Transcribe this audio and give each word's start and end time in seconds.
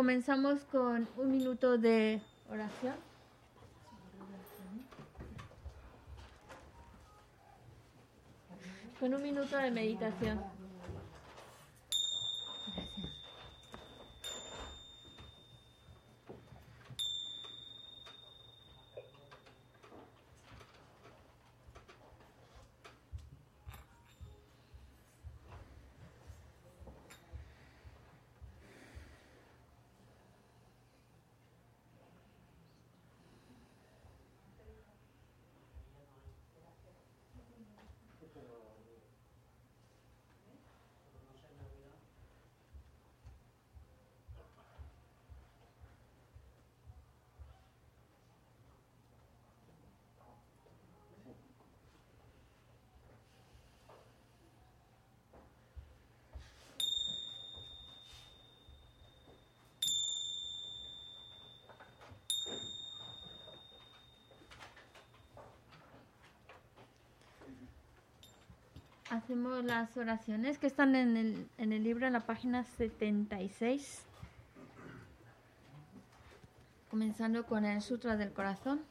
comenzamos 0.00 0.64
con 0.72 1.06
un 1.18 1.30
minuto 1.30 1.76
de 1.76 2.22
oración. 2.50 2.94
Con 8.98 9.12
un 9.12 9.22
minuto 9.22 9.58
de 9.58 9.70
meditación. 9.70 10.40
Hacemos 69.10 69.64
las 69.64 69.96
oraciones 69.96 70.58
que 70.58 70.68
están 70.68 70.94
en 70.94 71.16
el, 71.16 71.48
en 71.58 71.72
el 71.72 71.82
libro 71.82 72.06
en 72.06 72.12
la 72.12 72.20
página 72.20 72.62
76. 72.62 74.04
Comenzando 76.88 77.44
con 77.44 77.64
el 77.64 77.82
Sutra 77.82 78.16
del 78.16 78.32
Corazón. 78.32 78.82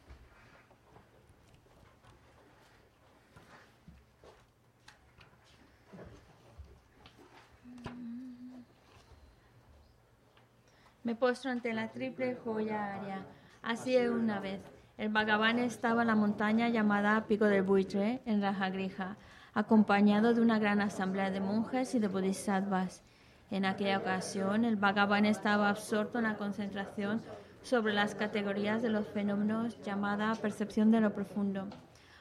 Me 11.06 11.16
postro 11.16 11.52
ante 11.52 11.72
la 11.72 11.94
triple 11.94 12.36
joya 12.44 12.96
aria. 12.96 13.26
Así 13.62 13.96
es 13.96 14.10
una 14.10 14.42
vez. 14.42 14.60
El 14.98 15.08
Bhagavan 15.08 15.60
estaba 15.60 16.02
en 16.02 16.10
la 16.10 16.16
montaña 16.16 16.68
llamada 16.68 17.26
Pico 17.26 17.46
del 17.46 17.64
Buitre, 17.64 18.22
en 18.26 18.42
Rajagrija 18.42 19.16
acompañado 19.54 20.34
de 20.34 20.42
una 20.42 20.60
gran 20.60 20.82
asamblea 20.82 21.32
de 21.32 21.40
monjes 21.40 21.96
y 21.96 22.00
de 22.00 22.08
bodhisattvas. 22.08 23.04
En 23.52 23.66
aquella 23.66 23.98
ocasión, 23.98 24.64
el 24.66 24.76
Bhagavan 24.76 25.26
estaba 25.26 25.70
absorto 25.70 26.20
en 26.20 26.26
la 26.26 26.38
concentración 26.38 27.22
sobre 27.62 27.94
las 27.94 28.16
categorías 28.16 28.82
de 28.82 28.90
los 28.90 29.08
fenómenos 29.08 29.82
llamada 29.84 30.36
percepción 30.36 30.92
de 30.92 31.02
lo 31.02 31.14
profundo. 31.14 31.68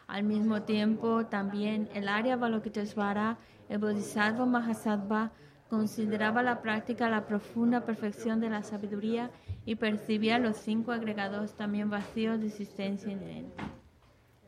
Al 0.07 0.25
mismo 0.25 0.63
tiempo, 0.63 1.27
también 1.27 1.89
el 1.95 2.09
Arya 2.09 2.37
Balokitesvara, 2.37 3.37
el 3.69 3.79
Bodhisattva 3.79 4.47
Mahasattva, 4.47 5.33
consideraba 5.69 6.43
la 6.43 6.63
práctica 6.63 7.11
la 7.11 7.27
profunda 7.27 7.83
perfección 7.83 8.41
de 8.41 8.49
la 8.49 8.63
sabiduría 8.63 9.31
y 9.67 9.75
percibía 9.75 10.39
los 10.39 10.57
cinco 10.57 10.93
agregados 10.93 11.53
también 11.55 11.91
vacíos 11.91 12.41
de 12.41 12.47
existencia 12.47 13.13
inherente. 13.13 13.63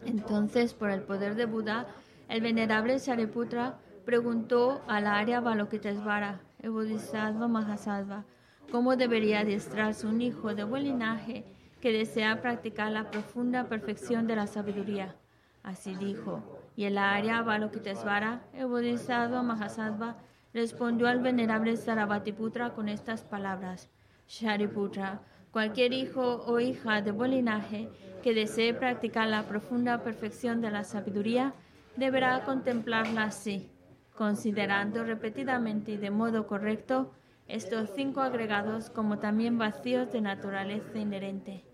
Entonces, 0.07 0.73
por 0.73 0.91
el 0.91 1.03
poder 1.03 1.35
de 1.35 1.45
Buda, 1.45 1.87
el 2.31 2.41
venerable 2.43 3.01
Sariputra 3.01 3.79
preguntó 4.05 4.83
a 4.87 5.01
la 5.01 5.19
Arya 5.19 5.41
Balokitesvara, 5.41 6.41
el 6.61 6.71
Bodhisattva 6.71 7.49
Mahasattva, 7.49 8.25
cómo 8.71 8.95
debería 8.95 9.41
adiestrarse 9.41 10.07
un 10.07 10.23
hijo 10.23 10.55
de 10.55 10.63
buen 10.63 10.85
linaje 10.85 11.45
que 11.81 11.93
desea 11.93 12.41
practicar 12.41 12.93
la 12.93 13.11
profunda 13.11 13.65
perfección 13.65 14.29
de 14.29 14.37
la 14.37 14.47
sabiduría. 14.47 15.17
Así 15.65 15.97
dijo, 15.97 16.43
y 16.77 16.85
el 16.85 16.99
Arya 16.99 17.43
Balokitesvara, 17.43 18.43
el 18.55 18.67
Bodhisattva 18.67 19.43
Mahasattva, 19.43 20.17
respondió 20.55 21.09
al 21.09 21.19
venerable 21.19 21.77
Sarabhatiputra 21.77 22.71
con 22.75 22.89
estas 22.89 23.23
palabras: 23.23 23.91
Shariputra, 24.29 25.21
cualquier 25.51 25.93
hijo 25.93 26.45
o 26.47 26.61
hija 26.61 27.03
de 27.03 27.11
buen 27.11 27.33
linaje 27.33 27.89
que 28.23 28.35
desee 28.35 28.73
practicar 28.73 29.27
la 29.27 29.49
profunda 29.49 30.05
perfección 30.05 30.61
de 30.61 30.71
la 30.71 30.85
sabiduría, 30.85 31.55
deberá 32.01 32.43
contemplarla 32.45 33.25
así, 33.25 33.71
considerando 34.17 35.05
repetidamente 35.05 35.93
y 35.93 35.97
de 35.99 36.11
modo 36.11 36.47
correcto 36.47 37.13
estos 37.47 37.91
cinco 37.95 38.23
agregados 38.23 38.91
como 38.91 39.19
también 39.19 39.59
vacíos 39.59 40.11
de 40.11 40.21
naturaleza 40.21 40.99
inherente. 40.99 41.65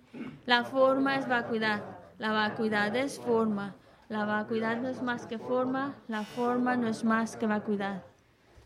La 0.44 0.64
forma 0.64 1.16
es 1.16 1.28
vacuidad, 1.28 1.82
la 2.18 2.32
vacuidad 2.32 2.94
es 2.96 3.20
forma, 3.20 3.76
la 4.08 4.24
vacuidad 4.24 4.80
no 4.80 4.88
es 4.88 5.00
más 5.00 5.26
que 5.26 5.38
forma, 5.38 5.94
la 6.08 6.24
forma 6.24 6.76
no 6.76 6.88
es 6.88 7.04
más 7.04 7.36
que 7.36 7.46
vacuidad. 7.46 8.02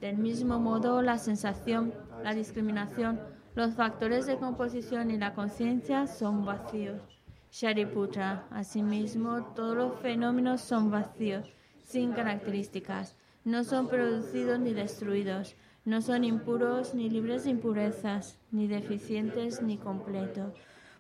Del 0.00 0.16
mismo 0.16 0.59
modo, 0.59 1.03
la 1.03 1.19
sensación, 1.19 1.93
la 2.22 2.32
discriminación, 2.32 3.20
los 3.54 3.75
factores 3.75 4.26
de 4.26 4.38
composición 4.38 5.10
y 5.10 5.19
la 5.19 5.34
conciencia 5.34 6.06
son 6.06 6.44
vacíos. 6.47 7.19
Shariputra. 7.53 8.47
Asimismo, 8.50 9.44
todos 9.56 9.77
los 9.77 10.00
fenómenos 10.00 10.61
son 10.61 10.91
vacíos, 10.91 11.49
sin 11.83 12.12
características. 12.12 13.16
No 13.44 13.65
son 13.65 13.88
producidos 13.88 14.61
ni 14.61 14.72
destruidos. 14.72 15.56
No 15.84 16.03
son 16.03 16.25
impuros 16.25 16.94
ni 16.94 17.09
libres 17.09 17.44
de 17.44 17.50
impurezas, 17.50 18.38
ni 18.50 18.69
deficientes 18.69 19.62
ni 19.62 19.78
completos. 19.78 20.53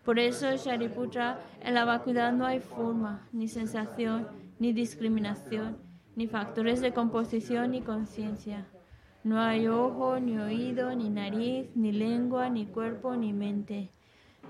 Por 0.04 0.18
eso, 0.18 0.56
Shariputra, 0.56 1.38
en 1.60 1.74
la 1.74 1.84
vacuidad 1.84 2.32
no 2.32 2.46
hay 2.46 2.60
forma, 2.60 3.28
ni 3.32 3.46
sensación, 3.46 4.26
ni 4.58 4.72
discriminación, 4.72 5.76
ni 6.16 6.26
factores 6.26 6.80
de 6.80 6.94
composición 6.94 7.72
ni 7.72 7.82
conciencia. 7.82 8.66
No 9.22 9.38
hay 9.38 9.68
ojo, 9.68 10.18
ni 10.18 10.38
oído, 10.38 10.94
ni 10.94 11.10
nariz, 11.10 11.68
ni 11.74 11.92
lengua, 11.92 12.48
ni 12.48 12.64
cuerpo, 12.64 13.14
ni 13.16 13.34
mente. 13.34 13.90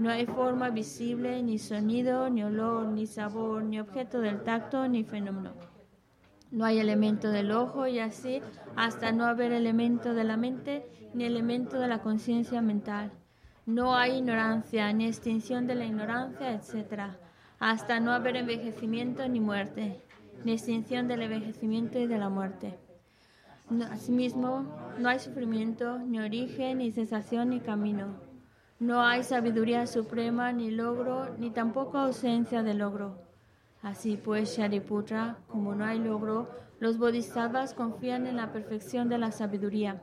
No 0.01 0.09
hay 0.09 0.25
forma 0.25 0.71
visible, 0.71 1.43
ni 1.43 1.59
sonido, 1.59 2.31
ni 2.31 2.43
olor, 2.43 2.87
ni 2.87 3.07
sabor, 3.07 3.63
ni 3.63 3.79
objeto 3.79 4.23
del 4.23 4.43
tacto, 4.43 4.89
ni 4.89 5.05
fenómeno. 5.05 5.53
No 6.51 6.65
hay 6.65 6.79
elemento 6.79 7.31
del 7.31 7.53
ojo 7.53 7.87
y 7.87 7.99
así 7.99 8.41
hasta 8.77 9.13
no 9.13 9.27
haber 9.27 9.53
elemento 9.53 10.15
de 10.15 10.25
la 10.25 10.39
mente, 10.39 10.87
ni 11.13 11.25
elemento 11.25 11.79
de 11.79 11.87
la 11.87 11.99
conciencia 11.99 12.63
mental. 12.63 13.13
No 13.67 13.95
hay 13.95 14.17
ignorancia, 14.17 14.91
ni 14.95 15.05
extinción 15.05 15.67
de 15.67 15.75
la 15.75 15.85
ignorancia, 15.85 16.55
etc. 16.55 17.19
Hasta 17.59 18.01
no 18.01 18.13
haber 18.13 18.37
envejecimiento 18.37 19.29
ni 19.29 19.41
muerte, 19.41 20.01
ni 20.47 20.53
extinción 20.53 21.09
del 21.09 21.21
envejecimiento 21.21 21.99
y 21.99 22.07
de 22.07 22.17
la 22.17 22.31
muerte. 22.31 22.79
asimismo, 23.91 24.65
no 24.99 25.11
hay 25.11 25.19
sufrimiento, 25.19 25.99
ni 25.99 26.21
origen, 26.21 26.79
ni 26.79 26.91
sensación, 26.91 27.51
ni 27.51 27.61
camino 27.61 28.30
no 28.81 29.03
hay 29.03 29.23
sabiduría 29.25 29.87
suprema, 29.87 30.53
ni 30.53 30.71
logro, 30.71 31.37
ni 31.37 31.51
tampoco 31.51 31.99
ausencia 31.99 32.63
de 32.63 32.73
logro. 32.73 33.19
Así 33.83 34.17
pues, 34.17 34.57
Shariputra, 34.57 35.37
como 35.49 35.75
no 35.75 35.85
hay 35.85 35.99
logro, 35.99 36.49
los 36.79 36.97
bodhisattvas 36.97 37.75
confían 37.75 38.27
en 38.27 38.39
la 38.39 38.53
perfección 38.53 39.11
de 39.11 39.19
la 39.19 39.33
sabiduría. 39.33 40.03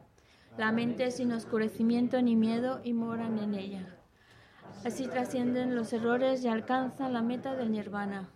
La 0.59 0.71
mente 0.71 1.09
sin 1.09 1.31
oscurecimiento 1.31 2.21
ni 2.21 2.35
miedo 2.35 2.79
y 2.83 2.93
moran 2.93 3.39
en 3.39 3.55
ella. 3.55 3.97
Así 4.85 5.07
trascienden 5.07 5.75
los 5.75 5.91
errores 5.91 6.45
y 6.45 6.47
alcanzan 6.47 7.13
la 7.13 7.23
meta 7.23 7.55
del 7.55 7.71
nirvana. 7.71 8.29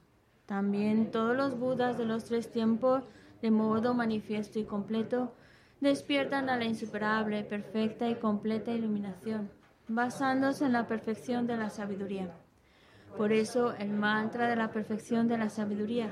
También 0.48 1.12
todos 1.12 1.38
los 1.38 1.60
budas 1.60 2.00
de 2.00 2.06
los 2.06 2.24
tres 2.24 2.52
tiempos, 2.52 3.04
de 3.44 3.52
modo 3.52 3.94
manifiesto 3.94 4.58
y 4.58 4.64
completo, 4.64 5.36
despiertan 5.82 6.50
a 6.50 6.58
la 6.58 6.66
insuperable, 6.66 7.44
perfecta 7.44 8.10
y 8.10 8.16
completa 8.16 8.72
iluminación 8.72 9.61
basándose 9.96 10.66
en 10.66 10.74
la 10.74 10.88
perfección 10.88 11.48
de 11.48 11.58
la 11.58 11.70
sabiduría. 11.70 12.32
Por 13.18 13.34
eso 13.34 13.74
el 13.74 13.90
mantra 13.90 14.48
de 14.48 14.56
la 14.56 14.72
perfección 14.72 15.28
de 15.28 15.38
la 15.38 15.50
sabiduría, 15.50 16.10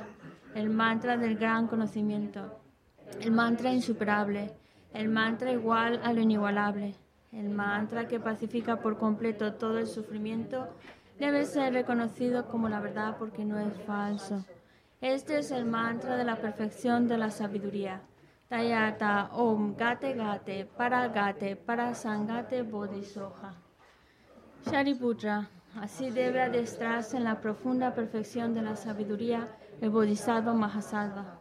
el 0.54 0.70
mantra 0.70 1.18
del 1.18 1.38
gran 1.38 1.68
conocimiento, 1.68 2.60
el 3.22 3.32
mantra 3.32 3.72
insuperable, 3.72 4.54
el 4.94 5.08
mantra 5.08 5.52
igual 5.52 6.02
a 6.04 6.12
lo 6.12 6.22
inigualable, 6.22 6.96
el 7.32 7.50
mantra 7.50 8.08
que 8.08 8.20
pacifica 8.20 8.82
por 8.82 8.98
completo 8.98 9.54
todo 9.54 9.80
el 9.80 9.88
sufrimiento, 9.88 10.68
debe 11.18 11.46
ser 11.46 11.74
reconocido 11.74 12.48
como 12.48 12.70
la 12.70 12.80
verdad 12.80 13.16
porque 13.18 13.46
no 13.46 13.60
es 13.60 13.74
falso. 13.86 14.46
Este 15.02 15.40
es 15.40 15.52
el 15.52 15.66
mantra 15.66 16.18
de 16.18 16.26
la 16.26 16.36
perfección 16.36 17.08
de 17.08 17.18
la 17.18 17.30
sabiduría. 17.32 18.02
Tayata 18.50 19.30
Om 19.34 19.76
Gate 19.78 20.16
Gate 20.16 20.66
Para 20.66 21.08
Gate 21.08 21.56
Para 21.56 21.94
Sangate 21.94 22.64
Bodhisoha. 22.64 23.69
Shariputra, 24.66 25.50
así 25.80 26.10
debe 26.12 26.42
adestrarse 26.42 27.18
en 27.18 27.24
la 27.24 27.42
profunda 27.42 27.96
perfección 27.96 28.54
de 28.54 28.62
la 28.62 28.76
sabiduría 28.76 29.48
el 29.82 29.90
Bodhisattva 29.90 30.54
Mahasattva. 30.54 31.40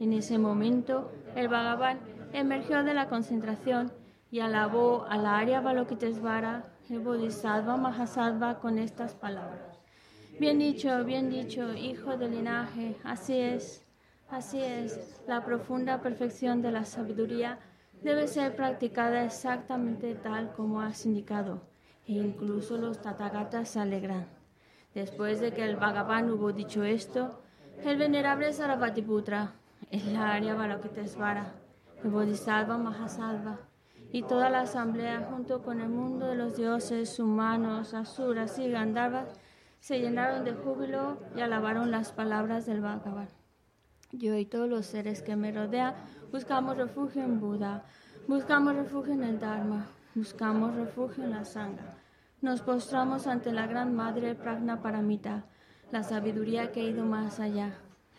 En 0.00 0.12
ese 0.12 0.38
momento, 0.38 1.10
el 1.34 1.48
Bhagavan 1.48 1.98
emergió 2.32 2.82
de 2.84 2.94
la 2.94 3.08
concentración 3.08 3.92
y 4.30 4.40
alabó 4.40 5.06
a 5.08 5.16
la 5.16 5.38
Arya 5.38 5.60
Balokitesvara, 5.60 6.64
el 6.90 7.00
Bodhisattva 7.00 7.76
Mahasattva, 7.76 8.58
con 8.58 8.78
estas 8.78 9.14
palabras. 9.14 9.78
Bien 10.38 10.58
dicho, 10.58 11.04
bien 11.04 11.30
dicho, 11.30 11.72
hijo 11.74 12.16
del 12.16 12.32
linaje, 12.32 12.96
así 13.04 13.38
es, 13.38 13.82
así 14.30 14.60
es, 14.60 15.22
la 15.26 15.44
profunda 15.44 16.00
perfección 16.00 16.60
de 16.60 16.72
la 16.72 16.84
sabiduría 16.84 17.58
debe 18.02 18.28
ser 18.28 18.54
practicada 18.54 19.24
exactamente 19.24 20.14
tal 20.14 20.52
como 20.52 20.80
has 20.80 21.06
indicado, 21.06 21.62
incluso 22.14 22.76
los 22.78 23.00
Tathagatas 23.00 23.68
se 23.68 23.80
alegran. 23.80 24.26
Después 24.94 25.40
de 25.40 25.52
que 25.52 25.64
el 25.64 25.76
Bhagavan 25.76 26.30
hubo 26.30 26.52
dicho 26.52 26.82
esto, 26.82 27.40
el 27.84 27.98
venerable 27.98 28.52
Sarabhatiputra, 28.52 29.52
el 29.90 30.16
Arya 30.16 30.54
Balokitesvara, 30.54 31.52
el 32.02 32.10
Bodhisattva 32.10 32.78
Mahasattva 32.78 33.60
y 34.10 34.22
toda 34.22 34.50
la 34.50 34.62
asamblea 34.62 35.28
junto 35.30 35.62
con 35.62 35.80
el 35.80 35.88
mundo 35.88 36.26
de 36.26 36.34
los 36.34 36.56
dioses 36.56 37.18
humanos, 37.20 37.94
asuras 37.94 38.58
y 38.58 38.70
gandharvas 38.70 39.28
se 39.80 40.00
llenaron 40.00 40.44
de 40.44 40.54
júbilo 40.54 41.18
y 41.36 41.40
alabaron 41.40 41.90
las 41.90 42.12
palabras 42.12 42.66
del 42.66 42.80
Bhagavan. 42.80 43.28
Yo 44.10 44.36
y 44.36 44.46
todos 44.46 44.68
los 44.68 44.86
seres 44.86 45.22
que 45.22 45.36
me 45.36 45.52
rodean 45.52 45.94
buscamos 46.32 46.76
refugio 46.76 47.22
en 47.22 47.38
Buda, 47.38 47.84
buscamos 48.26 48.74
refugio 48.74 49.12
en 49.12 49.22
el 49.22 49.38
Dharma, 49.38 49.86
buscamos 50.14 50.74
refugio 50.74 51.24
en 51.24 51.30
la 51.30 51.44
Sangha. 51.44 51.97
Nos 52.40 52.60
postramos 52.60 53.26
ante 53.26 53.50
la 53.50 53.66
Gran 53.66 53.96
Madre 53.96 54.36
Pragna 54.36 54.80
Paramita, 54.80 55.46
la 55.90 56.04
sabiduría 56.04 56.70
que 56.70 56.82
ha 56.82 56.84
ido 56.84 57.04
más 57.04 57.40
allá, 57.40 57.72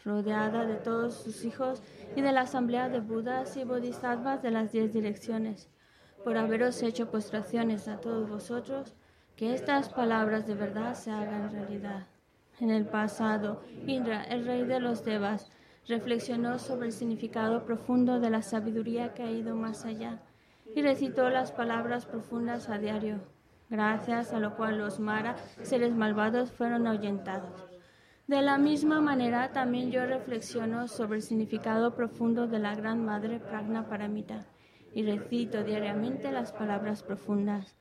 rodeada 0.04 0.66
de 0.66 0.76
todos 0.76 1.14
sus 1.14 1.46
hijos 1.46 1.82
y 2.18 2.22
de 2.22 2.34
la 2.34 2.42
asamblea 2.42 2.90
de 2.90 3.00
Budas 3.00 3.56
y 3.56 3.64
Bodhisattvas 3.64 4.42
de 4.42 4.52
las 4.52 4.74
diez 4.74 4.92
direcciones. 4.92 5.70
Por 6.26 6.38
haberos 6.38 6.84
hecho 6.84 7.10
postraciones 7.10 7.88
a 7.88 8.02
todos 8.02 8.30
vosotros, 8.30 8.94
que 9.38 9.54
estas 9.54 9.88
palabras 9.88 10.46
de 10.46 10.56
verdad 10.56 10.96
se 10.96 11.12
hagan 11.12 11.50
realidad. 11.54 12.06
En 12.60 12.72
el 12.72 12.86
pasado, 12.86 13.64
Indra, 13.88 14.24
el 14.24 14.46
rey 14.46 14.66
de 14.66 14.82
los 14.82 15.06
Devas, 15.06 15.50
reflexionó 15.88 16.60
sobre 16.60 16.88
el 16.88 16.94
significado 16.94 17.64
profundo 17.64 18.20
de 18.20 18.30
la 18.30 18.42
sabiduría 18.42 19.14
que 19.14 19.24
ha 19.24 19.32
ido 19.32 19.56
más 19.56 19.86
allá 19.86 20.20
y 20.76 20.82
recitó 20.82 21.30
las 21.30 21.54
palabras 21.54 22.06
profundas 22.06 22.68
a 22.68 22.80
diario, 22.80 23.22
gracias 23.70 24.34
a 24.34 24.40
lo 24.40 24.56
cual 24.56 24.78
los 24.78 25.00
Mara, 25.00 25.36
seres 25.64 25.94
malvados, 25.94 26.52
fueron 26.52 26.88
ahuyentados. 26.88 27.68
De 28.28 28.42
la 28.42 28.58
misma 28.58 29.02
manera, 29.02 29.52
también 29.52 29.92
yo 29.92 30.06
reflexiono 30.06 30.88
sobre 30.88 31.18
el 31.18 31.24
significado 31.24 31.96
profundo 31.96 32.48
de 32.48 32.60
la 32.60 32.76
Gran 32.76 33.04
Madre 33.06 33.40
Pragna 33.40 33.88
Paramita 33.88 34.46
y 34.94 35.04
recito 35.04 35.64
diariamente 35.64 36.32
las 36.32 36.52
palabras 36.52 37.04
profundas 37.04 37.76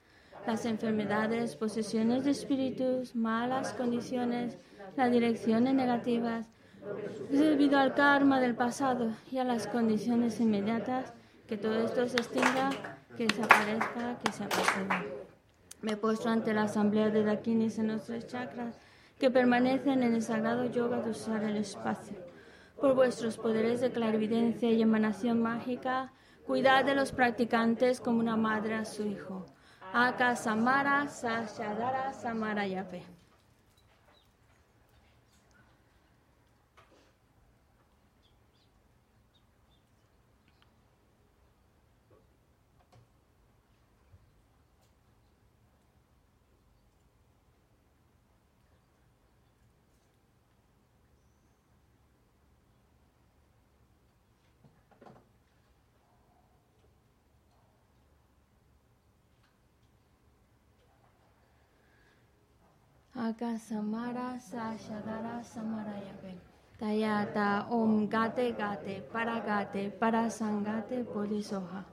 las 0.48 0.64
enfermedades, 0.64 1.56
posesiones 1.56 2.24
de 2.24 2.30
espíritus, 2.30 3.14
malas 3.14 3.74
condiciones, 3.74 4.56
las 4.96 5.10
direcciones 5.10 5.74
negativas, 5.74 6.46
debido 7.30 7.78
al 7.78 7.94
karma 7.94 8.40
del 8.40 8.54
pasado 8.54 9.12
y 9.30 9.36
a 9.36 9.44
las 9.44 9.66
condiciones 9.66 10.40
inmediatas, 10.40 11.12
que 11.46 11.58
todo 11.58 11.84
esto 11.84 12.08
se 12.08 12.16
extinga, 12.16 12.70
que 13.18 13.26
desaparezca, 13.26 14.18
que 14.24 14.32
se 14.32 14.44
apague. 14.44 15.27
Me 15.80 15.96
postro 15.96 16.30
ante 16.30 16.52
la 16.52 16.62
asamblea 16.62 17.10
de 17.10 17.22
Dakinis 17.22 17.78
en 17.78 17.88
nuestros 17.88 18.26
chakras, 18.26 18.76
que 19.18 19.30
permanecen 19.30 20.02
en 20.02 20.14
el 20.14 20.22
sagrado 20.22 20.64
yoga 20.66 21.00
de 21.00 21.10
usar 21.10 21.44
el 21.44 21.56
espacio. 21.56 22.16
Por 22.80 22.94
vuestros 22.94 23.36
poderes 23.36 23.80
de 23.80 23.90
clarividencia 23.90 24.70
y 24.70 24.82
emanación 24.82 25.40
mágica, 25.40 26.12
cuidad 26.46 26.84
de 26.84 26.94
los 26.94 27.12
practicantes 27.12 28.00
como 28.00 28.20
una 28.20 28.36
madre 28.36 28.74
a 28.74 28.84
su 28.84 29.06
hijo. 29.06 29.46
Aka 29.92 30.36
Samara 30.36 31.08
Sashadara 31.08 32.12
Samara 32.12 32.66
Yape. 32.66 33.17
Aga 63.28 63.58
Samara 63.58 64.40
Sashadara 64.40 65.44
Samarayape. 65.44 66.32
Tayata 66.80 67.66
Om 67.68 68.08
Gate 68.08 68.56
Gate 68.56 69.02
Para 69.12 69.40
Gate 69.40 69.90
Para 69.90 70.30
Sangate 70.30 71.02
Bodhisoha. 71.02 71.84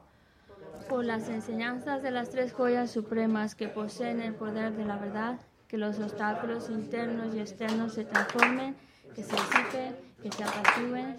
Por 0.88 1.04
las 1.04 1.28
enseñanzas 1.28 2.02
de 2.02 2.12
las 2.12 2.30
tres 2.30 2.54
joyas 2.54 2.90
supremas 2.92 3.54
que 3.54 3.68
poseen 3.68 4.22
el 4.22 4.34
poder 4.34 4.78
de 4.78 4.86
la 4.86 4.96
verdad, 4.96 5.38
que 5.68 5.78
los 5.78 6.00
obstáculos 6.00 6.70
internos 6.70 7.36
y 7.36 7.42
externos 7.42 7.92
se 7.96 8.06
transformen, 8.06 8.78
que 9.14 9.22
se 9.22 9.36
disipen, 9.36 9.96
que 10.22 10.32
se 10.32 10.42
apacigüen, 10.42 11.18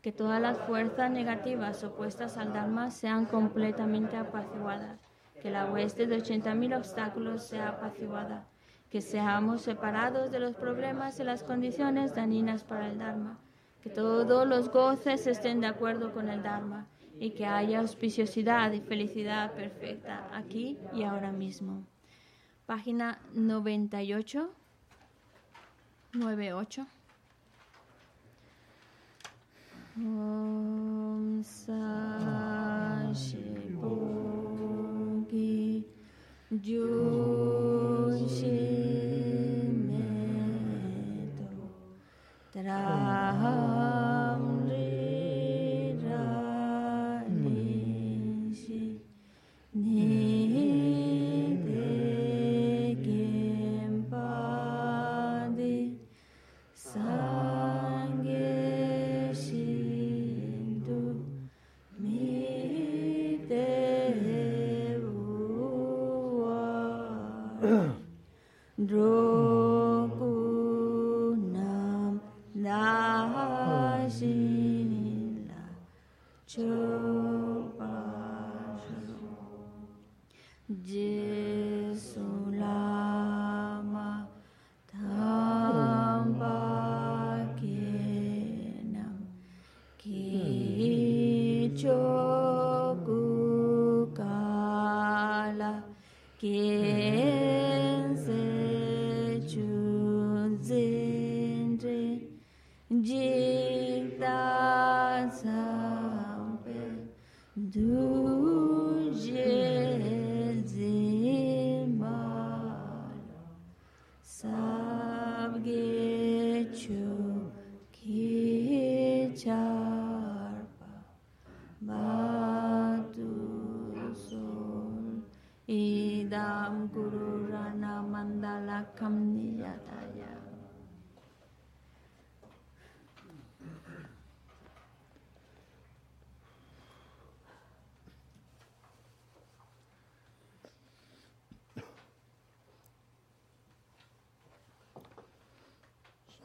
que 0.00 0.12
todas 0.12 0.40
las 0.40 0.56
fuerzas 0.60 1.10
negativas 1.10 1.84
opuestas 1.84 2.38
al 2.38 2.54
Dharma 2.54 2.90
sean 2.90 3.26
completamente 3.26 4.16
apaciguadas 4.16 5.09
que 5.40 5.50
la 5.50 5.66
hueste 5.66 6.06
de 6.06 6.18
80.000 6.18 6.76
obstáculos 6.76 7.46
sea 7.46 7.70
apaciguada, 7.70 8.46
que 8.90 9.00
seamos 9.00 9.62
separados 9.62 10.30
de 10.30 10.40
los 10.40 10.54
problemas 10.54 11.18
y 11.18 11.24
las 11.24 11.42
condiciones 11.42 12.14
dañinas 12.14 12.64
para 12.64 12.88
el 12.88 12.98
Dharma, 12.98 13.38
que 13.82 13.90
todos 13.90 14.46
los 14.46 14.70
goces 14.70 15.26
estén 15.26 15.60
de 15.60 15.68
acuerdo 15.68 16.12
con 16.12 16.28
el 16.28 16.42
Dharma 16.42 16.86
y 17.18 17.30
que 17.30 17.46
haya 17.46 17.80
auspiciosidad 17.80 18.72
y 18.72 18.80
felicidad 18.80 19.52
perfecta 19.52 20.28
aquí 20.32 20.78
y 20.92 21.04
ahora 21.04 21.32
mismo. 21.32 21.84
Página 22.66 23.18
98, 23.34 24.50
98. 26.14 26.86
Om 29.96 31.42
Yushimeto 36.50 38.10
Tram 42.50 43.99
在 105.30 105.59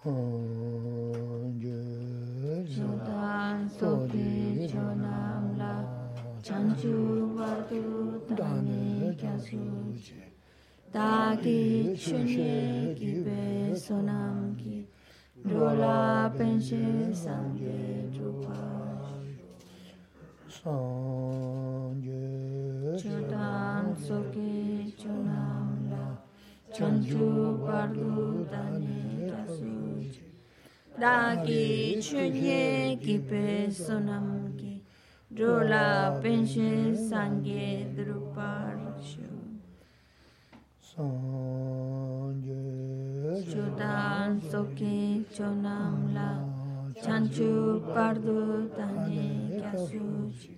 Sudan 0.06 0.78
sopi 3.80 4.70
chonam 4.72 5.58
la 5.58 5.74
chanchu 6.44 7.34
vatu 7.34 7.82
tani 8.38 9.16
kyasu 9.18 9.66
che 10.06 10.22
Taki 10.94 11.96
chunye 11.98 12.94
kipe 12.94 13.74
sonam 13.74 14.56
ki 14.56 14.86
Dola 15.44 16.30
penche 16.38 16.86
sangye 17.24 18.06
drupa 18.14 18.62
Sangye 20.48 22.24
Sudan 23.02 23.86
sopi 24.06 24.94
chonam 24.96 25.90
la 25.90 26.06
chanchu 26.72 27.58
vatu 27.66 28.46
tani 28.52 29.05
dāgi 30.96 32.00
chūnye 32.00 32.96
ki 33.04 33.16
pē 33.30 33.48
sonam 33.78 34.28
ki 34.56 34.74
rōla 35.40 35.88
pēnshē 36.24 36.70
sāngye 37.10 37.66
drupārśu. 37.98 39.28
Sāngye 40.92 42.62
chūdān 43.50 44.40
sokhe 44.52 45.00
chonam 45.36 45.98
la 46.16 46.30
chanchu 47.04 47.52
pardu 47.92 48.40
tāne 48.78 49.28
kyāsūchi 49.52 50.56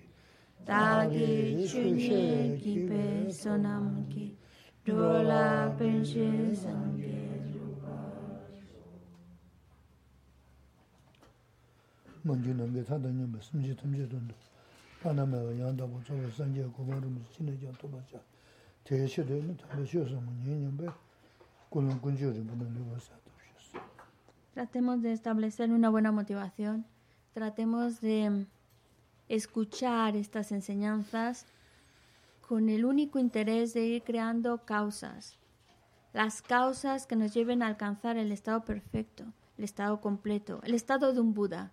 dāgi 0.70 1.66
chūnye 1.74 2.26
ki 2.62 2.76
pē 2.92 3.08
sonam 3.42 3.90
ki 4.14 4.28
rōla 4.92 5.48
pēnshē 5.82 6.30
sāngye 6.66 7.27
먼저 12.27 12.53
남게 12.55 12.85
타다니 12.85 13.25
무슨 13.27 13.63
지 13.63 13.75
tumje 13.75 14.09
돈도 14.09 14.35
하나만 15.03 15.59
양다고 15.59 16.01
저거 16.05 16.31
산제 16.31 16.63
고마름 16.63 17.25
지내죠 17.33 17.73
또 17.81 17.91
봐자 17.91 18.21
대셔되는 18.85 19.57
대셔서 19.57 20.15
뭐 20.21 20.33
년년배 20.45 20.87
군은 21.69 22.01
군주를 22.01 22.45
보는 22.45 22.89
거서 22.91 23.23
Tratemos 24.55 25.01
de 25.01 25.13
establecer 25.13 25.71
una 25.71 25.89
buena 25.89 26.13
motivación, 26.13 26.85
tratemos 27.33 28.03
de 28.03 28.47
escuchar 29.31 30.15
estas 30.15 30.53
enseñanzas 30.53 31.47
con 32.47 32.69
el 32.69 32.85
único 32.85 33.19
interés 33.19 33.73
de 33.73 33.87
ir 33.87 34.03
creando 34.03 34.59
causas, 34.67 35.39
las 36.13 36.43
causas 36.43 37.07
que 37.07 37.17
nos 37.17 37.33
lleven 37.33 37.63
a 37.63 37.67
alcanzar 37.67 38.19
el 38.19 38.31
estado 38.31 38.63
perfecto, 38.63 39.25
el 39.57 39.65
estado 39.65 40.03
completo, 40.03 40.61
el 40.65 40.75
estado 40.75 41.15
de 41.15 41.21
un 41.21 41.33
Buda, 41.33 41.73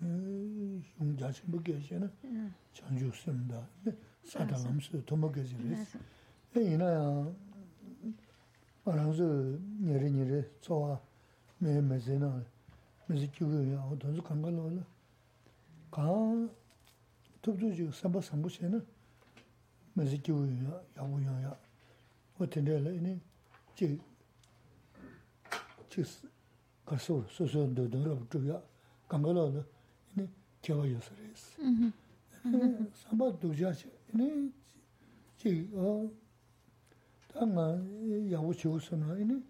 yung 0.00 1.16
jachin 1.16 1.50
bu 1.52 1.62
geche 1.62 1.98
na 1.98 2.08
chanju 2.72 3.12
simda 3.12 3.66
sada 4.24 4.56
lamsu 4.58 5.02
tomo 5.04 5.28
geche 5.30 5.56
res 5.56 5.96
e 6.54 6.74
ina 6.74 6.84
ya 6.84 7.32
marangzu 8.84 9.58
nyeri 9.80 10.10
nyeri 10.10 10.44
tsowa 10.60 11.00
me 11.60 11.80
me 11.80 11.98
ze 11.98 12.18
na 12.18 12.28
me 13.08 13.16
ze 13.18 13.26
kyugu 13.28 13.62
ya 13.70 13.80
o 13.90 13.94
donzu 13.96 14.22
kanga 14.22 14.50
lo 14.50 14.68
la 14.70 14.84
ka 15.90 16.02
tubzu 17.40 17.72
jiga 17.72 17.92
samba 17.92 18.20
sambu 18.20 18.48
che 18.48 18.68
na 18.68 18.80
me 19.94 20.04
ze 20.06 20.18
kyugu 20.18 20.44
ya 20.46 20.82
ya 20.94 21.02
wu 21.02 21.18
ya 21.20 21.40
ya 21.40 21.58
o 22.38 22.46
tende 22.46 22.78
la 22.78 22.90
ini 22.90 23.18
chi 23.74 23.98
chi 25.88 26.04
karsu 26.84 27.24
su 27.28 27.46
su 27.46 27.72
do 27.72 27.86
dongra 27.88 28.14
bu 28.14 28.26
chuk 28.28 28.44
ya 28.44 28.62
kanga 29.08 29.32
lo 29.32 29.50
la 29.50 29.64
kiawa 30.66 30.86
yosu 30.86 31.12
resi. 31.14 31.62
Mm-hmm. 31.62 31.92
Mm-hmm. 32.44 32.86
Samba 32.92 33.30
dukja 33.30 33.70
chi, 33.72 33.88
ini 34.12 34.52
chi, 35.36 35.68
ta 37.32 37.46
nga 37.46 37.80
yawu 38.32 38.52
chi 38.52 38.66
usu 38.68 38.96
na, 38.96 39.16
ini 39.16 39.40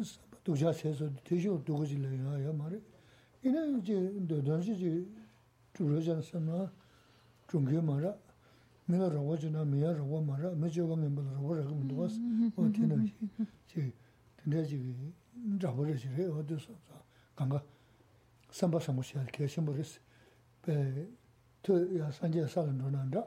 samba 0.00 0.36
dukja 0.44 0.72
chi 0.72 0.88
esu, 0.88 1.10
tishu 1.24 1.60
duku 1.64 1.82
chi 1.82 1.98
laya 2.00 2.38
ya 2.38 2.52
mara. 2.52 2.78
Ini 3.40 3.82
chi, 3.82 3.94
dodonshi 4.24 4.74
chi, 4.76 5.06
churu 5.72 5.98
jan 5.98 6.22
samna, 6.22 6.70
chungkyo 7.48 7.82
mara, 7.82 8.16
mila 8.86 9.08
rawa 9.08 9.36
chi 9.36 9.50
na, 9.50 9.64
miya 9.64 9.92
rawa 9.92 10.20
mara, 10.20 10.54
mi 10.54 10.70
chiwa 10.70 10.96
ngenpa 10.96 11.22
rawa 11.22 11.56
raga 11.56 11.74
mi 11.74 11.86
duwas, 11.86 12.16
mm-hmm. 12.18 12.50
o 12.54 12.70
tina 12.70 12.94
chi, 13.02 13.28
chi, 13.66 13.92
tina 14.36 14.62
chi, 14.62 14.94
rawa 15.58 15.86
rashi 15.86 16.08
re, 16.16 16.26
o 16.26 16.40
dusu, 16.42 16.70
kanga, 17.34 17.60
samba 18.48 18.78
samu 18.78 19.02
shi 19.02 19.18
al 19.18 19.26
kia 19.26 19.48
shimbo 19.48 19.72
resi. 19.72 19.98
Wā 20.66 20.76
tē 21.62 21.74
sā 21.74 22.28
sā, 22.48 22.62
kāngā 22.62 23.22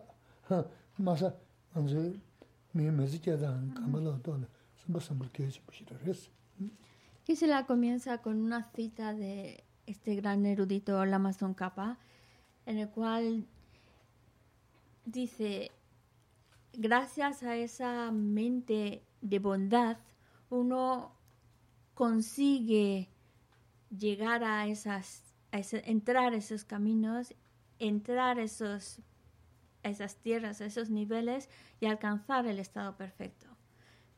sāmbā 4.85 4.99
sāmbā 5.01 5.25
shī 5.25 5.31
yā 5.31 5.33
kē 5.33 5.49
shī 5.51 5.61
mbā 5.61 5.71
rī 5.71 5.75
sī, 5.75 5.75
bē 5.75 5.75
tū 5.75 5.75
yā 5.75 5.75
sāngyā 5.75 5.75
sā 5.75 5.75
kā 5.75 5.85
ndō 5.85 6.01
nā 6.05 6.15
rā, 6.25 6.25
mā 6.25 6.25
sā, 6.25 6.35
Gisela 7.25 7.65
comienza 7.65 8.19
con 8.19 8.39
una 8.39 8.63
cita 8.71 9.13
de 9.13 9.63
este 9.87 10.15
gran 10.15 10.45
erudito 10.45 11.03
Lama 11.05 11.31
Tsongkhapa, 11.31 11.97
en 12.65 12.77
el 12.77 12.89
cual 12.89 13.45
dice, 15.05 15.71
gracias 16.73 17.41
a 17.43 17.55
esa 17.55 18.11
mente 18.11 19.03
de 19.21 19.39
bondad, 19.39 19.97
uno 20.49 21.15
consigue 21.95 23.09
llegar 23.89 24.43
a 24.43 24.67
esas, 24.67 25.24
ese- 25.59 25.83
entrar 25.89 26.33
esos 26.33 26.63
caminos, 26.65 27.33
entrar 27.79 28.39
esos 28.39 29.01
esas 29.83 30.15
tierras, 30.15 30.61
esos 30.61 30.89
niveles 30.89 31.47
y 31.79 31.85
alcanzar 31.85 32.47
el 32.47 32.59
estado 32.59 32.97
perfecto. 32.97 33.45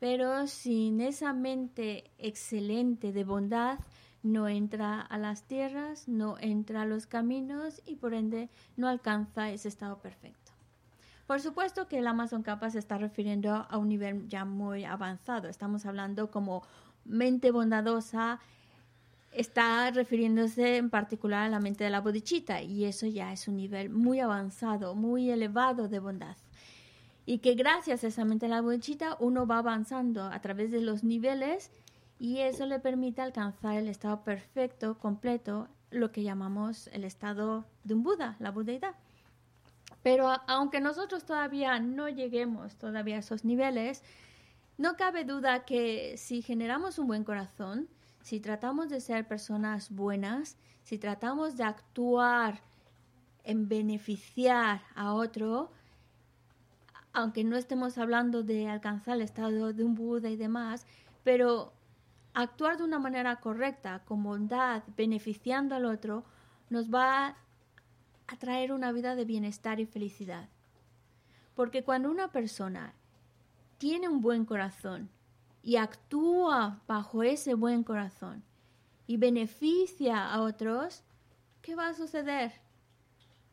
Pero 0.00 0.46
sin 0.46 1.00
esa 1.00 1.32
mente 1.32 2.10
excelente 2.18 3.12
de 3.12 3.24
bondad, 3.24 3.78
no 4.22 4.48
entra 4.48 5.00
a 5.00 5.18
las 5.18 5.46
tierras, 5.46 6.08
no 6.08 6.36
entra 6.40 6.82
a 6.82 6.86
los 6.86 7.06
caminos 7.06 7.82
y 7.86 7.96
por 7.96 8.14
ende 8.14 8.48
no 8.76 8.88
alcanza 8.88 9.50
ese 9.50 9.68
estado 9.68 9.98
perfecto. 9.98 10.52
Por 11.26 11.40
supuesto 11.40 11.88
que 11.88 11.98
el 11.98 12.06
Amazon 12.06 12.42
Kappa 12.42 12.70
se 12.70 12.78
está 12.78 12.96
refiriendo 12.96 13.52
a 13.52 13.76
un 13.76 13.88
nivel 13.88 14.26
ya 14.28 14.44
muy 14.44 14.84
avanzado. 14.84 15.48
Estamos 15.48 15.84
hablando 15.84 16.30
como 16.30 16.62
mente 17.04 17.50
bondadosa, 17.50 18.40
está 19.40 19.90
refiriéndose 19.90 20.76
en 20.76 20.90
particular 20.90 21.46
a 21.46 21.48
la 21.48 21.60
mente 21.60 21.84
de 21.84 21.90
la 21.90 22.00
bodhicitta 22.00 22.60
y 22.62 22.84
eso 22.84 23.06
ya 23.06 23.32
es 23.32 23.46
un 23.46 23.56
nivel 23.56 23.88
muy 23.88 24.20
avanzado, 24.20 24.94
muy 24.94 25.30
elevado 25.30 25.88
de 25.88 26.00
bondad. 26.00 26.36
Y 27.24 27.38
que 27.38 27.54
gracias 27.54 28.02
a 28.02 28.08
esa 28.08 28.24
mente 28.24 28.46
de 28.46 28.50
la 28.50 28.62
bodhicitta 28.62 29.16
uno 29.20 29.46
va 29.46 29.58
avanzando 29.58 30.24
a 30.24 30.40
través 30.40 30.70
de 30.70 30.80
los 30.80 31.04
niveles 31.04 31.70
y 32.18 32.38
eso 32.38 32.66
le 32.66 32.80
permite 32.80 33.20
alcanzar 33.20 33.76
el 33.76 33.88
estado 33.88 34.24
perfecto, 34.24 34.98
completo, 34.98 35.68
lo 35.90 36.10
que 36.10 36.22
llamamos 36.22 36.88
el 36.88 37.04
estado 37.04 37.64
de 37.84 37.94
un 37.94 38.02
Buda, 38.02 38.36
la 38.40 38.50
budeidad. 38.50 38.96
Pero 40.02 40.28
aunque 40.46 40.80
nosotros 40.80 41.24
todavía 41.24 41.78
no 41.80 42.08
lleguemos 42.08 42.76
todavía 42.76 43.16
a 43.16 43.20
esos 43.20 43.44
niveles, 43.44 44.02
no 44.76 44.96
cabe 44.96 45.24
duda 45.24 45.64
que 45.64 46.16
si 46.16 46.42
generamos 46.42 46.98
un 46.98 47.06
buen 47.06 47.24
corazón, 47.24 47.88
si 48.22 48.40
tratamos 48.40 48.88
de 48.88 49.00
ser 49.00 49.26
personas 49.26 49.90
buenas, 49.90 50.56
si 50.82 50.98
tratamos 50.98 51.56
de 51.56 51.64
actuar 51.64 52.60
en 53.44 53.68
beneficiar 53.68 54.82
a 54.94 55.14
otro, 55.14 55.70
aunque 57.12 57.44
no 57.44 57.56
estemos 57.56 57.98
hablando 57.98 58.42
de 58.42 58.68
alcanzar 58.68 59.16
el 59.16 59.22
estado 59.22 59.72
de 59.72 59.84
un 59.84 59.94
Buda 59.94 60.28
y 60.28 60.36
demás, 60.36 60.86
pero 61.24 61.72
actuar 62.34 62.76
de 62.76 62.84
una 62.84 62.98
manera 62.98 63.36
correcta, 63.36 64.02
con 64.04 64.22
bondad, 64.22 64.82
beneficiando 64.96 65.74
al 65.74 65.84
otro, 65.84 66.24
nos 66.70 66.92
va 66.92 67.36
a 68.26 68.36
traer 68.36 68.72
una 68.72 68.92
vida 68.92 69.14
de 69.14 69.24
bienestar 69.24 69.80
y 69.80 69.86
felicidad. 69.86 70.48
Porque 71.54 71.82
cuando 71.82 72.10
una 72.10 72.30
persona 72.30 72.94
tiene 73.78 74.08
un 74.08 74.20
buen 74.20 74.44
corazón 74.44 75.10
y 75.62 75.76
actúa 75.76 76.82
bajo 76.86 77.22
ese 77.22 77.54
buen 77.54 77.82
corazón 77.82 78.42
y 79.06 79.16
beneficia 79.16 80.30
a 80.32 80.42
otros, 80.42 81.02
¿qué 81.62 81.74
va 81.74 81.88
a 81.88 81.94
suceder? 81.94 82.52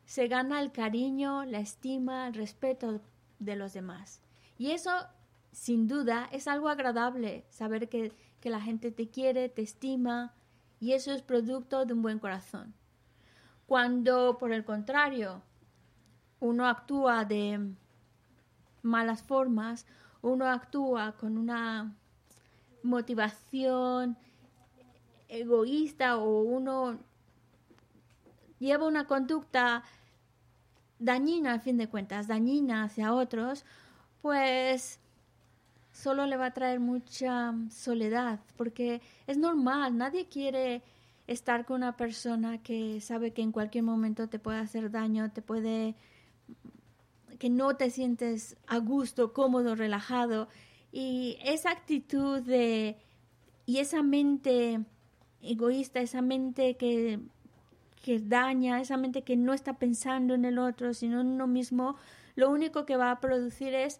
Se 0.04 0.28
gana 0.28 0.60
el 0.60 0.70
cariño, 0.70 1.44
la 1.44 1.58
estima, 1.58 2.28
el 2.28 2.34
respeto 2.34 3.00
de 3.38 3.56
los 3.56 3.72
demás. 3.72 4.20
Y 4.58 4.70
eso, 4.70 4.90
sin 5.52 5.88
duda, 5.88 6.28
es 6.30 6.46
algo 6.46 6.68
agradable, 6.68 7.44
saber 7.48 7.88
que, 7.88 8.12
que 8.40 8.50
la 8.50 8.60
gente 8.60 8.90
te 8.90 9.08
quiere, 9.08 9.48
te 9.48 9.62
estima, 9.62 10.34
y 10.78 10.92
eso 10.92 11.12
es 11.12 11.22
producto 11.22 11.86
de 11.86 11.94
un 11.94 12.02
buen 12.02 12.18
corazón. 12.18 12.74
Cuando, 13.66 14.38
por 14.38 14.52
el 14.52 14.64
contrario, 14.64 15.42
uno 16.38 16.66
actúa 16.66 17.24
de 17.24 17.72
malas 18.82 19.22
formas, 19.22 19.86
uno 20.26 20.46
actúa 20.46 21.12
con 21.12 21.38
una 21.38 21.94
motivación 22.82 24.16
egoísta 25.28 26.18
o 26.18 26.42
uno 26.42 26.98
lleva 28.58 28.86
una 28.86 29.06
conducta 29.06 29.84
dañina 30.98 31.54
a 31.54 31.58
fin 31.60 31.76
de 31.76 31.88
cuentas, 31.88 32.26
dañina 32.26 32.84
hacia 32.84 33.14
otros, 33.14 33.64
pues 34.22 34.98
solo 35.92 36.26
le 36.26 36.36
va 36.36 36.46
a 36.46 36.54
traer 36.54 36.80
mucha 36.80 37.54
soledad, 37.70 38.40
porque 38.56 39.00
es 39.26 39.38
normal, 39.38 39.96
nadie 39.96 40.26
quiere 40.26 40.82
estar 41.26 41.64
con 41.64 41.76
una 41.76 41.96
persona 41.96 42.62
que 42.62 43.00
sabe 43.00 43.32
que 43.32 43.42
en 43.42 43.52
cualquier 43.52 43.84
momento 43.84 44.28
te 44.28 44.38
puede 44.38 44.58
hacer 44.58 44.90
daño, 44.90 45.30
te 45.30 45.42
puede 45.42 45.94
que 47.38 47.50
no 47.50 47.76
te 47.76 47.90
sientes 47.90 48.56
a 48.66 48.78
gusto, 48.78 49.32
cómodo, 49.32 49.74
relajado 49.74 50.48
y 50.92 51.38
esa 51.44 51.70
actitud 51.70 52.40
de 52.40 52.96
y 53.66 53.78
esa 53.78 54.02
mente 54.02 54.80
egoísta, 55.40 56.00
esa 56.00 56.22
mente 56.22 56.76
que 56.76 57.20
que 58.06 58.20
daña, 58.20 58.80
esa 58.80 58.96
mente 58.96 59.22
que 59.22 59.36
no 59.36 59.52
está 59.52 59.80
pensando 59.80 60.34
en 60.34 60.44
el 60.44 60.60
otro, 60.60 60.94
sino 60.94 61.20
en 61.20 61.26
uno 61.26 61.48
mismo, 61.48 61.96
lo 62.36 62.50
único 62.50 62.86
que 62.86 62.96
va 62.96 63.10
a 63.10 63.18
producir 63.18 63.74
es 63.74 63.98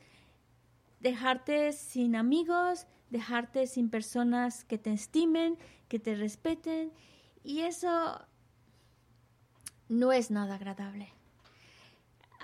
dejarte 1.01 1.73
sin 1.73 2.15
amigos, 2.15 2.87
dejarte 3.11 3.67
sin 3.67 3.91
personas 3.91 4.65
que 4.65 4.79
te 4.79 4.93
estimen, 4.93 5.59
que 5.89 5.99
te 5.99 6.15
respeten, 6.15 6.93
y 7.43 7.63
eso 7.63 8.21
no 9.89 10.13
es 10.13 10.31
nada 10.31 10.55
agradable. 10.55 11.16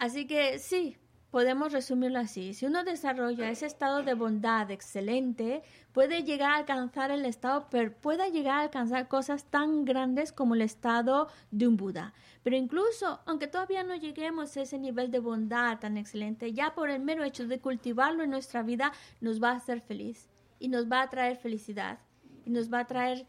Así 0.02 0.26
que 0.26 0.58
sí, 0.58 0.96
Podemos 1.30 1.72
resumirlo 1.72 2.18
así. 2.18 2.52
Si 2.52 2.66
uno 2.66 2.84
desarrolla 2.84 3.48
ese 3.48 3.64
estado 3.64 4.02
de 4.02 4.12
bondad 4.12 4.70
excelente, 4.70 5.62
puede 5.92 6.24
llegar 6.24 6.50
a 6.50 6.56
alcanzar 6.56 7.10
el 7.10 7.24
estado, 7.24 7.70
puede 8.02 8.30
llegar 8.32 8.58
a 8.58 8.62
alcanzar 8.64 9.08
cosas 9.08 9.46
tan 9.46 9.86
grandes 9.86 10.30
como 10.30 10.54
el 10.54 10.60
estado 10.60 11.28
de 11.50 11.66
un 11.68 11.78
Buda. 11.78 12.12
Pero 12.42 12.56
incluso, 12.56 13.20
aunque 13.24 13.46
todavía 13.46 13.82
no 13.82 13.96
lleguemos 13.96 14.54
a 14.54 14.60
ese 14.60 14.78
nivel 14.78 15.10
de 15.10 15.20
bondad 15.20 15.78
tan 15.78 15.96
excelente, 15.96 16.52
ya 16.52 16.74
por 16.74 16.90
el 16.90 17.00
mero 17.00 17.24
hecho 17.24 17.46
de 17.46 17.60
cultivarlo 17.60 18.24
en 18.24 18.30
nuestra 18.30 18.62
vida, 18.62 18.92
nos 19.22 19.42
va 19.42 19.52
a 19.52 19.56
hacer 19.56 19.80
feliz 19.80 20.28
y 20.58 20.68
nos 20.68 20.86
va 20.86 21.00
a 21.00 21.08
traer 21.08 21.38
felicidad 21.38 21.98
y 22.44 22.50
nos 22.50 22.70
va 22.70 22.80
a 22.80 22.86
traer 22.86 23.24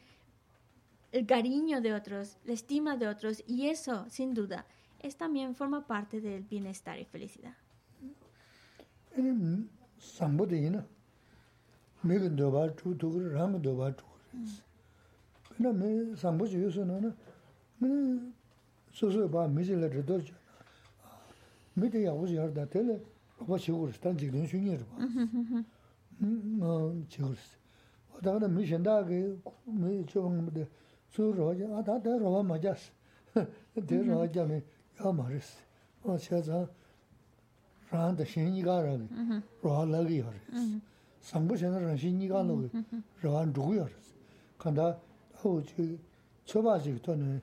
el 1.14 1.26
cariño 1.26 1.80
de 1.80 1.94
otros, 1.94 2.38
la 2.44 2.52
estima 2.52 2.98
de 2.98 3.08
otros 3.08 3.44
y 3.48 3.70
eso, 3.70 4.06
sin 4.10 4.34
duda, 4.34 4.66
es 5.04 5.18
también 5.18 5.54
forma 5.54 5.86
parte 5.86 6.22
del 6.22 6.44
bienestar 6.44 6.98
y 6.98 7.06
felicidad. 7.06 7.54
yaa 35.00 35.12
ma 35.12 35.28
res. 35.30 35.50
Wa 36.04 36.18
xia 36.18 36.42
zang 36.42 36.68
rāng 37.92 38.18
da 38.18 38.26
xīn 38.26 38.52
nīgā 38.54 38.78
rāgi, 38.86 39.08
rōhā 39.64 39.84
lāgi 39.90 40.20
yaa 40.22 40.34
res. 40.34 40.64
Sāngbu 41.30 41.58
xēn 41.60 41.78
rāng 41.78 41.98
xīn 41.98 42.18
nīgā 42.20 42.42
lāgi, 42.48 42.84
rōhā 43.24 43.44
rūgu 43.54 43.76
yaa 43.78 43.88
res. 43.88 44.14
Kāndā 44.60 44.88
hau 45.42 45.62
chī 45.62 45.98
tsōbā 46.48 46.80
chī 46.84 46.96
kito 46.98 47.16
nē, 47.16 47.40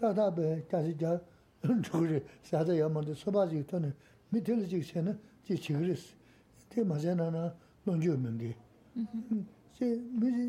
dā 0.00 0.12
dā 0.16 0.30
bē 0.34 0.46
jā 0.70 0.82
chī 0.86 0.94
jā 0.98 1.16
rūgu 1.64 2.06
rē, 2.10 2.22
xia 2.48 2.64
dā 2.64 2.78
yaa 2.78 2.88
ma 2.88 3.04
rē 3.04 3.14
tsōbā 3.14 3.46
chī 3.50 3.62
kito 3.64 3.82
nē, 3.84 3.92
mī 4.32 4.42
tēli 4.46 4.66
chī 4.70 4.80
xēn 4.90 5.10
nē 5.10 5.16
chī 5.46 5.58
chī 5.60 5.76
gā 5.76 5.84
res. 5.86 6.06
Tē 6.70 6.84
ma 6.86 6.96
xēn 7.02 7.20
nā 7.20 7.28
nā 7.34 7.44
lōng 7.86 8.00
chū 8.02 8.16
mēngi. 8.16 8.54
Chī 9.76 9.92
mī 10.20 10.32
chī 10.32 10.48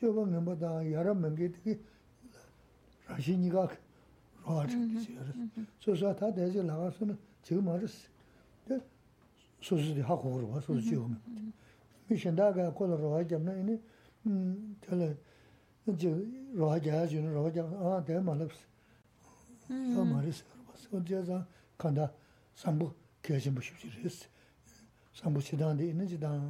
chōba 0.00 0.26
ngā 0.28 0.44
mbā 0.44 0.54
dā 0.60 0.76
yaa 0.90 1.04
rā 1.06 1.14
mēngi 1.16 1.50
tī 1.54 1.64
kī 1.64 1.78
rāng 3.08 3.24
xīn 3.24 3.42
nīgā 3.44 3.66
kā. 3.72 3.83
rōwa 4.46 4.66
chakdi 4.68 5.00
siya 5.00 5.22
rās. 5.24 5.36
Sōsā 5.80 6.12
tā 6.18 6.30
dāyā 6.34 6.62
lāgā 6.64 6.90
sōna 6.98 7.16
chīgā 7.44 7.62
mā 7.64 7.76
rās. 7.80 7.96
Sōsā 9.64 9.94
dī 9.96 10.02
hā 10.04 10.16
kōgā 10.20 10.42
rōwa, 10.42 10.60
sōsā 10.64 10.82
chīgā 10.84 11.08
mā. 11.08 11.18
Mī 12.08 12.18
shindā 12.20 12.50
gā 12.52 12.68
kōla 12.76 12.98
rōwa 13.00 13.22
gyam 13.28 13.44
nā 13.48 13.54
yinī, 13.56 13.78
mm, 14.24 14.74
tēla 14.84 15.08
rōwa 15.88 16.76
gyāyā 16.84 17.06
chīgā 17.08 17.32
rōwa 17.32 17.52
gyam, 17.54 17.72
ā 17.72 18.02
dāyā 18.04 18.20
mā 18.24 18.36
lāps. 18.42 18.60
Yā 19.70 20.04
mā 20.04 20.20
rās 20.24 20.42
yā 20.44 20.52
rōwa. 20.58 20.76
Sō 20.84 21.00
dāyā 21.00 21.22
zā 21.24 21.40
kāndā 21.80 22.10
sāmbu 22.60 22.90
kēyā 23.24 23.46
chīmbā 23.46 23.64
shib 23.64 23.80
chī 23.80 23.92
rās. 24.02 24.26
Sāmbu 25.16 25.40
chidāng 25.40 25.78
dī 25.78 25.88
yinī 25.92 26.10
chidāng 26.10 26.44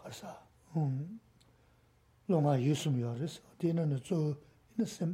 kārsā 0.00 0.32
lōngā 2.32 2.56
yusum 2.64 2.96
yā 2.96 3.12
rās. 3.20 3.40
Dī 3.60 3.74
yinā 3.74 3.84
nā 3.90 4.00
tsō, 4.00 4.20
yinā 4.78 4.88
sēm 4.88 5.12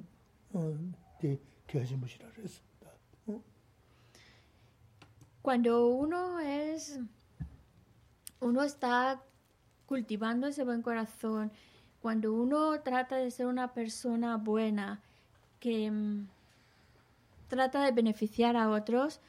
Cuando 5.42 5.86
uno 5.86 6.38
es, 6.40 6.98
uno 8.40 8.62
está 8.62 9.22
cultivando 9.86 10.46
ese 10.46 10.64
buen 10.64 10.82
corazón, 10.82 11.50
cuando 12.02 12.32
uno 12.32 12.80
trata 12.80 13.16
de 13.16 13.30
ser 13.30 13.46
una 13.46 13.72
persona 13.72 14.36
buena, 14.36 15.00
que 15.60 15.90
mm, 15.90 16.28
trata 17.48 17.84
de 17.84 17.92
beneficiar 17.92 18.56
a 18.56 18.70
otros, 18.70 19.20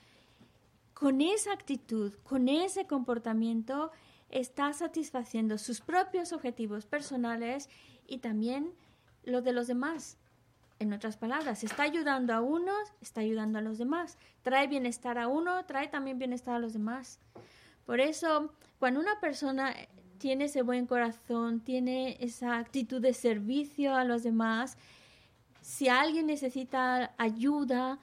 con 0.93 1.21
esa 1.21 1.53
actitud, 1.53 2.13
con 2.23 2.47
ese 2.47 2.85
comportamiento, 2.85 3.91
está 4.29 4.71
satisfaciendo 4.73 5.57
sus 5.57 5.81
propios 5.81 6.31
objetivos 6.31 6.85
personales 6.85 7.69
y 8.07 8.19
también 8.19 8.71
los 9.23 9.43
de 9.43 9.53
los 9.53 9.67
demás. 9.67 10.17
En 10.81 10.93
otras 10.93 11.15
palabras, 11.15 11.63
está 11.63 11.83
ayudando 11.83 12.33
a 12.33 12.41
unos, 12.41 12.91
está 13.01 13.21
ayudando 13.21 13.59
a 13.59 13.61
los 13.61 13.77
demás. 13.77 14.17
Trae 14.41 14.65
bienestar 14.65 15.19
a 15.19 15.27
uno, 15.27 15.63
trae 15.65 15.89
también 15.89 16.17
bienestar 16.17 16.55
a 16.55 16.59
los 16.59 16.73
demás. 16.73 17.19
Por 17.85 17.99
eso, 17.99 18.51
cuando 18.79 18.99
una 18.99 19.19
persona 19.19 19.75
tiene 20.17 20.45
ese 20.45 20.63
buen 20.63 20.87
corazón, 20.87 21.59
tiene 21.59 22.17
esa 22.19 22.57
actitud 22.57 22.99
de 22.99 23.13
servicio 23.13 23.93
a 23.93 24.05
los 24.05 24.23
demás, 24.23 24.75
si 25.61 25.87
alguien 25.87 26.25
necesita 26.25 27.13
ayuda, 27.19 27.99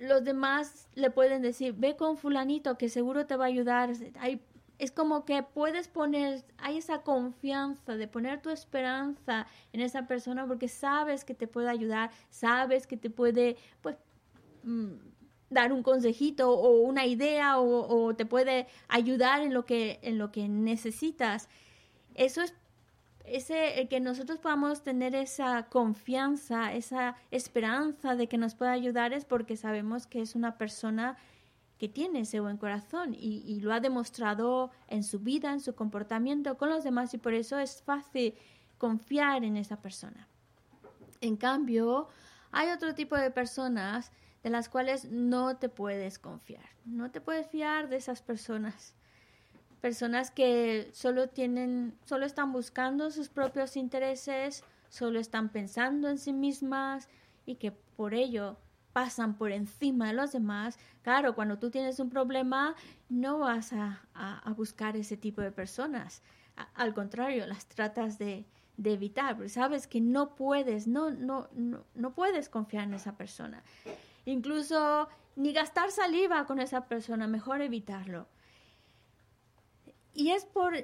los 0.00 0.24
demás 0.24 0.88
le 0.94 1.10
pueden 1.12 1.40
decir, 1.40 1.74
ve 1.78 1.94
con 1.94 2.16
fulanito 2.16 2.76
que 2.78 2.88
seguro 2.88 3.26
te 3.26 3.36
va 3.36 3.44
a 3.44 3.48
ayudar. 3.48 3.92
Es 4.80 4.90
como 4.90 5.26
que 5.26 5.42
puedes 5.42 5.88
poner, 5.88 6.42
hay 6.56 6.78
esa 6.78 7.02
confianza 7.02 7.96
de 7.96 8.08
poner 8.08 8.40
tu 8.40 8.48
esperanza 8.48 9.46
en 9.74 9.82
esa 9.82 10.06
persona 10.06 10.46
porque 10.46 10.68
sabes 10.68 11.24
que 11.24 11.34
te 11.34 11.46
puede 11.46 11.68
ayudar, 11.68 12.10
sabes 12.30 12.86
que 12.86 12.96
te 12.96 13.10
puede, 13.10 13.56
pues, 13.82 13.96
mm, 14.64 14.92
dar 15.50 15.72
un 15.74 15.82
consejito 15.82 16.50
o 16.50 16.80
una 16.80 17.04
idea 17.04 17.58
o, 17.58 18.14
te 18.14 18.24
puede 18.24 18.68
ayudar 18.88 19.42
en 19.42 19.52
lo 19.52 19.66
que, 19.66 19.98
en 20.02 20.16
lo 20.16 20.32
que 20.32 20.48
necesitas. 20.48 21.48
Eso 22.14 22.40
es 22.40 22.54
ese, 23.26 23.86
que 23.88 24.00
nosotros 24.00 24.38
podamos 24.38 24.82
tener 24.82 25.14
esa 25.14 25.64
confianza, 25.64 26.72
esa 26.72 27.16
esperanza 27.30 28.16
de 28.16 28.28
que 28.28 28.38
nos 28.38 28.54
pueda 28.54 28.72
ayudar 28.72 29.12
es 29.12 29.26
porque 29.26 29.56
sabemos 29.56 30.06
que 30.06 30.22
es 30.22 30.34
una 30.34 30.56
persona 30.56 31.18
que 31.80 31.88
tiene 31.88 32.20
ese 32.20 32.40
buen 32.40 32.58
corazón 32.58 33.16
y, 33.18 33.58
lo 33.62 33.72
ha 33.72 33.80
demostrado 33.80 34.70
en 34.88 35.02
su 35.02 35.18
vida, 35.18 35.50
en 35.50 35.60
su 35.60 35.74
comportamiento 35.74 36.58
con 36.58 36.68
los 36.68 36.84
demás 36.84 37.14
y 37.14 37.18
por 37.18 37.32
eso 37.32 37.58
es 37.58 37.80
fácil 37.80 38.34
confiar 38.76 39.44
en 39.44 39.56
esa 39.56 39.80
persona. 39.80 40.28
En 41.22 41.38
cambio, 41.38 42.08
hay 42.52 42.68
otro 42.68 42.94
tipo 42.94 43.16
de 43.16 43.30
personas 43.30 44.12
de 44.42 44.50
las 44.50 44.68
cuales 44.68 45.06
no 45.10 45.56
te 45.56 45.70
puedes 45.70 46.18
confiar. 46.18 46.68
No 46.84 47.10
te 47.10 47.22
puedes 47.22 47.46
fiar 47.46 47.88
de 47.88 47.96
esas 47.96 48.20
personas. 48.20 48.94
Personas 49.80 50.30
que 50.30 50.90
solo 50.92 51.30
tienen, 51.30 51.96
solo 52.04 52.26
están 52.26 52.52
buscando 52.52 53.10
sus 53.10 53.30
propios 53.30 53.78
intereses, 53.78 54.64
solo 54.90 55.18
están 55.18 55.48
pensando 55.48 56.10
en 56.10 56.18
sí 56.18 56.34
mismas 56.34 57.08
y 57.46 57.54
que 57.54 57.72
por 57.72 58.12
ello 58.12 58.58
pasan 58.92 59.36
por 59.36 59.52
encima 59.52 60.08
de 60.08 60.14
los 60.14 60.32
demás. 60.32 60.78
Claro, 61.02 61.34
cuando 61.34 61.58
tú 61.58 61.70
tienes 61.70 62.00
un 62.00 62.10
problema, 62.10 62.74
no 63.08 63.38
vas 63.38 63.72
a, 63.72 64.00
buscar 64.56 64.96
ese 64.96 65.16
tipo 65.16 65.40
de 65.40 65.52
personas. 65.52 66.22
al 66.74 66.92
contrario, 66.94 67.46
las 67.46 67.66
tratas 67.66 68.18
de, 68.18 68.44
de 68.76 68.92
evitar, 68.92 69.48
sabes 69.48 69.86
que 69.86 70.00
no 70.00 70.34
puedes, 70.34 70.86
no, 70.86 71.10
no, 71.10 71.48
no, 71.52 71.84
no 71.94 72.14
puedes 72.14 72.48
confiar 72.48 72.84
en 72.84 72.94
esa 72.94 73.16
persona. 73.16 73.62
Incluso 74.24 75.08
ni 75.36 75.52
gastar 75.52 75.90
saliva 75.90 76.46
con 76.46 76.60
esa 76.60 76.86
persona, 76.86 77.26
mejor 77.26 77.62
evitarlo. 77.62 78.26
Y 80.12 80.30
es 80.30 80.44
por, 80.44 80.74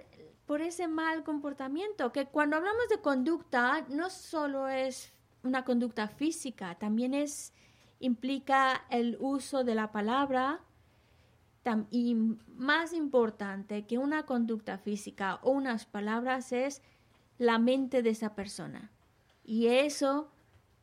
por 0.46 0.62
ese 0.62 0.88
mal 0.88 1.24
comportamiento, 1.24 2.12
que 2.12 2.26
cuando 2.26 2.56
hablamos 2.56 2.88
de 2.88 3.00
conducta, 3.00 3.84
no 3.88 4.08
solo 4.10 4.68
es 4.68 5.12
una 5.42 5.64
conducta 5.64 6.08
física, 6.08 6.74
también 6.76 7.14
es, 7.14 7.52
implica 7.98 8.84
el 8.90 9.16
uso 9.20 9.64
de 9.64 9.74
la 9.74 9.92
palabra, 9.92 10.60
y 11.90 12.14
más 12.56 12.92
importante 12.92 13.86
que 13.86 13.98
una 13.98 14.24
conducta 14.24 14.78
física 14.78 15.40
o 15.42 15.50
unas 15.50 15.84
palabras 15.84 16.52
es 16.52 16.82
la 17.38 17.58
mente 17.58 18.02
de 18.02 18.10
esa 18.10 18.34
persona. 18.34 18.92
Y 19.44 19.66
eso 19.66 20.30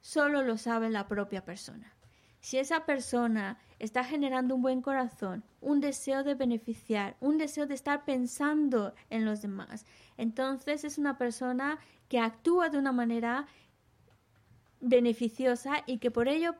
solo 0.02 0.42
lo 0.42 0.58
sabe 0.58 0.90
la 0.90 1.08
propia 1.08 1.46
persona. 1.46 1.94
Si 2.42 2.58
esa 2.58 2.86
persona 2.86 3.58
está 3.80 4.04
generando 4.04 4.56
un 4.56 4.62
buen 4.62 4.82
corazón, 4.82 5.46
un 5.62 5.80
deseo 5.80 6.26
de 6.26 6.36
beneficiar, 6.36 7.16
un 7.22 7.38
deseo 7.38 7.66
de 7.66 7.74
estar 7.74 8.04
pensando 8.04 8.94
en 9.10 9.24
los 9.24 9.42
demás, 9.42 9.86
entonces 10.18 10.84
es 10.84 10.98
una 10.98 11.18
persona 11.18 11.80
que 12.10 12.20
actúa 12.20 12.68
de 12.68 12.78
una 12.78 12.92
manera 12.92 13.48
beneficiosa 14.82 15.84
y 15.86 16.00
que 16.00 16.12
por 16.12 16.28
ello 16.28 16.56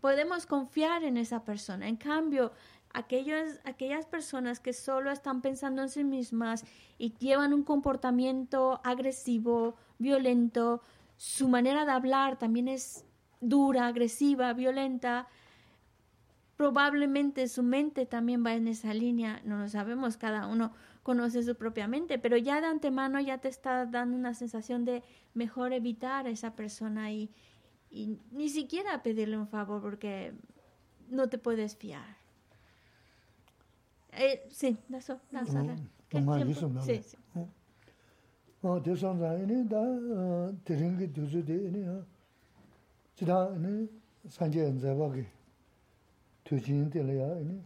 podemos 0.00 0.46
confiar 0.46 1.04
en 1.04 1.16
esa 1.16 1.44
persona. 1.44 1.88
En 1.88 1.96
cambio, 1.96 2.52
aquellos, 2.92 3.60
aquellas 3.64 4.06
personas 4.06 4.60
que 4.60 4.72
solo 4.72 5.10
están 5.10 5.42
pensando 5.42 5.82
en 5.82 5.88
sí 5.88 6.04
mismas 6.04 6.64
y 6.98 7.14
llevan 7.18 7.54
un 7.54 7.62
comportamiento 7.62 8.80
agresivo, 8.84 9.76
violento, 9.98 10.82
su 11.16 11.48
manera 11.48 11.84
de 11.84 11.92
hablar 11.92 12.38
también 12.38 12.68
es 12.68 13.04
dura, 13.40 13.86
agresiva, 13.86 14.52
violenta, 14.52 15.28
probablemente 16.56 17.48
su 17.48 17.62
mente 17.62 18.06
también 18.06 18.44
va 18.44 18.54
en 18.54 18.68
esa 18.68 18.94
línea, 18.94 19.40
no 19.44 19.58
lo 19.58 19.68
sabemos, 19.68 20.16
cada 20.16 20.46
uno 20.46 20.72
conoce 21.02 21.42
su 21.42 21.56
propia 21.56 21.88
mente, 21.88 22.18
pero 22.18 22.36
ya 22.36 22.60
de 22.60 22.66
antemano 22.66 23.20
ya 23.20 23.38
te 23.38 23.48
está 23.48 23.86
dando 23.86 24.16
una 24.16 24.34
sensación 24.34 24.84
de 24.84 25.02
mejor 25.34 25.72
evitar 25.72 26.26
a 26.26 26.30
esa 26.30 26.54
persona 26.54 27.10
y, 27.10 27.30
y 27.91 28.19
ni 28.31 28.49
siquiera 28.49 29.01
pedirle 29.03 29.37
un 29.37 29.47
favor 29.47 29.81
porque 29.81 30.33
no 31.09 31.29
te 31.29 31.37
puedes 31.37 31.75
fiar. 31.75 32.17
Eh, 34.11 34.47
sí, 34.49 34.77
eso, 34.93 35.19
eso. 35.31 35.63
¿Qué 36.09 36.19
tiempo? 36.19 36.81
Sí, 36.81 37.01
sí. 37.03 37.17
어 38.63 38.81
대선자에는 38.81 39.69
다 39.69 39.77
드링기 40.65 41.13
두즈데네 41.13 42.01
지다네 43.13 43.87
산제 44.27 44.65
엔자바게 44.65 45.27
투진들이야 46.43 47.39
이네 47.39 47.61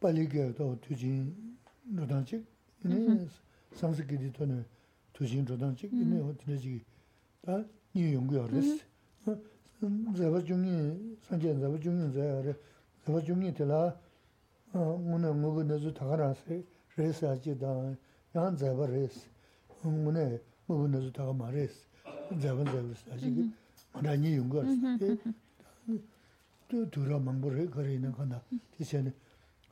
빨리게도 0.00 0.80
투진 0.80 1.58
노단직 1.84 2.46
이네 2.82 3.28
상스기디 3.74 4.32
토네 4.32 4.64
투진 5.12 5.44
노단직 5.44 5.92
이네 5.92 6.18
어디지 6.22 6.82
다 7.42 7.62
니용고여스 7.94 8.80
zaba 10.13 10.41
chungi, 10.41 11.17
sanche 11.27 11.57
zaba 11.59 11.77
chungi 11.77 12.11
zaya 12.13 12.41
re, 12.41 12.59
zaba 13.05 13.21
chungi 13.21 13.51
tila 13.51 13.95
mune 14.73 15.33
ngugu 15.33 15.63
nazu 15.63 15.91
takara 15.91 16.33
se, 16.33 16.65
re 16.95 17.11
sachi 17.11 17.55
dan, 17.57 17.97
yan 18.33 18.55
zaba 18.57 18.85
re 18.85 19.07
se, 19.07 19.27
mune 19.83 20.41
ngugu 20.67 20.87
nazu 20.87 21.11
takama 21.11 21.49
re 21.49 21.67
se, 21.67 21.85
zaba 22.39 22.63
zaba 22.63 22.95
sachi, 22.95 23.51
mada 23.93 24.15
nyi 24.15 24.35
yunga 24.35 24.63
se, 24.97 25.17
tu 26.67 26.85
dhura 26.85 27.19
mangbo 27.19 27.49
re 27.49 27.67
kare 27.69 27.93
ina 27.93 28.11
kanda, 28.11 28.41
ti 28.75 28.83
se 28.83 29.13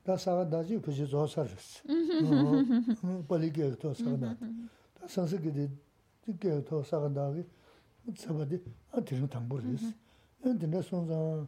ta 0.03 0.17
saga 0.17 0.43
daji 0.45 0.79
kushi 0.79 1.05
zo 1.05 1.25
sar 1.25 1.45
re 1.47 1.57
se, 1.57 1.81
pali 3.27 3.51
kaya 3.51 3.75
to 3.75 3.93
saga 3.93 4.17
dati, 4.17 4.45
ta 4.99 5.07
sansi 5.07 5.39
kidi 5.39 5.69
kaya 6.39 6.61
to 6.61 6.83
saga 6.83 7.09
dagi, 7.09 7.43
tsabadi 8.11 8.61
a 8.91 9.01
tirin 9.01 9.27
tangbo 9.27 9.57
res. 9.57 9.83
Yan 10.43 10.57
dinda 10.59 10.81
sonzaan 10.83 11.47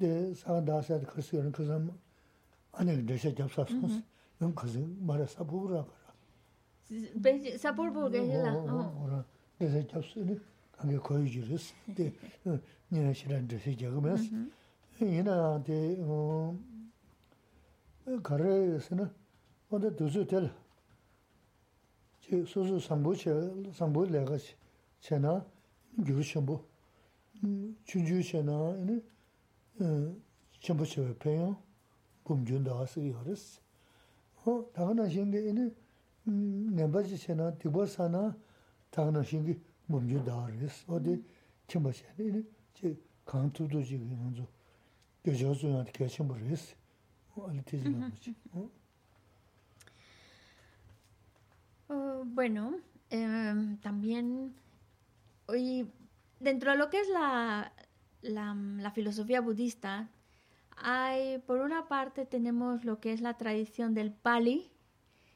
de 0.00 0.34
saa 0.34 0.60
daasayad 0.60 1.04
karsi 1.04 1.36
yorin 1.36 1.52
kazan 1.52 1.92
anil 2.72 3.06
desha 3.06 3.30
gyabsa 3.30 3.66
sons, 3.66 4.02
yan 4.40 4.54
kazi 4.54 4.80
mara 5.00 5.26
sabur 5.26 5.70
ra 5.70 5.84
kara. 5.84 7.58
Sabur 7.58 7.90
bu 7.94 8.10
gaji 8.10 8.36
la? 8.44 8.52
Ora, 9.02 9.24
desha 9.60 9.80
gyabsa 9.80 10.20
yorin 10.20 10.40
kange 10.76 10.98
koyu 10.98 11.26
jiris, 11.26 11.72
de 11.86 12.12
nina 12.90 13.12
shiran 13.14 13.46
desha 13.46 13.70
gyagamayas. 13.70 14.30
Yina 15.00 15.58
de 15.66 15.78
kare 18.22 18.80
sina, 18.80 19.10
onda 19.70 19.90
duzu 19.90 20.24
tel, 20.26 20.50
suzu 22.46 22.80
sambu 22.80 23.14
che, 23.14 23.32
sambu 23.72 24.04
lega 24.04 24.38
che 25.00 25.18
na, 25.18 25.44
gyur 25.98 26.22
shambu, 26.22 26.60
chunjuu 27.84 28.22
shanaa 28.22 28.76
ini 28.76 29.02
e, 29.80 29.84
shambu 30.60 30.84
shewe 30.84 31.14
penyang 31.14 31.56
bumjun 32.24 32.64
daa 32.64 32.86
sigi 32.86 33.12
haris. 33.12 33.60
O 34.46 34.62
takana 34.74 35.08
shingi 35.10 35.38
ini 35.38 35.70
nambaji 36.76 37.18
shanaa 37.18 37.50
dikwa 37.50 37.86
sanaa 37.86 38.34
takana 38.90 39.24
shingi 39.24 39.60
bumjun 39.88 40.24
daa 40.24 40.40
haris. 40.46 40.84
O 40.88 40.98
di 40.98 41.22
chimba 41.68 41.92
shanaa 41.92 42.22
ini 42.28 42.44
chi 42.74 42.96
kaan 43.24 43.52
tudu 43.52 43.82
jigi 43.82 44.04
nganzu 44.04 44.46
gyojio 45.24 45.54
zuyan 45.54 45.84
dikia 45.84 46.08
chimba 46.08 46.34
haris. 46.34 46.74
O 47.36 47.46
ali 47.46 47.62
tizi 47.62 47.88
mm-hmm. 47.88 48.00
nambaji. 48.00 48.34
Bueno, 52.34 52.80
eh, 53.10 53.54
también 53.82 54.54
dentro 56.40 56.72
de 56.72 56.78
lo 56.78 56.90
que 56.90 57.00
es 57.00 57.08
la, 57.08 57.72
filosofía 58.94 59.40
budista, 59.40 60.08
hay, 60.76 61.38
por 61.38 61.60
una 61.60 61.88
parte 61.88 62.26
tenemos 62.26 62.84
lo 62.84 63.00
que 63.00 63.12
es 63.12 63.20
la 63.20 63.36
tradición 63.36 63.94
del 63.94 64.12
Pali, 64.12 64.70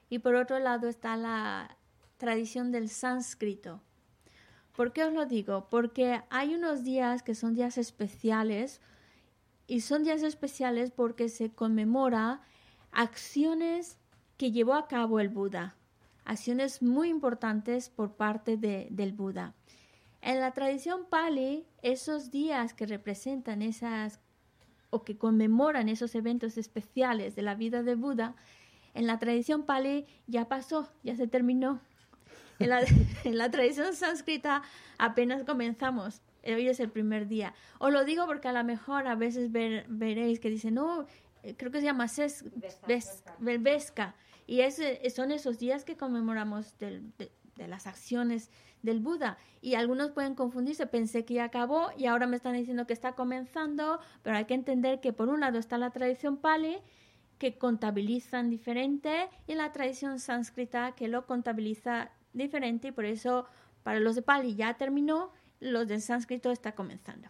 y 0.09 0.19
por 0.19 0.35
otro 0.35 0.59
lado 0.59 0.87
está 0.87 1.15
la 1.15 1.77
tradición 2.17 2.71
del 2.71 2.89
sánscrito. 2.89 3.81
¿Por 4.75 4.93
qué 4.93 5.03
os 5.03 5.13
lo 5.13 5.25
digo? 5.25 5.67
Porque 5.69 6.21
hay 6.29 6.55
unos 6.55 6.83
días 6.83 7.21
que 7.21 7.35
son 7.35 7.53
días 7.53 7.77
especiales 7.77 8.81
y 9.67 9.81
son 9.81 10.03
días 10.03 10.23
especiales 10.23 10.91
porque 10.91 11.29
se 11.29 11.51
conmemora 11.51 12.41
acciones 12.91 13.97
que 14.37 14.51
llevó 14.51 14.73
a 14.73 14.87
cabo 14.87 15.19
el 15.19 15.29
Buda, 15.29 15.75
acciones 16.25 16.81
muy 16.81 17.09
importantes 17.09 17.89
por 17.89 18.13
parte 18.13 18.57
de, 18.57 18.87
del 18.89 19.13
Buda. 19.13 19.53
En 20.21 20.39
la 20.39 20.51
tradición 20.51 21.05
Pali, 21.09 21.65
esos 21.81 22.31
días 22.31 22.73
que 22.73 22.85
representan 22.85 23.61
esas 23.61 24.19
o 24.89 25.03
que 25.03 25.17
conmemoran 25.17 25.87
esos 25.87 26.15
eventos 26.15 26.57
especiales 26.57 27.35
de 27.35 27.41
la 27.41 27.55
vida 27.55 27.83
de 27.83 27.95
Buda 27.95 28.35
en 28.93 29.07
la 29.07 29.19
tradición 29.19 29.63
pali 29.63 30.05
ya 30.27 30.47
pasó, 30.47 30.91
ya 31.03 31.15
se 31.15 31.27
terminó. 31.27 31.81
En 32.59 32.69
la, 32.69 32.81
en 33.23 33.37
la 33.37 33.49
tradición 33.49 33.95
sánscrita 33.95 34.63
apenas 34.97 35.43
comenzamos. 35.43 36.21
Hoy 36.43 36.67
es 36.67 36.79
el 36.79 36.89
primer 36.89 37.27
día. 37.27 37.53
Os 37.79 37.91
lo 37.91 38.05
digo 38.05 38.25
porque 38.25 38.47
a 38.47 38.53
lo 38.53 38.63
mejor 38.63 39.07
a 39.07 39.15
veces 39.15 39.51
veréis 39.51 40.39
que 40.39 40.49
dicen, 40.49 40.75
no, 40.75 41.05
eh, 41.43 41.55
creo 41.55 41.71
que 41.71 41.79
se 41.79 41.85
llama 41.85 42.07
Ses, 42.07 42.45
Vesca. 43.39 44.15
Y 44.47 44.61
es, 44.61 44.81
son 45.13 45.31
esos 45.31 45.59
días 45.59 45.85
que 45.85 45.95
conmemoramos 45.95 46.77
del, 46.79 47.13
de 47.17 47.67
las 47.67 47.87
acciones 47.87 48.49
del 48.81 48.99
Buda. 48.99 49.37
Y 49.61 49.75
algunos 49.75 50.11
pueden 50.11 50.35
confundirse, 50.35 50.87
pensé 50.87 51.25
que 51.25 51.35
ya 51.35 51.45
acabó 51.45 51.89
y 51.97 52.05
ahora 52.05 52.27
me 52.27 52.37
están 52.37 52.53
diciendo 52.53 52.87
que 52.87 52.93
está 52.93 53.13
comenzando, 53.13 53.99
pero 54.23 54.37
hay 54.37 54.45
que 54.45 54.53
entender 54.53 55.01
que 55.01 55.13
por 55.13 55.29
un 55.29 55.41
lado 55.41 55.59
está 55.59 55.77
la 55.77 55.91
tradición 55.91 56.37
Pali, 56.37 56.77
que 57.37 57.57
contabilizan 57.57 58.49
diferente, 58.49 59.29
y 59.47 59.55
la 59.55 59.71
tradición 59.71 60.19
sánscrita, 60.19 60.91
que 60.91 61.07
lo 61.07 61.25
contabiliza 61.25 62.11
diferente, 62.33 62.89
y 62.89 62.91
por 62.91 63.05
eso 63.05 63.45
para 63.83 63.99
los 63.99 64.15
de 64.15 64.21
Pali 64.21 64.55
ya 64.55 64.75
terminó, 64.75 65.31
los 65.59 65.87
del 65.87 66.01
sánscrito 66.01 66.51
está 66.51 66.73
comenzando. 66.73 67.29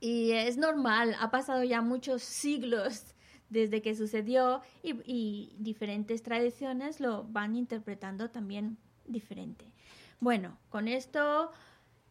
Y 0.00 0.32
es 0.32 0.56
normal, 0.56 1.16
ha 1.20 1.30
pasado 1.30 1.64
ya 1.64 1.80
muchos 1.80 2.22
siglos 2.22 3.14
desde 3.48 3.80
que 3.80 3.94
sucedió 3.94 4.60
y, 4.82 5.54
diferentes 5.58 6.22
tradiciones 6.22 7.00
lo 7.00 7.24
van 7.24 7.56
interpretando 7.56 8.30
también 8.30 8.76
diferente. 9.06 9.64
Bueno, 10.20 10.56
con 10.70 10.88
esto 10.88 11.50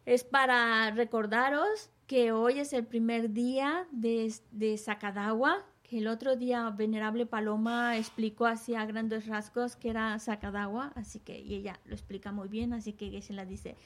es 0.04 0.24
para 0.24 0.90
recordaros 0.92 1.90
que 2.06 2.32
hoy 2.32 2.60
es 2.60 2.72
el 2.72 2.86
primer 2.86 3.32
día 3.32 3.86
de, 3.90 4.32
de 4.52 4.78
Sakadawa, 4.78 5.64
que 5.82 5.98
el 5.98 6.06
otro 6.06 6.36
día 6.36 6.70
Venerable 6.70 7.26
Paloma 7.26 7.96
explicó 7.96 8.46
así 8.46 8.74
a 8.74 8.86
grandes 8.86 9.26
rasgos 9.26 9.76
que 9.76 9.90
era 9.90 10.18
Sakadawa, 10.18 10.92
así 10.94 11.18
que 11.20 11.40
y 11.40 11.54
ella 11.54 11.80
lo 11.84 11.94
explica 11.94 12.32
muy 12.32 12.48
bien, 12.48 12.72
así 12.72 12.92
que 12.92 13.20
se 13.22 13.32
la 13.32 13.44
dice, 13.44 13.76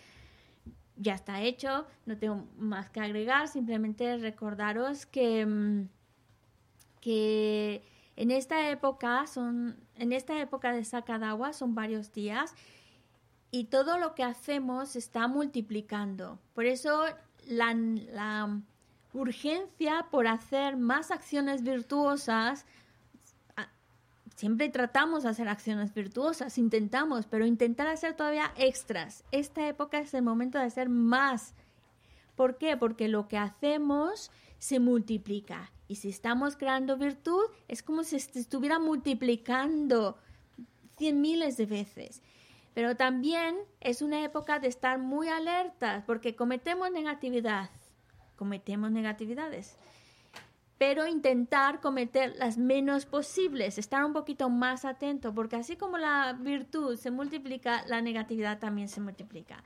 ya 0.97 1.15
está 1.15 1.41
hecho, 1.41 1.87
no 2.05 2.19
tengo 2.19 2.47
más 2.59 2.91
que 2.91 3.01
agregar, 3.01 3.49
simplemente 3.49 4.17
recordaros 4.19 5.07
que... 5.07 5.47
Mm, 5.47 5.89
que 7.01 7.83
en 8.17 8.31
esta 8.31 8.71
época 8.71 9.27
son, 9.27 9.77
en 9.97 10.13
esta 10.13 10.39
época 10.39 10.73
de 10.73 10.85
Sakadawa 10.85 11.55
son 11.55 11.75
varios 11.75 12.13
días 12.13 12.55
y 13.51 13.65
todo 13.65 13.99
lo 13.99 14.15
que 14.15 14.23
hacemos 14.23 14.97
está 14.97 15.27
multiplicando. 15.27 16.39
Por 16.55 16.67
eso 16.67 17.05
la, 17.47 18.61
urgencia 19.13 20.07
por 20.11 20.29
hacer 20.29 20.77
más 20.77 21.11
acciones 21.11 21.63
virtuosas, 21.63 22.65
siempre 24.37 24.69
tratamos 24.69 25.25
de 25.25 25.31
hacer 25.31 25.49
acciones 25.49 25.93
virtuosas, 25.93 26.59
intentamos, 26.59 27.27
pero 27.27 27.45
intentar 27.45 27.89
hacer 27.89 28.15
todavía 28.15 28.53
extras. 28.57 29.25
Esta 29.33 29.67
época 29.67 29.99
es 29.99 30.15
el 30.15 30.23
momento 30.23 30.59
de 30.59 30.65
hacer 30.65 30.89
más. 30.89 31.55
¿Por 32.37 32.57
qué? 32.57 32.77
Porque 32.77 33.09
lo 33.09 33.27
que 33.27 33.37
hacemos 33.37 34.31
se 34.59 34.79
multiplica 34.79 35.73
y 35.89 35.97
si 35.97 36.09
estamos 36.09 36.57
creando 36.57 36.97
virtud, 36.97 37.43
es 37.67 37.83
como 37.83 38.05
si 38.05 38.15
estuviera 38.15 38.79
multiplicando 38.79 40.17
cien 40.97 41.21
miles 41.21 41.57
de 41.57 41.67
veces. 41.67 42.23
Pero 42.81 42.97
también 42.97 43.59
es 43.81 44.01
una 44.01 44.25
época 44.25 44.59
de 44.59 44.69
estar 44.69 44.99
muy 44.99 45.29
alertas, 45.29 46.03
porque 46.07 46.35
cometemos 46.35 46.91
negatividad, 46.91 47.69
cometemos 48.37 48.91
negatividades. 48.91 49.77
Pero 50.79 51.07
intentar 51.07 51.83
cometer 51.83 52.37
las 52.39 52.57
menos 52.57 53.05
posibles, 53.05 53.77
estar 53.77 54.03
un 54.03 54.15
poquito 54.15 54.49
más 54.49 54.87
atento, 54.87 55.35
porque 55.35 55.57
así 55.57 55.77
como 55.77 55.99
la 55.99 56.33
virtud 56.33 56.97
se 56.97 57.11
multiplica, 57.11 57.85
la 57.87 58.01
negatividad 58.01 58.59
también 58.59 58.89
se 58.89 59.03
multiplica. 59.03 59.63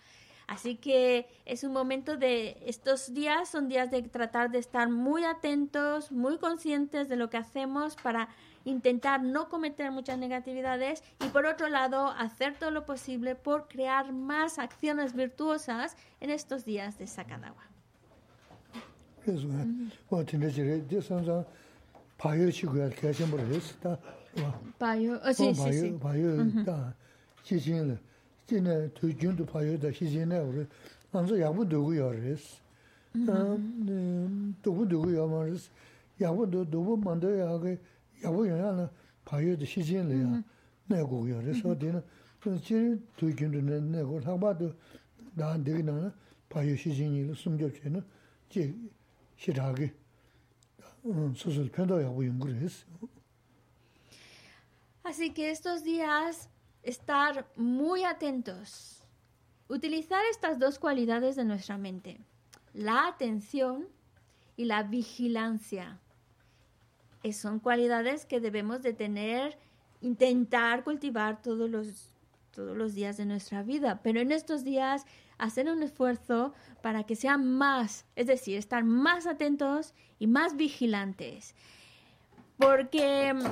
Así 0.48 0.74
que 0.74 1.28
es 1.44 1.62
un 1.62 1.72
momento 1.72 2.16
de, 2.16 2.64
estos 2.66 3.14
días 3.14 3.48
son 3.48 3.68
días 3.68 3.92
de 3.92 4.02
tratar 4.02 4.50
de 4.50 4.58
estar 4.58 4.90
muy 4.90 5.22
atentos, 5.22 6.10
muy 6.10 6.38
conscientes 6.38 7.08
de 7.08 7.14
lo 7.14 7.30
que 7.30 7.36
hacemos 7.36 7.94
para 7.94 8.28
intentar 8.64 9.22
no 9.22 9.48
cometer 9.48 9.90
muchas 9.90 10.18
negatividades 10.18 11.02
y 11.24 11.28
por 11.28 11.46
otro 11.46 11.68
lado 11.68 12.08
hacer 12.08 12.54
todo 12.58 12.70
lo 12.70 12.84
posible 12.84 13.34
por 13.34 13.68
crear 13.68 14.12
más 14.12 14.58
acciones 14.58 15.14
virtuosas 15.14 15.96
en 16.20 16.30
estos 16.30 16.64
días 16.64 16.98
de 16.98 17.06
Sakadawa. 17.06 17.62
Payo 38.24 38.46
ya 38.46 38.56
na 38.56 38.72
na 38.72 38.90
tu 43.16 43.26
na 43.26 43.60
na 43.62 45.58
na 45.58 45.92
na, 45.92 46.12
payo 46.48 46.76
che 46.76 47.90
na. 47.90 48.04
Así 55.02 55.34
que 55.34 55.50
estos 55.50 55.82
días 55.84 56.48
estar 56.82 57.46
muy 57.56 58.04
atentos. 58.04 59.02
Utilizar 59.68 60.20
estas 60.30 60.58
dos 60.58 60.78
cualidades 60.78 61.36
de 61.36 61.44
nuestra 61.44 61.76
mente, 61.78 62.20
la 62.72 63.08
atención 63.08 63.88
y 64.56 64.66
la 64.66 64.82
vigilancia. 64.82 66.00
Son 67.32 67.58
cualidades 67.58 68.26
que 68.26 68.40
debemos 68.40 68.82
de 68.82 68.92
tener, 68.92 69.58
intentar 70.00 70.84
cultivar 70.84 71.42
todos 71.42 71.70
los, 71.70 72.10
todos 72.50 72.76
los 72.76 72.94
días 72.94 73.16
de 73.16 73.26
nuestra 73.26 73.62
vida, 73.62 74.00
pero 74.02 74.20
en 74.20 74.32
estos 74.32 74.64
días 74.64 75.06
hacer 75.38 75.68
un 75.68 75.82
esfuerzo 75.82 76.52
para 76.82 77.04
que 77.04 77.16
sean 77.16 77.56
más, 77.56 78.06
es 78.14 78.26
decir, 78.26 78.58
estar 78.58 78.84
más 78.84 79.26
atentos 79.26 79.94
y 80.18 80.26
más 80.26 80.56
vigilantes. 80.56 81.54
Porque 82.58 83.34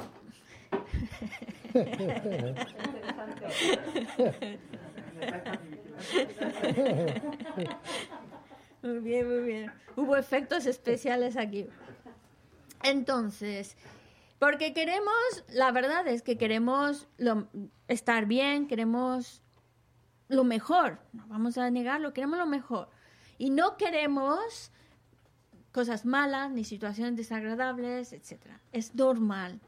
muy 8.82 8.98
bien, 8.98 9.28
muy 9.28 9.40
bien. 9.46 9.72
Hubo 9.96 10.16
efectos 10.16 10.66
especiales 10.66 11.36
aquí. 11.36 11.68
Entonces, 12.82 13.76
porque 14.38 14.72
queremos, 14.74 15.44
la 15.48 15.70
verdad 15.70 16.06
es 16.08 16.22
que 16.22 16.36
queremos 16.36 17.06
estar 17.88 18.26
bien, 18.26 18.66
queremos 18.66 19.42
lo 20.28 20.44
mejor, 20.44 20.98
no 21.12 21.26
vamos 21.28 21.58
a 21.58 21.70
negarlo, 21.70 22.12
queremos 22.12 22.38
lo 22.38 22.46
mejor. 22.46 22.88
Y 23.38 23.50
no 23.50 23.76
queremos 23.76 24.72
cosas 25.72 26.04
malas 26.04 26.50
ni 26.50 26.64
situaciones 26.64 27.16
desagradables, 27.16 28.12
etc. 28.12 28.40
Es 28.72 28.94
normal. 28.94 29.60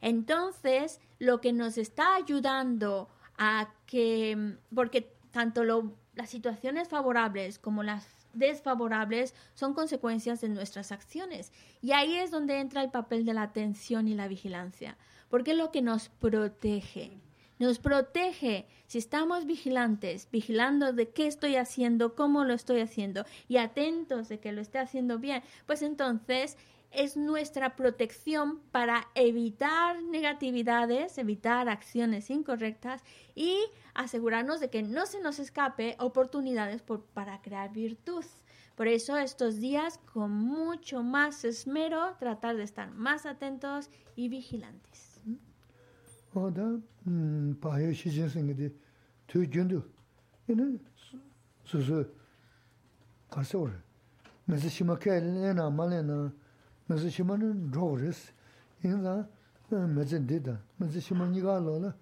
Entonces, 0.00 1.00
lo 1.18 1.40
que 1.40 1.52
nos 1.52 1.78
está 1.78 2.14
ayudando 2.14 3.08
a 3.36 3.72
que, 3.86 4.56
porque 4.74 5.12
tanto 5.30 5.64
las 5.64 6.30
situaciones 6.30 6.88
favorables 6.88 7.58
como 7.58 7.82
las 7.82 8.17
desfavorables 8.38 9.34
son 9.54 9.74
consecuencias 9.74 10.40
de 10.40 10.48
nuestras 10.48 10.92
acciones. 10.92 11.52
Y 11.82 11.92
ahí 11.92 12.16
es 12.16 12.30
donde 12.30 12.60
entra 12.60 12.82
el 12.82 12.90
papel 12.90 13.24
de 13.24 13.34
la 13.34 13.42
atención 13.42 14.08
y 14.08 14.14
la 14.14 14.28
vigilancia, 14.28 14.96
porque 15.28 15.52
es 15.52 15.56
lo 15.56 15.70
que 15.70 15.82
nos 15.82 16.08
protege. 16.08 17.20
Nos 17.58 17.80
protege 17.80 18.66
si 18.86 18.98
estamos 18.98 19.44
vigilantes, 19.44 20.28
vigilando 20.30 20.92
de 20.92 21.08
qué 21.10 21.26
estoy 21.26 21.56
haciendo, 21.56 22.14
cómo 22.14 22.44
lo 22.44 22.54
estoy 22.54 22.80
haciendo 22.80 23.24
y 23.48 23.56
atentos 23.56 24.28
de 24.28 24.38
que 24.38 24.52
lo 24.52 24.60
esté 24.60 24.78
haciendo 24.78 25.18
bien, 25.18 25.42
pues 25.66 25.82
entonces 25.82 26.56
es 26.90 27.16
nuestra 27.16 27.76
protección 27.76 28.60
para 28.72 29.08
evitar 29.14 30.02
negatividades, 30.02 31.18
evitar 31.18 31.68
acciones 31.68 32.30
incorrectas 32.30 33.02
y 33.34 33.58
asegurarnos 33.94 34.60
de 34.60 34.70
que 34.70 34.82
no 34.82 35.06
se 35.06 35.20
nos 35.20 35.38
escape 35.38 35.96
oportunidades 35.98 36.82
para 37.14 37.40
crear 37.42 37.72
virtud. 37.72 38.24
Por 38.74 38.86
eso 38.86 39.16
estos 39.16 39.58
días 39.58 39.98
con 40.12 40.30
mucho 40.30 41.02
más 41.02 41.44
esmero 41.44 42.14
tratar 42.18 42.56
de 42.56 42.62
estar 42.62 42.92
más 42.92 43.26
atentos 43.26 43.90
y 44.14 44.28
vigilantes. 44.28 45.20
mēsī 56.88 57.10
shīmā 57.12 57.36
nī 57.36 57.48
rōg 57.74 57.98
rīs, 58.00 58.20
yīn 58.84 59.02
zā 59.04 59.14
mēsī 59.92 60.22
dīdā, 60.24 60.54
mēsī 60.80 61.02
shīmā 61.04 61.28
nī 61.28 61.42
gā 61.44 61.58
lō 61.60 61.74
lā, 61.84 61.92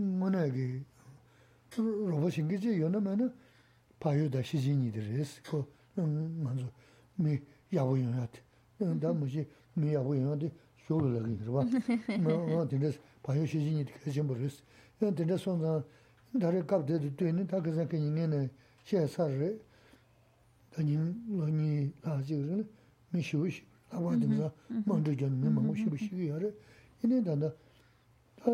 ngō 0.00 0.30
nā 0.32 0.44
yagī 0.46 0.66
rōba 1.76 2.30
shīngi 2.32 2.56
jī 2.62 2.76
yō 2.80 2.88
nā 2.88 3.02
mē 3.04 3.16
nā 3.20 3.28
pāyō 4.00 4.30
dā 4.32 4.40
shī 4.40 4.62
jī 4.64 4.72
nī 4.78 4.88
dī 4.94 5.04
rīs, 5.04 5.36
kō 5.44 5.60
ngā 6.00 6.56
zō 6.56 6.68
mī 7.20 7.36
yābu 7.76 7.98
yō 8.00 8.14
yā 8.16 8.26
tī, 8.32 8.40
dā 9.02 9.12
mū 9.12 9.28
shī 9.28 9.44
mī 9.76 9.92
yābu 9.92 10.16
yō 10.16 10.32
yā 10.32 10.38
tī 10.40 10.52
shō 10.86 11.00
lō 11.04 11.12
lā 11.14 11.20
gī 11.26 11.36
rī 11.44 11.52
bā, 11.52 11.66
ngā 12.24 12.64
tī 12.72 12.80
rīs 12.80 13.00
pāyō 13.26 13.44
shī 13.44 13.60
jī 13.60 13.76
nī 13.76 13.84
dī 13.84 14.00
kā 14.00 14.14
shīmbu 14.16 14.38
rīs, 14.40 14.60
yā 15.02 15.12
tī 15.12 15.28
rīs 15.28 15.44
sō 15.44 15.58
zā 15.60 15.76
dā 16.40 16.54
rī 16.54 16.64
kāp 16.64 16.88
dā 16.88 16.96
tī 17.02 17.12
tui 17.12 17.34
nī 17.36 17.44
tā 17.44 17.60
kā 17.60 17.74
zā 17.76 17.84
kā 17.84 18.00
yī 18.00 18.08
ngā 18.16 18.26
nā 18.32 18.44
shē 18.88 19.04
sā 19.04 19.28
rī, 19.28 19.52
dā 20.72 20.86
nī 20.86 20.96
lō 20.96 21.50
nī 21.52 21.70
lā 22.06 22.16
jī 22.24 22.40
rī 22.40 22.62
nā 22.62 22.64
mī 23.12 23.20
shī 23.26 23.42
shī, 23.58 23.69
lakwa 23.92 24.12
mm-hmm. 24.12 24.20
dhimsa 24.20 24.52
mm-hmm. 24.70 24.82
mandru 24.86 25.16
kya 25.16 25.28
mi 25.28 25.48
mangu 25.48 25.74
shibu 25.76 25.90
mm-hmm. 25.90 26.08
shibu 26.08 26.22
yare. 26.22 26.54
Ine 27.02 27.22
danda, 27.22 27.54
ta 28.36 28.50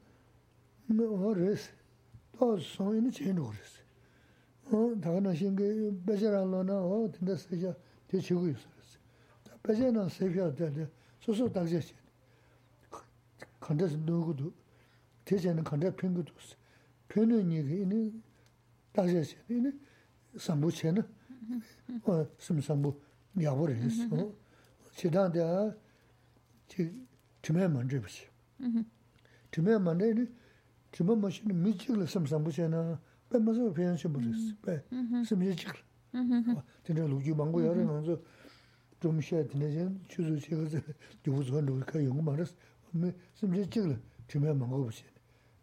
mi 0.86 1.04
o 1.04 1.34
res, 1.34 1.70
to 2.36 2.58
son 2.58 2.96
ina 2.96 3.10
chen 3.10 3.34
nugu 3.34 3.52
res. 3.52 3.72
Daga 4.96 5.20
na 5.20 5.34
shingi 5.34 5.90
bejara 5.90 6.44
lo 6.44 6.62
na, 6.62 6.74
o 6.80 7.08
tinda 7.08 7.36
seja, 7.36 7.76
te 8.06 8.18
chigu 8.18 8.46
yu 8.46 8.54
res. 8.54 8.98
Bejara 9.62 9.90
na 9.90 10.08
sefya 10.08 10.50
de 10.50 10.88
susu 11.20 11.50
tarja 11.50 11.80
xene, 11.80 12.00
kanda 13.60 13.86
nugu 13.86 14.32
du, 14.32 14.52
te 15.24 15.36
xene 15.36 15.62
kanda 15.62 15.92
pengu 15.92 16.22
du 16.22 16.32
se. 16.38 16.56
pyo 17.08 17.22
이니 17.22 18.22
다제시 18.92 19.36
이니 19.48 19.70
시단데 24.99 25.39
지 26.67 26.93
투메 27.41 27.69
먼저 27.69 28.01
보시. 28.01 28.27
투메 29.49 29.79
먼저 29.79 30.05
투메 30.91 31.15
머신 31.15 31.63
미치글 31.63 32.05
삼삼 32.05 32.43
보시나 32.43 32.99
배마서 33.29 33.71
배현시 33.71 34.09
보셨어. 34.09 34.55
배 34.61 34.83
심지직 35.23 35.69
근데 36.83 37.07
로지 37.07 37.31
망고 37.33 37.65
여러 37.65 37.81
나서 37.85 38.21
좀 38.99 39.21
쉬어야 39.21 39.47
되네 39.47 39.89
주주 40.09 40.37
제가 40.37 40.67
주부선 41.23 41.65
로카 41.65 42.03
연구 42.03 42.21
말았어. 42.21 42.53
심지직 43.35 43.97
투메 44.27 44.51
망고 44.51 44.83
보시. 44.83 45.05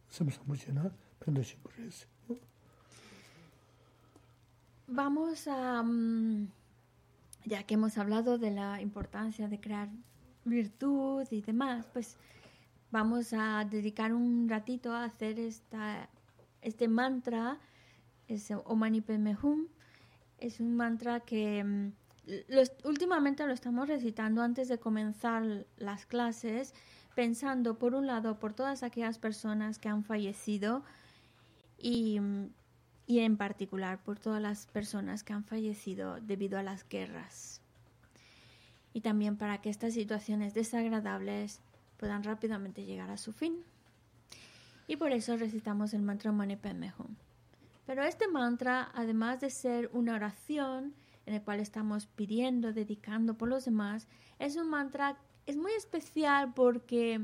삼삼 0.08 0.46
보시나 0.46 0.90
편도시 1.20 1.58
보셨어. 1.58 2.06
Vamos 4.88 5.46
a... 5.46 5.80
Um... 5.80 6.48
ya 7.46 7.62
que 7.62 7.74
hemos 7.74 7.96
hablado 7.96 8.38
de 8.38 8.50
la 8.50 8.82
importancia 8.82 9.48
de 9.48 9.60
crear 9.60 9.88
virtud 10.44 11.24
y 11.30 11.40
demás, 11.40 11.86
pues 11.92 12.16
vamos 12.90 13.32
a 13.32 13.64
dedicar 13.64 14.12
un 14.12 14.48
ratito 14.48 14.92
a 14.92 15.04
hacer 15.04 15.38
esta, 15.38 16.08
este 16.60 16.88
mantra, 16.88 17.58
es 18.28 18.50
Omani 18.64 19.02
Hum. 19.42 19.68
Es 20.38 20.60
un 20.60 20.76
mantra 20.76 21.20
que 21.20 21.64
mm, 21.64 21.92
últimamente 22.84 23.46
lo 23.46 23.52
estamos 23.54 23.88
recitando 23.88 24.42
antes 24.42 24.68
de 24.68 24.78
comenzar 24.78 25.66
las 25.78 26.04
clases, 26.04 26.74
pensando 27.14 27.78
por 27.78 27.94
un 27.94 28.06
lado 28.06 28.38
por 28.38 28.52
todas 28.52 28.82
aquellas 28.82 29.18
personas 29.18 29.78
que 29.78 29.88
han 29.88 30.04
fallecido, 30.04 30.82
y, 31.78 32.20
y 33.06 33.20
en 33.20 33.36
particular 33.36 34.02
por 34.02 34.18
todas 34.18 34.42
las 34.42 34.66
personas 34.66 35.22
que 35.22 35.32
han 35.32 35.44
fallecido 35.44 36.20
debido 36.20 36.58
a 36.58 36.62
las 36.62 36.88
guerras. 36.88 37.60
Y 38.92 39.02
también 39.02 39.36
para 39.36 39.60
que 39.60 39.70
estas 39.70 39.94
situaciones 39.94 40.54
desagradables 40.54 41.60
puedan 41.98 42.24
rápidamente 42.24 42.84
llegar 42.84 43.10
a 43.10 43.16
su 43.16 43.32
fin. 43.32 43.62
Y 44.88 44.96
por 44.96 45.12
eso 45.12 45.36
recitamos 45.36 45.94
el 45.94 46.02
mantra 46.02 46.32
Mani 46.32 46.56
Padme 46.56 46.92
Hum. 46.98 47.14
Pero 47.86 48.02
este 48.02 48.26
mantra, 48.26 48.90
además 48.94 49.40
de 49.40 49.50
ser 49.50 49.90
una 49.92 50.14
oración 50.14 50.94
en 51.24 51.34
el 51.34 51.42
cual 51.42 51.60
estamos 51.60 52.06
pidiendo, 52.06 52.72
dedicando 52.72 53.34
por 53.34 53.48
los 53.48 53.64
demás, 53.64 54.08
es 54.38 54.56
un 54.56 54.68
mantra, 54.68 55.16
es 55.46 55.56
muy 55.56 55.72
especial 55.72 56.52
porque 56.52 57.20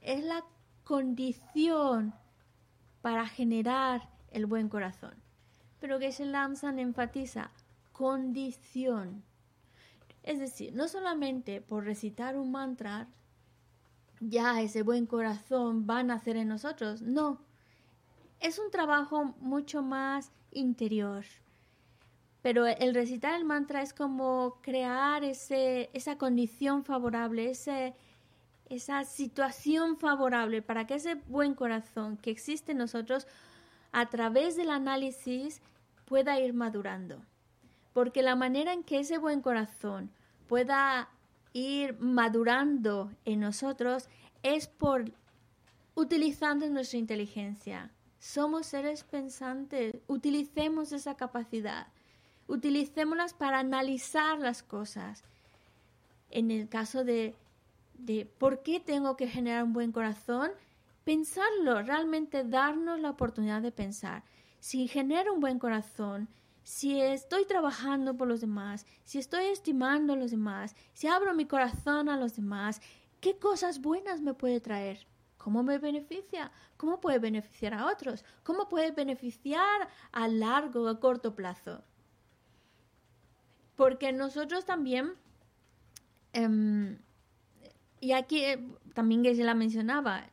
es 0.00 0.24
la 0.24 0.44
condición 0.84 2.14
para 3.00 3.26
generar 3.28 4.15
el 4.36 4.46
buen 4.46 4.68
corazón. 4.68 5.14
Pero 5.80 5.98
Geshe 5.98 6.26
Lamsan 6.26 6.78
enfatiza 6.78 7.50
condición. 7.92 9.24
Es 10.22 10.38
decir, 10.38 10.74
no 10.74 10.88
solamente 10.88 11.62
por 11.62 11.84
recitar 11.84 12.36
un 12.36 12.50
mantra, 12.50 13.08
ya 14.20 14.60
ese 14.60 14.82
buen 14.82 15.06
corazón 15.06 15.86
va 15.88 16.00
a 16.00 16.02
nacer 16.02 16.36
en 16.36 16.48
nosotros. 16.48 17.00
No, 17.00 17.40
es 18.40 18.58
un 18.58 18.70
trabajo 18.70 19.34
mucho 19.40 19.82
más 19.82 20.30
interior. 20.50 21.24
Pero 22.42 22.66
el 22.66 22.94
recitar 22.94 23.34
el 23.34 23.44
mantra 23.46 23.80
es 23.80 23.94
como 23.94 24.58
crear 24.60 25.24
ese, 25.24 25.88
esa 25.94 26.18
condición 26.18 26.84
favorable, 26.84 27.50
ese, 27.50 27.94
esa 28.68 29.04
situación 29.04 29.96
favorable 29.96 30.60
para 30.60 30.86
que 30.86 30.94
ese 30.94 31.14
buen 31.14 31.54
corazón 31.54 32.18
que 32.18 32.30
existe 32.30 32.72
en 32.72 32.78
nosotros 32.78 33.26
a 33.96 34.10
través 34.10 34.56
del 34.56 34.68
análisis 34.68 35.62
pueda 36.04 36.38
ir 36.38 36.52
madurando. 36.52 37.24
Porque 37.94 38.20
la 38.20 38.36
manera 38.36 38.74
en 38.74 38.84
que 38.84 38.98
ese 38.98 39.16
buen 39.16 39.40
corazón 39.40 40.10
pueda 40.46 41.08
ir 41.54 41.98
madurando 41.98 43.10
en 43.24 43.40
nosotros 43.40 44.10
es 44.42 44.66
por 44.66 45.12
utilizando 45.94 46.68
nuestra 46.68 46.98
inteligencia. 46.98 47.90
Somos 48.18 48.66
seres 48.66 49.02
pensantes, 49.02 49.94
utilicemos 50.08 50.92
esa 50.92 51.16
capacidad, 51.16 51.86
utilicémoslas 52.48 53.32
para 53.32 53.60
analizar 53.60 54.38
las 54.38 54.62
cosas. 54.62 55.24
En 56.30 56.50
el 56.50 56.68
caso 56.68 57.02
de 57.02 57.34
de 57.94 58.26
por 58.38 58.62
qué 58.62 58.78
tengo 58.78 59.16
que 59.16 59.26
generar 59.26 59.64
un 59.64 59.72
buen 59.72 59.90
corazón, 59.90 60.50
pensarlo, 61.06 61.82
realmente 61.82 62.42
darnos 62.42 62.98
la 62.98 63.10
oportunidad 63.10 63.62
de 63.62 63.70
pensar. 63.70 64.24
Si 64.58 64.88
genero 64.88 65.32
un 65.32 65.38
buen 65.38 65.60
corazón, 65.60 66.28
si 66.64 67.00
estoy 67.00 67.44
trabajando 67.44 68.16
por 68.16 68.26
los 68.26 68.40
demás, 68.40 68.84
si 69.04 69.20
estoy 69.20 69.44
estimando 69.44 70.14
a 70.14 70.16
los 70.16 70.32
demás, 70.32 70.74
si 70.94 71.06
abro 71.06 71.32
mi 71.32 71.46
corazón 71.46 72.08
a 72.08 72.16
los 72.16 72.34
demás, 72.34 72.82
¿qué 73.20 73.38
cosas 73.38 73.80
buenas 73.80 74.20
me 74.20 74.34
puede 74.34 74.60
traer? 74.60 75.06
¿Cómo 75.38 75.62
me 75.62 75.78
beneficia? 75.78 76.50
¿Cómo 76.76 77.00
puede 77.00 77.20
beneficiar 77.20 77.72
a 77.72 77.86
otros? 77.86 78.24
¿Cómo 78.42 78.68
puede 78.68 78.90
beneficiar 78.90 79.88
a 80.10 80.26
largo 80.26 80.82
o 80.82 80.88
a 80.88 80.98
corto 80.98 81.36
plazo? 81.36 81.84
Porque 83.76 84.10
nosotros 84.10 84.64
también 84.64 85.12
em, 86.32 86.98
y 88.00 88.10
aquí 88.10 88.44
eh, 88.44 88.58
también 88.92 89.22
que 89.22 89.36
se 89.36 89.44
la 89.44 89.54
mencionaba, 89.54 90.26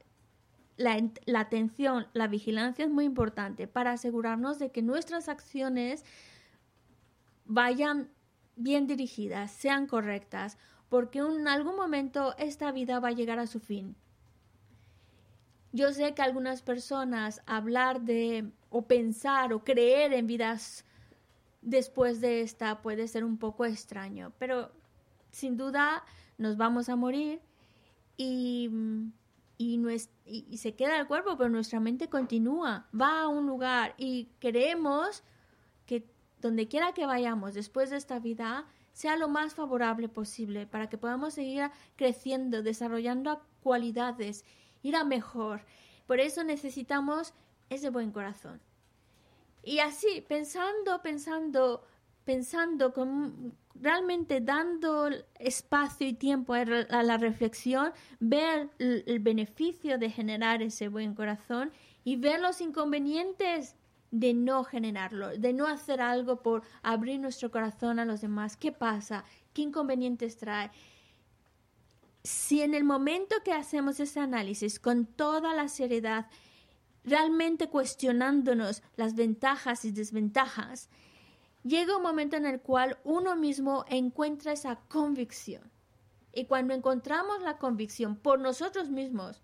la, 0.84 1.40
atención, 1.40 2.08
la 2.14 2.28
vigilancia 2.28 2.86
es 2.86 2.92
muy 2.92 3.06
importante 3.06 3.68
para 3.68 3.92
asegurarnos 3.92 4.60
de 4.60 4.72
que 4.72 4.82
nuestras 4.82 5.30
acciones 5.30 6.04
vayan 7.46 8.10
bien 8.56 8.86
dirigidas, 8.88 9.52
sean 9.52 9.88
correctas, 9.88 10.58
porque 10.90 11.20
en 11.20 11.48
algún 11.48 11.76
momento 11.76 12.36
esta 12.38 12.72
vida 12.72 13.00
va 13.00 13.10
a 13.10 13.14
llegar 13.14 13.40
a 13.40 13.48
su 13.48 13.60
fin. 13.60 13.96
Yo 15.72 15.92
sé 15.92 16.14
que 16.14 16.22
algunas 16.22 16.62
personas 16.62 17.42
hablar 17.48 18.02
de 18.02 18.52
o 18.70 18.84
pensar 18.86 19.54
o 19.54 19.64
creer 19.64 20.14
en 20.14 20.28
vidas 20.28 20.86
después 21.62 22.22
de 22.22 22.42
esta 22.42 22.82
puede 22.82 23.08
ser 23.08 23.24
un 23.24 23.38
poco 23.38 23.66
extraño, 23.66 24.34
pero 24.38 24.72
sin 25.32 25.58
duda 25.58 26.04
nos 26.38 26.58
vamos 26.58 26.90
a 26.90 26.96
morir 26.96 27.42
y, 28.18 28.70
y, 29.58 30.58
se 30.58 30.76
queda 30.76 31.00
el 31.00 31.08
cuerpo, 31.08 31.38
pero 31.38 31.50
nuestra 31.50 31.80
mente 31.80 32.10
continúa, 32.10 32.88
va 33.00 33.22
a 33.22 33.28
un 33.28 33.46
lugar 33.48 33.94
y 33.98 34.26
queremos 34.40 35.24
que 35.86 36.10
donde 36.42 36.68
quiera 36.68 36.94
que 36.94 37.06
vayamos 37.06 37.54
después 37.54 37.90
de 37.90 37.98
esta 37.98 38.20
vida 38.20 38.66
sea 38.92 39.16
lo 39.16 39.28
más 39.28 39.56
favorable 39.56 40.10
posible 40.10 40.68
para 40.68 40.90
que 40.90 40.98
podamos 40.98 41.34
seguir 41.34 41.72
creciendo, 41.96 42.62
desarrollando 42.62 43.42
cualidades, 43.62 44.46
ir 44.82 44.96
a 44.96 45.04
mejor. 45.04 45.62
Por 46.08 46.20
eso 46.20 46.44
necesitamos 46.44 47.34
ese 47.70 47.90
buen 47.90 48.12
corazón. 48.12 48.62
Y 49.64 49.80
así, 49.80 50.24
pensando, 50.28 51.02
pensando 51.02 51.86
pensando, 52.24 52.94
con, 52.94 53.56
realmente 53.76 54.42
dando 54.42 55.10
espacio 55.40 56.08
y 56.08 56.14
tiempo 56.14 56.54
a, 56.54 56.64
la 56.66 57.18
reflexión, 57.18 57.92
ver 58.20 58.70
el, 58.80 59.20
beneficio 59.20 59.98
de 59.98 60.10
generar 60.10 60.62
ese 60.62 60.88
buen 60.88 61.16
corazón 61.16 61.72
y 62.04 62.16
ver 62.16 62.40
los 62.40 62.62
inconvenientes 62.62 63.76
de 64.12 64.34
no 64.34 64.64
generarlo, 64.64 65.30
de 65.38 65.54
no 65.54 65.68
hacer 65.68 66.02
algo 66.02 66.42
por 66.44 66.62
abrir 66.84 67.20
nuestro 67.20 67.50
corazón 67.50 68.00
a 68.00 68.06
los 68.06 68.22
demás. 68.22 68.58
¿Qué 68.58 68.72
pasa? 68.72 69.26
¿Qué 69.54 69.64
inconvenientes 69.64 70.38
trae? 70.38 70.70
Si 72.24 72.62
en 72.62 72.74
el 72.74 72.84
momento 72.84 73.36
que 73.44 73.54
hacemos 73.54 74.00
ese 74.00 74.20
análisis 74.20 74.80
con 74.80 75.06
toda 75.06 75.54
la 75.56 75.68
seriedad, 75.68 76.28
realmente 77.04 77.70
cuestionándonos 77.70 78.84
las 78.96 79.16
ventajas 79.16 79.84
y 79.84 79.92
desventajas, 79.92 80.90
llega 81.64 81.98
un 81.98 82.04
momento 82.04 82.36
en 82.36 82.46
el 82.46 82.62
cual 82.62 82.98
uno 83.04 83.36
mismo 83.36 83.86
encuentra 83.88 84.52
esa 84.52 84.76
convicción. 84.88 85.72
Y 86.32 86.46
cuando 86.46 86.74
encontramos 86.74 87.42
la 87.42 87.58
convicción 87.58 88.16
por 88.16 88.40
nosotros 88.40 88.90
mismos, 88.90 89.42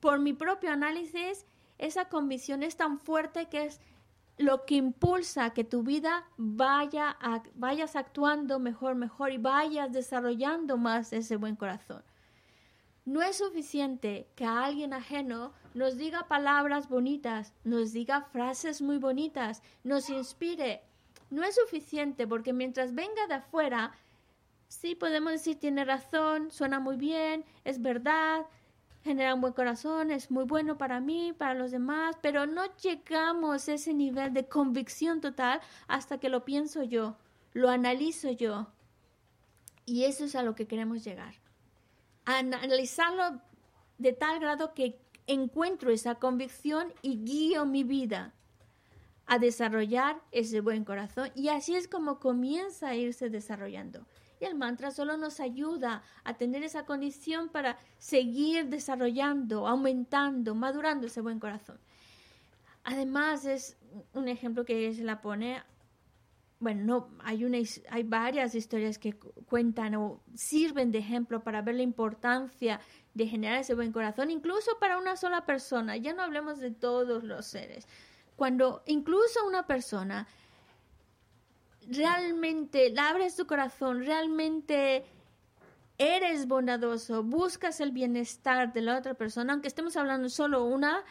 por 0.00 0.20
mi 0.20 0.32
propio 0.32 0.70
análisis, 0.70 1.46
esa 1.78 2.08
convicción 2.08 2.62
es 2.62 2.76
tan 2.76 2.98
fuerte 2.98 3.48
que 3.48 3.64
es 3.64 3.80
lo 4.36 4.64
que 4.64 4.76
impulsa 4.76 5.50
que 5.50 5.64
tu 5.64 5.82
vida 5.82 6.24
vaya 6.36 7.16
vayas 7.54 7.94
actuando 7.94 8.58
mejor, 8.58 8.96
mejor 8.96 9.32
y 9.32 9.38
vayas 9.38 9.92
desarrollando 9.92 10.76
más 10.76 11.12
ese 11.12 11.36
buen 11.36 11.56
corazón. 11.56 12.02
No 13.04 13.22
es 13.22 13.36
suficiente 13.36 14.28
que 14.34 14.44
a 14.44 14.64
alguien 14.64 14.94
ajeno 14.94 15.52
nos 15.74 15.96
diga 15.96 16.26
palabras 16.26 16.88
bonitas, 16.88 17.52
nos 17.62 17.92
diga 17.92 18.22
frases 18.22 18.80
muy 18.80 18.98
bonitas, 18.98 19.62
nos 19.82 20.08
inspire, 20.08 20.82
no 21.34 21.44
es 21.44 21.56
suficiente 21.56 22.26
porque 22.26 22.52
mientras 22.52 22.94
venga 22.94 23.26
de 23.26 23.34
afuera, 23.34 23.92
sí 24.68 24.94
podemos 24.94 25.32
decir 25.32 25.58
tiene 25.58 25.84
razón, 25.84 26.50
suena 26.50 26.80
muy 26.80 26.96
bien, 26.96 27.44
es 27.64 27.82
verdad, 27.82 28.46
genera 29.02 29.34
un 29.34 29.40
buen 29.40 29.52
corazón, 29.52 30.10
es 30.10 30.30
muy 30.30 30.44
bueno 30.44 30.78
para 30.78 31.00
mí, 31.00 31.32
para 31.36 31.54
los 31.54 31.70
demás, 31.70 32.16
pero 32.22 32.46
no 32.46 32.64
llegamos 32.76 33.68
a 33.68 33.74
ese 33.74 33.92
nivel 33.92 34.32
de 34.32 34.48
convicción 34.48 35.20
total 35.20 35.60
hasta 35.88 36.18
que 36.18 36.28
lo 36.28 36.44
pienso 36.44 36.82
yo, 36.82 37.16
lo 37.52 37.68
analizo 37.68 38.30
yo. 38.30 38.68
Y 39.86 40.04
eso 40.04 40.24
es 40.24 40.34
a 40.34 40.42
lo 40.42 40.54
que 40.54 40.66
queremos 40.66 41.04
llegar. 41.04 41.34
analizarlo 42.24 43.42
de 43.98 44.12
tal 44.14 44.40
grado 44.40 44.72
que 44.72 44.98
encuentro 45.26 45.90
esa 45.90 46.14
convicción 46.14 46.92
y 47.02 47.22
guío 47.22 47.66
mi 47.66 47.84
vida 47.84 48.32
a 49.26 49.38
desarrollar 49.38 50.20
ese 50.32 50.60
buen 50.60 50.84
corazón 50.84 51.30
y 51.34 51.48
así 51.48 51.74
es 51.74 51.88
como 51.88 52.20
comienza 52.20 52.88
a 52.88 52.96
irse 52.96 53.30
desarrollando. 53.30 54.06
Y 54.40 54.44
el 54.44 54.54
mantra 54.54 54.90
solo 54.90 55.16
nos 55.16 55.40
ayuda 55.40 56.02
a 56.24 56.34
tener 56.34 56.62
esa 56.62 56.84
condición 56.84 57.48
para 57.48 57.78
seguir 57.98 58.66
desarrollando, 58.66 59.66
aumentando, 59.66 60.54
madurando 60.54 61.06
ese 61.06 61.20
buen 61.20 61.40
corazón. 61.40 61.78
Además 62.82 63.46
es 63.46 63.78
un 64.12 64.28
ejemplo 64.28 64.64
que 64.64 64.92
se 64.92 65.04
la 65.04 65.22
pone, 65.22 65.62
bueno, 66.58 66.84
no, 66.84 67.08
hay, 67.20 67.44
una, 67.44 67.58
hay 67.90 68.02
varias 68.02 68.54
historias 68.54 68.98
que 68.98 69.14
cuentan 69.14 69.94
o 69.94 70.20
sirven 70.34 70.92
de 70.92 70.98
ejemplo 70.98 71.42
para 71.42 71.62
ver 71.62 71.76
la 71.76 71.82
importancia 71.82 72.80
de 73.14 73.26
generar 73.26 73.60
ese 73.60 73.74
buen 73.74 73.92
corazón, 73.92 74.30
incluso 74.30 74.72
para 74.78 74.98
una 74.98 75.16
sola 75.16 75.46
persona, 75.46 75.96
ya 75.96 76.12
no 76.12 76.22
hablemos 76.22 76.58
de 76.58 76.72
todos 76.72 77.22
los 77.24 77.46
seres 77.46 77.86
cuando 78.36 78.82
incluso 78.86 79.46
una 79.46 79.66
persona 79.66 80.26
realmente 81.88 82.94
abres 82.98 83.36
tu 83.36 83.46
corazón, 83.46 84.04
realmente 84.04 85.04
eres 85.98 86.46
bondadoso, 86.46 87.22
buscas 87.22 87.80
el 87.80 87.92
bienestar 87.92 88.72
de 88.72 88.82
la 88.82 88.98
otra 88.98 89.14
persona, 89.14 89.52
aunque 89.52 89.68
estemos 89.68 89.96
hablando 89.96 90.28
solo 90.28 90.64
una, 90.64 91.04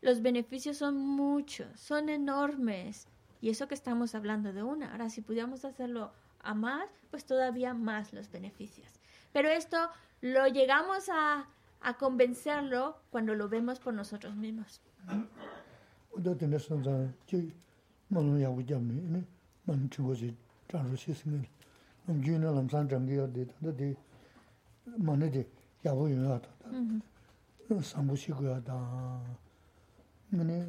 los 0.00 0.22
beneficios 0.22 0.78
son 0.78 0.96
muchos, 0.96 1.78
son 1.78 2.08
enormes. 2.08 3.06
Y 3.42 3.48
eso 3.48 3.68
que 3.68 3.74
estamos 3.74 4.14
hablando 4.14 4.52
de 4.52 4.62
una. 4.62 4.92
Ahora, 4.92 5.08
si 5.08 5.22
pudiéramos 5.22 5.64
hacerlo 5.64 6.12
a 6.42 6.52
más, 6.52 6.90
pues 7.10 7.24
todavía 7.24 7.72
más 7.72 8.12
los 8.12 8.30
beneficios. 8.30 8.88
Pero 9.32 9.48
esto 9.48 9.88
lo 10.20 10.46
llegamos 10.46 11.08
a, 11.08 11.46
a 11.80 11.94
convencerlo 11.94 13.00
cuando 13.10 13.34
lo 13.34 13.48
vemos 13.48 13.78
por 13.78 13.94
nosotros 13.94 14.36
mismos. 14.36 14.80
oda 16.10 16.34
tene 16.36 16.58
sanza 16.58 17.12
chi 17.26 17.52
manu 18.08 18.38
yagu 18.38 18.62
jami, 18.62 18.98
ine 18.98 19.26
manu 19.64 19.88
chigo 19.88 20.12
chi 20.12 20.34
chanru 20.66 20.96
shi 20.96 21.12
singi. 21.14 21.48
Nam 22.04 22.20
juu 22.22 22.38
na 22.38 22.50
lam 22.50 22.68
san 22.68 22.88
changi 22.88 23.14
ya 23.14 23.26
de, 23.26 23.46
tanda 23.46 23.70
de 23.72 23.96
mani 24.98 25.28
de 25.30 25.46
yagu 25.82 26.08
yun 26.08 26.24
ya 26.24 26.38
tanda, 26.40 26.78
mm-hmm. 26.78 27.80
sambu 27.82 28.14
shi 28.16 28.32
gu 28.32 28.44
ya 28.44 28.58
da, 28.60 29.20
mani 30.30 30.66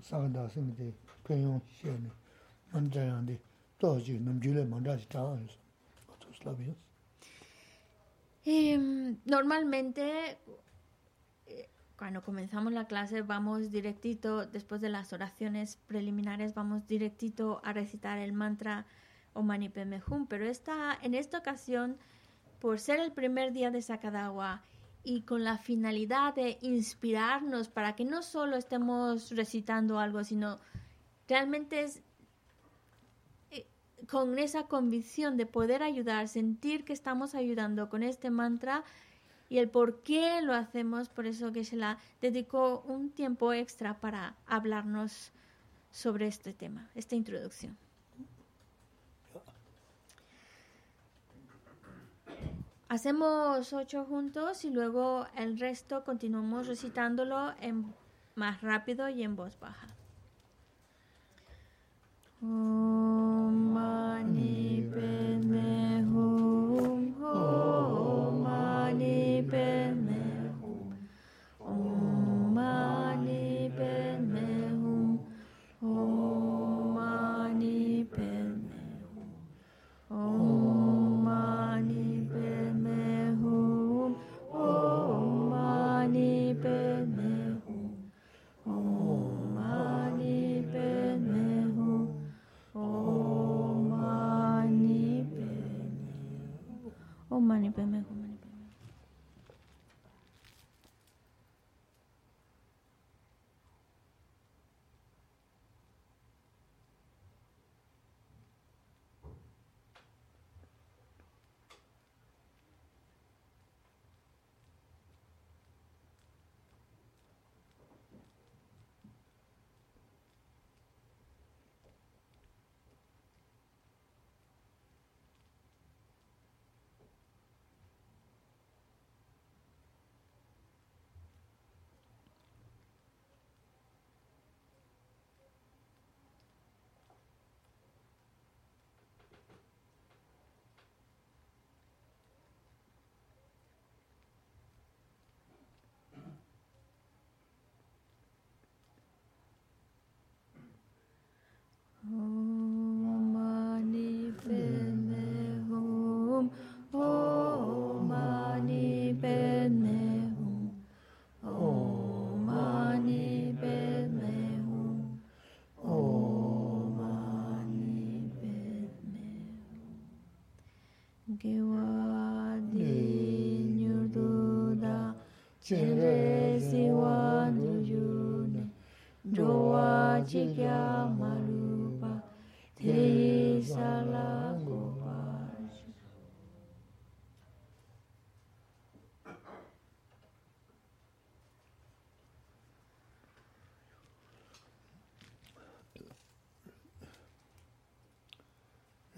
saga 0.00 0.28
da 0.28 0.48
singi 0.48 0.74
de 0.76 0.92
penyong 1.22 1.60
shi 1.68 1.86
ya 1.88 1.96
ni, 1.96 2.10
mani 2.72 2.88
chayang 2.90 3.24
de, 3.26 3.40
toa 3.78 4.00
chi 4.00 4.18
nam 4.18 4.38
juu 4.40 4.52
le 4.54 4.64
manda 4.64 4.96
chi 4.96 5.06
changa 5.08 5.38
Normalmente 9.24 10.38
cuando 12.00 12.22
comenzamos 12.22 12.72
la 12.72 12.86
clase 12.86 13.20
vamos 13.20 13.70
directito, 13.70 14.46
después 14.46 14.80
de 14.80 14.88
las 14.88 15.12
oraciones 15.12 15.76
preliminares, 15.86 16.54
vamos 16.54 16.86
directito 16.86 17.60
a 17.62 17.74
recitar 17.74 18.16
el 18.16 18.32
mantra 18.32 18.86
o 19.34 19.46
Padme 19.46 20.00
Hum, 20.08 20.26
pero 20.26 20.46
esta, 20.46 20.98
en 21.02 21.12
esta 21.12 21.36
ocasión, 21.36 21.98
por 22.58 22.80
ser 22.80 23.00
el 23.00 23.12
primer 23.12 23.52
día 23.52 23.70
de 23.70 23.82
Sakadawa 23.82 24.62
y 25.04 25.24
con 25.24 25.44
la 25.44 25.58
finalidad 25.58 26.34
de 26.34 26.56
inspirarnos 26.62 27.68
para 27.68 27.94
que 27.96 28.06
no 28.06 28.22
solo 28.22 28.56
estemos 28.56 29.30
recitando 29.36 29.98
algo, 29.98 30.24
sino 30.24 30.58
realmente 31.28 31.84
eh, 33.50 33.66
con 34.08 34.38
esa 34.38 34.62
convicción 34.62 35.36
de 35.36 35.44
poder 35.44 35.82
ayudar, 35.82 36.28
sentir 36.28 36.86
que 36.86 36.94
estamos 36.94 37.34
ayudando 37.34 37.90
con 37.90 38.02
este 38.02 38.30
mantra, 38.30 38.84
y 39.50 39.58
el 39.58 39.68
por 39.68 40.02
qué 40.02 40.40
lo 40.40 40.54
hacemos. 40.54 41.10
Por 41.10 41.26
eso 41.26 41.52
que 41.52 41.64
se 41.66 41.76
la 41.76 41.98
dedicó 42.22 42.82
un 42.86 43.10
tiempo 43.10 43.52
extra 43.52 44.00
para 44.00 44.36
hablarnos 44.46 45.32
sobre 45.90 46.28
este 46.28 46.54
tema, 46.54 46.88
esta 46.94 47.16
introducción. 47.16 47.76
Hacemos 52.88 53.72
ocho 53.72 54.04
juntos 54.04 54.64
y 54.64 54.70
luego 54.70 55.26
el 55.36 55.58
resto 55.60 56.02
continuamos 56.04 56.66
recitándolo 56.66 57.52
en, 57.60 57.92
más 58.34 58.62
rápido 58.62 59.08
y 59.08 59.22
en 59.22 59.36
voz 59.36 59.58
baja. 59.60 59.86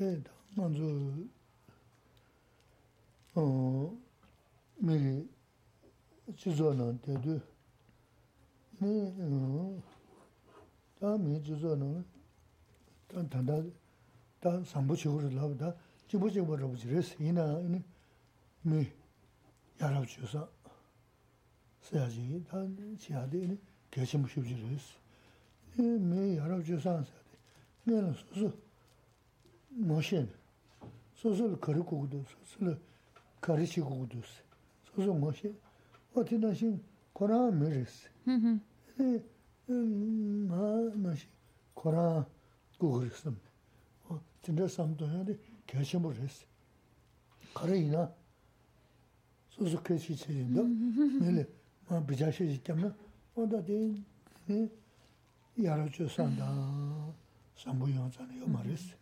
pēdā, 0.02 0.32
ngā 0.56 0.66
dzō 0.74 0.88
mē 4.82 4.96
rī 4.98 5.12
jizō 6.42 6.72
nā 6.78 6.88
tē 7.04 7.18
dō, 7.22 7.36
mē 8.80 8.90
tā 10.98 11.12
mē 11.22 11.38
jizō 11.46 11.76
nā, 11.82 11.90
tā 13.12 13.22
tāndā, 13.34 13.60
tā 14.42 14.56
sāmbō 14.72 14.98
chī 14.98 15.12
hūrī 15.12 15.30
lāba, 15.36 15.54
tā 15.60 15.70
jibō 16.10 16.32
jibō 16.34 16.58
rāba 16.58 16.80
jī 16.82 16.90
rēs, 16.96 17.14
yīnā 17.22 17.46
mē 17.70 18.82
yā 18.82 19.86
rāba 19.86 20.06
chī 20.10 20.26
sā, 20.34 20.42
sā 21.86 22.00
yā 22.00 22.08
jī, 22.16 22.42
tā 22.50 22.66
chī 22.98 23.14
yā 23.14 23.22
dē, 23.30 23.44
gāchī 23.94 24.18
mū 24.18 24.34
shib 24.34 24.50
jī 24.50 24.58
rēs, 24.66 24.90
mē 25.78 26.26
yā 26.34 26.50
rāba 26.50 26.66
chī 26.66 26.82
sā 26.82 26.98
sā 27.06 27.14
yā 27.14 27.24
dē, 27.30 27.40
mē 27.86 28.02
rā 28.02 28.12
sū 28.18 28.42
sū, 28.42 28.52
모신 29.74 30.28
소설 31.14 31.58
거르고도 31.60 32.24
소설 32.44 32.80
가르치고도 33.40 34.20
소소 34.84 35.14
모신 35.14 35.58
어디나신 36.14 36.82
코라 37.12 37.50
메르스 37.50 38.08
음. 38.28 38.60
음. 39.70 40.92
마시 41.02 41.26
코라 41.74 42.26
고그르스. 42.78 43.32
어 44.08 44.20
진짜 44.42 44.66
삼도 44.66 45.08
해야지 45.08 45.38
결심을 45.66 46.16
했어. 46.20 46.44
가르이나 47.54 48.12
소소 49.50 49.80
캐치치인데 49.82 50.62
메레 51.24 51.46
마 51.88 52.04
비자시 52.04 52.44
있잖아. 52.54 52.94
어다 53.34 53.62
된 53.64 54.04
예. 54.50 54.68
야로 55.62 55.88
주산다. 55.90 57.14
삼부용자는 57.56 58.40
요 58.42 58.46
말했어. 58.48 58.96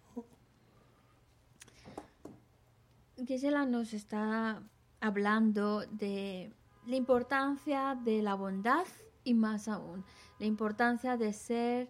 Gisela 3.27 3.67
nos 3.67 3.95
está 3.95 4.63
hablando 5.01 5.81
de 5.87 6.53
la 6.87 6.97
importancia 6.97 7.99
de 8.03 8.23
la 8.23 8.35
bondad 8.35 8.87
y 9.25 9.35
más 9.35 9.69
aún, 9.69 10.05
la 10.39 10.47
importancia 10.47 11.17
de 11.17 11.33
ser 11.33 11.89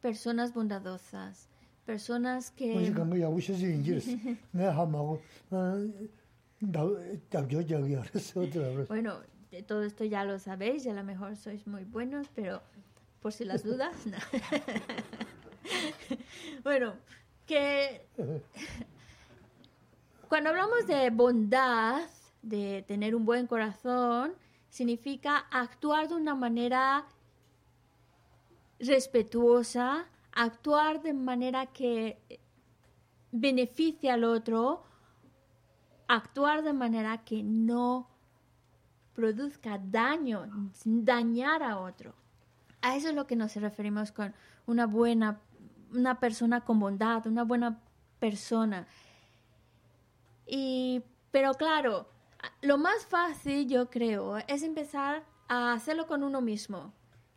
personas 0.00 0.52
bondadosas, 0.52 1.48
personas 1.84 2.50
que... 2.50 2.74
bueno, 8.88 9.20
de 9.50 9.62
todo 9.62 9.82
esto 9.82 10.04
ya 10.04 10.24
lo 10.24 10.38
sabéis 10.38 10.86
y 10.86 10.90
a 10.90 10.94
lo 10.94 11.04
mejor 11.04 11.36
sois 11.36 11.66
muy 11.66 11.84
buenos, 11.84 12.28
pero 12.34 12.62
por 13.20 13.32
si 13.32 13.44
las 13.44 13.62
dudas, 13.62 13.94
no. 14.06 14.18
bueno, 16.64 16.94
que 17.46 18.06
Cuando 20.28 20.50
hablamos 20.50 20.86
de 20.88 21.10
bondad, 21.10 22.02
de 22.42 22.84
tener 22.88 23.14
un 23.14 23.24
buen 23.24 23.46
corazón, 23.46 24.34
significa 24.68 25.46
actuar 25.50 26.08
de 26.08 26.14
una 26.16 26.34
manera 26.34 27.06
respetuosa, 28.80 30.06
actuar 30.32 31.00
de 31.02 31.12
manera 31.12 31.66
que 31.66 32.18
beneficie 33.30 34.10
al 34.10 34.24
otro, 34.24 34.82
actuar 36.08 36.62
de 36.62 36.72
manera 36.72 37.24
que 37.24 37.44
no 37.44 38.08
produzca 39.14 39.78
daño, 39.78 40.72
dañar 40.84 41.62
a 41.62 41.78
otro. 41.78 42.14
A 42.82 42.96
eso 42.96 43.08
es 43.10 43.14
lo 43.14 43.28
que 43.28 43.36
nos 43.36 43.54
referimos 43.54 44.10
con 44.10 44.34
una 44.66 44.86
buena, 44.86 45.40
una 45.92 46.18
persona 46.18 46.62
con 46.62 46.80
bondad, 46.80 47.26
una 47.28 47.44
buena 47.44 47.80
persona. 48.18 48.86
Y, 50.46 51.02
pero 51.30 51.54
claro, 51.54 52.08
lo 52.62 52.78
más 52.78 53.06
fácil, 53.06 53.68
yo 53.68 53.90
creo, 53.90 54.38
es 54.48 54.62
empezar 54.62 55.24
a 55.48 55.72
hacerlo 55.72 56.06
con 56.06 56.22
uno 56.22 56.40
mismo. 56.40 56.92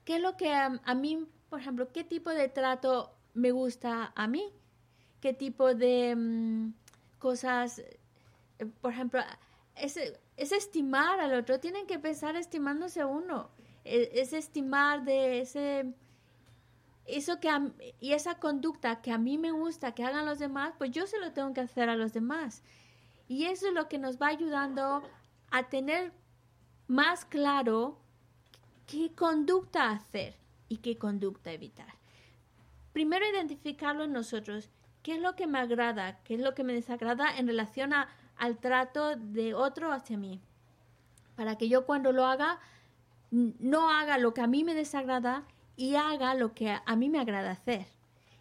¿Qué 0.06 0.16
es 0.16 0.22
lo 0.22 0.38
que 0.38 0.52
a, 0.54 0.96
mí, 0.96 1.28
por 1.50 1.60
ejemplo, 1.60 1.92
qué 1.92 2.04
tipo 2.04 2.30
de 2.32 2.48
trato 2.48 3.12
me 3.34 3.52
gusta 3.52 4.12
a 4.16 4.28
mí? 4.28 4.52
¿Qué 5.22 5.34
tipo 5.34 5.76
de 5.76 6.16
mm, 6.16 6.74
cosas, 7.20 7.80
eh, 7.80 8.66
por 8.82 8.92
ejemplo, 8.94 9.22
es, 9.76 9.98
es, 10.38 10.52
estimar 10.52 11.20
al 11.20 11.34
otro? 11.34 11.60
Tienen 11.60 11.86
que 11.86 11.96
empezar 11.96 12.36
estimándose 12.36 13.02
a 13.02 13.08
uno. 13.08 13.50
E, 13.84 14.10
es, 14.14 14.34
estimar 14.34 15.04
de 15.04 15.42
ese 15.42 15.94
eso 17.06 17.40
que 17.40 17.50
y 18.00 18.14
esa 18.14 18.36
conducta 18.36 19.02
que 19.02 19.12
a 19.12 19.18
mí 19.18 19.38
me 19.38 19.52
gusta 19.52 19.94
que 19.94 20.04
hagan 20.04 20.26
los 20.26 20.40
demás, 20.40 20.74
pues 20.78 20.92
yo 20.92 21.08
se 21.08 21.20
lo 21.20 21.34
tengo 21.34 21.54
que 21.54 21.62
hacer 21.62 21.90
a 21.90 21.96
los 21.96 22.14
demás. 22.14 22.64
Y 23.30 23.46
eso 23.46 23.68
es 23.68 23.74
lo 23.74 23.88
que 23.88 24.00
nos 24.00 24.20
va 24.20 24.28
ayudando 24.28 25.04
a 25.52 25.70
tener 25.70 26.12
más 26.88 27.26
claro 27.26 28.00
qué 28.88 29.14
conducta 29.14 29.92
hacer 29.92 30.36
y 30.68 30.78
qué 30.78 30.98
conducta 30.98 31.52
evitar. 31.52 31.94
Primero 32.92 33.30
identificarlo 33.30 34.06
en 34.06 34.14
nosotros, 34.14 34.72
qué 35.04 35.14
es 35.14 35.22
lo 35.22 35.36
que 35.36 35.46
me 35.46 35.60
agrada, 35.60 36.24
qué 36.24 36.34
es 36.34 36.42
lo 36.42 36.56
que 36.56 36.64
me 36.64 36.74
desagrada 36.74 37.38
en 37.38 37.46
relación 37.46 37.92
al 37.94 38.58
trato 38.58 39.16
de 39.16 39.54
otro 39.54 39.94
hacia 39.94 40.18
mí. 40.18 40.42
Para 41.36 41.56
que 41.56 41.70
yo 41.70 41.86
cuando 41.86 42.12
lo 42.12 42.26
haga, 42.26 42.60
no 43.30 43.92
haga 43.92 44.18
lo 44.18 44.34
que 44.34 44.42
a 44.42 44.48
mí 44.48 44.64
me 44.64 44.74
desagrada 44.74 45.46
y 45.76 45.96
haga 45.96 46.34
lo 46.34 46.56
que 46.56 46.76
a 46.84 46.96
mí 46.96 47.10
me 47.10 47.20
agrada 47.20 47.52
hacer. 47.52 47.86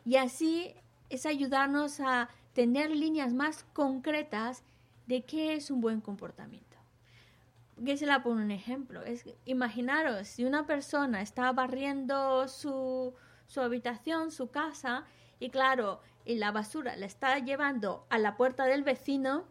Y 0.07 0.16
así 0.16 0.72
es 1.11 1.26
ayudarnos 1.26 2.01
a 2.01 2.30
tener 2.55 2.91
líneas 2.91 3.34
más 3.34 3.64
concretas 3.74 4.64
de 5.09 5.24
qué 5.24 5.54
es 5.54 5.70
un 5.70 5.80
buen 5.80 6.00
comportamiento. 6.02 6.76
Que 7.84 7.96
se 7.96 8.06
la 8.06 8.22
pone 8.22 8.42
un 8.42 8.50
ejemplo. 8.50 9.02
Es, 9.02 9.24
imaginaros, 9.46 10.28
si 10.28 10.44
una 10.44 10.66
persona 10.66 11.22
está 11.22 11.50
barriendo 11.52 12.46
su, 12.46 13.14
su 13.46 13.61
habitación, 13.62 14.30
su 14.30 14.50
casa, 14.50 15.04
y 15.40 15.48
claro, 15.48 16.02
y 16.26 16.34
la 16.34 16.52
basura 16.52 16.94
la 16.96 17.06
está 17.06 17.38
llevando 17.38 18.06
a 18.11 18.18
la 18.18 18.36
puerta 18.36 18.66
del 18.66 18.82
vecino, 18.82 19.44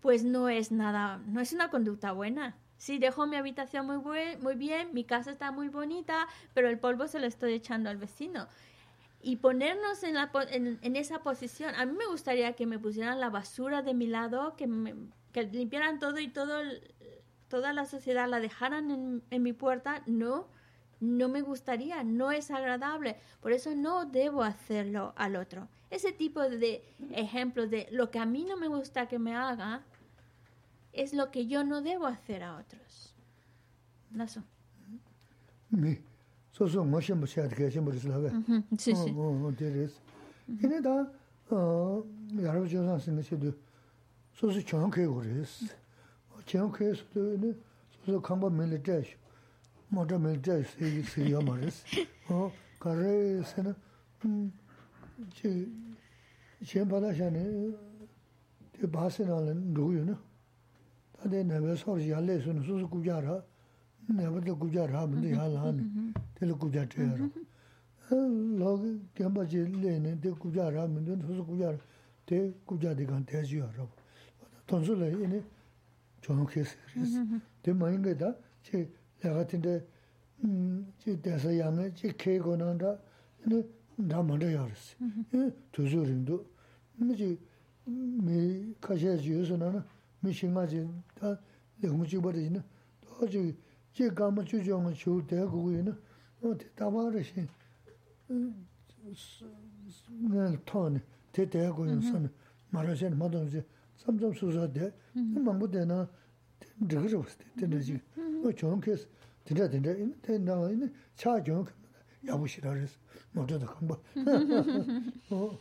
pues 0.00 0.24
no 0.24 0.48
es 0.48 0.72
nada, 0.72 1.18
no 1.26 1.40
es 1.40 1.52
una 1.52 1.68
conducta 1.68 2.12
buena. 2.12 2.56
Si 2.78 2.98
dejo 2.98 3.26
mi 3.26 3.36
habitación 3.36 3.86
muy, 3.86 3.96
buen, 3.98 4.42
muy 4.42 4.54
bien, 4.54 4.94
mi 4.94 5.04
casa 5.04 5.30
está 5.30 5.52
muy 5.52 5.68
bonita, 5.68 6.26
pero 6.54 6.68
el 6.68 6.78
polvo 6.78 7.06
se 7.06 7.20
lo 7.20 7.26
estoy 7.26 7.52
echando 7.52 7.90
al 7.90 7.98
vecino 7.98 8.48
y 9.24 9.36
ponernos 9.36 10.02
en, 10.04 10.14
la, 10.14 10.30
en, 10.50 10.96
esa 10.96 11.22
posición. 11.22 11.74
A 11.74 11.86
mí 11.86 11.92
me 11.92 12.06
gustaría 12.06 12.52
que 12.52 12.66
me 12.66 12.78
pusieran 12.78 13.20
la 13.20 13.30
basura 13.30 13.82
de 13.82 13.94
mi 13.94 14.06
lado, 14.06 14.54
que, 14.56 14.66
me, 14.66 14.94
que 15.32 15.44
limpiaran 15.44 15.98
todo 15.98 16.18
y 16.20 16.28
todo 16.28 16.60
toda 17.48 17.72
la 17.72 17.86
sociedad 17.86 18.28
la 18.28 18.40
dejaran 18.40 18.90
en, 18.90 19.22
en, 19.30 19.42
mi 19.42 19.52
puerta. 19.52 20.02
No, 20.06 20.48
no 21.00 21.28
me 21.28 21.40
gustaría, 21.40 22.02
no 22.02 22.32
es 22.32 22.50
agradable. 22.50 23.16
Por 23.40 23.52
eso 23.52 23.74
no 23.74 24.04
debo 24.04 24.42
hacerlo 24.42 25.14
al 25.16 25.36
otro. 25.36 25.68
Ese 25.90 26.12
tipo 26.12 26.40
de 26.42 26.82
ejemplos 27.12 27.70
de 27.70 27.88
lo 27.92 28.10
que 28.10 28.18
a 28.18 28.26
mí 28.26 28.44
no 28.44 28.56
me 28.56 28.68
gusta 28.68 29.06
que 29.06 29.18
me 29.18 29.34
haga 29.34 29.82
es 30.92 31.14
lo 31.14 31.30
que 31.30 31.46
yo 31.46 31.64
no 31.64 31.80
debo 31.80 32.06
hacer 32.06 32.42
a 32.42 32.56
otros. 32.56 33.14
Naso. 34.10 34.42
소소 36.53 36.83
모션 36.83 37.19
뭐 37.19 37.27
해야 37.37 37.47
되게 37.47 37.69
좀 37.69 37.85
그래서 37.85 38.11
하고. 38.11 38.27
어, 39.15 39.47
어, 39.47 39.55
되레스. 39.55 39.99
근데 40.59 40.81
다 40.81 41.09
어, 41.51 42.03
여러 42.41 42.67
조선 42.67 42.99
쓰는 42.99 43.21
것도 43.23 43.53
소소 44.33 44.61
정확하게 44.63 45.07
그랬어. 45.07 45.65
정확하게 46.45 46.93
쓰는 47.13 47.61
소소 48.05 48.21
강바 48.21 48.49
밀리테이션. 48.49 49.17
모터 49.89 50.17
밀리테이션 50.19 50.87
이 50.87 51.01
쓰여 51.03 51.41
말았어. 51.41 51.85
어, 52.29 52.51
가래서는 52.79 53.73
음, 54.25 54.51
제 55.33 55.67
쳔바다샤네 56.63 57.71
그 58.79 58.89
바스나는 58.89 59.73
누구요나? 59.73 60.21
다들 61.17 61.45
내가 61.47 61.75
소리 61.75 62.13
알레서는 62.13 62.63
소소 62.63 62.89
구자라. 62.89 63.43
내가 64.07 64.41
또 64.41 64.57
구자라 64.57 65.01
하면 65.01 65.21
돼 65.21 65.33
할라는. 65.33 66.13
tēli 66.39 66.55
kūjā 66.55 66.85
tēyā 66.87 67.15
rō. 67.19 67.27
Lō 68.59 68.69
kēmbā 69.17 69.43
chē 69.51 69.65
lē 69.67 69.97
nē, 69.99 70.15
tē 70.23 70.31
kūjā 70.39 70.69
rā, 70.71 70.85
mē 70.87 71.03
tē 71.03 71.17
tōsō 71.19 71.45
kūjā 71.49 71.71
rā, 71.75 71.79
tē 72.25 72.37
kūjā 72.67 72.93
tē 72.95 73.07
kāng 73.09 73.25
tē 73.27 73.43
chī 73.43 73.59
yā 73.59 73.67
rō. 73.75 73.87
Tōnsō 74.71 74.95
lē 75.01 75.09
yē 75.11 75.27
nē, 75.33 75.41
chōng 76.23 76.45
kē 76.47 76.63
sē 76.63 76.77
rē 76.95 77.07
sē. 77.11 77.25
Tē 77.63 77.75
mā 77.75 77.91
yīngē 77.91 78.15
tā, 78.23 78.31
chē 78.63 78.85
lē 79.19 79.33
gā 79.35 79.43
tēndē 79.51 79.73
음, 80.45 80.87
지 81.03 81.19
대서 81.21 81.51
양에 81.51 81.93
지 81.93 82.15
케고 82.15 82.55
난다. 82.55 82.95
네, 83.43 83.61
나 83.97 84.23
먼저 84.23 84.47
열었어. 84.47 84.95
예, 85.35 85.51
두주림도 85.73 86.45
뭐지 86.95 87.37
미 87.83 88.73
가셔 88.79 89.17
주서는 89.17 89.83
미 90.21 90.31
신가지 90.31 90.87
다 91.15 91.37
영무지 91.83 92.17
버리는 92.17 92.63
어제 93.19 93.53
chi 93.94 94.10
gāma 94.10 94.42
chū 94.42 94.58
chōnga 94.66 94.90
yu 94.90 95.82
na, 95.82 95.96
mm-hmm. 114.14 115.12
o. 115.30 115.58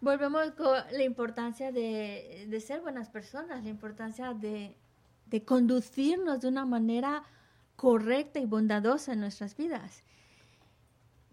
Volvemos 0.00 0.50
con 0.52 0.74
la 0.92 1.02
importancia 1.04 1.72
de, 1.72 2.46
de 2.48 2.60
ser 2.60 2.80
buenas 2.80 3.10
personas, 3.10 3.62
la 3.62 3.70
importancia 3.70 4.32
de 4.32 4.74
de 5.30 5.44
conducirnos 5.44 6.40
de 6.40 6.48
una 6.48 6.66
manera 6.66 7.22
correcta 7.76 8.40
y 8.40 8.46
bondadosa 8.46 9.12
en 9.12 9.20
nuestras 9.20 9.56
vidas. 9.56 10.02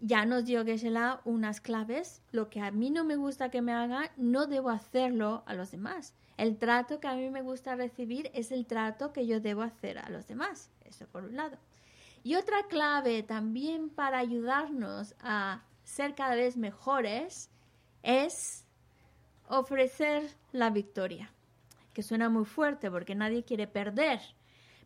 Ya 0.00 0.24
nos 0.24 0.44
dio 0.44 0.64
Geshe-la 0.64 1.20
unas 1.24 1.60
claves. 1.60 2.22
Lo 2.30 2.48
que 2.50 2.60
a 2.60 2.70
mí 2.70 2.90
no 2.90 3.04
me 3.04 3.16
gusta 3.16 3.50
que 3.50 3.62
me 3.62 3.72
hagan, 3.72 4.08
no 4.16 4.46
debo 4.46 4.70
hacerlo 4.70 5.42
a 5.46 5.54
los 5.54 5.72
demás. 5.72 6.14
El 6.36 6.56
trato 6.56 7.00
que 7.00 7.08
a 7.08 7.14
mí 7.14 7.30
me 7.30 7.42
gusta 7.42 7.74
recibir 7.74 8.30
es 8.32 8.52
el 8.52 8.64
trato 8.64 9.12
que 9.12 9.26
yo 9.26 9.40
debo 9.40 9.62
hacer 9.62 9.98
a 9.98 10.08
los 10.08 10.28
demás. 10.28 10.70
Eso 10.84 11.06
por 11.08 11.24
un 11.24 11.34
lado. 11.36 11.58
Y 12.22 12.36
otra 12.36 12.62
clave 12.68 13.24
también 13.24 13.90
para 13.90 14.18
ayudarnos 14.18 15.16
a 15.20 15.62
ser 15.82 16.14
cada 16.14 16.36
vez 16.36 16.56
mejores 16.56 17.50
es 18.02 18.64
ofrecer 19.48 20.30
la 20.52 20.70
victoria, 20.70 21.32
que 21.98 22.04
suena 22.04 22.28
muy 22.28 22.44
fuerte 22.44 22.92
porque 22.92 23.16
nadie 23.16 23.42
quiere 23.42 23.66
perder. 23.66 24.20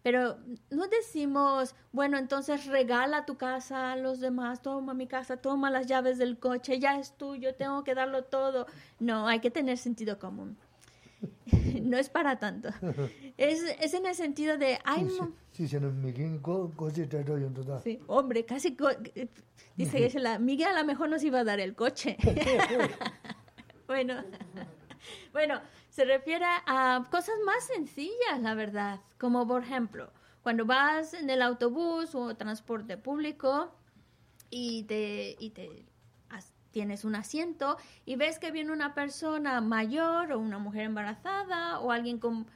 Pero 0.02 0.38
no 0.70 0.88
decimos, 0.88 1.74
bueno, 1.92 2.16
entonces 2.16 2.64
regala 2.64 3.26
tu 3.26 3.36
casa 3.36 3.92
a 3.92 3.96
los 3.96 4.18
demás, 4.18 4.62
toma 4.62 4.94
mi 4.94 5.06
casa, 5.06 5.36
toma 5.36 5.70
las 5.70 5.86
llaves 5.86 6.16
del 6.16 6.38
coche, 6.38 6.78
ya 6.78 6.98
es 6.98 7.14
tuyo, 7.18 7.54
tengo 7.54 7.84
que 7.84 7.94
darlo 7.94 8.24
todo. 8.24 8.64
No, 8.98 9.28
hay 9.28 9.40
que 9.40 9.50
tener 9.50 9.76
sentido 9.76 10.18
común. 10.18 10.56
no 11.82 11.98
es 11.98 12.08
para 12.08 12.38
tanto. 12.38 12.70
Es, 13.36 13.62
es 13.80 13.92
en 13.92 14.06
el 14.06 14.14
sentido 14.14 14.56
de... 14.56 14.78
Hay 14.84 15.06
sí, 17.82 18.00
hombre, 18.06 18.46
casi... 18.46 18.74
Dice 19.76 20.08
que 20.08 20.18
la 20.18 20.38
Miguel 20.38 20.68
a 20.68 20.80
lo 20.80 20.86
mejor 20.86 21.10
nos 21.10 21.22
iba 21.24 21.40
a 21.40 21.44
dar 21.44 21.60
el 21.60 21.74
coche. 21.74 22.16
bueno, 23.86 24.22
bueno, 25.32 25.60
se 25.92 26.06
refiere 26.06 26.46
a 26.46 27.06
cosas 27.10 27.34
más 27.44 27.66
sencillas, 27.66 28.40
la 28.40 28.54
verdad. 28.54 29.00
Como 29.18 29.46
por 29.46 29.62
ejemplo, 29.62 30.10
cuando 30.42 30.64
vas 30.64 31.12
en 31.12 31.28
el 31.28 31.42
autobús 31.42 32.14
o 32.14 32.34
transporte 32.34 32.96
público 32.96 33.70
y 34.48 34.84
te, 34.84 35.36
y 35.38 35.50
te 35.50 35.84
tienes 36.70 37.04
un 37.04 37.14
asiento 37.14 37.76
y 38.06 38.16
ves 38.16 38.38
que 38.38 38.50
viene 38.50 38.72
una 38.72 38.94
persona 38.94 39.60
mayor 39.60 40.32
o 40.32 40.38
una 40.38 40.58
mujer 40.58 40.84
embarazada 40.84 41.78
o 41.80 41.92
alguien 41.92 42.18
con, 42.18 42.46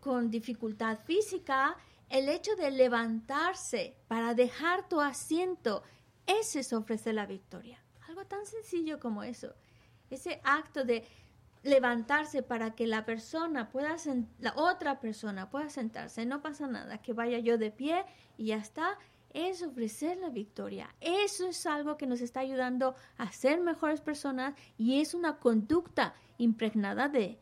con 0.00 0.30
dificultad 0.30 0.98
física, 1.04 1.76
el 2.08 2.30
hecho 2.30 2.56
de 2.56 2.70
levantarse 2.70 3.94
para 4.08 4.32
dejar 4.32 4.88
tu 4.88 5.02
asiento, 5.02 5.82
ese 6.24 6.60
es 6.60 6.72
ofrecer 6.72 7.14
la 7.14 7.26
victoria. 7.26 7.78
Algo 8.08 8.24
tan 8.24 8.46
sencillo 8.46 8.98
como 8.98 9.22
eso. 9.22 9.52
Ese 10.08 10.40
acto 10.44 10.84
de 10.84 11.06
levantarse 11.66 12.42
para 12.42 12.74
que 12.74 12.86
la 12.86 13.04
persona 13.04 13.70
pueda, 13.70 13.96
la 14.38 14.54
otra 14.54 15.00
persona 15.00 15.50
pueda 15.50 15.68
sentarse, 15.68 16.24
no 16.24 16.40
pasa 16.40 16.66
nada, 16.66 16.98
que 16.98 17.12
vaya 17.12 17.38
yo 17.38 17.58
de 17.58 17.70
pie 17.70 18.04
y 18.36 18.46
ya 18.46 18.56
está, 18.56 18.98
es 19.30 19.62
ofrecer 19.62 20.16
la 20.18 20.30
victoria. 20.30 20.94
Eso 21.00 21.48
es 21.48 21.66
algo 21.66 21.96
que 21.96 22.06
nos 22.06 22.20
está 22.20 22.40
ayudando 22.40 22.94
a 23.18 23.32
ser 23.32 23.60
mejores 23.60 24.00
personas 24.00 24.54
y 24.78 25.00
es 25.00 25.12
una 25.12 25.38
conducta 25.38 26.14
impregnada 26.38 27.08
de, 27.08 27.38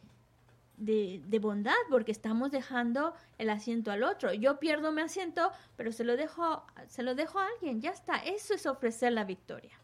de, 0.78 1.22
de, 1.26 1.38
bondad 1.38 1.74
porque 1.90 2.10
estamos 2.10 2.50
dejando 2.50 3.14
el 3.38 3.50
asiento 3.50 3.92
al 3.92 4.02
otro. 4.02 4.32
Yo 4.32 4.58
pierdo 4.58 4.90
mi 4.90 5.02
asiento, 5.02 5.52
pero 5.76 5.92
se 5.92 6.02
lo 6.02 6.16
dejo, 6.16 6.64
se 6.88 7.02
lo 7.02 7.14
dejo 7.14 7.38
a 7.38 7.46
alguien, 7.46 7.80
ya 7.80 7.90
está. 7.90 8.16
Eso 8.16 8.54
es 8.54 8.64
ofrecer 8.66 9.12
la 9.12 9.24
victoria. 9.24 9.78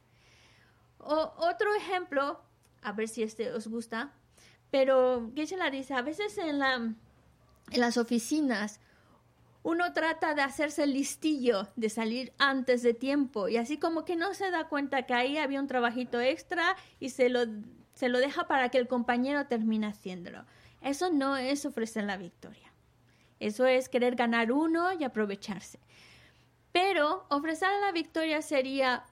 O, 0.98 1.34
otro 1.36 1.74
ejemplo, 1.74 2.40
a 2.82 2.92
ver 2.92 3.08
si 3.08 3.22
este 3.22 3.52
os 3.52 3.68
gusta, 3.68 4.12
pero 4.70 5.30
Geshe 5.34 5.56
la 5.56 5.70
dice, 5.70 5.94
a 5.94 6.02
veces 6.02 6.36
en, 6.38 6.58
la, 6.58 6.74
en 6.74 7.80
las 7.80 7.96
oficinas 7.96 8.80
uno 9.62 9.92
trata 9.92 10.34
de 10.34 10.42
hacerse 10.42 10.86
listillo, 10.86 11.68
de 11.76 11.90
salir 11.90 12.32
antes 12.38 12.82
de 12.82 12.94
tiempo 12.94 13.48
y 13.48 13.56
así 13.56 13.78
como 13.78 14.04
que 14.04 14.16
no 14.16 14.32
se 14.32 14.50
da 14.50 14.68
cuenta 14.68 15.02
que 15.02 15.14
ahí 15.14 15.36
había 15.36 15.60
un 15.60 15.66
trabajito 15.66 16.20
extra 16.20 16.76
y 16.98 17.10
se 17.10 17.28
lo, 17.28 17.40
se 17.92 18.08
lo 18.08 18.18
deja 18.18 18.46
para 18.46 18.70
que 18.70 18.78
el 18.78 18.88
compañero 18.88 19.46
termine 19.46 19.86
haciéndolo. 19.86 20.46
Eso 20.80 21.10
no 21.10 21.36
es 21.36 21.66
ofrecer 21.66 22.04
la 22.04 22.16
victoria. 22.16 22.72
Eso 23.38 23.66
es 23.66 23.88
querer 23.88 24.16
ganar 24.16 24.52
uno 24.52 24.92
y 24.92 25.04
aprovecharse. 25.04 25.78
Pero 26.72 27.26
ofrecer 27.28 27.68
la 27.80 27.92
victoria 27.92 28.42
sería 28.42 29.04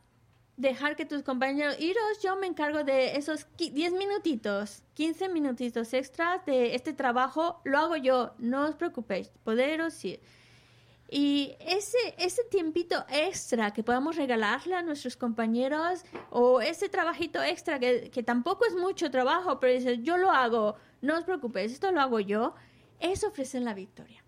dejar 0.58 0.96
que 0.96 1.06
tus 1.06 1.22
compañeros, 1.22 1.76
iros, 1.78 2.20
yo 2.22 2.36
me 2.36 2.48
encargo 2.48 2.82
de 2.82 3.16
esos 3.16 3.46
10 3.56 3.92
minutitos, 3.92 4.82
15 4.94 5.28
minutitos 5.28 5.94
extras 5.94 6.44
de 6.46 6.74
este 6.74 6.92
trabajo, 6.92 7.60
lo 7.64 7.78
hago 7.78 7.96
yo, 7.96 8.34
no 8.38 8.66
os 8.66 8.74
preocupéis, 8.74 9.30
poderos 9.44 10.04
ir. 10.04 10.20
Y 11.10 11.54
ese, 11.60 11.96
ese 12.18 12.42
tiempito 12.50 13.06
extra 13.08 13.72
que 13.72 13.84
podamos 13.84 14.16
regalarle 14.16 14.74
a 14.74 14.82
nuestros 14.82 15.16
compañeros 15.16 16.04
o 16.30 16.60
ese 16.60 16.88
trabajito 16.88 17.42
extra 17.42 17.78
que, 17.78 18.10
que 18.10 18.22
tampoco 18.22 18.66
es 18.66 18.74
mucho 18.74 19.10
trabajo, 19.10 19.60
pero 19.60 19.72
dices, 19.72 20.00
yo 20.02 20.18
lo 20.18 20.32
hago, 20.32 20.74
no 21.00 21.16
os 21.16 21.24
preocupéis, 21.24 21.72
esto 21.72 21.92
lo 21.92 22.00
hago 22.00 22.18
yo, 22.18 22.54
eso 22.98 23.28
ofrece 23.28 23.60
la 23.60 23.74
victoria. 23.74 24.24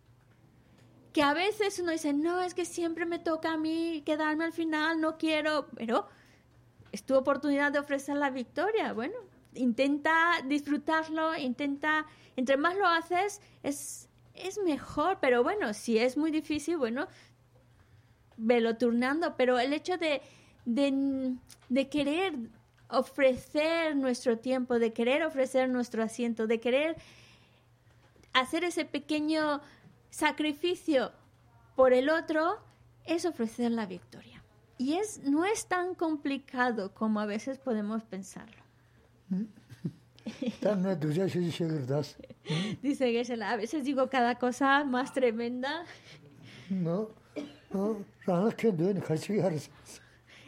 Que 1.13 1.25
a 1.25 1.35
veces 1.35 1.81
uno 1.81 1.91
dice, 1.91 2.13
no, 2.13 2.41
es 2.41 2.55
que 2.55 2.65
siempre 2.65 3.05
me 3.05 3.19
toca 3.19 3.53
a 3.53 3.57
mí 3.59 4.05
quedarme 4.07 4.45
al 4.45 4.53
final, 4.53 5.01
no 5.01 5.19
quiero, 5.19 5.67
pero 5.75 6.07
es 6.93 7.05
tu 7.05 7.15
oportunidad 7.17 7.73
de 7.73 7.79
ofrecer 7.79 8.17
la 8.17 8.31
victoria. 8.31 8.93
Bueno, 8.93 9.15
intenta 9.55 10.43
disfrutarlo, 10.47 11.37
intenta, 11.37 12.07
entre 12.37 12.57
más 12.57 12.77
lo 12.77 12.87
haces, 12.87 13.41
es, 13.63 14.09
es 14.35 14.59
mejor, 14.59 15.19
pero 15.21 15.43
bueno, 15.43 15.75
si 15.75 15.99
es 15.99 16.17
muy 16.17 16.31
difícil, 16.31 16.77
bueno, 16.77 17.09
velo 18.37 18.77
turnando, 18.77 19.37
pero 19.37 19.59
el 19.59 19.73
hecho 19.73 19.99
de, 19.99 20.23
de, 20.65 21.35
de 21.69 21.89
querer 21.89 22.35
ofrecer 22.89 23.97
nuestro 23.97 24.39
tiempo, 24.39 24.79
de 24.79 24.93
querer 24.93 25.23
ofrecer 25.23 25.69
nuestro 25.69 26.03
asiento, 26.03 26.47
de 26.47 26.61
querer 26.61 26.97
hacer 28.33 28.65
ese 28.65 28.85
pequeño 28.85 29.61
sacrificio 30.11 31.13
por 31.77 31.93
el 31.93 32.09
otro, 32.09 32.59
es 33.05 33.25
ofrecer 33.25 33.71
la 33.71 33.87
victoria. 33.87 34.40
Y 34.81 34.95
es, 34.95 35.23
no 35.25 35.45
es 35.45 35.67
tan 35.67 35.95
complicado 35.95 36.95
como 36.95 37.21
a 37.21 37.27
veces 37.27 37.59
podemos 37.59 38.03
pensarlo. 38.03 38.63
Dice 42.83 43.13
Geshe, 43.13 43.43
a 43.43 43.57
veces 43.57 43.85
digo 43.85 44.09
cada 44.09 44.39
cosa 44.39 44.85
más 44.85 45.13
tremenda. 45.13 45.85
No, 46.71 47.11
no, 47.75 48.03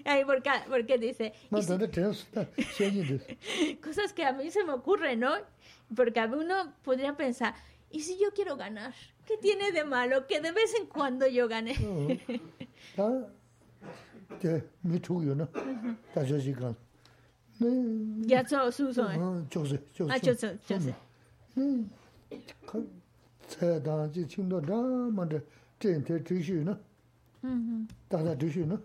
Ay, 0.07 0.24
¿por, 0.24 0.43
qué, 0.43 0.51
¿Por 0.66 0.87
qué 0.87 0.97
dice? 0.97 1.35
Cosas 3.85 4.14
que 4.14 4.24
a 4.24 4.33
mí 4.33 4.51
se 4.51 4.64
me 4.64 4.72
ocurren, 4.72 5.20
¿no? 5.20 5.35
Porque 5.95 6.20
a 6.20 6.24
uno 6.24 6.72
podría 6.83 7.18
pensar, 7.18 7.55
¿y 7.91 8.01
si 8.01 8.18
yo 8.18 8.33
quiero 8.33 8.57
ganar? 8.57 8.95
¿Qué 9.26 9.37
tiene 9.37 9.72
de 9.72 9.85
malo 9.85 10.26
que 10.26 10.41
de 10.41 10.53
vez 10.53 10.74
en 10.80 10.87
cuando 10.87 11.26
yo 11.26 11.49
gane? 11.49 11.74
때 14.39 14.64
미투요 14.82 15.36
너 15.36 15.47
다저지 16.14 16.53
간 16.53 16.76
야저 18.30 18.70
수소 18.70 19.08
저서 19.49 19.78
저서 19.93 20.12
아 20.14 20.20
저서 20.20 20.58
저서 20.66 20.91
음 21.58 21.89
세다지 23.47 24.28
친도 24.28 24.62
다만데 24.62 25.41
텐테 25.80 26.24
드시나 26.24 26.78
음 27.43 27.88
다다 28.10 28.38
드시나 28.38 28.80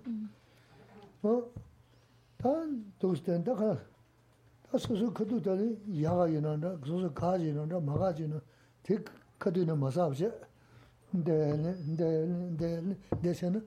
어단 1.23 2.93
도스텐다 2.99 3.55
가 3.55 3.79
다소소 4.71 5.13
그도 5.13 5.43
다니 5.43 6.03
야가 6.03 6.29
이나다 6.29 6.79
그소소 6.79 7.13
가지는다 7.13 7.79
마가지는 7.81 8.41
데 8.83 8.97
그도는 9.39 9.79
마사브제 9.79 10.33
근데 11.11 11.33
근데 11.53 12.05
근데 12.07 12.97
대세는 13.21 13.67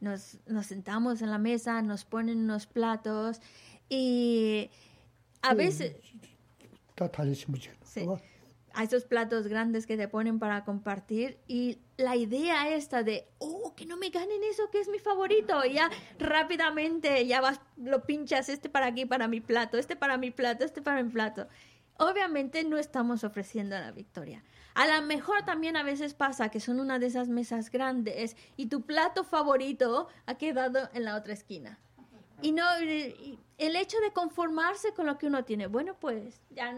nos, 0.00 0.38
nos 0.46 0.66
sentamos 0.66 1.22
en 1.22 1.30
la 1.30 1.38
mesa, 1.38 1.82
nos 1.82 2.04
ponen 2.04 2.38
unos 2.38 2.66
platos 2.66 3.40
y 3.88 4.70
a 5.42 5.54
veces... 5.54 5.96
Sí, 7.84 8.06
a 8.74 8.84
esos 8.84 9.04
platos 9.04 9.48
grandes 9.48 9.86
que 9.86 9.96
te 9.96 10.06
ponen 10.06 10.38
para 10.38 10.64
compartir 10.64 11.38
y 11.48 11.78
la 11.96 12.14
idea 12.14 12.72
esta 12.72 13.02
de, 13.02 13.26
oh, 13.38 13.74
que 13.74 13.86
no 13.86 13.96
me 13.96 14.10
ganen 14.10 14.44
eso 14.44 14.70
que 14.70 14.78
es 14.80 14.88
mi 14.88 15.00
favorito, 15.00 15.64
y 15.64 15.72
ya 15.74 15.90
rápidamente 16.18 17.26
ya 17.26 17.40
vas, 17.40 17.60
lo 17.76 18.04
pinchas 18.04 18.48
este 18.48 18.68
para 18.68 18.86
aquí, 18.86 19.04
para 19.04 19.26
mi 19.26 19.40
plato, 19.40 19.78
este 19.78 19.96
para 19.96 20.16
mi 20.16 20.30
plato, 20.30 20.64
este 20.64 20.80
para 20.80 21.02
mi 21.02 21.10
plato. 21.10 21.48
Obviamente 21.98 22.62
no 22.62 22.78
estamos 22.78 23.24
ofreciendo 23.24 23.76
la 23.76 23.90
victoria. 23.90 24.44
A 24.78 24.86
lo 24.86 25.04
mejor 25.06 25.42
también 25.44 25.76
a 25.76 25.82
veces 25.82 26.14
pasa 26.14 26.50
que 26.50 26.60
son 26.60 26.78
una 26.78 27.00
de 27.00 27.06
esas 27.06 27.28
mesas 27.28 27.70
grandes 27.70 28.36
y 28.56 28.66
tu 28.66 28.82
plato 28.82 29.24
favorito 29.24 30.06
ha 30.26 30.36
quedado 30.36 30.88
en 30.94 31.04
la 31.04 31.16
otra 31.16 31.32
esquina. 31.32 31.78
Y 32.42 32.52
no, 32.52 32.62
el 32.76 33.76
hecho 33.76 33.98
de 33.98 34.12
conformarse 34.12 34.94
con 34.94 35.06
lo 35.06 35.18
que 35.18 35.26
uno 35.26 35.44
tiene, 35.44 35.66
bueno, 35.66 35.96
pues 35.98 36.40
ya 36.50 36.72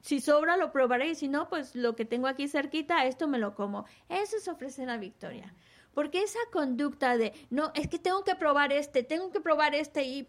si 0.00 0.20
sobra 0.20 0.56
lo 0.56 0.72
probaré 0.72 1.08
y 1.10 1.14
si 1.14 1.28
no, 1.28 1.50
pues 1.50 1.76
lo 1.76 1.94
que 1.94 2.06
tengo 2.06 2.26
aquí 2.26 2.48
cerquita, 2.48 3.04
esto 3.04 3.28
me 3.28 3.38
lo 3.38 3.54
como. 3.54 3.84
Eso 4.08 4.38
es 4.38 4.48
ofrecer 4.48 4.86
la 4.86 4.96
victoria. 4.96 5.54
Porque 5.92 6.22
esa 6.22 6.38
conducta 6.50 7.18
de, 7.18 7.34
no, 7.50 7.70
es 7.74 7.88
que 7.88 7.98
tengo 7.98 8.24
que 8.24 8.34
probar 8.34 8.72
este, 8.72 9.02
tengo 9.02 9.30
que 9.30 9.40
probar 9.40 9.74
este 9.74 10.04
y- 10.04 10.26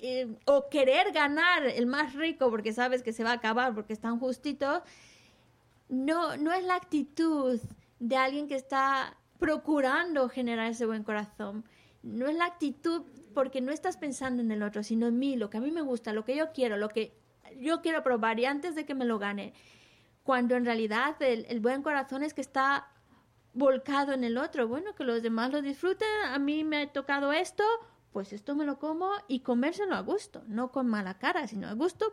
y- 0.00 0.26
o 0.46 0.68
querer 0.68 1.12
ganar 1.12 1.64
el 1.64 1.86
más 1.86 2.14
rico 2.14 2.50
porque 2.50 2.72
sabes 2.72 3.04
que 3.04 3.12
se 3.12 3.22
va 3.22 3.30
a 3.30 3.34
acabar 3.34 3.72
porque 3.74 3.92
están 3.92 4.18
justitos, 4.18 4.82
no, 5.88 6.36
no 6.36 6.52
es 6.52 6.64
la 6.64 6.76
actitud 6.76 7.60
de 7.98 8.16
alguien 8.16 8.48
que 8.48 8.56
está 8.56 9.16
procurando 9.38 10.28
generar 10.28 10.70
ese 10.70 10.86
buen 10.86 11.04
corazón. 11.04 11.64
No 12.02 12.26
es 12.26 12.36
la 12.36 12.46
actitud 12.46 13.02
porque 13.34 13.60
no 13.60 13.72
estás 13.72 13.96
pensando 13.96 14.42
en 14.42 14.50
el 14.50 14.62
otro, 14.62 14.82
sino 14.82 15.06
en 15.06 15.18
mí, 15.18 15.36
lo 15.36 15.50
que 15.50 15.58
a 15.58 15.60
mí 15.60 15.70
me 15.70 15.82
gusta, 15.82 16.12
lo 16.12 16.24
que 16.24 16.36
yo 16.36 16.52
quiero, 16.52 16.76
lo 16.76 16.88
que 16.88 17.16
yo 17.58 17.82
quiero 17.82 18.02
probar 18.02 18.38
y 18.38 18.46
antes 18.46 18.74
de 18.74 18.84
que 18.84 18.94
me 18.94 19.04
lo 19.04 19.18
gane. 19.18 19.52
Cuando 20.22 20.54
en 20.54 20.64
realidad 20.64 21.20
el, 21.20 21.44
el 21.48 21.60
buen 21.60 21.82
corazón 21.82 22.22
es 22.22 22.32
que 22.32 22.40
está 22.40 22.88
volcado 23.52 24.12
en 24.12 24.24
el 24.24 24.36
otro. 24.36 24.68
Bueno, 24.68 24.94
que 24.94 25.04
los 25.04 25.22
demás 25.22 25.52
lo 25.52 25.62
disfruten, 25.62 26.08
a 26.26 26.38
mí 26.38 26.64
me 26.64 26.82
ha 26.82 26.92
tocado 26.92 27.32
esto, 27.32 27.64
pues 28.12 28.32
esto 28.32 28.54
me 28.54 28.64
lo 28.64 28.78
como 28.78 29.10
y 29.28 29.40
comérselo 29.40 29.94
a 29.94 30.00
gusto, 30.00 30.42
no 30.46 30.70
con 30.70 30.86
mala 30.86 31.18
cara, 31.18 31.46
sino 31.46 31.68
a 31.68 31.72
gusto, 31.72 32.12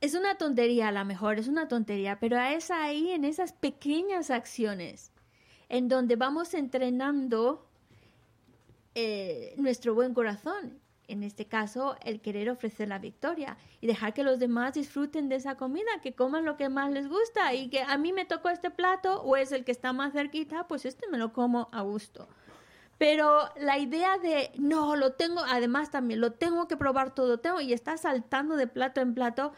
es 0.00 0.14
una 0.14 0.36
tontería 0.36 0.88
a 0.88 0.92
lo 0.92 1.04
mejor, 1.04 1.38
es 1.38 1.48
una 1.48 1.68
tontería, 1.68 2.18
pero 2.18 2.38
es 2.38 2.70
ahí 2.70 3.10
en 3.10 3.24
esas 3.24 3.52
pequeñas 3.52 4.30
acciones 4.30 5.12
en 5.68 5.88
donde 5.88 6.16
vamos 6.16 6.52
entrenando 6.54 7.66
eh, 8.94 9.54
nuestro 9.56 9.94
buen 9.94 10.14
corazón. 10.14 10.80
En 11.06 11.24
este 11.24 11.46
caso, 11.46 11.96
el 12.04 12.20
querer 12.20 12.50
ofrecer 12.50 12.88
la 12.88 13.00
victoria 13.00 13.56
y 13.80 13.88
dejar 13.88 14.14
que 14.14 14.22
los 14.22 14.38
demás 14.38 14.74
disfruten 14.74 15.28
de 15.28 15.36
esa 15.36 15.56
comida, 15.56 15.88
que 16.02 16.14
coman 16.14 16.44
lo 16.44 16.56
que 16.56 16.68
más 16.68 16.92
les 16.92 17.08
gusta 17.08 17.52
y 17.52 17.68
que 17.68 17.82
a 17.82 17.98
mí 17.98 18.12
me 18.12 18.24
tocó 18.24 18.48
este 18.48 18.70
plato 18.70 19.20
o 19.22 19.36
es 19.36 19.50
el 19.50 19.64
que 19.64 19.72
está 19.72 19.92
más 19.92 20.12
cerquita, 20.12 20.68
pues 20.68 20.84
este 20.84 21.08
me 21.08 21.18
lo 21.18 21.32
como 21.32 21.68
a 21.72 21.82
gusto. 21.82 22.28
Pero 22.96 23.48
la 23.56 23.78
idea 23.78 24.18
de, 24.18 24.52
no, 24.58 24.94
lo 24.94 25.14
tengo, 25.14 25.40
además 25.40 25.90
también, 25.90 26.20
lo 26.20 26.32
tengo 26.32 26.68
que 26.68 26.76
probar 26.76 27.14
todo, 27.14 27.40
tengo, 27.40 27.60
y 27.60 27.72
está 27.72 27.96
saltando 27.96 28.56
de 28.56 28.66
plato 28.66 29.00
en 29.00 29.14
plato, 29.14 29.52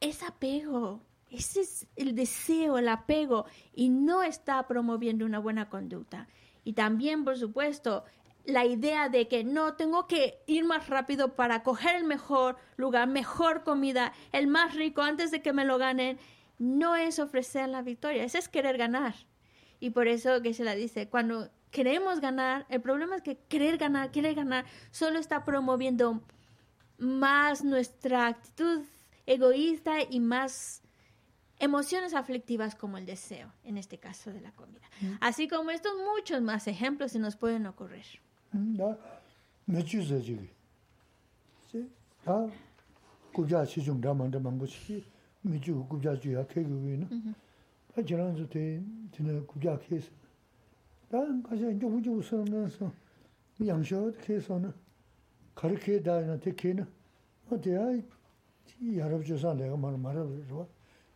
es 0.00 0.22
apego, 0.22 1.02
ese 1.30 1.60
es 1.60 1.86
el 1.96 2.14
deseo, 2.14 2.78
el 2.78 2.88
apego, 2.88 3.46
y 3.72 3.88
no 3.88 4.22
está 4.22 4.66
promoviendo 4.66 5.24
una 5.24 5.38
buena 5.38 5.68
conducta. 5.68 6.26
Y 6.64 6.72
también, 6.72 7.24
por 7.24 7.38
supuesto, 7.38 8.04
la 8.44 8.64
idea 8.64 9.08
de 9.08 9.28
que 9.28 9.44
no 9.44 9.74
tengo 9.74 10.06
que 10.06 10.42
ir 10.46 10.64
más 10.64 10.88
rápido 10.88 11.36
para 11.36 11.62
coger 11.62 11.96
el 11.96 12.04
mejor 12.04 12.56
lugar, 12.76 13.08
mejor 13.08 13.62
comida, 13.62 14.12
el 14.32 14.46
más 14.46 14.74
rico 14.74 15.02
antes 15.02 15.30
de 15.30 15.42
que 15.42 15.52
me 15.52 15.64
lo 15.64 15.78
ganen, 15.78 16.18
no 16.58 16.96
es 16.96 17.18
ofrecer 17.18 17.68
la 17.68 17.82
victoria, 17.82 18.24
ese 18.24 18.38
es 18.38 18.48
querer 18.48 18.76
ganar. 18.76 19.14
Y 19.78 19.90
por 19.90 20.08
eso 20.08 20.42
que 20.42 20.52
se 20.52 20.64
la 20.64 20.74
dice, 20.74 21.08
cuando 21.08 21.50
queremos 21.70 22.20
ganar, 22.20 22.66
el 22.68 22.80
problema 22.80 23.16
es 23.16 23.22
que 23.22 23.38
querer 23.38 23.78
ganar, 23.78 24.10
querer 24.10 24.34
ganar, 24.34 24.64
solo 24.90 25.18
está 25.18 25.44
promoviendo 25.44 26.22
más 26.98 27.64
nuestra 27.64 28.26
actitud 28.26 28.82
egoísta 29.26 30.02
y 30.08 30.20
más 30.20 30.82
emociones 31.58 32.14
aflictivas 32.14 32.74
como 32.74 32.98
el 32.98 33.06
deseo, 33.06 33.52
en 33.64 33.76
este 33.76 33.98
caso 33.98 34.32
de 34.32 34.40
la 34.40 34.52
comida. 34.52 34.88
Así 35.20 35.48
como 35.48 35.70
estos 35.70 35.92
muchos 36.14 36.42
más 36.42 36.66
ejemplos 36.66 37.12
se 37.12 37.18
nos 37.18 37.36
pueden 37.36 37.66
ocurrir. 37.66 38.04
나 38.52 38.96
yarab 58.78 59.24
chusan 59.24 59.56
lega 59.58 59.76
mara 59.76 59.96
mara 59.96 60.22
rwa. 60.48 60.66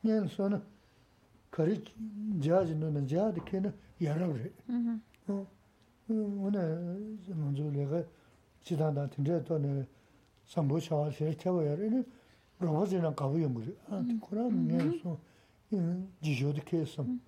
Nyan 0.03 0.29
sona 0.29 0.61
kari 1.51 1.83
jaji 2.39 2.75
nuna 2.75 3.01
jadi 3.01 3.41
kena 3.45 3.73
yarab 3.99 4.37
re. 4.37 4.53
Wana 6.09 6.97
manzu 7.35 7.71
lega 7.71 8.05
chidanda 8.63 9.09
tindaya 9.09 9.41
tohne 9.41 9.87
sambo 10.45 10.79
shawa 10.79 11.11
shaya 11.11 11.35
kyawa 11.35 11.65
yara, 11.65 11.85
ini 11.85 12.05
rwa 12.61 12.87
zina 12.87 13.13
kawu 13.13 13.39
yungu 13.39 13.61
re. 13.61 13.75
Ati 13.91 14.19
kura 14.21 14.49
nyan 14.51 14.99
son 15.03 15.19
jisho 16.21 16.53
di 16.53 16.61
kaya 16.61 16.87
sam. 16.87 17.21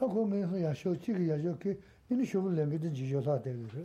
Ako 0.00 0.26
ngan 0.26 0.48
son 0.48 0.58
yasho 0.58 0.96
chigi 0.96 1.28
yasho 1.28 1.56
ki, 1.58 1.76
ini 2.08 2.24
shobu 2.24 2.48
lengi 2.48 2.78
di 2.78 2.88
jisho 2.90 3.22
sa 3.22 3.38
degi 3.38 3.66
re. 3.74 3.84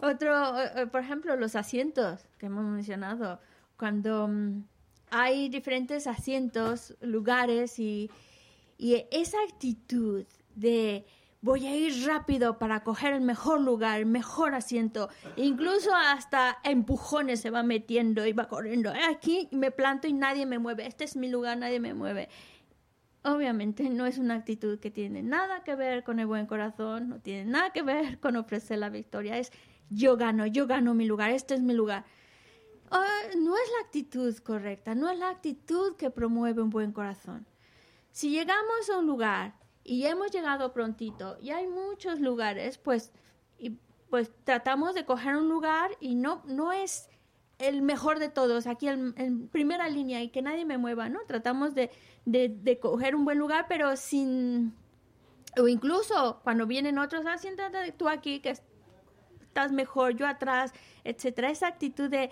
Otro, 0.00 0.60
eh, 0.60 0.70
eh, 0.76 0.86
por 0.86 1.00
ejemplo, 1.00 1.36
los 1.36 1.56
asientos 1.56 2.20
que 2.38 2.46
hemos 2.46 2.64
mencionado. 2.64 3.40
Cuando 3.76 4.28
mm, 4.28 4.62
hay 5.10 5.48
diferentes 5.48 6.06
asientos, 6.06 6.96
lugares 7.00 7.78
y, 7.78 8.10
y 8.76 9.04
esa 9.10 9.38
actitud 9.48 10.24
de 10.54 11.04
voy 11.40 11.66
a 11.66 11.76
ir 11.76 12.04
rápido 12.06 12.58
para 12.58 12.82
coger 12.82 13.12
el 13.14 13.20
mejor 13.20 13.60
lugar, 13.60 14.00
el 14.00 14.06
mejor 14.06 14.54
asiento, 14.54 15.08
incluso 15.36 15.94
hasta 15.94 16.58
empujones 16.64 17.40
se 17.40 17.50
va 17.50 17.62
metiendo 17.62 18.26
y 18.26 18.32
va 18.32 18.48
corriendo. 18.48 18.92
"Eh, 18.92 19.00
Aquí 19.08 19.48
me 19.52 19.70
planto 19.70 20.08
y 20.08 20.12
nadie 20.12 20.46
me 20.46 20.58
mueve. 20.58 20.86
Este 20.86 21.04
es 21.04 21.14
mi 21.16 21.28
lugar, 21.28 21.56
nadie 21.58 21.78
me 21.78 21.94
mueve. 21.94 22.28
Obviamente 23.22 23.88
no 23.90 24.06
es 24.06 24.18
una 24.18 24.34
actitud 24.34 24.78
que 24.78 24.90
tiene 24.90 25.22
nada 25.22 25.62
que 25.64 25.74
ver 25.74 26.02
con 26.02 26.18
el 26.18 26.26
buen 26.26 26.46
corazón, 26.46 27.08
no 27.08 27.20
tiene 27.20 27.44
nada 27.50 27.70
que 27.70 27.82
ver 27.82 28.18
con 28.20 28.36
ofrecer 28.36 28.78
la 28.78 28.88
victoria. 28.90 29.38
Es 29.38 29.52
yo 29.90 30.16
gano, 30.16 30.46
yo 30.46 30.66
gano 30.66 30.94
mi 30.94 31.06
lugar, 31.06 31.30
este 31.30 31.54
es 31.54 31.60
mi 31.60 31.74
lugar. 31.74 32.04
Ah, 32.90 33.20
no 33.36 33.54
es 33.56 33.70
la 33.78 33.86
actitud 33.86 34.34
correcta, 34.38 34.94
no 34.94 35.10
es 35.10 35.18
la 35.18 35.30
actitud 35.30 35.96
que 35.96 36.10
promueve 36.10 36.62
un 36.62 36.70
buen 36.70 36.92
corazón. 36.92 37.46
Si 38.10 38.30
llegamos 38.30 38.88
a 38.90 38.98
un 38.98 39.06
lugar 39.06 39.54
y 39.84 40.04
hemos 40.04 40.30
llegado 40.30 40.72
prontito 40.72 41.38
y 41.40 41.50
hay 41.50 41.66
muchos 41.66 42.20
lugares, 42.20 42.78
pues, 42.78 43.12
y, 43.58 43.78
pues 44.10 44.30
tratamos 44.44 44.94
de 44.94 45.04
coger 45.04 45.36
un 45.36 45.48
lugar 45.48 45.90
y 46.00 46.14
no, 46.14 46.42
no 46.46 46.72
es 46.72 47.08
el 47.58 47.82
mejor 47.82 48.18
de 48.18 48.28
todos, 48.28 48.66
aquí 48.66 48.88
en, 48.88 49.48
primera 49.48 49.88
línea 49.88 50.22
y 50.22 50.28
que 50.28 50.42
nadie 50.42 50.64
me 50.64 50.78
mueva, 50.78 51.08
¿no? 51.08 51.20
Tratamos 51.26 51.74
de, 51.74 51.90
de, 52.24 52.78
coger 52.78 53.14
un 53.14 53.24
buen 53.24 53.38
lugar, 53.38 53.66
pero 53.68 53.96
sin... 53.96 54.74
O 55.58 55.66
incluso 55.66 56.40
cuando 56.44 56.66
vienen 56.66 56.98
otros, 56.98 57.24
ah, 57.26 57.36
siéntate 57.36 57.90
tú 57.92 58.08
aquí, 58.08 58.40
que 58.40 58.54
estás 59.48 59.72
mejor, 59.72 60.14
yo 60.14 60.26
atrás, 60.26 60.72
etcétera. 61.04 61.50
Esa 61.50 61.66
actitud 61.66 62.08
de 62.08 62.30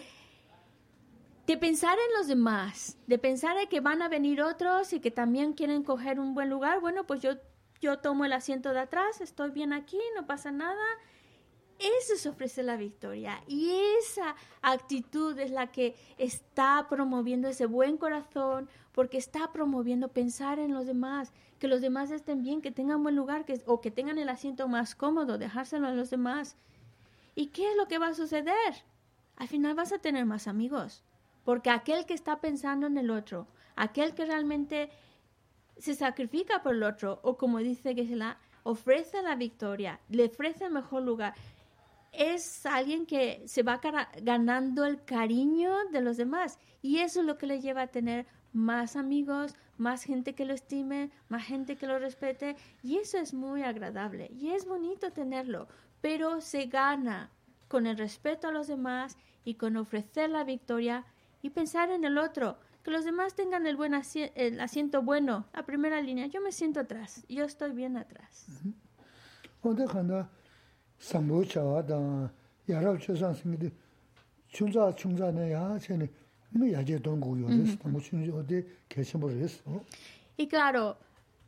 de 1.47 1.57
pensar 1.57 1.97
en 1.97 2.19
los 2.19 2.27
demás, 2.27 2.99
de 3.07 3.19
pensar 3.19 3.57
en 3.57 3.69
que 3.69 3.81
van 3.81 4.03
a 4.03 4.09
venir 4.09 4.43
otros 4.43 4.93
y 4.93 5.01
que 5.01 5.13
también 5.13 5.53
quieren 5.53 5.85
coger 5.85 6.19
un 6.19 6.35
buen 6.35 6.51
lugar, 6.51 6.81
bueno, 6.81 7.07
pues 7.07 7.21
yo, 7.21 7.35
yo 7.81 7.99
tomo 7.99 8.25
el 8.25 8.33
asiento 8.33 8.73
de 8.73 8.81
atrás, 8.81 9.21
estoy 9.21 9.51
bien 9.51 9.73
aquí, 9.73 9.99
no 10.17 10.27
pasa 10.27 10.51
nada. 10.51 10.83
Eso 11.79 12.15
es 12.15 12.27
ofrecer 12.27 12.65
la 12.65 12.79
victoria 12.79 13.43
y 13.47 13.71
esa 14.01 14.35
actitud 14.63 15.39
es 15.39 15.51
la 15.51 15.71
que 15.71 15.95
está 16.17 16.87
promoviendo 16.89 17.49
ese 17.49 17.67
buen 17.67 17.99
corazón 17.99 18.71
porque 18.93 19.19
está 19.19 19.53
promoviendo 19.53 20.09
pensar 20.09 20.59
en 20.59 20.73
los 20.73 20.87
demás, 20.87 21.35
que 21.59 21.69
los 21.69 21.83
demás 21.83 22.11
estén 22.11 22.43
bien, 22.43 22.63
que 22.63 22.73
tengan 22.73 23.03
buen 23.03 23.15
lugar 23.15 23.45
que, 23.45 23.61
o 23.67 23.83
que 23.83 23.91
tengan 23.91 24.19
el 24.19 24.31
asiento 24.31 24.69
más 24.69 24.95
cómodo, 24.95 25.37
dejárselo 25.37 25.87
a 25.87 25.93
los 25.93 26.09
demás. 26.09 26.57
¿Y 27.37 27.49
qué 27.49 27.71
es 27.71 27.77
lo 27.77 27.87
que 27.87 27.99
va 27.99 28.09
a 28.09 28.15
suceder? 28.15 28.75
Al 29.37 29.47
final 29.47 29.77
vas 29.77 29.93
a 29.93 29.99
tener 29.99 30.27
más 30.27 30.49
amigos 30.49 31.05
porque 31.47 31.71
aquel 31.71 32.07
que 32.07 32.13
está 32.13 32.41
pensando 32.41 32.89
en 32.89 32.99
el 32.99 33.09
otro, 33.09 33.47
aquel 33.77 34.15
que 34.15 34.27
realmente 34.27 34.91
se 35.79 35.95
sacrifica 35.95 36.61
por 36.61 36.75
el 36.75 36.83
otro, 36.83 37.21
o 37.23 37.39
como 37.39 37.59
dice 37.59 37.95
Gesela, 37.95 38.39
ofrece 38.65 39.23
la 39.23 39.37
victoria, 39.37 40.01
le 40.09 40.25
ofrece 40.25 40.65
el 40.65 40.73
mejor 40.73 41.05
lugar, 41.05 41.35
es 42.11 42.67
alguien 42.67 43.07
que 43.07 43.45
se 43.47 43.63
va 43.63 43.81
ganando 44.23 44.85
el 44.85 45.05
cariño 45.05 45.73
de 45.93 46.01
los 46.01 46.17
demás. 46.17 46.59
Y 46.83 46.99
eso 46.99 47.21
es 47.21 47.27
lo 47.27 47.39
que 47.39 47.47
le 47.47 47.61
lleva 47.61 47.83
a 47.83 47.87
tener 47.89 48.27
más 48.53 48.97
amigos, 48.97 49.55
más 49.77 50.03
gente 50.03 50.35
que 50.35 50.47
lo 50.47 50.55
estime, 50.55 51.11
más 51.29 51.45
gente 51.45 51.77
que 51.77 51.87
lo 51.87 51.99
respete. 51.99 52.57
Y 52.83 52.97
eso 52.97 53.19
es 53.19 53.35
muy 53.35 53.63
agradable. 53.63 54.31
Y 54.33 54.51
es 54.51 54.67
bonito 54.67 55.13
tenerlo. 55.13 55.69
Pero 56.07 56.41
se 56.41 56.67
gana 56.67 57.31
con 57.67 57.85
el 57.85 57.99
respeto 57.99 58.47
a 58.47 58.53
los 58.53 58.69
demás 58.69 59.17
y 59.45 59.55
con 59.55 59.77
ofrecer 59.77 60.31
la 60.31 60.45
victoria 60.45 61.05
y 61.43 61.51
pensar 61.51 61.91
en 61.91 62.05
el 62.05 62.17
otro, 62.17 62.59
que 62.85 62.93
los 62.93 63.05
demás 63.05 63.35
tengan 63.35 63.67
el 63.67 63.75
buen 63.75 63.93
el 64.37 64.61
asiento 64.61 65.03
bueno, 65.03 65.47
a 65.53 65.65
primera 65.65 66.01
línea. 66.01 66.29
Yo 66.29 66.41
me 66.41 66.53
siento 66.53 66.79
atrás, 66.79 67.25
yo 67.29 67.45
estoy 67.45 67.73
bien 67.73 67.97
atrás. 67.97 68.47
Y 80.37 80.47
claro, 80.47 80.99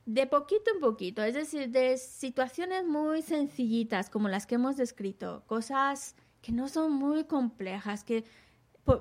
de 0.09 0.27
poquito 0.27 0.71
en 0.73 0.81
poquito, 0.81 1.23
es 1.23 1.35
decir, 1.35 1.69
de 1.69 1.99
situaciones 1.99 2.87
muy 2.87 3.21
sencillitas 3.21 4.09
como 4.09 4.31
las 4.31 4.47
que 4.47 4.55
hemos 4.55 4.79
descrito, 4.79 5.43
cosas 5.47 6.17
que 6.41 6.51
no 6.51 6.69
son 6.69 6.93
muy 6.93 7.25
complejas, 7.25 8.05
que 8.05 8.25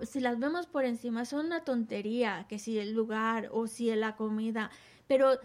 si 0.02 0.20
las 0.20 0.38
vemos 0.38 0.68
por 0.68 0.84
encima, 0.84 1.24
son 1.24 1.46
una 1.46 1.64
tontería, 1.64 2.46
que 2.50 2.60
si 2.60 2.78
el 2.78 2.92
lugar 2.92 3.48
o 3.54 3.68
si 3.68 3.96
la 3.96 4.18
comida, 4.18 4.70
pero 5.08 5.40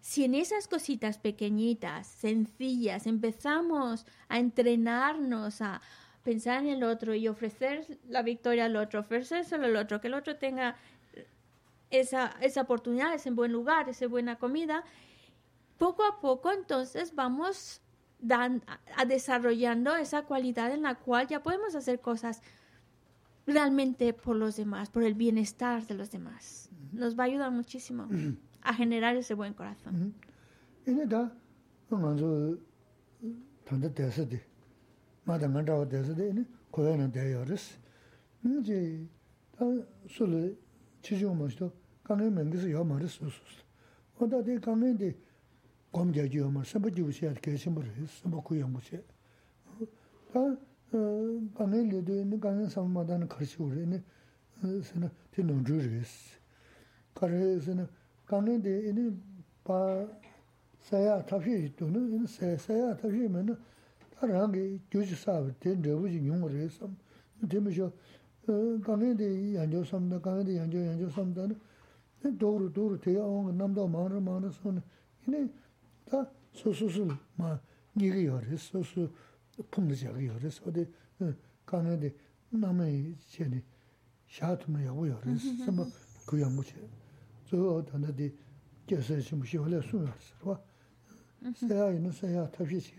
si 0.00 0.24
en 0.24 0.34
esas 0.34 0.66
cositas 0.66 1.18
pequeñitas, 1.18 2.06
sencillas, 2.06 3.06
empezamos 3.06 4.06
a 4.30 4.38
entrenarnos 4.38 5.60
a 5.60 5.82
pensar 6.22 6.62
en 6.62 6.70
el 6.70 6.84
otro 6.84 7.14
y 7.14 7.28
ofrecer 7.28 7.98
la 8.08 8.22
victoria 8.22 8.64
al 8.64 8.76
otro, 8.76 9.00
ofrecérselo 9.00 9.66
al 9.66 9.76
otro, 9.76 10.00
que 10.00 10.08
el 10.08 10.14
otro 10.14 10.36
tenga 10.36 10.76
esa, 11.92 12.34
esa 12.40 12.62
oportunidad, 12.62 13.14
ese 13.14 13.30
buen 13.30 13.52
lugar, 13.52 13.88
esa 13.88 14.08
buena 14.08 14.36
comida, 14.36 14.82
poco 15.78 16.04
a 16.04 16.20
poco 16.20 16.50
entonces 16.50 17.14
vamos 17.14 17.80
dan, 18.18 18.62
a 18.96 19.04
desarrollando 19.04 19.94
esa 19.96 20.22
cualidad 20.22 20.72
en 20.72 20.82
la 20.82 20.94
cual 20.96 21.28
ya 21.28 21.42
podemos 21.42 21.74
hacer 21.74 22.00
cosas 22.00 22.42
realmente 23.46 24.12
por 24.12 24.36
los 24.36 24.56
demás, 24.56 24.90
por 24.90 25.02
el 25.02 25.14
bienestar 25.14 25.86
de 25.86 25.94
los 25.94 26.10
demás. 26.10 26.70
Nos 26.92 27.18
va 27.18 27.24
a 27.24 27.26
ayudar 27.26 27.50
muchísimo 27.50 28.08
a 28.62 28.74
generar 28.74 29.16
ese 29.16 29.34
buen 29.34 29.54
corazón. 29.54 30.14
강에 42.12 42.28
맹기서 42.28 42.70
요 42.70 42.84
말을 42.84 43.08
쓰스. 43.08 43.40
어다 44.18 44.42
대 44.42 44.58
강에데 44.58 45.16
검자지 45.92 46.38
요 46.38 46.50
말, 46.50 46.62
선부 46.62 46.90
주시야 46.90 47.32
계심을 47.32 47.90
선부 48.06 48.42
그 48.42 48.60
연구세. 48.60 49.02
다 50.30 50.40
강에 51.54 51.88
레도 51.88 52.14
있는 52.14 52.38
강에 52.38 52.68
상마다는 52.68 53.28
가르치고 53.28 53.68
그러네. 53.68 54.02
선은 54.60 55.08
되는 55.30 55.64
줄이스. 55.64 56.38
가르에서는 57.14 57.88
강에데 58.26 58.88
이니 58.90 59.16
바 59.64 60.06
사야 60.80 61.24
타피 61.24 61.74
또는 61.76 62.12
인 62.12 62.26
사야 62.26 62.94
타피면은 62.96 63.56
다랑게 64.16 64.78
교주사 64.90 65.50
된 65.60 65.82
저부지 65.82 66.26
용어를 66.26 66.60
해서 66.60 66.90
되면서 67.48 67.90
강에데 68.84 69.56
양조 69.56 69.84
삼다 69.84 70.20
강에데 70.20 70.58
양조 70.58 70.78
양조 70.78 71.08
삼다는 71.08 71.71
도로 72.38 72.72
도로 72.72 73.00
대용 73.00 73.56
남도 73.56 73.88
많아 73.88 74.20
많아 74.20 74.50
손 74.50 74.82
이네 75.26 75.48
다 76.04 76.30
소소소 76.52 77.08
마 77.36 77.58
니리요 77.96 78.40
소소 78.56 79.08
풍지요 79.70 80.12
그래서 80.12 80.62
어디 80.66 80.86
가는데 81.66 82.14
남의 82.50 83.16
제니 83.28 83.62
샤트면 84.28 84.86
야고요 84.86 85.20
그래서 85.20 85.72
뭐 85.72 85.86
그야 86.26 86.48
뭐지 86.48 86.74
저 87.46 87.84
단데 87.84 88.32
계속 88.86 89.20
좀 89.20 89.44
쉬어래 89.44 89.80
숨었어 89.80 90.36
봐 90.44 90.60
세야 91.54 91.92
있는 91.92 92.12
세야 92.12 92.50
타피시 92.50 92.94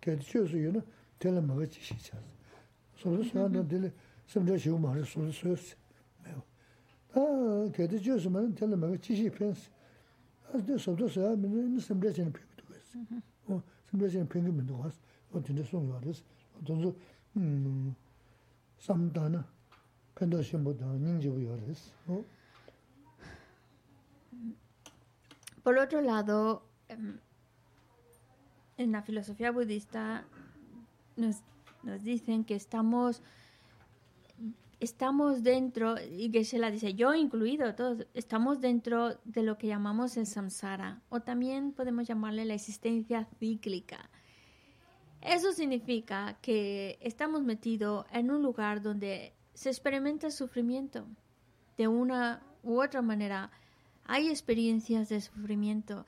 걔도 0.00 0.22
최소에는 0.22 0.82
텔레마가 1.18 1.66
지시자 1.66 2.18
소소소한테 2.96 3.66
텔레 3.68 3.92
심지어 4.26 4.56
쉬고 4.56 4.78
말해 4.78 5.02
소소소 5.02 5.79
Chō 7.14 8.16
sū 8.22 8.30
mā 8.30 8.38
rē 8.44 8.50
tēlā 8.58 8.76
mā 8.78 8.86
gā 8.92 8.98
chī 9.02 9.12
shī 9.18 9.30
pēn 9.34 9.54
sī. 9.58 9.68
Sā 10.78 10.90
rō 10.94 11.06
sāyā 11.10 11.34
mī 11.38 11.48
nā 11.50 11.80
sāmbā 11.82 12.12
chī 12.14 12.22
nā 12.26 12.32
pēng 12.36 12.48
tū 12.58 12.64
gā 12.70 12.78
sī. 12.86 12.98
Sāmbā 13.90 14.06
chī 14.10 14.18
nā 14.22 14.26
pēng 14.30 14.44
kī 14.46 14.52
mī 14.54 14.62
tū 14.68 14.74
gā 14.78 14.88
sī. 14.94 14.98
Por 25.62 25.78
otro 25.78 26.00
lado, 26.00 26.62
em, 26.88 27.20
en 28.78 28.92
la 28.92 29.02
filosofía 29.02 29.52
budista 29.52 30.24
nos, 31.16 31.42
nos 31.82 32.02
dicen 32.02 32.44
que 32.44 32.54
estamos 32.54 33.22
estamos 34.80 35.42
dentro, 35.42 35.96
y 36.10 36.30
que 36.30 36.44
se 36.44 36.58
la 36.58 36.70
dice 36.70 36.94
yo 36.94 37.14
incluido, 37.14 37.74
todos, 37.74 38.06
estamos 38.14 38.60
dentro 38.60 39.18
de 39.24 39.42
lo 39.42 39.58
que 39.58 39.68
llamamos 39.68 40.16
el 40.16 40.26
samsara, 40.26 41.02
o 41.10 41.20
también 41.20 41.72
podemos 41.72 42.08
llamarle 42.08 42.44
la 42.44 42.54
existencia 42.54 43.28
cíclica. 43.38 44.10
Eso 45.20 45.52
significa 45.52 46.38
que 46.40 46.98
estamos 47.02 47.42
metidos 47.42 48.06
en 48.10 48.30
un 48.30 48.42
lugar 48.42 48.80
donde 48.80 49.34
se 49.52 49.68
experimenta 49.68 50.30
sufrimiento. 50.30 51.06
De 51.76 51.86
una 51.88 52.42
u 52.62 52.82
otra 52.82 53.02
manera, 53.02 53.50
hay 54.04 54.28
experiencias 54.28 55.10
de 55.10 55.20
sufrimiento 55.20 56.06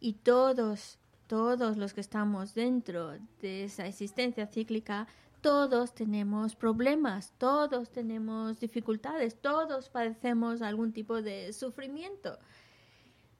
y 0.00 0.14
todos, 0.14 0.98
todos 1.26 1.76
los 1.76 1.92
que 1.92 2.00
estamos 2.00 2.54
dentro 2.54 3.18
de 3.40 3.64
esa 3.64 3.86
existencia 3.86 4.46
cíclica, 4.46 5.06
todos 5.40 5.94
tenemos 5.94 6.56
problemas, 6.56 7.32
todos 7.38 7.90
tenemos 7.90 8.58
dificultades, 8.60 9.40
todos 9.40 9.88
padecemos 9.88 10.62
algún 10.62 10.92
tipo 10.92 11.22
de 11.22 11.52
sufrimiento. 11.52 12.38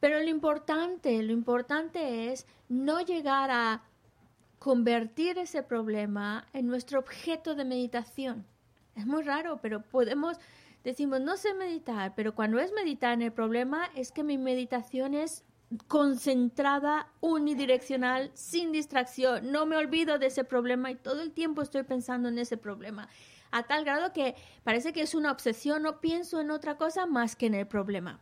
Pero 0.01 0.21
lo 0.21 0.29
importante, 0.29 1.23
lo 1.23 1.33
importante 1.33 2.31
es 2.31 2.47
no 2.69 3.01
llegar 3.01 3.51
a 3.51 3.83
convertir 4.59 5.39
ese 5.39 5.63
problema 5.63 6.47
en 6.53 6.67
nuestro 6.67 7.01
objeto 7.01 7.55
de 7.55 7.65
meditación. 7.65 8.47
Es 8.95 9.07
muy 9.07 9.23
raro, 9.23 9.59
pero 9.61 9.83
podemos, 9.83 10.39
decimos, 10.85 11.21
no 11.21 11.37
sé 11.37 11.55
meditar, 11.55 12.15
pero 12.15 12.35
cuando 12.35 12.59
es 12.59 12.73
meditar 12.73 13.13
en 13.13 13.23
el 13.23 13.33
problema 13.33 13.89
es 13.95 14.13
que 14.13 14.25
mi 14.25 14.39
meditación 14.39 15.15
es 15.15 15.45
concentrada, 15.87 17.09
unidireccional, 17.21 18.31
sin 18.35 18.73
distracción. 18.73 19.53
No 19.53 19.67
me 19.67 19.77
olvido 19.77 20.19
de 20.19 20.27
ese 20.27 20.45
problema 20.45 20.91
y 20.91 20.97
todo 20.97 21.23
el 21.23 21.33
tiempo 21.33 21.63
estoy 21.63 21.83
pensando 21.83 22.29
en 22.29 22.39
ese 22.39 22.57
problema. 22.57 23.09
A 23.51 23.63
tal 23.65 23.85
grado 23.85 24.13
que 24.13 24.35
parece 24.65 24.93
que 24.93 25.03
es 25.03 25.15
una 25.15 25.33
obsesión, 25.33 25.83
no 25.83 26.01
pienso 26.01 26.41
en 26.41 26.51
otra 26.51 26.77
cosa 26.77 27.07
más 27.07 27.37
que 27.37 27.47
en 27.47 27.55
el 27.55 27.67
problema. 27.67 28.21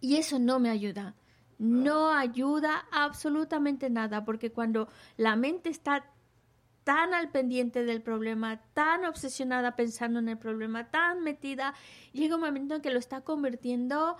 Y 0.00 0.16
eso 0.16 0.38
no 0.38 0.58
me 0.58 0.70
ayuda. 0.70 1.14
No 1.58 2.12
ayuda 2.12 2.86
absolutamente 2.90 3.90
nada, 3.90 4.24
porque 4.24 4.50
cuando 4.50 4.88
la 5.18 5.36
mente 5.36 5.68
está 5.68 6.06
tan 6.84 7.12
al 7.12 7.30
pendiente 7.30 7.84
del 7.84 8.00
problema, 8.00 8.62
tan 8.72 9.04
obsesionada 9.04 9.76
pensando 9.76 10.18
en 10.18 10.30
el 10.30 10.38
problema, 10.38 10.90
tan 10.90 11.22
metida, 11.22 11.74
llega 12.12 12.36
un 12.36 12.40
momento 12.40 12.74
en 12.74 12.80
que 12.80 12.90
lo 12.90 12.98
está 12.98 13.20
convirtiendo 13.20 14.16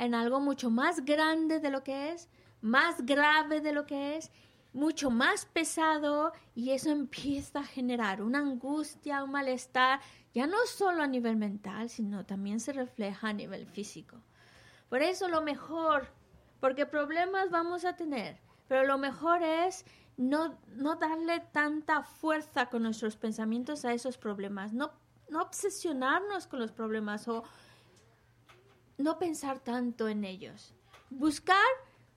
en 0.00 0.14
algo 0.14 0.40
mucho 0.40 0.70
más 0.70 1.04
grande 1.04 1.60
de 1.60 1.70
lo 1.70 1.84
que 1.84 2.12
es, 2.12 2.30
más 2.62 3.04
grave 3.04 3.60
de 3.60 3.72
lo 3.72 3.84
que 3.84 4.16
es, 4.16 4.30
mucho 4.72 5.10
más 5.10 5.44
pesado 5.44 6.32
y 6.54 6.70
eso 6.70 6.90
empieza 6.90 7.60
a 7.60 7.64
generar 7.64 8.22
una 8.22 8.38
angustia, 8.38 9.22
un 9.22 9.32
malestar, 9.32 10.00
ya 10.32 10.46
no 10.46 10.56
solo 10.64 11.02
a 11.02 11.06
nivel 11.06 11.36
mental, 11.36 11.90
sino 11.90 12.24
también 12.24 12.60
se 12.60 12.72
refleja 12.72 13.28
a 13.28 13.32
nivel 13.34 13.66
físico. 13.66 14.16
Por 14.88 15.02
eso 15.02 15.28
lo 15.28 15.42
mejor, 15.42 16.08
porque 16.60 16.86
problemas 16.86 17.50
vamos 17.50 17.84
a 17.84 17.94
tener, 17.94 18.38
pero 18.68 18.86
lo 18.86 18.96
mejor 18.96 19.42
es 19.42 19.84
no, 20.16 20.58
no 20.76 20.96
darle 20.96 21.40
tanta 21.52 22.04
fuerza 22.04 22.70
con 22.70 22.84
nuestros 22.84 23.16
pensamientos 23.16 23.84
a 23.84 23.92
esos 23.92 24.16
problemas, 24.16 24.72
no, 24.72 24.92
no 25.28 25.42
obsesionarnos 25.42 26.46
con 26.46 26.58
los 26.58 26.72
problemas 26.72 27.28
o 27.28 27.44
no 29.00 29.18
pensar 29.18 29.60
tanto 29.60 30.08
en 30.08 30.24
ellos. 30.24 30.74
Buscar, 31.10 31.56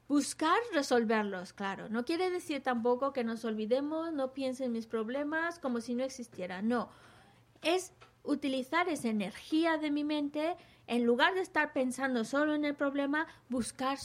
buscar 0.08 0.58
resolverlos, 0.74 1.54
claro. 1.54 1.90
No 1.90 2.06
quiere 2.06 2.30
decir 2.30 2.62
tampoco 2.62 3.14
que 3.14 3.24
nos 3.24 3.44
olvidemos, 3.46 4.14
no 4.14 4.34
piense 4.34 4.66
en 4.66 4.72
mis 4.72 4.86
problemas 4.86 5.60
como 5.60 5.82
si 5.82 5.96
no 5.96 6.04
existiera. 6.04 6.62
No. 6.62 6.90
Es 7.62 7.94
utilizar 8.24 8.90
esa 8.90 9.10
energía 9.10 9.78
de 9.78 9.92
mi 9.92 10.04
mente, 10.04 10.56
en 10.88 11.06
lugar 11.06 11.34
de 11.34 11.42
estar 11.42 11.74
pensando 11.74 12.26
solo 12.26 12.54
en 12.54 12.66
el 12.66 12.76
problema, 12.76 13.28
buscar 13.50 13.98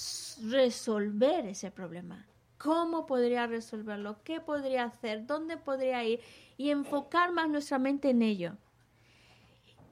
resolver 0.43 1.47
ese 1.47 1.71
problema. 1.71 2.27
¿Cómo 2.59 3.07
podría 3.07 3.47
resolverlo? 3.47 4.23
¿Qué 4.25 4.41
podría 4.41 4.85
hacer? 4.85 5.27
¿Dónde 5.27 5.57
podría 5.57 6.03
ir? 6.05 6.21
Y 6.57 6.71
enfocar 6.71 7.33
más 7.33 7.49
nuestra 7.49 7.79
mente 7.79 8.11
en 8.11 8.23
ello. 8.23 8.57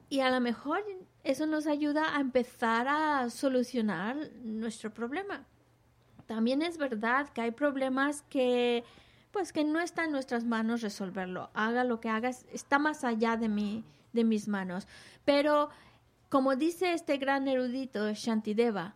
Y 0.09 0.21
a 0.21 0.29
lo 0.29 0.39
mejor 0.39 0.83
eso 1.23 1.45
nos 1.45 1.67
ayuda 1.67 2.15
a 2.15 2.21
empezar 2.21 2.87
a 2.87 3.29
solucionar 3.29 4.17
nuestro 4.43 4.93
problema. 4.93 5.45
También 6.25 6.61
es 6.61 6.77
verdad 6.77 7.29
que 7.29 7.41
hay 7.41 7.51
problemas 7.51 8.21
que 8.23 8.83
pues 9.31 9.53
que 9.53 9.63
no 9.63 9.79
está 9.79 10.05
en 10.05 10.11
nuestras 10.11 10.45
manos 10.45 10.81
resolverlo. 10.81 11.49
Haga 11.53 11.83
lo 11.83 11.99
que 11.99 12.09
hagas, 12.09 12.45
está 12.51 12.79
más 12.79 13.03
allá 13.03 13.37
de 13.37 13.49
mí, 13.49 13.83
de 14.13 14.23
mis 14.23 14.47
manos. 14.47 14.87
Pero 15.25 15.69
como 16.29 16.55
dice 16.55 16.93
este 16.93 17.17
gran 17.17 17.47
erudito 17.47 18.11
Shantideva, 18.13 18.95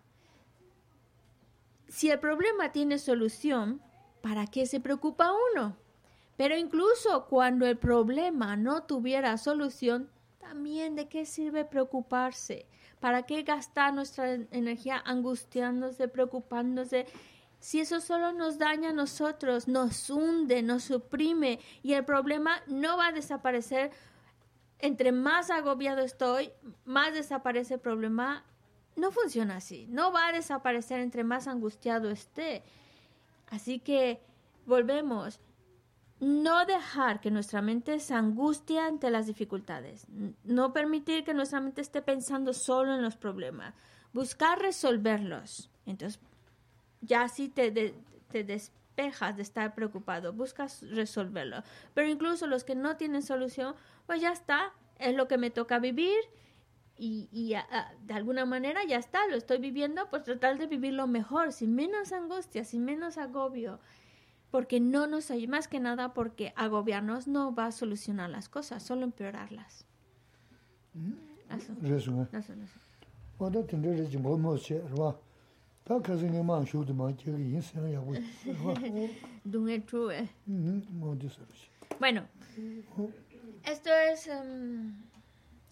si 1.88 2.10
el 2.10 2.20
problema 2.20 2.72
tiene 2.72 2.98
solución, 2.98 3.82
¿para 4.22 4.48
qué 4.48 4.66
se 4.66 4.80
preocupa 4.80 5.32
uno? 5.54 5.76
Pero 6.38 6.58
incluso 6.58 7.26
cuando 7.28 7.66
el 7.66 7.78
problema 7.78 8.56
no 8.56 8.84
tuviera 8.84 9.38
solución, 9.38 10.10
también 10.42 10.96
de 10.96 11.08
qué 11.08 11.26
sirve 11.26 11.64
preocuparse. 11.66 12.66
¿Para 13.00 13.24
qué 13.24 13.44
gastar 13.44 13.94
nuestra 13.94 14.34
energía 14.34 15.02
angustiándose, 15.06 16.08
preocupándose? 16.08 17.06
Si 17.60 17.80
eso 17.80 18.02
solo 18.02 18.34
nos 18.34 18.58
daña 18.58 18.90
a 18.90 18.94
nosotros, 18.94 19.68
nos 19.68 20.10
hunde, 20.10 20.64
nos 20.64 20.84
suprime 20.84 21.60
y 21.84 21.94
el 21.94 22.04
problema 22.04 22.62
no 22.68 22.98
va 22.98 23.08
a 23.08 23.12
desaparecer. 23.12 23.92
Entre 24.80 25.12
más 25.12 25.52
agobiado 25.52 26.02
estoy, 26.02 26.52
más 26.86 27.14
desaparece 27.14 27.76
el 27.76 27.80
problema. 27.80 28.44
No 28.96 29.12
funciona 29.12 29.58
así. 29.58 29.86
No 29.90 30.12
va 30.12 30.28
a 30.28 30.34
desaparecer 30.34 31.00
entre 31.00 31.24
más 31.24 31.48
angustiado 31.48 32.10
esté. 32.10 32.64
Así 33.48 33.80
que 33.80 34.22
volvemos 34.66 35.40
no 36.22 36.66
dejar 36.66 37.20
que 37.20 37.32
nuestra 37.32 37.64
mente 37.64 38.00
se 38.00 38.14
angustie 38.14 38.80
ante 38.80 39.10
las 39.10 39.26
dificultades, 39.26 40.06
no 40.44 40.72
permitir 40.72 41.24
que 41.24 41.34
nuestra 41.34 41.60
mente 41.60 41.82
esté 41.82 42.04
pensando 42.04 42.54
solo 42.54 42.94
en 42.94 43.02
los 43.02 43.18
problemas, 43.18 43.74
buscar 44.14 44.60
resolverlos. 44.60 45.72
Entonces, 45.88 46.22
ya 47.02 47.28
si 47.28 47.50
te, 47.50 47.96
te 48.32 48.44
despejas 48.44 49.36
de 49.36 49.42
estar 49.42 49.74
preocupado, 49.74 50.32
buscas 50.32 50.84
resolverlo. 50.92 51.64
Pero 51.96 52.08
incluso 52.08 52.46
los 52.46 52.64
que 52.64 52.76
no 52.76 52.98
tienen 52.98 53.24
solución, 53.24 53.74
pues 54.06 54.22
ya 54.22 54.32
está, 54.32 54.74
es 55.00 55.16
lo 55.16 55.28
que 55.28 55.40
me 55.40 55.50
toca 55.50 55.80
vivir 55.80 56.20
y, 57.00 57.30
y 57.32 57.56
de 58.06 58.14
alguna 58.14 58.46
manera 58.46 58.84
ya 58.84 58.98
está, 58.98 59.26
lo 59.26 59.38
estoy 59.38 59.58
viviendo, 59.58 60.08
pues 60.12 60.24
tratar 60.24 60.60
de 60.60 60.68
vivirlo 60.68 61.08
mejor, 61.08 61.52
sin 61.52 61.74
menos 61.74 62.12
angustia, 62.12 62.64
sin 62.64 62.86
menos 62.86 63.18
agobio 63.18 63.80
porque 64.52 64.80
no 64.80 65.08
nos 65.08 65.32
hay 65.32 65.48
más 65.48 65.68
que 65.68 65.80
nada 65.80 66.14
porque 66.14 66.54
agobiarnos 66.56 67.28
no 67.28 67.56
va 67.56 67.68
a 67.68 67.72
solucionar 67.72 68.30
las 68.30 68.50
cosas, 68.50 68.84
solo 68.84 69.06
empeorarlas. 69.06 69.86
Bueno, 82.00 82.26
esto 83.64 83.90
es... 83.90 84.28
Um, 84.28 84.94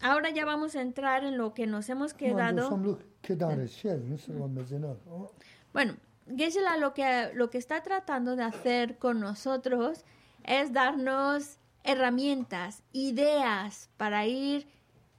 ahora 0.00 0.30
ya 0.30 0.44
vamos 0.44 0.74
a 0.74 0.82
entrar 0.82 1.24
en 1.24 1.38
lo 1.38 1.54
que 1.54 1.66
nos 1.66 1.88
hemos 1.88 2.14
quedado. 2.14 2.68
Bueno, 5.72 5.94
geshe 6.36 6.60
lo 6.78 6.94
que, 6.94 7.30
lo 7.34 7.50
que 7.50 7.58
está 7.58 7.82
tratando 7.82 8.36
de 8.36 8.44
hacer 8.44 8.98
con 8.98 9.20
nosotros 9.20 10.04
es 10.44 10.72
darnos 10.72 11.58
herramientas, 11.84 12.82
ideas 12.92 13.90
para 13.96 14.26
ir 14.26 14.66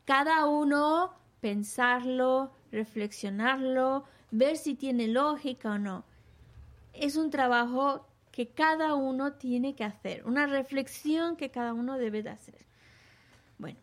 cada 0.06 0.46
uno, 0.46 1.14
pensarlo, 1.40 2.52
reflexionarlo, 2.72 4.04
ver 4.32 4.58
si 4.58 4.76
tiene 4.76 5.08
lógica 5.08 5.72
o 5.72 5.78
no. 5.78 6.04
Es 6.94 7.16
un 7.16 7.30
trabajo 7.30 8.06
que 8.32 8.50
cada 8.50 8.96
uno 8.96 9.34
tiene 9.34 9.76
que 9.76 9.84
hacer, 9.84 10.26
una 10.26 10.48
reflexión 10.48 11.36
que 11.36 11.52
cada 11.52 11.74
uno 11.74 11.98
debe 11.98 12.24
de 12.24 12.30
hacer. 12.30 12.66
Bueno. 13.58 13.80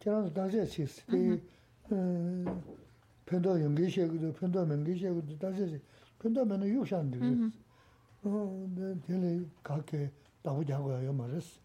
그런 0.00 0.32
다제 0.34 0.64
치스 0.66 1.02
이 1.12 1.40
펜도 3.26 3.60
용기 3.60 3.88
쉐고도 3.88 4.32
펜도 4.34 4.66
mengi 4.66 4.98
쉐고도 4.98 5.38
다제 5.38 5.80
펜도 6.18 6.44
면은 6.44 6.68
유산데 6.68 7.18
어 8.24 9.00
tiene 9.06 9.46
que 9.86 10.10
yo 10.44 11.12
más 11.12 11.60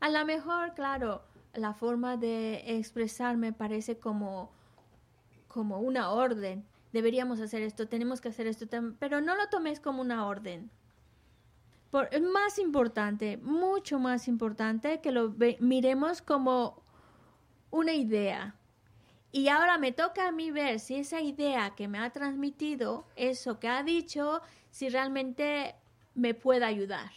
a 0.00 0.08
lo 0.10 0.24
mejor 0.24 0.74
claro 0.74 1.22
la 1.54 1.72
forma 1.72 2.16
de 2.16 2.78
expresar 2.78 3.36
me 3.36 3.52
parece 3.52 3.98
como 3.98 4.50
como 5.46 5.78
una 5.78 6.10
orden 6.10 6.64
deberíamos 6.92 7.40
hacer 7.40 7.62
esto 7.62 7.86
tenemos 7.86 8.20
que 8.20 8.28
hacer 8.28 8.46
esto 8.46 8.66
pero 8.98 9.20
no 9.20 9.36
lo 9.36 9.48
tomes 9.48 9.80
como 9.80 10.02
una 10.02 10.26
orden 10.26 10.70
Por, 11.90 12.08
es 12.12 12.20
más 12.20 12.58
importante, 12.58 13.38
mucho 13.38 13.98
más 13.98 14.28
importante 14.28 15.00
que 15.00 15.10
lo 15.10 15.34
miremos 15.60 16.20
como 16.20 16.81
una 17.73 17.93
idea. 17.93 18.55
Y 19.31 19.47
ahora 19.47 19.79
me 19.79 19.91
toca 19.91 20.27
a 20.27 20.31
mí 20.31 20.51
ver 20.51 20.79
si 20.79 20.93
esa 20.93 21.21
idea 21.21 21.73
que 21.75 21.87
me 21.87 21.97
ha 21.97 22.11
transmitido, 22.11 23.07
eso 23.15 23.59
que 23.59 23.67
ha 23.67 23.81
dicho, 23.81 24.41
si 24.69 24.89
realmente 24.89 25.73
me 26.13 26.35
puede 26.35 26.65
ayudar. 26.65 27.09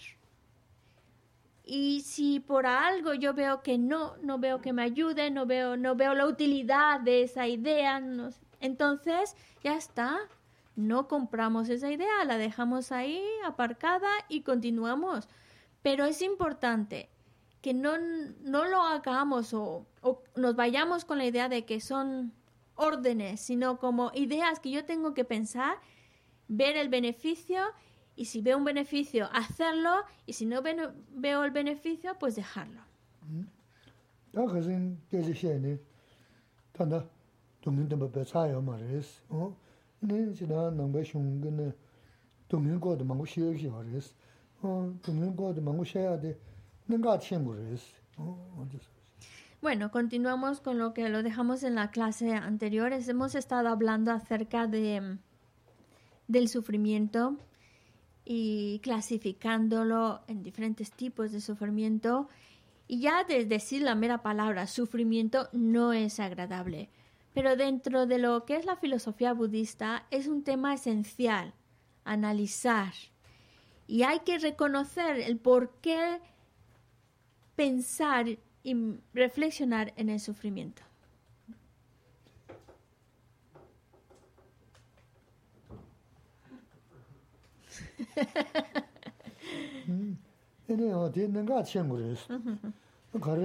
Y 1.62 2.00
si 2.00 2.40
por 2.40 2.66
algo 2.66 3.12
yo 3.12 3.34
veo 3.34 3.62
que 3.62 3.76
no, 3.76 4.16
no 4.22 4.38
veo 4.38 4.62
que 4.62 4.72
me 4.72 4.82
ayude, 4.82 5.30
no 5.30 5.44
veo, 5.44 5.76
no 5.76 5.94
veo 5.94 6.14
la 6.14 6.26
utilidad 6.26 7.00
de 7.00 7.24
esa 7.24 7.46
idea, 7.46 8.02
entonces 8.60 9.36
ya 9.62 9.76
está. 9.76 10.16
No 10.74 11.06
compramos 11.06 11.68
esa 11.68 11.90
idea, 11.90 12.24
la 12.24 12.38
dejamos 12.38 12.92
ahí 12.92 13.22
aparcada 13.44 14.08
y 14.30 14.40
continuamos. 14.40 15.28
Pero 15.82 16.06
es 16.06 16.22
importante 16.22 17.10
que 17.66 17.74
no, 17.74 17.94
no 18.44 18.64
lo 18.64 18.80
hagamos 18.80 19.52
o, 19.52 19.88
nos 20.36 20.54
vayamos 20.54 21.04
con 21.04 21.18
la 21.18 21.24
idea 21.24 21.48
de 21.48 21.64
que 21.64 21.80
son 21.80 22.32
órdenes, 22.76 23.40
sino 23.40 23.80
como 23.80 24.12
ideas 24.14 24.60
que 24.60 24.70
yo 24.70 24.84
tengo 24.84 25.14
que 25.14 25.24
pensar, 25.24 25.74
ver 26.46 26.76
el 26.76 26.88
beneficio 26.88 27.58
y 28.14 28.26
si 28.26 28.40
veo 28.40 28.56
un 28.56 28.62
beneficio, 28.62 29.28
hacerlo 29.32 29.90
y 30.26 30.34
si 30.34 30.46
no 30.46 30.62
veo, 30.62 31.42
el 31.42 31.50
beneficio, 31.50 32.16
pues 32.20 32.36
dejarlo. 32.36 32.82
tanda 36.70 37.04
Bueno, 49.60 49.90
continuamos 49.90 50.60
con 50.60 50.78
lo 50.78 50.94
que 50.94 51.08
lo 51.08 51.22
dejamos 51.22 51.62
en 51.62 51.74
la 51.74 51.90
clase 51.90 52.34
anterior. 52.34 52.92
Hemos 52.92 53.34
estado 53.34 53.68
hablando 53.68 54.12
acerca 54.12 54.66
de 54.66 55.18
del 56.28 56.48
sufrimiento 56.48 57.36
y 58.24 58.80
clasificándolo 58.80 60.22
en 60.26 60.42
diferentes 60.42 60.90
tipos 60.92 61.32
de 61.32 61.40
sufrimiento. 61.40 62.28
Y 62.88 63.00
ya 63.00 63.24
de 63.24 63.44
decir 63.44 63.82
la 63.82 63.94
mera 63.94 64.22
palabra 64.22 64.66
sufrimiento 64.66 65.48
no 65.52 65.92
es 65.92 66.20
agradable. 66.20 66.88
Pero 67.34 67.56
dentro 67.56 68.06
de 68.06 68.18
lo 68.18 68.44
que 68.44 68.56
es 68.56 68.64
la 68.64 68.76
filosofía 68.76 69.32
budista 69.32 70.06
es 70.10 70.26
un 70.26 70.42
tema 70.42 70.74
esencial, 70.74 71.54
analizar. 72.04 72.92
Y 73.86 74.02
hay 74.02 74.20
que 74.20 74.38
reconocer 74.38 75.20
el 75.20 75.38
por 75.38 75.70
qué 75.80 76.20
pensar 77.56 78.26
y 78.62 78.76
reflexionar 79.14 79.92
en 79.96 80.10
el 80.10 80.20
sufrimiento. 80.20 80.82
ene 90.68 90.94
o 90.94 91.10
nanga 91.28 91.62
chen 91.64 91.88
kare 93.20 93.40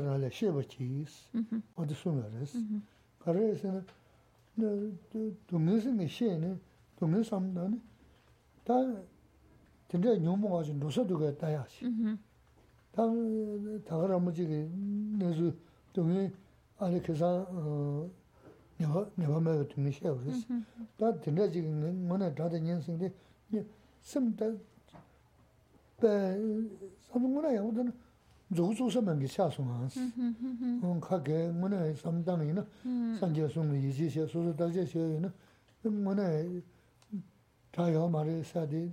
na 0.00 0.18
de 0.18 0.30
she 0.30 0.48
동네 7.04 7.22
삼는 7.22 7.82
다 8.64 8.72
근데 9.90 10.24
용모 10.24 10.48
가지고 10.56 10.78
노서도가 10.78 11.36
다야시. 11.36 11.84
다 12.92 13.02
다가라무지게 13.84 14.70
내주 15.18 15.54
동네 15.92 16.32
아니 16.78 17.02
그사 17.02 17.26
어 17.26 18.08
내가 18.78 19.06
내가 19.16 19.38
말 19.38 19.68
듣는 19.68 19.90
게 19.90 20.08
없어. 20.08 20.30
다 20.96 21.12
근데 21.20 21.50
지금 21.50 22.08
뭐나 22.08 22.34
다들 22.34 22.62
년생데 22.62 23.12
심다 24.00 24.46
배 26.00 26.38
삼문아 27.02 27.54
야우든 27.54 27.92
조조서만 28.56 29.18
게 29.18 29.26
차송한. 29.26 29.90
음 30.16 30.98
가게 31.02 31.50
뭐나 31.50 31.92
삼당이나 31.94 32.66
산제송의 33.20 33.90
이지시 33.90 34.26
소소다제시에는 34.26 35.30
뭐나 35.82 36.22
chā 37.74 37.90
yā 37.90 38.04
mā 38.06 38.22
rī 38.22 38.38
sā 38.46 38.62
dī, 38.70 38.86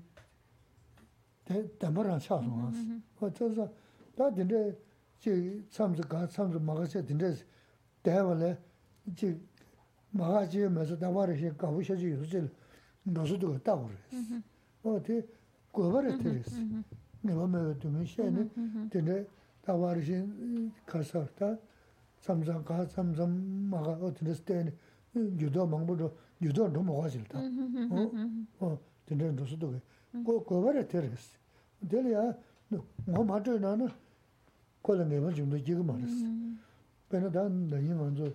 dāmbā 1.82 2.06
rā 2.08 2.18
chā 2.18 2.40
sō 2.42 2.50
ngā 2.50 2.70
sī. 2.74 2.98
Wā 3.20 3.30
chā 3.38 3.50
sā, 3.54 3.68
tā 4.18 4.30
dīndē 4.34 4.62
chī 5.22 5.34
tsam 5.70 5.94
sī 5.94 6.06
gā, 6.10 6.26
tsam 6.26 6.50
sī 6.54 6.62
mā 6.66 6.74
gā 6.80 6.88
chā 6.90 7.04
dīndē 7.06 7.30
sī, 7.38 7.46
dā 8.06 8.24
wā 8.26 8.34
lē, 8.42 8.52
chī 9.14 9.36
mā 10.18 10.32
gā 10.34 10.42
chī 10.50 10.66
mē 10.74 10.88
sā 10.90 10.98
dā 10.98 11.12
wā 11.14 11.28
rī 11.30 11.38
shī 11.38 11.54
gā 11.62 11.70
wū 11.70 11.86
shā 11.86 11.98
chī 12.00 12.16
yū 12.16 12.26
sī 12.26 12.42
nā 13.06 13.28
sū 13.30 13.38
tū 13.38 13.54
gā 13.54 13.62
dā 13.70 13.78
wū 13.78 13.86
rī 13.92 14.00
sī. 14.10 14.42
Wā 14.82 14.98
tī 15.06 15.22
gō 15.78 15.92
bā 15.94 16.02
rī 16.08 16.18
tī 16.18 16.34
rī 16.34 16.42
sī. 16.50 16.66
Nē 17.22 17.38
wā 17.38 17.46
mē 17.54 17.62
wā 17.68 17.78
tū 17.78 17.94
mī 17.94 18.08
shē 18.10 18.32
nī, 18.34 18.48
dīndē 18.90 19.20
dā 19.68 19.78
wā 19.78 19.94
rī 19.94 20.08
shī 20.10 20.18
kā 20.90 21.06
sā, 21.06 21.22
tā 21.38 21.54
tsam 22.26 22.42
sā 22.50 22.58
gā, 22.66 22.82
tsam 22.90 23.14
sā 23.14 23.30
mā 23.30 23.86
gā, 23.86 23.94
wā 24.02 24.10
dīndē 24.18 24.34
sī 24.34 24.44
dā 24.50 24.58
yā 24.58 24.64
nī, 24.72 26.10
유도 26.43 26.69
너무 26.69 26.99
와질다. 26.99 27.39
어? 27.39 28.11
어, 28.61 28.79
근데 29.07 29.31
너서도 29.33 29.75
고 30.25 30.45
고버를 30.45 30.87
테레스. 30.89 31.39
데리야 31.89 32.35
뭐 33.07 33.25
맞죠 33.25 33.59
나는 33.59 33.89
콜은 34.83 35.09
내가 35.09 35.33
좀 35.33 35.51
지금 35.65 35.87
말했어. 35.87 36.27
배는 37.09 37.69
나이 37.69 37.89
먼저 37.89 38.31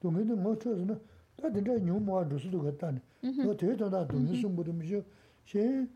동해도 0.00 0.36
뭐 0.36 0.58
쳐서는 0.58 0.98
다 1.36 1.50
진짜 1.52 1.72
뇽모아 1.78 2.28
두수도 2.28 2.62
같다네. 2.62 3.00
너 3.44 3.56
대도다 3.56 4.06
동해 4.06 4.40
숨부름이죠. 4.40 5.04
제 5.44 5.86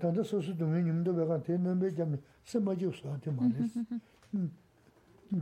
단다 0.00 0.22
소수 0.22 0.56
동해 0.56 0.82
님도 0.82 1.14
배가 1.14 1.42
되는 1.42 1.78
배 1.78 1.90
잠이 1.94 2.16
쓰마지 2.44 2.86
없어한테 2.86 3.30
말했어. 3.30 3.80
음. 4.34 4.50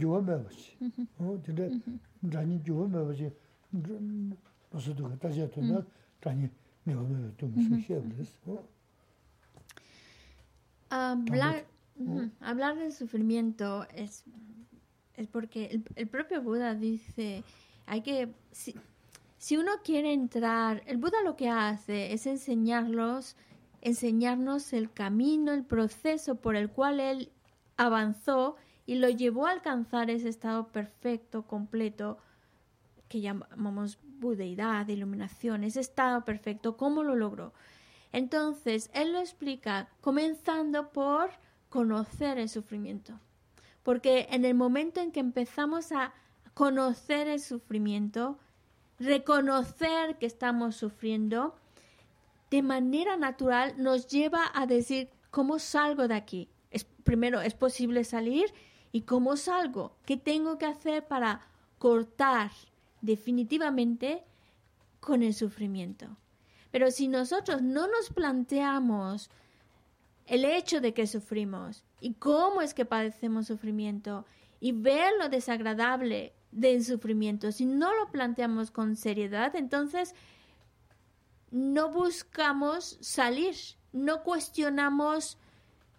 좋아매 0.01 0.43
버지. 0.43 0.77
어 1.19 1.41
근데 1.45 1.71
자니 2.33 2.63
좋아매 2.63 3.05
버지. 3.05 3.33
무슨도 4.71 5.09
같다 5.09 5.31
제가 5.31 5.85
자니 6.21 6.49
내가 6.85 7.03
좀 7.37 7.55
쉬어버렸어. 7.81 8.65
아, 10.91 11.17
hablar, 11.27 11.65
hablar 12.43 12.75
del 12.77 12.91
sufrimiento 12.93 13.87
es 13.95 14.25
es 15.17 15.27
porque 15.29 15.83
el, 15.95 16.09
propio 16.09 16.43
Buda 16.43 16.75
dice, 16.75 17.45
hay 17.87 18.03
que, 18.03 18.33
si, 18.51 18.75
si 19.39 19.57
uno 19.57 19.73
quiere 19.85 20.13
entrar, 20.13 20.83
el 20.87 20.97
Buda 20.99 21.23
lo 21.23 21.37
que 21.37 21.49
hace 21.49 22.13
es 22.13 22.27
enseñarlos, 22.27 23.37
enseñarnos 23.81 24.73
el 24.73 24.93
camino, 24.93 25.53
el 25.53 25.65
proceso 25.65 26.37
por 26.37 26.57
el 26.57 26.71
cual 26.71 27.01
él 27.01 27.31
avanzó 27.77 28.57
y 28.87 28.97
lo 28.97 29.09
llevó 29.09 29.47
a 29.47 29.51
alcanzar 29.51 30.11
ese 30.11 30.29
estado 30.29 30.69
perfecto, 30.69 31.47
completo, 31.47 32.19
que 33.09 33.21
llamamos 33.21 33.99
budeidad, 34.19 34.89
iluminación, 34.89 35.65
ese 35.65 35.81
estado 35.81 36.25
perfecto, 36.25 36.77
¿cómo 36.77 37.03
lo 37.03 37.15
logró? 37.15 37.53
Entonces, 38.13 38.91
él 38.95 39.13
lo 39.13 39.19
explica 39.19 39.89
comenzando 40.01 40.91
por 40.93 41.31
conocer 41.69 42.39
el 42.39 42.49
sufrimiento. 42.49 43.19
Porque 43.83 44.29
en 44.31 44.45
el 44.45 44.55
momento 44.55 45.01
en 45.01 45.13
que 45.13 45.21
empezamos 45.21 45.93
a 45.93 46.15
conocer 46.55 47.29
el 47.29 47.41
sufrimiento, 47.41 48.39
reconocer 48.99 50.19
que 50.19 50.27
estamos 50.27 50.77
sufriendo, 50.77 51.57
de 52.51 52.63
manera 52.63 53.17
natural 53.17 53.75
nos 53.79 54.07
lleva 54.07 54.51
a 54.55 54.67
decir, 54.67 55.11
¿cómo 55.31 55.59
salgo 55.59 56.07
de 56.07 56.15
aquí? 56.15 56.49
Es, 56.71 56.85
primero, 56.85 57.41
¿es 57.41 57.55
posible 57.55 58.05
salir? 58.05 58.53
¿Y 58.93 59.03
cómo 59.03 59.37
salgo? 59.37 59.97
¿Qué 60.05 60.17
tengo 60.17 60.59
que 60.59 60.67
hacer 60.67 61.09
para 61.09 61.47
cortar 61.79 62.51
definitivamente 63.01 64.23
con 65.01 65.23
el 65.23 65.33
sufrimiento? 65.33 66.19
Pero 66.71 66.91
si 66.91 67.09
nosotros 67.09 67.63
no 67.63 67.87
nos 67.87 68.11
planteamos 68.11 69.31
el 70.33 70.47
hecho 70.47 70.81
de 70.81 70.95
que 70.95 71.07
sufrimos 71.07 71.85
y 72.01 72.15
cómo 72.15 72.63
es 72.63 72.73
que 72.73 72.87
padecemos 72.87 73.49
sufrimiento 73.49 74.25
y 74.61 74.73
ver 74.73 75.13
lo 75.21 75.29
desagradable 75.29 76.33
del 76.53 76.83
sufrimiento, 76.83 77.53
si 77.53 77.67
no 77.67 77.95
lo 77.95 78.11
planteamos 78.11 78.71
con 78.71 78.97
seriedad, 78.97 79.55
entonces 79.55 80.15
no 81.51 81.91
buscamos 81.91 82.97
salir, 83.03 83.55
no 83.93 84.23
cuestionamos 84.23 85.37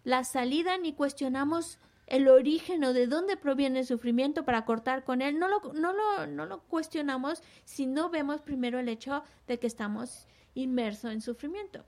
la 0.04 0.24
salida 0.24 0.80
ni 0.80 0.94
cuestionamos 0.94 1.78
el 2.08 2.28
origen 2.28 2.84
o 2.86 2.94
de 2.94 3.06
dónde 3.06 3.38
proviene 3.38 3.82
el 3.82 3.86
sufrimiento 3.86 4.46
para 4.46 4.66
cortar 4.66 5.04
con 5.04 5.22
él, 5.22 5.38
no 5.38 5.48
lo, 5.48 5.74
no 5.74 5.94
lo, 5.94 6.26
no 6.26 6.48
lo 6.48 6.64
cuestionamos 6.64 7.44
si 7.66 7.86
no 7.86 8.10
vemos 8.10 8.42
primero 8.42 8.80
el 8.80 8.90
hecho 8.90 9.24
de 9.46 9.60
que 9.60 9.68
estamos 9.68 10.28
inmersos 10.56 11.12
en 11.12 11.22
sufrimiento. 11.22 11.86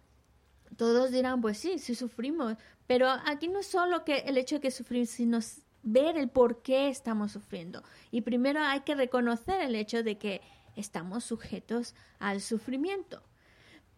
Todos 0.77 1.11
dirán, 1.11 1.41
pues 1.41 1.57
sí, 1.57 1.79
sí 1.79 1.95
sufrimos, 1.95 2.55
pero 2.87 3.09
aquí 3.09 3.47
no 3.47 3.59
es 3.59 3.67
solo 3.67 4.03
que 4.03 4.19
el 4.19 4.37
hecho 4.37 4.55
de 4.55 4.61
que 4.61 4.71
sufrimos, 4.71 5.09
sino 5.09 5.39
ver 5.83 6.17
el 6.17 6.29
por 6.29 6.61
qué 6.61 6.89
estamos 6.89 7.31
sufriendo. 7.31 7.83
Y 8.11 8.21
primero 8.21 8.61
hay 8.61 8.81
que 8.81 8.95
reconocer 8.95 9.61
el 9.61 9.75
hecho 9.75 10.03
de 10.03 10.17
que 10.17 10.41
estamos 10.75 11.23
sujetos 11.23 11.95
al 12.19 12.41
sufrimiento. 12.41 13.21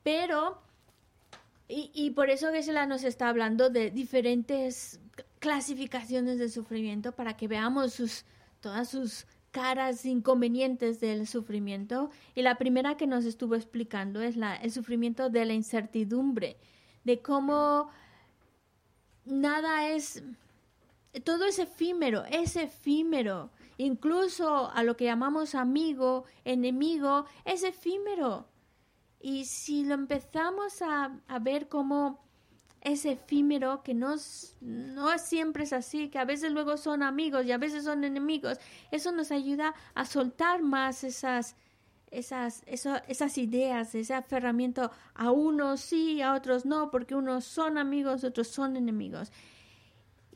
Pero, 0.04 0.62
y, 1.68 1.92
y 1.94 2.12
por 2.12 2.30
eso 2.30 2.52
Gesela 2.52 2.86
nos 2.86 3.04
está 3.04 3.30
hablando 3.30 3.70
de 3.70 3.90
diferentes 3.90 5.00
clasificaciones 5.40 6.40
de 6.40 6.50
sufrimiento 6.50 7.14
para 7.14 7.36
que 7.36 7.48
veamos 7.48 7.94
sus, 7.94 8.26
todas 8.60 8.90
sus 8.90 9.26
caras 9.58 10.06
inconvenientes 10.06 11.00
del 11.00 11.26
sufrimiento. 11.26 12.12
Y 12.36 12.44
la 12.44 12.60
primera 12.60 12.96
que 12.96 13.08
nos 13.08 13.26
estuvo 13.26 13.56
explicando 13.56 14.22
es 14.22 14.38
la, 14.38 14.56
el 14.56 14.72
sufrimiento 14.72 15.32
de 15.32 15.46
la 15.46 15.54
incertidumbre, 15.54 16.58
de 17.04 17.22
cómo 17.24 17.90
nada 19.26 19.90
es, 19.90 20.24
todo 21.24 21.46
es 21.46 21.58
efímero, 21.58 22.24
es 22.26 22.56
efímero. 22.56 23.50
Incluso 23.80 24.70
a 24.72 24.84
lo 24.84 24.96
que 24.96 25.06
llamamos 25.06 25.56
amigo, 25.56 26.26
enemigo, 26.46 27.26
es 27.44 27.64
efímero. 27.64 28.46
Y 29.20 29.46
si 29.46 29.86
lo 29.86 29.96
empezamos 29.96 30.84
a, 30.84 31.20
ver 31.42 31.68
como 31.68 32.27
es 32.82 33.06
efímero, 33.06 33.84
que 33.84 33.94
no, 33.94 34.16
no 34.62 35.18
siempre 35.18 35.64
es 35.64 35.74
así, 35.74 36.10
que 36.10 36.20
a 36.20 36.26
veces 36.26 36.52
luego 36.52 36.78
son 36.78 37.04
amigos 37.04 37.46
y 37.46 37.52
a 37.52 37.58
veces 37.58 37.84
son 37.84 38.04
enemigos, 38.04 38.60
eso 38.92 39.12
nos 39.12 39.32
ayuda 39.32 39.74
a 39.94 40.06
soltar 40.06 40.62
más 40.62 41.04
esas, 41.04 41.56
esas, 42.12 42.64
esas 42.68 43.38
ideas, 43.38 43.94
ese 43.96 44.14
aferramiento 44.14 44.92
a 45.16 45.32
unos 45.32 45.82
sí, 45.82 46.22
a 46.22 46.34
otros 46.34 46.66
no, 46.66 46.92
porque 46.92 47.16
unos 47.16 47.46
son 47.46 47.78
amigos, 47.78 48.24
otros 48.24 48.48
son 48.48 48.78
enemigos. 48.78 49.32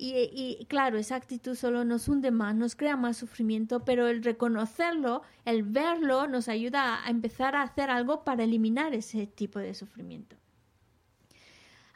Y, 0.03 0.65
claro, 0.67 0.97
esa 0.97 1.15
actitud 1.15 1.53
solo 1.53 1.85
nos 1.85 2.07
hunde 2.07 2.31
más, 2.31 2.55
nos 2.55 2.75
crea 2.75 2.97
más 2.97 3.17
sufrimiento, 3.17 3.85
pero 3.85 4.07
el 4.07 4.23
reconocerlo, 4.23 5.21
el 5.45 5.61
verlo, 5.61 6.27
nos 6.27 6.47
ayuda 6.47 7.05
a 7.05 7.11
empezar 7.11 7.55
a 7.55 7.61
hacer 7.61 7.91
algo 7.91 8.23
para 8.23 8.43
eliminar 8.43 8.95
ese 8.95 9.27
tipo 9.27 9.59
de 9.59 9.75
sufrimiento. 9.75 10.40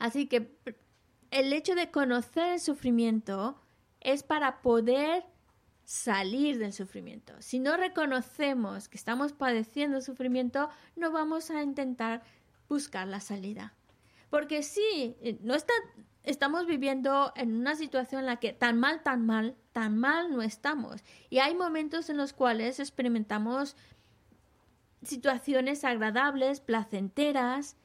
Así 0.06 0.28
que 0.28 0.56
el 1.32 1.52
hecho 1.52 1.74
de 1.74 1.90
conocer 1.90 2.54
el 2.54 2.60
sufrimiento 2.60 3.60
es 4.02 4.22
para 4.22 4.62
poder 4.62 5.26
salir 5.84 6.60
del 6.60 6.74
sufrimiento. 6.74 7.34
Si 7.40 7.58
no 7.58 7.76
reconocemos 7.76 8.88
que 8.88 8.98
estamos 8.98 9.34
padeciendo 9.34 10.02
sufrimiento, 10.02 10.70
no 10.96 11.12
vamos 11.12 11.50
a 11.50 11.64
intentar 11.64 12.22
buscar 12.70 13.08
la 13.08 13.20
salida. 13.20 13.74
Porque 14.30 14.62
sí, 14.62 15.18
eh, 15.22 15.40
no 15.42 15.56
está, 15.56 15.74
estamos 16.22 16.68
viviendo 16.68 17.34
en 17.36 17.56
una 17.56 17.74
situación 17.74 18.20
en 18.20 18.28
la 18.28 18.38
que 18.38 18.54
tan 18.54 18.80
mal, 18.80 19.02
tan 19.02 19.26
mal, 19.26 19.56
tan 19.72 19.98
mal 19.98 20.30
no 20.30 20.44
estamos. 20.44 21.04
Y 21.32 21.40
hay 21.40 21.56
momentos 21.56 22.12
en 22.12 22.18
los 22.18 22.32
cuales 22.32 22.80
experimentamos 22.80 23.76
situaciones 25.02 25.84
agradables, 25.84 26.60
placenteras, 26.60 27.76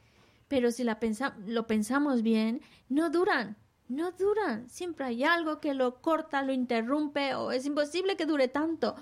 pero 0.50 0.72
si 0.72 0.82
la 0.82 0.98
lo 1.46 1.68
pensamos 1.68 2.22
bien, 2.22 2.60
no 2.88 3.08
duran, 3.08 3.56
no 3.86 4.10
duran. 4.10 4.68
Siempre 4.68 5.04
hay 5.06 5.22
algo 5.22 5.60
que 5.60 5.74
lo 5.74 6.02
corta, 6.02 6.42
lo 6.42 6.52
interrumpe 6.52 7.36
o 7.36 7.52
es 7.52 7.66
imposible 7.66 8.16
que 8.16 8.26
dure 8.26 8.48
tanto. 8.48 8.96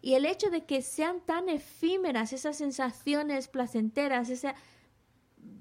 Y 0.00 0.14
el 0.14 0.24
hecho 0.24 0.50
de 0.50 0.66
que 0.66 0.82
sean 0.82 1.20
tan 1.26 1.48
efímeras 1.48 2.32
esas 2.32 2.56
sensaciones 2.56 3.48
placenteras, 3.48 4.30
ese 4.30 4.54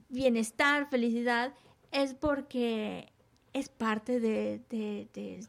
bienestar, 0.10 0.88
felicidad, 0.88 1.52
es 1.92 2.14
porque 2.14 3.12
es 3.54 3.70
parte 3.70 4.20
de, 4.20 4.62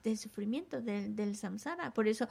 del 0.03 0.17
sufrimiento, 0.17 0.81
del 0.81 1.37
samsara. 1.37 1.93
Por 1.93 2.09
eso 2.09 2.27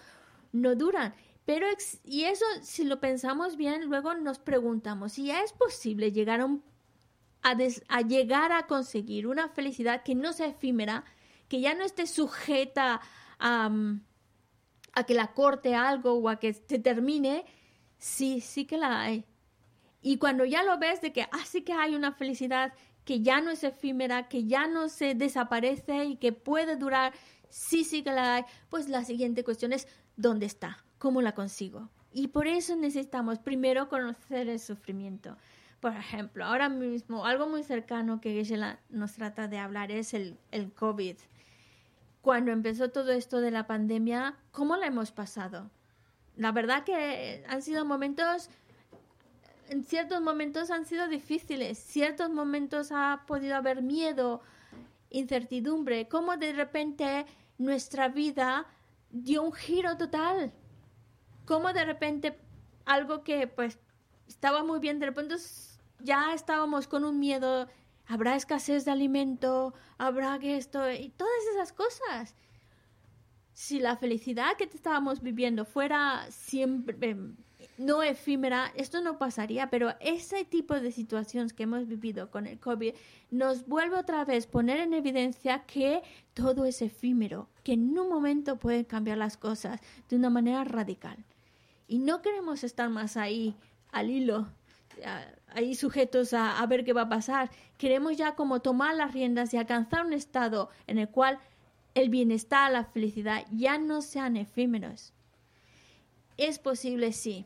no 0.52 0.74
duran. 0.74 1.14
Pero, 1.46 1.68
y 2.04 2.24
eso, 2.24 2.46
si 2.64 2.84
lo 2.84 3.00
pensamos 3.00 3.58
bien, 3.58 3.86
luego 3.86 4.16
nos 4.16 4.40
preguntamos 4.40 5.14
si 5.14 5.28
ya 5.28 5.44
es 5.44 5.54
posible 5.54 6.12
llegar 6.12 6.42
a, 6.42 6.48
a, 7.52 8.02
llegar 8.02 8.52
a 8.52 8.68
conseguir 8.68 9.28
una 9.28 9.50
felicidad 9.50 10.04
que 10.04 10.16
no 10.16 10.34
sea 10.34 10.48
efímera, 10.48 11.04
que 11.48 11.62
ya 11.62 11.74
no 11.74 11.84
esté 11.84 12.08
sujeta 12.08 13.02
a, 13.40 13.72
a 14.94 15.04
que 15.04 15.14
la 15.14 15.34
corte 15.34 15.76
algo 15.76 16.14
o 16.14 16.30
a 16.30 16.40
que 16.40 16.54
se 16.54 16.80
termine. 16.80 17.46
Sí, 17.98 18.42
sí 18.42 18.66
que 18.66 18.78
la 18.78 19.02
hay. 19.02 19.26
Y 20.02 20.18
cuando 20.18 20.46
ya 20.46 20.64
lo 20.64 20.78
ves 20.78 21.02
de 21.02 21.12
que, 21.12 21.24
ah, 21.24 21.46
sí 21.46 21.64
que 21.64 21.74
hay 21.74 21.96
una 21.96 22.12
felicidad 22.12 22.74
que 23.04 23.22
ya 23.22 23.42
no 23.42 23.52
es 23.52 23.64
efímera, 23.64 24.28
que 24.28 24.46
ya 24.46 24.68
no 24.68 24.90
se 24.90 25.16
desaparece 25.16 26.06
y 26.06 26.18
que 26.18 26.34
puede 26.34 26.76
durar, 26.76 27.14
sí, 27.50 27.84
sí 27.84 28.04
que 28.04 28.12
la 28.12 28.36
hay, 28.36 28.44
pues 28.70 28.90
la 28.90 29.06
siguiente 29.06 29.44
cuestión 29.44 29.74
es, 29.74 29.88
¿dónde 30.16 30.46
está? 30.46 30.84
¿Cómo 30.98 31.22
la 31.22 31.34
consigo? 31.34 31.90
Y 32.12 32.28
por 32.28 32.48
eso 32.48 32.76
necesitamos 32.76 33.40
primero 33.40 33.90
conocer 33.90 34.50
el 34.50 34.60
sufrimiento. 34.60 35.38
Por 35.80 35.94
ejemplo, 35.96 36.46
ahora 36.46 36.70
mismo, 36.70 37.26
algo 37.26 37.48
muy 37.48 37.64
cercano 37.64 38.20
que 38.20 38.34
Gisela 38.34 38.80
nos 38.90 39.14
trata 39.14 39.48
de 39.48 39.60
hablar 39.60 39.92
es 39.92 40.14
el, 40.14 40.38
el 40.52 40.74
COVID. 40.74 41.18
Cuando 42.22 42.52
empezó 42.52 42.90
todo 42.90 43.12
esto 43.12 43.42
de 43.42 43.52
la 43.52 43.68
pandemia, 43.68 44.36
¿cómo 44.52 44.76
la 44.76 44.88
hemos 44.88 45.12
pasado? 45.12 45.70
La 46.36 46.52
verdad 46.52 46.84
que 46.84 47.46
han 47.48 47.62
sido 47.62 47.86
momentos 47.86 48.50
en 49.70 49.84
ciertos 49.84 50.22
momentos 50.22 50.72
han 50.72 50.86
sido 50.86 51.08
difíciles, 51.08 51.78
ciertos 51.78 52.30
momentos 52.30 52.92
ha 52.92 53.24
podido 53.28 53.56
haber 53.56 53.82
miedo, 53.82 54.42
incertidumbre, 55.10 56.08
como 56.08 56.38
de 56.38 56.54
repente 56.54 57.26
nuestra 57.58 58.08
vida 58.08 58.66
dio 59.12 59.44
un 59.44 59.54
giro 59.54 59.98
total, 59.98 60.54
como 61.46 61.74
de 61.74 61.86
repente 61.86 62.40
algo 62.86 63.24
que 63.24 63.48
pues 63.48 63.78
estaba 64.28 64.64
muy 64.64 64.80
bien, 64.80 65.00
de 65.00 65.08
repente 65.08 65.36
ya 66.00 66.34
estábamos 66.34 66.88
con 66.88 67.04
un 67.04 67.20
miedo, 67.20 67.68
habrá 68.08 68.36
escasez 68.36 68.86
de 68.86 68.92
alimento, 68.92 69.74
habrá 69.98 70.38
que 70.40 70.58
esto 70.58 70.92
y 70.92 71.10
todas 71.10 71.34
esas 71.54 71.74
cosas. 71.74 72.36
Si 73.54 73.80
la 73.80 73.98
felicidad 73.98 74.56
que 74.58 74.66
estábamos 74.66 75.22
viviendo 75.22 75.66
fuera 75.66 76.28
siempre 76.30 77.10
em, 77.10 77.36
no 77.78 78.04
efímera, 78.04 78.72
esto 78.76 79.02
no 79.02 79.18
pasaría, 79.18 79.70
pero 79.70 79.96
ese 80.00 80.46
tipo 80.46 80.80
de 80.80 80.92
situaciones 80.92 81.54
que 81.54 81.64
hemos 81.64 81.88
vivido 81.88 82.30
con 82.30 82.46
el 82.46 82.60
COVID 82.60 82.94
nos 83.32 83.68
vuelve 83.68 83.98
otra 83.98 84.26
vez 84.26 84.46
poner 84.48 84.80
en 84.80 84.94
evidencia 84.94 85.64
que 85.66 86.04
todo 86.34 86.66
es 86.66 86.82
efímero, 86.82 87.50
que 87.64 87.74
en 87.74 87.98
un 87.98 88.10
momento 88.10 88.58
pueden 88.58 88.84
cambiar 88.84 89.18
las 89.18 89.38
cosas 89.38 89.82
de 90.10 90.16
una 90.16 90.30
manera 90.30 90.64
radical. 90.64 91.18
Y 91.88 92.00
no 92.00 92.22
queremos 92.22 92.64
estar 92.64 92.90
más 92.90 93.18
ahí 93.18 93.56
al 93.98 94.10
hilo, 94.10 94.48
ahí 95.50 95.76
sujetos 95.76 96.34
a, 96.34 96.60
a 96.60 96.66
ver 96.66 96.84
qué 96.84 96.94
va 96.94 97.04
a 97.04 97.10
pasar. 97.10 97.50
Queremos 97.78 98.18
ya 98.18 98.36
como 98.36 98.62
tomar 98.62 98.96
las 98.96 99.14
riendas 99.14 99.54
y 99.54 99.58
alcanzar 99.58 100.06
un 100.06 100.14
estado 100.14 100.70
en 100.88 100.98
el 100.98 101.10
cual 101.10 101.40
el 101.94 102.10
bienestar, 102.10 102.72
la 102.72 102.84
felicidad 102.84 103.46
ya 103.52 103.78
no 103.78 104.02
sean 104.02 104.38
efímeros. 104.38 105.14
Es 106.38 106.60
posible, 106.60 107.12
sí, 107.12 107.46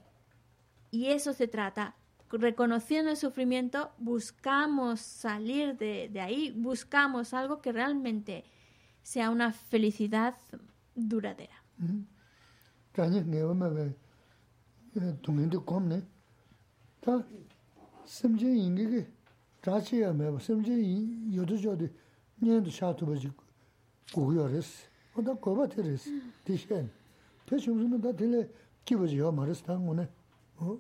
y 0.91 1.07
eso 1.07 1.33
se 1.33 1.47
trata. 1.47 1.95
Reconociendo 2.29 3.11
el 3.11 3.17
sufrimiento, 3.17 3.91
buscamos 3.97 4.99
salir 5.01 5.77
de, 5.77 6.11
ahí, 6.21 6.51
buscamos 6.51 7.33
algo 7.33 7.61
que 7.61 7.71
realmente 7.71 8.45
sea 9.03 9.29
una 9.29 9.51
felicidad 9.51 10.35
duradera. 10.95 11.63
다 17.01 17.23
심지 18.05 18.45
인기게 18.45 19.07
자치야 19.61 20.13
매버 20.13 20.39
심지 20.39 21.33
요도저도 21.35 21.87
년도 22.39 22.69
샤도 22.69 23.05
버지 23.05 23.31
고요레스. 24.13 24.89
온다 25.15 25.33
고바테레스. 25.33 26.21
디셴 26.45 26.89
대충은 27.45 27.99
다 28.01 28.11
들레 28.13 28.49
기버지요 28.85 29.31
말스 29.31 29.63
당 29.63 29.87
오네. 29.89 30.07
어? 30.57 30.79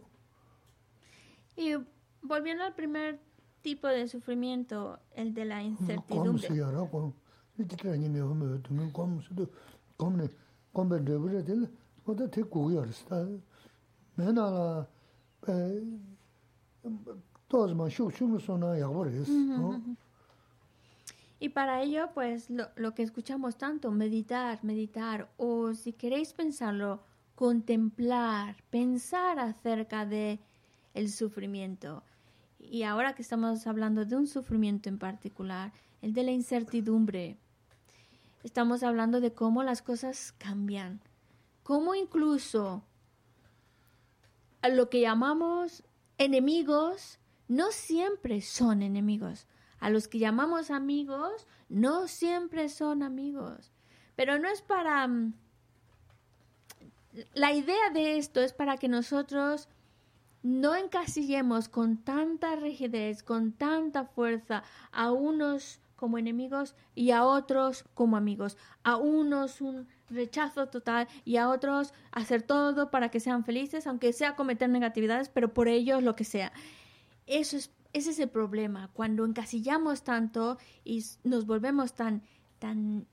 Y 1.57 1.75
volviendo 2.23 2.63
al 2.63 2.73
primer 2.73 3.19
tipo 3.61 3.87
de 3.87 4.07
sufrimiento, 4.07 4.99
el 5.15 5.33
de 5.33 5.45
la 5.45 5.61
incertidumbre. 5.61 6.47
Y 21.39 21.49
para 21.49 21.81
ello, 21.81 22.09
pues 22.13 22.49
lo, 22.49 22.67
lo, 22.75 22.93
que 22.93 23.01
escuchamos 23.01 23.57
tanto, 23.57 23.91
meditar, 23.91 24.63
meditar, 24.63 25.29
o 25.37 25.73
si 25.73 25.91
queréis 25.93 26.33
pensarlo, 26.33 27.01
contemplar, 27.35 28.55
pensar 28.69 29.39
acerca 29.39 30.05
de 30.05 30.39
el 30.93 31.09
sufrimiento. 31.09 32.03
Y 32.59 32.83
ahora 32.83 33.15
que 33.15 33.23
estamos 33.23 33.65
hablando 33.65 34.05
de 34.05 34.15
un 34.15 34.27
sufrimiento 34.27 34.89
en 34.89 34.99
particular, 34.99 35.73
el 36.01 36.13
de 36.13 36.23
la 36.23 36.31
incertidumbre, 36.31 37.37
estamos 38.43 38.83
hablando 38.83 39.19
de 39.19 39.33
cómo 39.33 39.63
las 39.63 39.81
cosas 39.81 40.33
cambian, 40.37 41.01
cómo 41.63 41.95
incluso 41.95 42.83
a 44.61 44.69
lo 44.69 44.89
que 44.89 45.01
llamamos 45.01 45.83
enemigos 46.23 47.19
no 47.47 47.71
siempre 47.71 48.41
son 48.41 48.81
enemigos. 48.81 49.47
A 49.79 49.89
los 49.89 50.07
que 50.07 50.19
llamamos 50.19 50.71
amigos 50.71 51.47
no 51.69 52.07
siempre 52.07 52.69
son 52.69 53.03
amigos. 53.03 53.71
Pero 54.15 54.39
no 54.39 54.49
es 54.49 54.61
para... 54.61 55.07
Mm, 55.07 55.33
la 57.33 57.51
idea 57.51 57.89
de 57.93 58.17
esto 58.17 58.39
es 58.39 58.53
para 58.53 58.77
que 58.77 58.87
nosotros 58.87 59.67
no 60.43 60.75
encasillemos 60.75 61.69
con 61.69 61.97
tanta 61.97 62.55
rigidez, 62.55 63.21
con 63.21 63.51
tanta 63.51 64.05
fuerza 64.05 64.63
a 64.91 65.11
unos 65.11 65.81
como 66.01 66.17
enemigos 66.17 66.75
y 66.95 67.11
a 67.11 67.23
otros 67.23 67.85
como 67.93 68.17
amigos. 68.17 68.57
A 68.83 68.97
unos 68.97 69.61
un 69.61 69.87
rechazo 70.09 70.65
total 70.67 71.07
y 71.25 71.37
a 71.37 71.47
otros 71.47 71.93
hacer 72.11 72.41
todo 72.41 72.89
para 72.89 73.09
que 73.09 73.19
sean 73.19 73.45
felices, 73.45 73.85
aunque 73.85 74.11
sea 74.11 74.35
cometer 74.35 74.67
negatividades, 74.67 75.29
pero 75.29 75.53
por 75.53 75.67
ellos 75.67 76.01
lo 76.01 76.15
que 76.15 76.23
sea. 76.23 76.53
Eso 77.27 77.55
es, 77.55 77.69
ese 77.93 78.09
es 78.09 78.19
el 78.19 78.29
problema. 78.29 78.89
Cuando 78.93 79.23
encasillamos 79.23 80.03
tanto 80.03 80.57
y 80.83 81.05
nos 81.23 81.45
volvemos 81.45 81.93
tan, 81.93 82.23
tan 82.57 83.05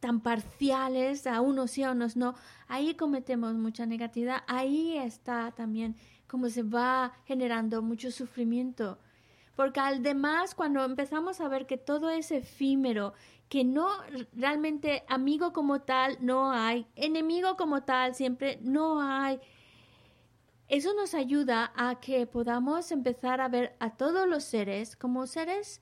tan 0.00 0.20
parciales, 0.20 1.26
a 1.26 1.40
unos 1.40 1.70
sí, 1.70 1.84
a 1.84 1.92
unos 1.92 2.16
no, 2.16 2.34
ahí 2.66 2.94
cometemos 2.94 3.54
mucha 3.54 3.86
negatividad, 3.86 4.42
ahí 4.46 4.96
está 4.98 5.52
también 5.52 5.96
como 6.26 6.48
se 6.50 6.62
va 6.62 7.12
generando 7.24 7.80
mucho 7.80 8.10
sufrimiento. 8.10 8.98
Porque 9.56 9.80
además 9.80 10.54
cuando 10.54 10.84
empezamos 10.84 11.40
a 11.40 11.48
ver 11.48 11.66
que 11.66 11.78
todo 11.78 12.10
es 12.10 12.30
efímero, 12.30 13.14
que 13.48 13.64
no 13.64 13.88
realmente 14.32 15.04
amigo 15.08 15.52
como 15.52 15.80
tal 15.80 16.18
no 16.20 16.52
hay, 16.52 16.86
enemigo 16.94 17.56
como 17.56 17.82
tal 17.82 18.14
siempre 18.14 18.58
no 18.62 19.00
hay, 19.00 19.40
eso 20.68 20.94
nos 20.94 21.14
ayuda 21.14 21.72
a 21.76 22.00
que 22.00 22.26
podamos 22.26 22.90
empezar 22.90 23.40
a 23.40 23.48
ver 23.48 23.76
a 23.78 23.96
todos 23.96 24.28
los 24.28 24.42
seres 24.42 24.96
como 24.96 25.26
seres 25.26 25.80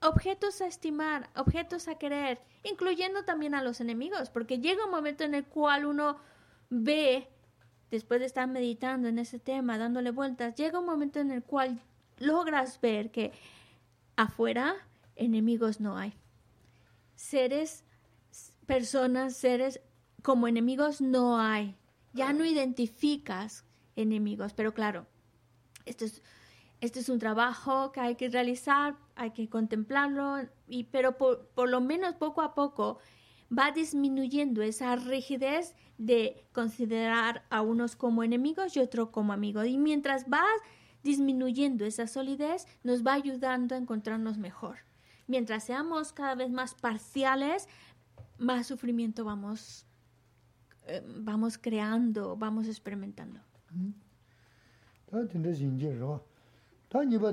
objetos 0.00 0.60
a 0.60 0.66
estimar, 0.66 1.30
objetos 1.34 1.88
a 1.88 1.96
querer, 1.96 2.40
incluyendo 2.62 3.24
también 3.24 3.54
a 3.54 3.62
los 3.62 3.80
enemigos, 3.80 4.30
porque 4.30 4.60
llega 4.60 4.84
un 4.84 4.92
momento 4.92 5.24
en 5.24 5.34
el 5.34 5.44
cual 5.44 5.84
uno 5.84 6.16
ve, 6.70 7.28
después 7.90 8.20
de 8.20 8.26
estar 8.26 8.46
meditando 8.46 9.08
en 9.08 9.18
ese 9.18 9.40
tema, 9.40 9.78
dándole 9.78 10.12
vueltas, 10.12 10.54
llega 10.54 10.78
un 10.78 10.86
momento 10.86 11.18
en 11.18 11.32
el 11.32 11.42
cual 11.42 11.82
logras 12.18 12.80
ver 12.80 13.10
que 13.10 13.32
afuera 14.16 14.74
enemigos 15.14 15.80
no 15.80 15.96
hay. 15.96 16.14
Seres, 17.14 17.84
personas, 18.66 19.36
seres 19.36 19.80
como 20.22 20.48
enemigos 20.48 21.00
no 21.00 21.38
hay. 21.38 21.76
Ya 22.12 22.32
no 22.32 22.44
identificas 22.44 23.64
enemigos, 23.94 24.52
pero 24.52 24.74
claro, 24.74 25.06
esto 25.84 26.04
es 26.04 26.22
este 26.80 27.00
es 27.00 27.08
un 27.08 27.18
trabajo 27.18 27.92
que 27.92 28.00
hay 28.00 28.14
que 28.16 28.28
realizar, 28.28 28.96
hay 29.14 29.30
que 29.30 29.48
contemplarlo, 29.48 30.46
y, 30.68 30.84
pero 30.84 31.16
por, 31.16 31.46
por 31.48 31.68
lo 31.68 31.80
menos 31.80 32.14
poco 32.14 32.42
a 32.42 32.54
poco 32.54 32.98
va 33.56 33.70
disminuyendo 33.70 34.62
esa 34.62 34.96
rigidez 34.96 35.74
de 35.98 36.44
considerar 36.52 37.44
a 37.48 37.62
unos 37.62 37.96
como 37.96 38.22
enemigos 38.22 38.76
y 38.76 38.80
otros 38.80 39.08
como 39.10 39.32
amigos. 39.32 39.66
Y 39.66 39.78
mientras 39.78 40.26
va 40.26 40.44
disminuyendo 41.06 41.84
esa 41.86 42.06
solidez, 42.06 42.66
nos 42.82 43.00
va 43.06 43.14
ayudando 43.14 43.74
a 43.74 43.78
encontrarnos 43.78 44.36
mejor. 44.38 44.76
Mientras 45.26 45.64
seamos 45.64 46.12
cada 46.12 46.34
vez 46.34 46.50
más 46.50 46.74
parciales, 46.74 47.68
más 48.38 48.66
sufrimiento 48.66 49.24
vamos, 49.24 49.86
eh, 50.86 51.02
vamos 51.30 51.58
creando, 51.58 52.36
vamos 52.36 52.66
experimentando. 52.66 53.40
Mm-hmm. 53.72 53.92
tā 56.88 57.02
nipa 57.04 57.32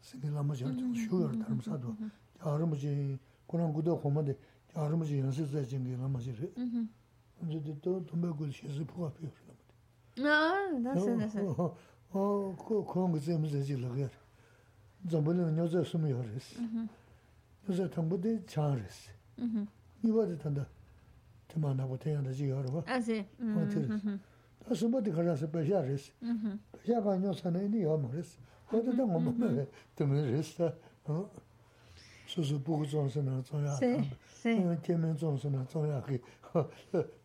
sī 0.00 0.14
kī 0.20 0.28
lā 0.30 0.42
mā 0.42 0.54
chā 0.54 0.66
rā, 0.68 0.74
shū 0.94 1.24
yā 1.24 1.28
rā 1.30 1.36
tā 1.40 1.46
rā 1.48 1.54
mā 1.56 1.62
sā 1.64 1.78
tuwa, 1.80 1.94
아르무지 2.40 3.18
그런 3.46 3.72
것도 3.72 4.00
고만데 4.00 4.36
아르무지 4.74 5.18
연습자 5.18 5.62
진게 5.64 5.96
남아지래. 5.96 6.52
음. 6.56 6.88
근데 7.38 7.76
또 7.80 8.04
돈배고 8.04 8.50
시스 8.50 8.84
포가 8.84 9.12
필요 9.12 9.30
아, 10.26 10.70
나서 10.78 11.14
나서. 11.14 11.76
어, 12.12 12.56
그 12.56 12.84
그런 12.84 13.12
거 13.12 13.20
좀 13.20 13.44
이제 13.44 13.62
지르 13.62 13.86
zambulin 15.09 15.55
nyoze 15.55 15.85
sumi 15.85 16.09
yoris. 16.09 16.55
Nyoze 17.67 17.89
tangbude 17.89 18.45
charis. 18.47 19.09
Iwadi 20.03 20.37
tanda 20.37 20.65
tima 21.47 21.73
nabu 21.73 21.97
teyanda 21.97 22.31
ji 22.33 22.45
yorwa. 22.47 22.83
Ah, 22.87 22.95
Asi. 22.95 23.25
Ontiris. 23.41 23.89
Mm-hmm, 23.89 24.09
mm-hmm. 24.09 24.19
Ta 24.67 24.75
sumbadi 24.75 25.11
karasi 25.11 25.47
pesha 25.47 25.81
ris. 25.81 26.11
Mm-hmm. 26.21 26.59
Pesha 26.71 27.01
pa 27.01 27.17
nyosa 27.17 27.51
na 27.51 27.61
ini 27.61 27.81
yoma 27.81 28.09
ris. 28.13 28.37
Wadi 28.71 28.95
ta 28.95 29.03
ngomba 29.05 29.31
mewe 29.31 29.67
tumi 29.95 30.21
ris 30.31 30.55
ta. 30.55 30.73
Susu 32.27 32.59
buku 32.59 32.85
zonsi 32.85 33.21
na 33.21 33.41
zonya 33.41 33.77
tamba. 33.79 34.05
Si. 34.27 34.49
Kemen 34.81 35.17
zonsi 35.17 35.49
na 35.49 35.65
zonya 35.65 36.01
ki. 36.01 36.21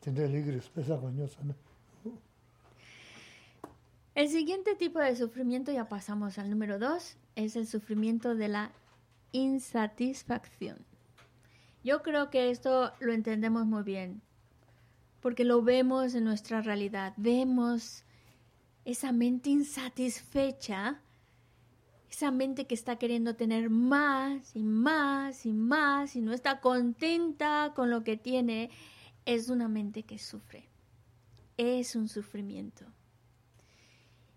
Tinde 0.00 0.26
ligiris 0.28 0.68
pesha 0.68 0.96
pa 0.96 1.10
nyosa 1.10 1.42
na. 1.44 1.54
El 4.20 4.28
siguiente 4.28 4.74
tipo 4.74 4.98
de 4.98 5.16
sufrimiento, 5.16 5.72
ya 5.72 5.88
pasamos 5.88 6.36
al 6.36 6.50
número 6.50 6.78
dos, 6.78 7.16
es 7.36 7.56
el 7.56 7.66
sufrimiento 7.66 8.34
de 8.34 8.48
la 8.48 8.70
insatisfacción. 9.32 10.76
Yo 11.82 12.02
creo 12.02 12.28
que 12.28 12.50
esto 12.50 12.92
lo 13.00 13.14
entendemos 13.14 13.64
muy 13.64 13.82
bien, 13.82 14.20
porque 15.22 15.44
lo 15.44 15.62
vemos 15.62 16.14
en 16.14 16.24
nuestra 16.24 16.60
realidad, 16.60 17.14
vemos 17.16 18.04
esa 18.84 19.10
mente 19.10 19.48
insatisfecha 19.48 21.00
esa 22.10 22.30
mente 22.30 22.66
que 22.66 22.74
está 22.74 22.96
queriendo 22.96 23.36
tener 23.36 23.70
más 23.70 24.54
y 24.54 24.62
más 24.62 25.46
y 25.46 25.54
más 25.54 26.14
y 26.14 26.20
no 26.20 26.34
está 26.34 26.60
contenta 26.60 27.72
con 27.74 27.88
lo 27.88 28.04
que 28.04 28.18
tiene, 28.18 28.68
es 29.24 29.48
una 29.48 29.66
mente 29.66 30.02
que 30.02 30.18
sufre. 30.18 30.68
Es 31.56 31.96
un 31.96 32.06
sufrimiento. 32.06 32.84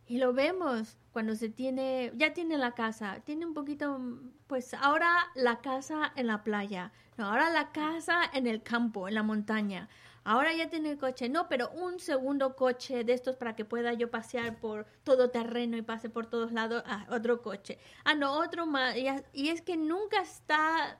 Y 0.07 0.17
lo 0.17 0.33
vemos 0.33 0.97
cuando 1.11 1.35
se 1.35 1.49
tiene, 1.49 2.11
ya 2.15 2.33
tiene 2.33 2.57
la 2.57 2.73
casa, 2.73 3.21
tiene 3.23 3.45
un 3.45 3.53
poquito, 3.53 3.99
pues 4.47 4.73
ahora 4.73 5.15
la 5.35 5.61
casa 5.61 6.11
en 6.15 6.27
la 6.27 6.43
playa, 6.43 6.91
no, 7.17 7.27
ahora 7.27 7.49
la 7.49 7.71
casa 7.71 8.21
en 8.33 8.47
el 8.47 8.63
campo, 8.63 9.07
en 9.07 9.15
la 9.15 9.23
montaña, 9.23 9.87
Ahora 10.25 10.53
ya 10.53 10.69
tiene 10.69 10.91
el 10.91 10.97
coche, 10.97 11.27
no, 11.27 11.49
pero 11.49 11.69
un 11.71 11.99
segundo 11.99 12.55
coche 12.55 13.03
de 13.03 13.13
estos 13.13 13.35
para 13.35 13.55
que 13.55 13.65
pueda 13.65 13.93
yo 13.93 14.09
pasear 14.09 14.57
por 14.57 14.85
todo 15.03 15.29
terreno 15.29 15.75
y 15.75 15.81
pase 15.81 16.09
por 16.09 16.27
todos 16.27 16.53
lados. 16.53 16.81
Ah, 16.85 17.05
otro 17.09 17.41
coche. 17.41 17.77
Ah, 18.05 18.15
no, 18.15 18.31
otro 18.39 18.65
más. 18.65 18.95
Y, 18.95 19.49
es 19.49 19.61
que 19.61 19.75
nunca 19.75 20.21
está, 20.21 20.97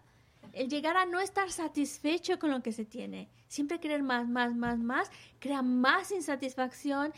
el 0.52 0.68
llegar 0.68 0.98
a 0.98 1.06
no 1.06 1.22
estar 1.22 1.50
satisfecho 1.52 2.38
con 2.38 2.52
lo 2.52 2.62
que 2.62 2.74
se 2.74 2.84
tiene. 2.84 3.30
Siempre 3.48 3.80
querer 3.80 4.04
más, 4.04 4.28
más, 4.28 4.56
más, 4.56 4.78
más, 4.80 5.10
crea 5.40 5.62
más 5.62 6.12
insatisfacción 6.12 7.14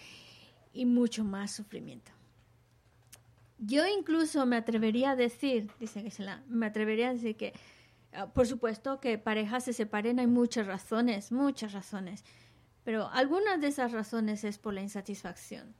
y 0.76 0.86
mucho 0.86 1.24
más 1.24 1.52
sufrimiento. 1.52 2.12
Yo 3.58 3.88
incluso 3.88 4.46
me 4.46 4.58
atrevería 4.58 5.12
a 5.12 5.16
decir, 5.16 5.72
dice 5.80 6.04
que 6.04 6.12
se 6.12 6.24
la, 6.24 6.44
me 6.48 6.68
atrevería 6.68 7.10
a 7.10 7.14
decir 7.14 7.36
que 7.36 7.54
Ah, 8.16 8.28
por 8.28 8.48
supuesto 8.48 9.00
que 9.02 9.18
parejas 9.18 9.66
se 9.66 9.74
separen, 9.74 10.20
hay 10.20 10.28
muchas 10.28 10.68
razones, 10.68 11.32
muchas 11.32 11.74
razones, 11.74 12.24
pero 12.84 13.10
algunas 13.12 13.60
de 13.60 13.68
esas 13.68 13.92
razones 13.92 14.44
es 14.46 14.58
por 14.58 14.74
la 14.74 14.82
insatisfacción. 14.82 15.76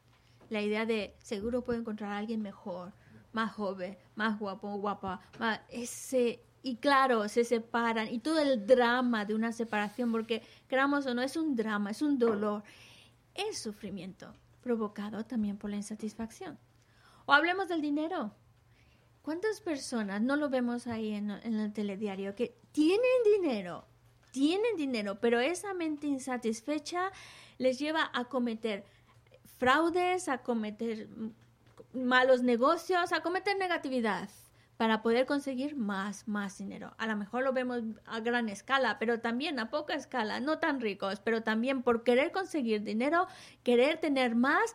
La 0.50 0.62
idea 0.62 0.86
de 0.86 1.16
seguro 1.20 1.64
puedo 1.64 1.80
encontrar 1.80 2.12
a 2.12 2.18
alguien 2.18 2.42
mejor, 2.42 2.92
más 3.32 3.54
joven, 3.54 3.98
más 4.16 4.38
guapo, 4.38 4.76
guapa, 4.78 5.22
más 5.40 5.62
ese 5.70 6.42
y 6.62 6.78
claro, 6.78 7.30
se 7.30 7.44
separan 7.44 8.12
y 8.12 8.20
todo 8.20 8.40
el 8.40 8.66
drama 8.66 9.24
de 9.24 9.36
una 9.36 9.52
separación, 9.52 10.12
porque 10.12 10.42
creamos 10.68 11.06
o 11.06 11.14
no, 11.14 11.22
es 11.22 11.38
un 11.38 11.56
drama, 11.56 11.92
es 11.92 12.02
un 12.02 12.18
dolor, 12.18 12.64
es 13.34 13.60
sufrimiento 13.60 14.34
provocado 14.66 15.24
también 15.26 15.58
por 15.60 15.70
la 15.70 15.76
insatisfacción. 15.76 16.58
O 17.28 17.34
hablemos 17.34 17.68
del 17.68 17.82
dinero. 17.82 18.32
¿Cuántas 19.22 19.62
personas, 19.62 20.24
no 20.24 20.36
lo 20.36 20.50
vemos 20.50 20.88
ahí 20.88 21.14
en, 21.14 21.30
el 21.30 21.72
telediario, 21.72 22.34
que 22.34 22.58
tienen 22.72 23.22
dinero, 23.24 23.86
tienen 24.32 24.76
dinero, 24.76 25.20
pero 25.22 25.40
esa 25.40 25.76
mente 25.76 26.08
insatisfecha 26.08 27.12
les 27.60 27.78
lleva 27.78 28.10
a 28.12 28.26
cometer 28.26 28.86
fraudes, 29.60 30.30
a 30.30 30.40
cometer 30.40 31.08
malos 31.94 32.42
negocios, 32.42 33.14
a 33.14 33.22
cometer 33.22 33.58
negatividad 33.58 34.30
para 34.78 35.02
poder 35.02 35.26
conseguir 35.26 35.76
más, 35.76 36.28
más 36.28 36.58
dinero. 36.58 36.94
A 36.98 37.08
lo 37.08 37.16
mejor 37.16 37.44
lo 37.44 37.54
vemos 37.54 37.82
a 38.06 38.20
gran 38.20 38.50
escala, 38.50 38.98
pero 39.00 39.20
también 39.22 39.60
a 39.60 39.70
poca 39.70 39.96
escala, 39.96 40.40
no 40.40 40.60
tan 40.60 40.82
ricos, 40.82 41.20
pero 41.22 41.44
también 41.44 41.82
por 41.82 42.04
querer 42.04 42.32
conseguir 42.32 42.84
dinero, 42.84 43.28
querer 43.64 44.00
tener 44.00 44.36
más, 44.36 44.74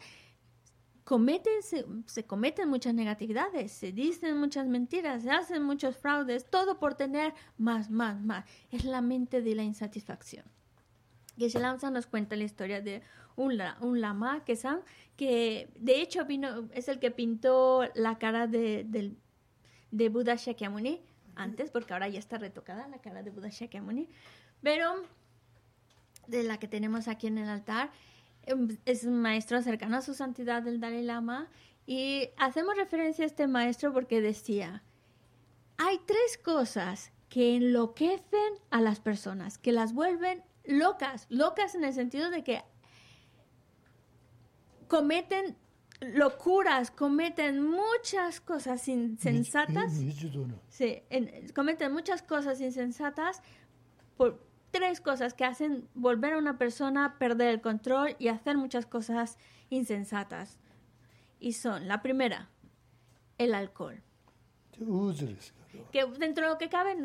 cometen, 1.05 1.63
se, 2.07 2.25
cometen 2.25 2.69
muchas 2.69 2.95
negatividades, 2.95 3.73
se 3.73 3.93
dicen 3.93 4.39
muchas 4.39 4.67
mentiras, 4.69 5.23
se 5.23 5.31
hacen 5.31 5.63
muchos 5.63 5.97
fraudes, 5.97 6.49
todo 6.49 6.79
por 6.79 6.95
tener 6.95 7.35
más, 7.59 7.91
más, 7.91 8.21
más. 8.23 8.45
Es 8.71 8.85
la 8.85 9.03
mente 9.03 9.43
de 9.43 9.55
la 9.55 9.65
insatisfacción. 9.65 10.45
se 11.37 11.59
lanza 11.59 11.91
nos 11.91 12.07
cuenta 12.07 12.37
la 12.37 12.45
historia 12.45 12.81
de 12.81 13.03
un, 13.37 13.61
un 13.81 14.01
lama 14.01 14.45
que, 14.45 14.59
que 15.17 15.69
de 15.77 16.01
hecho 16.01 16.25
vino, 16.25 16.69
es 16.73 16.89
el 16.89 16.99
que 16.99 17.11
pintó 17.11 17.83
la 17.95 18.19
cara 18.19 18.47
de, 18.47 18.85
del 18.85 19.17
de 19.91 20.09
Buda 20.09 20.37
Shakyamuni 20.37 21.03
antes, 21.35 21.71
porque 21.71 21.93
ahora 21.93 22.09
ya 22.09 22.19
está 22.19 22.39
retocada 22.39 22.89
la 22.89 22.99
cara 22.99 23.23
de 23.23 23.31
Buda 23.31 23.49
Shakyamuni, 23.49 24.09
pero 24.63 25.03
de 26.27 26.43
la 26.43 26.59
que 26.59 26.69
tenemos 26.69 27.09
aquí 27.09 27.27
en 27.27 27.39
el 27.39 27.49
altar, 27.49 27.91
em, 28.43 28.77
es 28.85 29.05
un 29.05 29.21
maestro 29.21 29.61
cercano 29.63 29.97
a 29.97 30.03
su 30.03 30.15
santidad 30.15 30.63
del 30.63 30.81
Dalai 30.81 31.03
Lama 31.03 31.49
y 31.87 32.31
hacemos 32.37 32.77
referencia 32.77 33.25
a 33.25 33.27
este 33.27 33.47
maestro 33.47 33.93
porque 33.93 34.21
decía, 34.21 34.83
hay 35.77 35.99
tres 36.07 36.39
cosas 36.43 37.13
que 37.29 37.57
enloquecen 37.57 38.55
a 38.71 38.81
las 38.81 39.01
personas, 39.01 39.59
que 39.59 39.73
las 39.73 39.93
vuelven 39.95 40.43
locas, 40.65 41.27
locas 41.31 41.75
en 41.75 41.85
el 41.85 41.95
sentido 41.95 42.31
de 42.31 42.45
que 42.45 42.63
cometen 44.89 45.57
locuras, 46.01 46.91
cometen 46.91 47.63
muchas 47.63 48.41
cosas 48.41 48.89
insensatas. 48.89 49.93
Sí, 50.69 51.03
cometen 51.55 51.93
muchas 51.93 52.23
cosas 52.23 52.61
insensatas 52.61 53.43
por 54.17 54.43
tres 54.71 55.01
cosas 55.01 55.35
que 55.35 55.45
hacen 55.45 55.89
volver 55.95 56.35
a 56.35 56.39
una 56.39 56.59
persona 56.59 57.05
a 57.05 57.19
perder 57.19 57.49
el 57.49 57.61
control 57.61 58.17
y 58.19 58.29
hacer 58.29 58.57
muchas 58.57 58.87
cosas 58.87 59.39
insensatas. 59.69 60.59
Y 61.39 61.53
son, 61.55 61.89
la 61.89 62.03
primera, 62.03 62.49
el 63.39 63.55
alcohol. 63.55 64.03
Que 65.93 66.07
dentro 66.19 66.47
de 66.47 66.53
lo 66.53 66.59
que 66.59 66.69
cabe, 66.69 66.97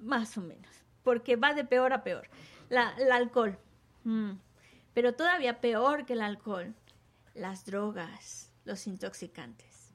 más 0.00 0.36
o 0.38 0.40
menos, 0.40 0.84
porque 1.02 1.36
va 1.36 1.54
de 1.54 1.64
peor 1.64 1.92
a 1.92 2.02
peor. 2.02 2.28
La, 2.68 2.94
el 2.98 3.12
alcohol. 3.12 3.58
Mm. 4.04 4.32
Pero 4.94 5.14
todavía 5.14 5.60
peor 5.60 6.06
que 6.06 6.14
el 6.14 6.22
alcohol 6.22 6.74
las 7.38 7.64
drogas, 7.64 8.50
los 8.64 8.86
intoxicantes. 8.86 9.94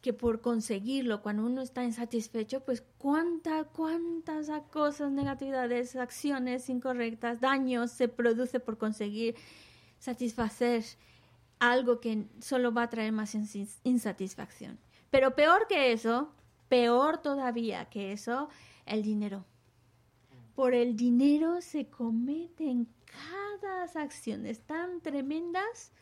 Que 0.00 0.12
por 0.12 0.40
conseguirlo, 0.40 1.22
cuando 1.22 1.44
uno 1.44 1.62
está 1.62 1.82
insatisfecho, 1.82 2.60
pues 2.60 2.84
cuántas, 2.98 3.66
cuántas 3.74 4.48
cosas, 4.70 5.10
negatividades, 5.10 5.96
acciones 5.96 6.68
incorrectas, 6.68 7.40
daños 7.40 7.90
se 7.90 8.08
produce 8.08 8.60
por 8.60 8.78
conseguir 8.78 9.34
satisfacer 9.98 10.84
algo 11.58 12.00
que 12.00 12.26
solo 12.40 12.72
va 12.72 12.84
a 12.84 12.90
traer 12.90 13.12
más 13.12 13.34
insatisfacción. 13.82 14.78
Pero 15.10 15.34
peor 15.34 15.66
que 15.68 15.92
eso, 15.92 16.32
peor 16.68 17.18
todavía 17.18 17.86
que 17.86 18.12
eso, 18.12 18.48
el 18.86 19.02
dinero. 19.02 19.44
Por 20.58 20.74
el 20.74 20.96
dinero 20.96 21.60
se 21.60 21.86
cometen 21.88 22.88
cada 23.04 23.84
acciones 23.94 24.66
tan 24.66 25.00
tremendas, 25.00 25.92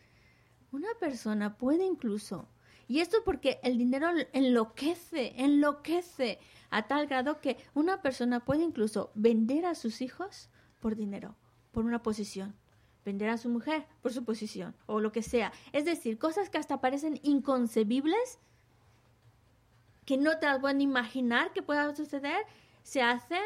una 0.73 0.89
persona 0.99 1.59
puede 1.59 1.85
incluso, 1.85 2.49
y 2.89 3.01
esto 3.01 3.19
porque 3.23 3.61
el 3.62 3.77
dinero 3.77 4.09
enloquece, 4.33 5.35
enloquece 5.37 6.39
a 6.70 6.87
tal 6.87 7.07
grado 7.07 7.43
que 7.43 7.59
una 7.74 8.01
persona 8.01 8.47
puede 8.47 8.62
incluso 8.62 9.11
vender 9.15 9.66
a 9.66 9.74
sus 9.74 10.01
hijos 10.01 10.49
por 10.81 10.97
dinero, 10.97 11.37
por 11.70 11.85
una 11.85 12.03
posición, 12.03 12.55
vender 13.05 13.28
a 13.28 13.37
su 13.37 13.51
mujer 13.51 13.87
por 14.01 14.15
su 14.15 14.24
posición 14.24 14.74
o 14.87 15.01
lo 15.01 15.12
que 15.12 15.23
sea. 15.23 15.53
Es 15.74 15.85
decir, 15.85 16.19
cosas 16.19 16.49
que 16.49 16.57
hasta 16.57 16.81
parecen 16.81 17.20
inconcebibles, 17.23 18.39
que 20.07 20.16
no 20.16 20.39
te 20.39 20.47
las 20.47 20.61
pueden 20.61 20.81
imaginar 20.81 21.53
que 21.53 21.61
pueda 21.61 21.95
suceder, 21.95 22.47
se 22.83 23.03
hacen 23.03 23.43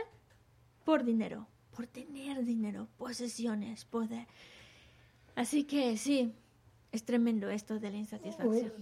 por 0.90 1.04
dinero 1.04 1.46
por 1.70 1.86
tener 1.86 2.44
dinero, 2.44 2.88
posesiones, 2.98 3.84
poder. 3.84 4.26
Así 5.34 5.64
que 5.64 5.96
sí, 5.96 6.34
es 6.92 7.04
tremendo 7.04 7.48
esto 7.48 7.78
de 7.78 7.90
la 7.90 7.96
insatisfacción. 7.96 8.72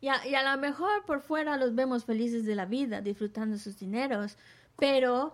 Y 0.00 0.08
a, 0.08 0.26
y 0.28 0.34
a 0.34 0.54
lo 0.54 0.60
mejor 0.60 1.04
por 1.06 1.22
fuera 1.22 1.56
los 1.56 1.74
vemos 1.74 2.04
felices 2.04 2.44
de 2.44 2.54
la 2.54 2.66
vida, 2.66 3.00
disfrutando 3.00 3.56
sus 3.56 3.78
dineros, 3.78 4.36
pero 4.78 5.32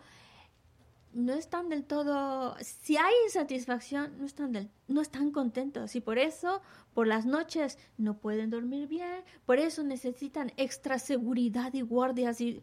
no 1.12 1.32
están 1.32 1.68
del 1.68 1.84
todo, 1.84 2.56
si 2.60 2.96
hay 2.96 3.12
insatisfacción, 3.24 4.18
no 4.18 4.26
están, 4.26 4.52
del, 4.52 4.70
no 4.88 5.00
están 5.00 5.30
contentos 5.32 5.96
y 5.96 6.00
por 6.00 6.18
eso 6.18 6.62
por 6.94 7.06
las 7.06 7.26
noches 7.26 7.78
no 7.98 8.18
pueden 8.18 8.50
dormir 8.50 8.86
bien, 8.88 9.22
por 9.46 9.58
eso 9.58 9.82
necesitan 9.82 10.52
extra 10.56 10.98
seguridad 10.98 11.74
y 11.74 11.82
guardias 11.82 12.40
y 12.40 12.62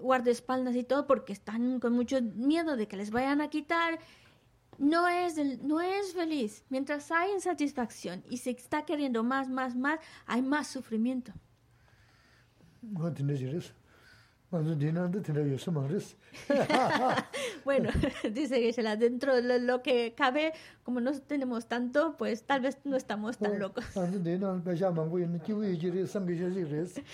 guardaespaldas 0.00 0.76
y 0.76 0.84
todo 0.84 1.06
porque 1.06 1.32
están 1.32 1.80
con 1.80 1.92
mucho 1.92 2.20
miedo 2.22 2.76
de 2.76 2.86
que 2.86 2.96
les 2.96 3.10
vayan 3.10 3.40
a 3.40 3.48
quitar. 3.48 3.98
No 4.78 5.08
es, 5.08 5.36
no 5.62 5.80
es 5.80 6.12
feliz. 6.12 6.64
Mientras 6.68 7.10
hay 7.10 7.32
insatisfacción 7.32 8.22
y 8.30 8.36
se 8.36 8.50
está 8.50 8.84
queriendo 8.84 9.24
más, 9.24 9.48
más, 9.48 9.74
más, 9.74 9.98
hay 10.24 10.40
más 10.40 10.68
sufrimiento. 10.68 11.32
bueno, 17.64 17.90
dice 18.32 18.60
Gisela, 18.60 18.96
dentro 18.96 19.42
de 19.42 19.58
lo 19.58 19.82
que 19.82 20.14
cabe, 20.14 20.54
como 20.84 21.00
no 21.00 21.12
tenemos 21.20 21.66
tanto, 21.66 22.16
pues 22.16 22.44
tal 22.44 22.62
vez 22.62 22.78
no 22.84 22.96
estamos 22.96 23.36
tan 23.36 23.58
locos. 23.58 23.84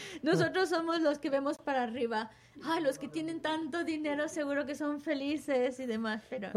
Nosotros 0.22 0.68
somos 0.68 1.00
los 1.00 1.18
que 1.18 1.28
vemos 1.28 1.58
para 1.58 1.82
arriba. 1.82 2.30
Ay, 2.62 2.82
los 2.84 2.98
que 2.98 3.08
tienen 3.08 3.40
tanto 3.40 3.82
dinero 3.82 4.28
seguro 4.28 4.64
que 4.64 4.76
son 4.76 5.00
felices 5.00 5.80
y 5.80 5.86
demás, 5.86 6.22
pero... 6.30 6.52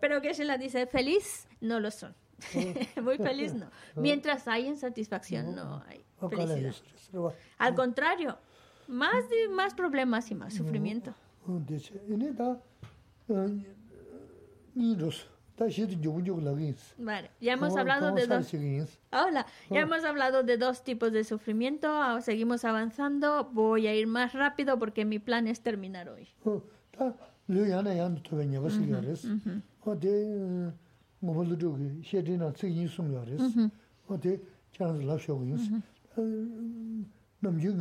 Pero 0.00 0.22
Gisela 0.22 0.56
dice, 0.56 0.86
feliz 0.86 1.46
no 1.60 1.80
lo 1.80 1.90
son. 1.90 2.14
Muy 3.02 3.18
feliz 3.18 3.54
no. 3.54 3.70
Mientras 3.96 4.48
hay 4.48 4.66
insatisfacción 4.66 5.54
no 5.54 5.82
hay 5.86 6.04
felicidad. 6.30 6.74
Al 7.58 7.74
contrario, 7.74 8.38
más, 8.88 9.24
más 9.50 9.74
problemas 9.74 10.30
y 10.30 10.34
más 10.34 10.54
sufrimiento. 10.54 11.14
Vale, 16.98 17.30
ya 17.40 17.52
hemos 17.52 17.76
hablado 17.76 18.12
de 18.12 18.26
dos. 18.26 18.52
Hola, 19.12 19.46
ya 19.70 19.80
hemos 19.80 20.04
hablado 20.04 20.42
de 20.42 20.56
dos 20.56 20.82
tipos 20.82 21.12
de 21.12 21.24
sufrimiento. 21.24 21.88
Ah, 21.88 22.20
seguimos 22.20 22.64
avanzando. 22.64 23.50
Voy 23.52 23.86
a 23.86 23.94
ir 23.94 24.06
más 24.06 24.32
rápido 24.32 24.78
porque 24.78 25.04
mi 25.04 25.18
plan 25.18 25.46
es 25.46 25.60
terminar 25.60 26.08
hoy. 26.08 26.28
Nā 37.42 37.58
yung 37.58 37.74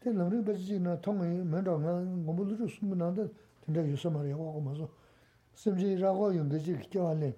Te 0.00 0.12
lamrik 0.12 0.44
bachi 0.44 0.78
na 0.78 0.96
tongi 0.96 1.42
menda 1.42 1.76
nga 1.76 1.92
ngombo 2.00 2.44
luru 2.44 2.68
sumbu 2.68 2.94
nanda 2.94 3.28
tanda 3.64 3.82
yusa 3.82 4.08
mara 4.10 4.28
yawa 4.28 4.52
kwa 4.52 4.60
maso. 4.60 4.90
Simchi 5.52 5.96
ragwa 5.96 6.32
yungda 6.32 6.58
chi 6.58 6.76
kiawa 6.88 7.14
le. 7.14 7.36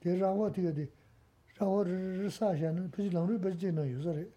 Te 0.00 0.18
ragwa 0.18 0.50
tiga 0.50 0.72
di 0.72 0.90
ragwa 1.56 1.84
risa 1.84 2.52
xa 2.56 2.72
na 2.72 2.80
bachi 2.82 3.10
lamrik 3.10 3.40
bachi 3.40 3.70
na 3.70 3.84
yusa 3.84 4.12
re. 4.12 4.28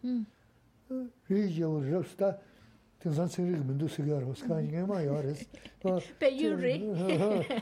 Rui 1.27 1.49
yawa 1.57 1.81
rabsi 1.83 2.15
ta 2.15 2.39
tinsan 2.99 3.27
sikrik 3.27 3.63
mindu 3.65 3.87
sikya 3.87 4.19
rho, 4.19 4.33
sikaan 4.33 4.63
inga 4.63 4.85
ma 4.85 5.01
yawa 5.01 5.21
res. 5.21 5.47
Pe 6.19 6.27
yu 6.29 6.55
re. 6.55 6.79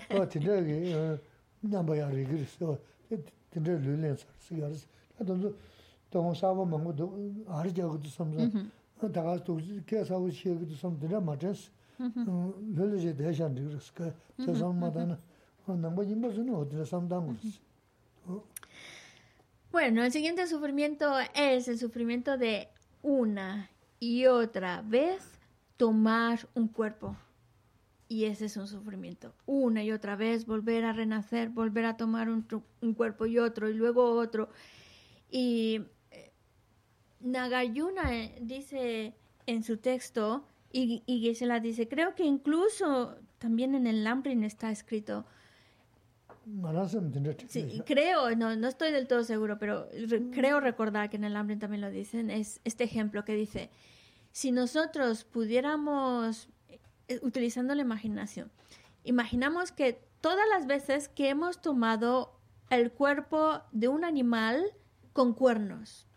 Tanda 0.09 0.61
ki 0.61 1.19
nyamba 1.63 1.95
ya 1.95 2.09
re 2.09 2.25
giris. 2.25 2.57
Tanda 3.49 3.71
lulen 3.79 4.17
sar 4.17 4.27
sikya 4.39 4.67
res. 4.67 4.85
Tanda 5.17 5.49
tongo 6.11 6.33
sawa 6.33 6.65
mangu 6.65 6.91
do, 6.93 7.13
ahari 7.47 7.71
jagu 7.71 7.97
tu 7.97 8.09
samsa. 8.09 8.51
Tā 9.04 9.08
tō 9.08 9.40
tō 9.44 9.54
ngō 9.56 10.04
sā 10.04 10.14
bā 10.14 10.20
mā 10.20 10.30
ngō 10.30 10.36
tō 10.36 10.40
ā 10.40 10.44
rī 10.44 10.44
jā 10.44 10.54
gō 10.54 10.54
tō 10.54 10.54
sā 10.54 10.56
mā 10.56 10.60
다가 10.60 10.64
또 10.64 10.66
계산하고 10.66 10.70
시에도 10.70 10.74
좀 10.76 10.98
드려 11.00 11.20
맞았어. 11.20 11.70
별로지 12.76 13.16
대상 13.16 13.54
드렸을까? 13.54 14.12
세상마다는 14.38 15.16
Bueno, 19.70 20.02
el 20.02 20.10
siguiente 20.10 20.46
sufrimiento 20.46 21.20
es 21.34 21.68
el 21.68 21.78
sufrimiento 21.78 22.38
de 22.38 22.68
una 23.02 23.70
y 24.00 24.26
otra 24.26 24.82
vez 24.82 25.22
tomar 25.76 26.48
un 26.54 26.68
cuerpo. 26.68 27.16
Y 28.08 28.24
ese 28.24 28.46
es 28.46 28.56
un 28.56 28.66
sufrimiento. 28.66 29.32
Una 29.46 29.84
y 29.84 29.92
otra 29.92 30.16
vez 30.16 30.46
volver 30.46 30.84
a 30.84 30.92
renacer, 30.92 31.50
volver 31.50 31.84
a 31.84 31.96
tomar 31.96 32.28
un, 32.28 32.42
cuerpo 32.94 33.26
y 33.26 33.38
otro, 33.38 33.68
y 33.68 33.74
luego 33.74 34.18
otro. 34.18 34.48
Y 35.30 35.76
eh, 35.76 35.90
Nagayuna 37.19 38.13
eh, 38.13 38.37
dice 38.41 39.13
en 39.45 39.63
su 39.63 39.77
texto, 39.77 40.45
y, 40.71 41.03
y 41.05 41.45
la 41.45 41.59
dice, 41.59 41.87
creo 41.87 42.15
que 42.15 42.23
incluso 42.23 43.15
también 43.37 43.75
en 43.75 43.87
el 43.87 44.03
Lambrin 44.03 44.43
está 44.43 44.71
escrito, 44.71 45.25
Sí, 47.47 47.81
creo, 47.85 48.35
no, 48.35 48.55
no 48.55 48.67
estoy 48.67 48.91
del 48.91 49.07
todo 49.07 49.23
seguro, 49.23 49.57
pero 49.57 49.87
creo 50.31 50.59
recordar 50.59 51.09
que 51.09 51.17
en 51.17 51.23
el 51.23 51.35
hambre 51.35 51.55
también 51.55 51.81
lo 51.81 51.89
dicen, 51.89 52.29
es 52.29 52.61
este 52.63 52.83
ejemplo 52.83 53.25
que 53.25 53.33
dice, 53.33 53.71
si 54.31 54.51
nosotros 54.51 55.23
pudiéramos, 55.23 56.49
eh, 57.07 57.19
utilizando 57.23 57.73
la 57.73 57.81
imaginación, 57.81 58.51
imaginamos 59.03 59.71
que 59.71 59.99
todas 60.21 60.47
las 60.49 60.67
veces 60.67 61.09
que 61.09 61.29
hemos 61.29 61.61
tomado 61.61 62.39
el 62.69 62.91
cuerpo 62.91 63.61
de 63.71 63.87
un 63.87 64.03
animal 64.03 64.65
con 65.13 65.33
cuernos, 65.33 66.07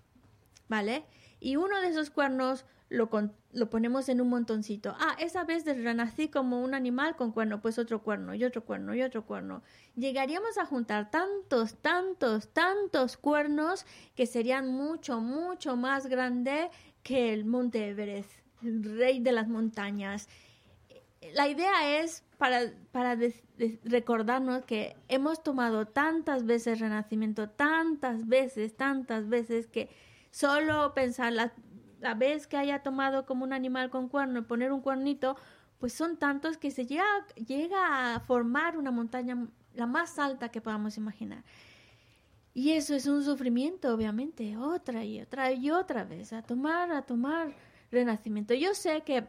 ¿vale? 0.68 1.04
Y 1.40 1.56
uno 1.56 1.80
de 1.80 1.88
esos 1.88 2.10
cuernos 2.10 2.64
lo, 2.88 3.10
lo 3.52 3.70
ponemos 3.70 4.08
en 4.08 4.20
un 4.20 4.28
montoncito. 4.28 4.94
Ah, 4.98 5.16
esa 5.18 5.44
vez 5.44 5.64
renací 5.64 6.28
como 6.28 6.62
un 6.62 6.74
animal 6.74 7.16
con 7.16 7.32
cuerno, 7.32 7.60
pues 7.60 7.78
otro 7.78 8.02
cuerno 8.02 8.34
y 8.34 8.44
otro 8.44 8.64
cuerno 8.64 8.94
y 8.94 9.02
otro 9.02 9.24
cuerno. 9.24 9.62
Llegaríamos 9.94 10.58
a 10.58 10.66
juntar 10.66 11.10
tantos, 11.10 11.76
tantos, 11.76 12.48
tantos 12.52 13.16
cuernos 13.16 13.84
que 14.14 14.26
serían 14.26 14.68
mucho, 14.68 15.20
mucho 15.20 15.76
más 15.76 16.06
grande 16.06 16.70
que 17.02 17.32
el 17.32 17.44
monte 17.44 17.88
Everest, 17.88 18.30
el 18.62 18.98
rey 18.98 19.20
de 19.20 19.32
las 19.32 19.48
montañas. 19.48 20.28
La 21.34 21.48
idea 21.48 22.00
es 22.00 22.24
para, 22.38 22.72
para 22.92 23.18
recordarnos 23.84 24.64
que 24.64 24.96
hemos 25.08 25.42
tomado 25.42 25.86
tantas 25.86 26.46
veces 26.46 26.78
renacimiento, 26.80 27.50
tantas 27.50 28.26
veces, 28.28 28.76
tantas 28.76 29.28
veces 29.28 29.66
que 29.66 29.90
solo 30.30 30.94
pensar 30.94 31.32
las 31.32 31.52
la 32.00 32.14
vez 32.14 32.46
que 32.46 32.56
haya 32.56 32.82
tomado 32.82 33.26
como 33.26 33.44
un 33.44 33.52
animal 33.52 33.90
con 33.90 34.08
cuerno 34.08 34.40
y 34.40 34.42
poner 34.42 34.72
un 34.72 34.80
cuernito, 34.80 35.36
pues 35.78 35.92
son 35.92 36.16
tantos 36.16 36.56
que 36.56 36.70
se 36.70 36.86
llega, 36.86 37.04
llega 37.46 38.14
a 38.14 38.20
formar 38.20 38.76
una 38.76 38.90
montaña 38.90 39.46
la 39.74 39.86
más 39.86 40.18
alta 40.18 40.50
que 40.50 40.60
podamos 40.60 40.96
imaginar. 40.96 41.44
Y 42.54 42.72
eso 42.72 42.94
es 42.94 43.06
un 43.06 43.24
sufrimiento, 43.24 43.94
obviamente, 43.94 44.56
otra 44.56 45.04
y 45.04 45.20
otra 45.20 45.52
y 45.52 45.70
otra 45.70 46.04
vez, 46.04 46.32
a 46.32 46.42
tomar, 46.42 46.90
a 46.90 47.02
tomar 47.02 47.54
renacimiento. 47.92 48.54
Yo 48.54 48.74
sé 48.74 49.02
que 49.02 49.26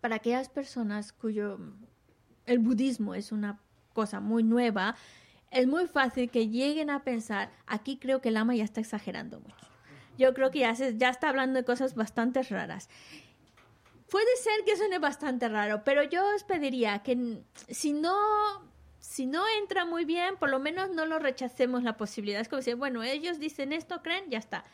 para 0.00 0.16
aquellas 0.16 0.48
personas 0.48 1.12
cuyo 1.12 1.58
el 2.44 2.60
budismo 2.60 3.14
es 3.14 3.32
una 3.32 3.58
cosa 3.92 4.20
muy 4.20 4.44
nueva, 4.44 4.94
es 5.50 5.66
muy 5.66 5.86
fácil 5.86 6.30
que 6.30 6.48
lleguen 6.48 6.90
a 6.90 7.02
pensar, 7.02 7.50
aquí 7.66 7.96
creo 7.96 8.20
que 8.20 8.28
el 8.28 8.36
ama 8.36 8.54
ya 8.54 8.64
está 8.64 8.80
exagerando 8.80 9.40
mucho 9.40 9.75
yo 10.18 10.34
creo 10.34 10.50
que 10.50 10.60
ya, 10.60 10.74
se, 10.74 10.96
ya 10.96 11.10
está 11.10 11.28
hablando 11.28 11.58
de 11.58 11.64
cosas 11.64 11.94
bastante 11.94 12.42
raras. 12.42 12.88
Puede 14.10 14.36
ser 14.36 14.64
que 14.64 14.76
suene 14.76 14.98
bastante 14.98 15.48
raro, 15.48 15.82
pero 15.84 16.02
yo 16.04 16.24
os 16.34 16.44
pediría 16.44 17.00
que 17.02 17.42
si 17.68 17.92
no, 17.92 18.16
si 19.00 19.26
no 19.26 19.44
entra 19.60 19.84
muy 19.84 20.04
bien, 20.04 20.36
por 20.36 20.48
lo 20.48 20.60
menos 20.60 20.90
no 20.90 21.06
lo 21.06 21.18
rechacemos 21.18 21.82
la 21.82 21.96
posibilidad. 21.96 22.40
Es 22.40 22.48
como 22.48 22.58
decir, 22.58 22.76
bueno, 22.76 23.02
ellos 23.02 23.40
dicen 23.40 23.72
esto, 23.72 24.02
creen, 24.02 24.30
ya 24.30 24.38
está. 24.38 24.64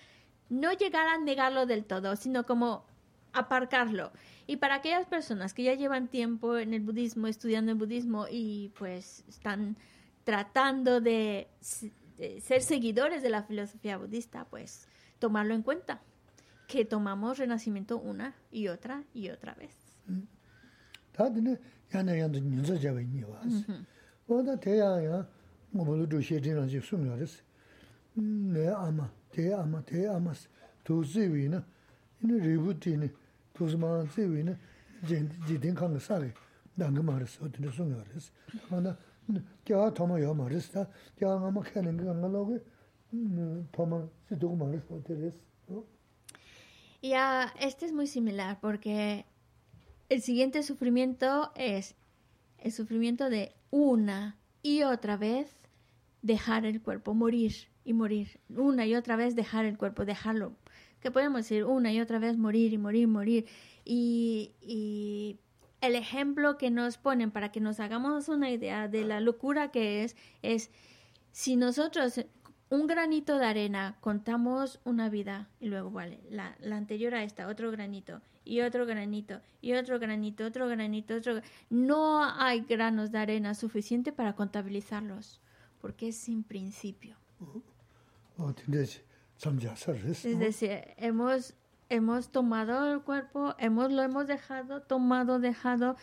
No 0.50 0.72
llegar 0.72 1.08
a 1.08 1.16
negarlo 1.18 1.64
del 1.64 1.84
todo, 1.84 2.14
sino 2.16 2.44
como 2.44 2.84
aparcarlo. 3.32 4.12
Y 4.46 4.56
para 4.56 4.76
aquellas 4.76 5.06
personas 5.06 5.54
que 5.54 5.62
ya 5.62 5.74
llevan 5.74 6.08
tiempo 6.08 6.58
en 6.58 6.74
el 6.74 6.80
budismo, 6.80 7.26
estudiando 7.26 7.72
el 7.72 7.78
budismo 7.78 8.26
y 8.30 8.70
pues 8.78 9.24
están 9.28 9.76
tratando 10.24 11.00
de 11.00 11.48
ser 12.40 12.62
seguidores 12.62 13.22
de 13.22 13.30
la 13.30 13.42
filosofía 13.42 13.96
budista, 13.96 14.44
pues 14.44 14.88
tomarlo 15.22 15.54
en 15.54 15.62
cuenta, 15.62 16.02
que 16.66 16.84
tomamos 16.84 17.38
renacimiento 17.38 17.96
una 17.96 18.34
y 18.50 18.66
otra 18.66 19.04
y 19.14 19.30
otra 19.30 19.54
vez. 19.54 19.72
Y 47.02 47.12
este 47.60 47.86
es 47.86 47.92
muy 47.92 48.06
similar 48.06 48.58
porque 48.60 49.26
el 50.08 50.22
siguiente 50.22 50.62
sufrimiento 50.62 51.52
es 51.56 51.94
el 52.58 52.72
sufrimiento 52.72 53.28
de 53.28 53.52
una 53.70 54.36
y 54.62 54.82
otra 54.82 55.16
vez 55.16 55.56
dejar 56.22 56.64
el 56.64 56.80
cuerpo, 56.80 57.12
morir 57.14 57.52
y 57.84 57.92
morir, 57.92 58.38
una 58.48 58.86
y 58.86 58.94
otra 58.94 59.16
vez 59.16 59.34
dejar 59.34 59.64
el 59.64 59.76
cuerpo, 59.76 60.04
dejarlo. 60.04 60.52
Que 61.00 61.10
podemos 61.10 61.40
decir 61.40 61.64
una 61.64 61.92
y 61.92 62.00
otra 62.00 62.20
vez 62.20 62.38
morir 62.38 62.72
y 62.72 62.78
morir, 62.78 63.08
morir. 63.08 63.46
Y, 63.84 64.52
y 64.60 65.38
el 65.80 65.96
ejemplo 65.96 66.56
que 66.56 66.70
nos 66.70 66.96
ponen 66.96 67.32
para 67.32 67.50
que 67.50 67.60
nos 67.60 67.80
hagamos 67.80 68.28
una 68.28 68.50
idea 68.50 68.86
de 68.86 69.04
la 69.04 69.20
locura 69.20 69.72
que 69.72 70.04
es, 70.04 70.16
es 70.42 70.70
si 71.32 71.56
nosotros 71.56 72.24
un 72.72 72.86
granito 72.86 73.38
de 73.38 73.44
arena, 73.44 73.98
contamos 74.00 74.80
una 74.84 75.10
vida 75.10 75.50
y 75.60 75.66
luego, 75.66 75.90
vale, 75.90 76.20
la, 76.30 76.56
anterior 76.72 77.14
a 77.14 77.22
esta, 77.22 77.46
otro 77.46 77.70
granito 77.70 78.22
y 78.46 78.62
otro 78.62 78.86
granito 78.86 79.42
y 79.60 79.74
otro 79.74 79.98
granito, 79.98 80.46
otro 80.46 80.66
granito, 80.68 81.16
otro. 81.16 81.42
No 81.68 82.24
hay 82.24 82.62
granos 82.62 83.12
de 83.12 83.18
arena 83.18 83.54
suficiente 83.54 84.10
para 84.10 84.34
contabilizarlos, 84.34 85.42
porque 85.82 86.08
es 86.08 86.16
sin 86.16 86.44
principio. 86.44 87.14
Es 90.24 90.38
decir, 90.38 90.80
hemos, 90.96 91.52
hemos 91.90 92.32
tomado 92.32 92.90
el 92.90 93.02
cuerpo, 93.02 93.54
hemos, 93.58 93.92
lo 93.92 94.00
hemos 94.00 94.26
dejado, 94.26 94.80
tomado, 94.80 95.40
dejado 95.40 95.96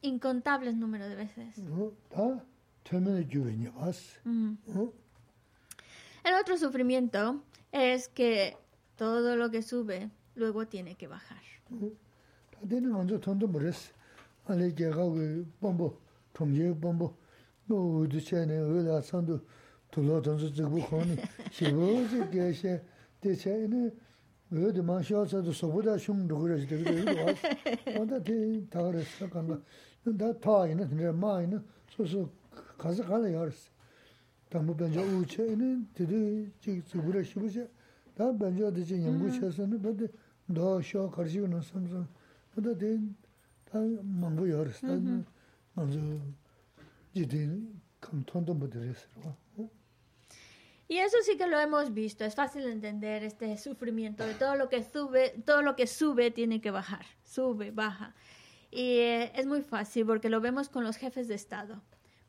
incontables 0.00 0.74
números 0.74 1.10
de 1.10 1.14
veces. 1.14 1.62
El 6.24 6.34
otro 6.40 6.56
sufrimiento 6.56 7.42
es 7.72 8.08
que 8.08 8.56
todo 8.96 9.36
lo 9.36 9.50
que 9.50 9.62
sube 9.62 10.10
luego 10.34 10.66
tiene 10.66 10.94
que 10.94 11.08
bajar. 11.08 11.42
Y 50.88 50.98
eso 50.98 51.16
sí 51.22 51.38
que 51.38 51.46
lo 51.46 51.58
hemos 51.58 51.94
visto, 51.94 52.22
es 52.22 52.34
fácil 52.34 52.66
entender 52.66 53.22
este 53.22 53.56
sufrimiento 53.56 54.26
de 54.26 54.34
todo 54.34 54.56
lo 54.56 54.68
que 54.68 54.84
sube, 54.84 55.30
todo 55.46 55.62
lo 55.62 55.74
que 55.76 55.86
sube 55.86 56.30
tiene 56.30 56.60
que 56.60 56.70
bajar, 56.70 57.06
sube, 57.24 57.70
baja. 57.70 58.14
Y 58.70 58.98
eh, 58.98 59.32
es 59.34 59.46
muy 59.46 59.62
fácil 59.62 60.04
porque 60.04 60.28
lo 60.28 60.42
vemos 60.42 60.68
con 60.68 60.84
los 60.84 60.96
jefes 60.98 61.28
de 61.28 61.34
Estado 61.34 61.80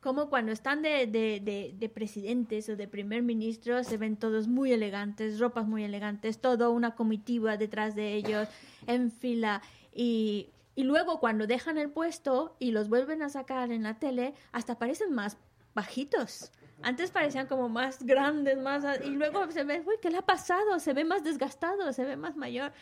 como 0.04 0.28
cuando 0.28 0.52
están 0.52 0.82
de, 0.82 1.06
de, 1.06 1.72
de, 1.74 1.88
presidentes 1.88 2.68
o 2.68 2.76
de 2.76 2.86
primer 2.86 3.22
ministro 3.22 3.82
se 3.84 3.96
ven 3.96 4.18
todos 4.18 4.48
muy 4.48 4.70
elegantes, 4.70 5.40
ropas 5.40 5.66
muy 5.66 5.82
elegantes, 5.82 6.42
todo 6.42 6.72
una 6.72 6.94
comitiva 6.94 7.56
detrás 7.56 7.94
de 7.94 8.12
ellos 8.12 8.46
en 8.86 9.10
fila 9.10 9.62
y, 9.94 10.50
y 10.74 10.82
luego 10.82 11.20
cuando 11.20 11.46
dejan 11.46 11.78
el 11.78 11.88
puesto 11.88 12.54
y 12.58 12.72
los 12.72 12.90
vuelven 12.90 13.22
a 13.22 13.30
sacar 13.30 13.72
en 13.72 13.84
la 13.84 13.98
tele, 13.98 14.34
hasta 14.52 14.78
parecen 14.78 15.14
más 15.14 15.38
bajitos. 15.74 16.52
Antes 16.82 17.10
parecían 17.10 17.46
como 17.46 17.70
más 17.70 18.02
grandes, 18.02 18.58
más... 18.58 18.84
Y 19.02 19.08
luego 19.08 19.50
se 19.52 19.64
ve, 19.64 19.82
uy, 19.86 19.94
¿qué 20.02 20.10
le 20.10 20.18
ha 20.18 20.26
pasado? 20.26 20.80
Se 20.80 20.92
ve 20.92 21.04
más 21.04 21.24
desgastado, 21.24 21.90
se 21.94 22.04
ve 22.04 22.16
más 22.16 22.36
mayor. 22.36 22.72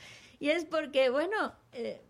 Y 0.40 0.48
es 0.48 0.64
porque, 0.64 1.08
bueno, 1.08 1.52
eh, 1.72 2.02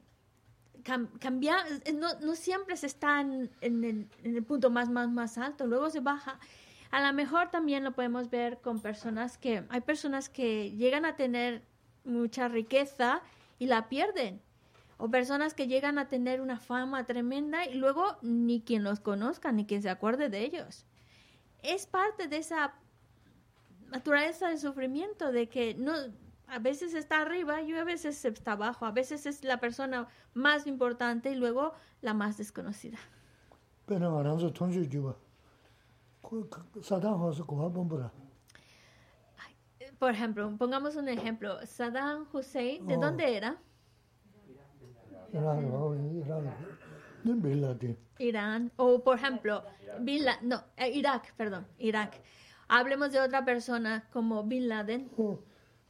cambia, 0.83 1.57
eh, 1.85 1.93
no, 1.93 2.09
no, 2.21 2.35
siempre 2.35 2.77
se 2.77 2.87
está 2.87 3.21
en, 3.21 3.33
el, 3.33 3.51
en, 3.61 4.09
el, 4.25 4.43
punto 4.45 4.71
más, 4.71 4.89
más, 4.89 5.09
más 5.09 5.39
alto, 5.39 5.67
luego 5.67 5.91
se 5.91 6.01
baja. 6.01 6.39
A 6.91 7.01
lo 7.07 7.13
mejor 7.15 7.51
también 7.51 7.85
lo 7.85 7.93
podemos 7.93 8.29
ver 8.31 8.59
con 8.61 8.81
personas 8.81 9.39
que, 9.39 9.65
hay 9.69 9.81
personas 9.81 10.29
que 10.29 10.73
llegan 10.73 11.05
a 11.05 11.17
tener 11.17 11.63
mucha 12.05 12.49
riqueza 12.49 13.23
y 13.59 13.67
la 13.67 13.89
pierden. 13.89 14.41
O 14.99 15.11
personas 15.11 15.55
que 15.55 15.67
llegan 15.67 15.99
a 15.99 16.09
tener 16.09 16.41
una 16.41 16.61
fama 16.61 17.05
tremenda 17.07 17.67
y 17.67 17.75
luego 17.75 18.19
ni 18.23 18.61
quien 18.61 18.85
los 18.85 19.01
conozca, 19.01 19.51
ni 19.51 19.67
quien 19.67 19.83
se 19.83 19.91
acuerde 19.91 20.29
de 20.29 20.45
ellos. 20.45 20.85
Es 21.63 21.87
parte 21.87 22.29
de 22.29 22.37
esa 22.37 22.75
naturaleza 23.91 24.49
de 24.49 24.59
sufrimiento, 24.59 25.33
de 25.33 25.49
que 25.49 25.75
no, 25.75 25.93
a 26.53 26.59
veces 26.59 26.93
está 26.93 27.23
arriba 27.23 27.63
y 27.63 27.73
a 27.73 27.83
veces 27.83 28.23
está 28.27 28.53
abajo, 28.53 28.85
a 28.85 28.93
veces 28.93 29.25
es 29.25 29.43
la 29.43 29.59
persona 29.59 30.07
más 30.35 30.67
importante 30.67 31.31
y 31.31 31.35
luego 31.35 31.73
la 32.03 32.13
más 32.13 32.37
desconocida. 32.37 32.99
Por 39.99 40.11
ejemplo, 40.11 40.55
pongamos 40.59 40.97
un 40.97 41.09
ejemplo, 41.09 41.59
Saddam 41.65 42.27
Hussein, 42.33 42.87
¿de 42.87 42.97
oh. 42.97 43.01
dónde 43.01 43.37
era? 43.37 43.57
Irán. 48.19 48.71
O 48.77 49.03
por 49.03 49.17
ejemplo, 49.17 49.65
Bin 50.01 50.25
Laden, 50.25 50.49
no, 50.49 50.65
eh, 50.77 50.91
Irak, 50.91 51.33
perdón, 51.35 51.67
Irak. 51.79 52.21
Hablemos 52.69 53.11
de 53.13 53.21
otra 53.21 53.43
persona 53.45 54.07
como 54.13 54.45
Bin 54.45 54.69
Laden. 54.69 55.11
Oh, 55.17 55.39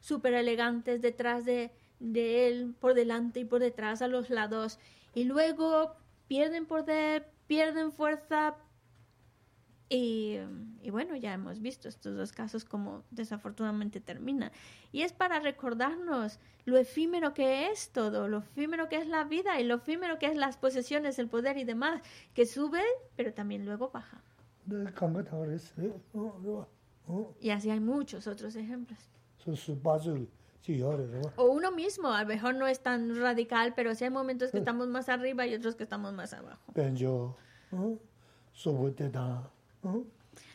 súper 0.00 0.34
elegantes 0.34 1.00
detrás 1.00 1.44
de, 1.44 1.70
de 2.00 2.48
él, 2.48 2.74
por 2.80 2.94
delante 2.94 3.40
y 3.40 3.44
por 3.44 3.60
detrás, 3.60 4.02
a 4.02 4.08
los 4.08 4.30
lados, 4.30 4.78
y 5.14 5.24
luego 5.24 5.94
pierden 6.28 6.66
poder, 6.66 7.30
pierden 7.46 7.92
fuerza, 7.92 8.56
y, 9.92 10.38
bueno, 10.88 11.16
ya 11.16 11.34
hemos 11.34 11.60
visto 11.60 11.88
estos 11.88 12.16
dos 12.16 12.30
casos 12.30 12.64
como 12.64 13.02
desafortunadamente 13.10 14.00
terminan. 14.00 14.52
Y 14.92 15.02
es 15.02 15.12
para 15.12 15.40
recordarnos 15.40 16.38
lo 16.64 16.78
efímero 16.78 17.34
que 17.34 17.66
es 17.66 17.90
todo, 17.90 18.28
lo 18.28 18.38
efímero 18.38 18.88
que 18.88 18.98
es 18.98 19.08
la 19.08 19.24
vida 19.24 19.60
y 19.60 19.64
lo 19.64 19.74
efímero 19.74 20.20
que 20.20 20.26
es 20.26 20.36
las 20.36 20.56
posesiones, 20.56 21.18
el 21.18 21.28
poder 21.28 21.58
y 21.58 21.64
demás, 21.64 22.02
que 22.34 22.46
sube, 22.46 22.84
pero 23.16 23.34
también 23.34 23.66
luego 23.66 23.90
baja. 23.90 24.22
Y 27.40 27.50
así 27.50 27.70
hay 27.70 27.80
muchos 27.80 28.28
otros 28.28 28.54
ejemplos. 28.54 29.00
O 31.36 31.44
uno 31.44 31.70
mismo, 31.70 32.08
a 32.12 32.22
lo 32.22 32.28
mejor 32.28 32.54
no 32.54 32.66
es 32.66 32.80
tan 32.80 33.18
radical, 33.18 33.72
pero 33.74 33.94
sí 33.94 34.04
hay 34.04 34.10
momentos 34.10 34.50
que 34.50 34.58
estamos 34.58 34.88
más 34.88 35.08
arriba 35.08 35.46
y 35.46 35.54
otros 35.54 35.74
que 35.74 35.84
estamos 35.84 36.12
más 36.12 36.32
abajo. 36.32 36.72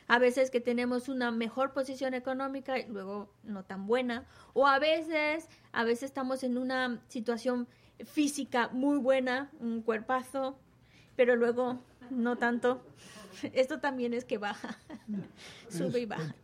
A 0.07 0.19
veces 0.19 0.51
que 0.51 0.61
tenemos 0.61 1.09
una 1.09 1.31
mejor 1.31 1.73
posición 1.73 2.13
económica 2.13 2.77
y 2.77 2.87
luego 2.87 3.29
no 3.43 3.63
tan 3.63 3.87
buena. 3.87 4.25
O 4.53 4.67
a 4.67 4.77
veces, 4.77 5.49
a 5.71 5.83
veces 5.83 6.03
estamos 6.03 6.43
en 6.43 6.57
una 6.57 7.01
situación 7.07 7.67
física 8.05 8.69
muy 8.69 8.99
buena, 8.99 9.49
un 9.59 9.81
cuerpazo, 9.81 10.57
pero 11.15 11.35
luego 11.35 11.79
no 12.11 12.35
tanto. 12.37 12.83
Esto 13.53 13.79
también 13.79 14.13
es 14.13 14.25
que 14.25 14.37
baja, 14.37 14.77
sube 15.69 16.01
y 16.01 16.05
baja. 16.05 16.35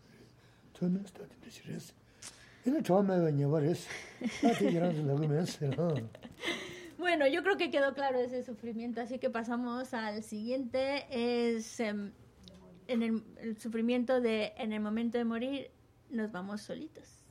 Bueno, 6.97 7.25
yo 7.25 7.41
creo 7.41 7.57
que 7.57 7.71
quedó 7.71 7.95
claro 7.95 8.19
ese 8.19 8.43
sufrimiento, 8.43 9.01
así 9.01 9.17
que 9.17 9.31
pasamos 9.31 9.91
al 9.95 10.21
siguiente. 10.21 11.07
Es 11.09 11.79
em, 11.79 12.11
en 12.87 13.01
el, 13.01 13.57
sufrimiento 13.57 14.21
de 14.21 14.53
en 14.57 14.71
el 14.71 14.81
momento 14.81 15.17
de 15.17 15.25
morir 15.25 15.71
nos 16.11 16.31
vamos 16.31 16.61
solitos. 16.61 17.23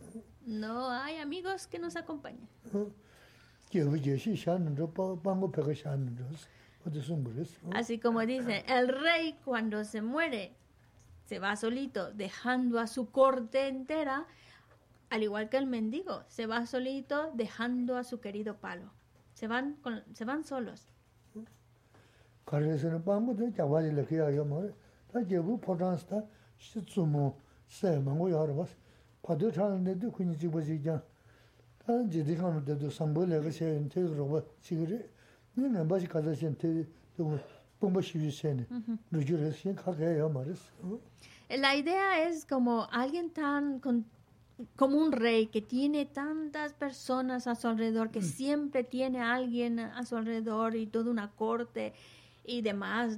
No 0.44 0.90
hay 0.90 1.18
amigos 1.18 1.68
que 1.68 1.78
nos 1.78 1.94
acompañen. 1.94 2.48
Así 7.74 8.00
como 8.00 8.20
dice, 8.26 8.64
el 8.66 8.88
rey 8.88 9.38
cuando 9.44 9.84
se 9.84 10.02
muere 10.02 10.54
se 11.26 11.38
va 11.38 11.54
solito, 11.54 12.10
dejando 12.12 12.80
a 12.80 12.88
su 12.88 13.12
corte 13.12 13.68
entera, 13.68 14.26
al 15.10 15.22
igual 15.24 15.48
que 15.48 15.56
el 15.56 15.66
mendigo, 15.66 16.22
se 16.28 16.46
va 16.46 16.66
solito, 16.66 17.30
dejando 17.34 17.96
a 17.96 18.04
su 18.04 18.20
querido 18.20 18.56
palo. 18.56 18.92
Se 19.34 19.48
van, 19.48 19.76
se 20.12 20.24
van 20.24 20.44
solos. 20.44 20.88
La 41.48 41.74
idea 41.74 42.28
es 42.28 42.46
como 42.46 42.86
alguien 42.92 43.30
tan 43.30 43.80
con, 43.80 44.06
como 44.76 44.96
un 44.96 45.12
rey 45.12 45.46
que 45.46 45.62
tiene 45.62 46.06
tantas 46.06 46.72
personas 46.72 47.46
a 47.46 47.54
su 47.54 47.68
alrededor, 47.68 48.10
que 48.10 48.22
siempre 48.22 48.84
tiene 48.84 49.20
a 49.20 49.34
alguien 49.34 49.78
a 49.78 50.04
su 50.04 50.16
alrededor 50.16 50.76
y 50.76 50.86
toda 50.86 51.10
una 51.10 51.30
corte 51.30 51.94
y 52.44 52.62
demás, 52.62 53.16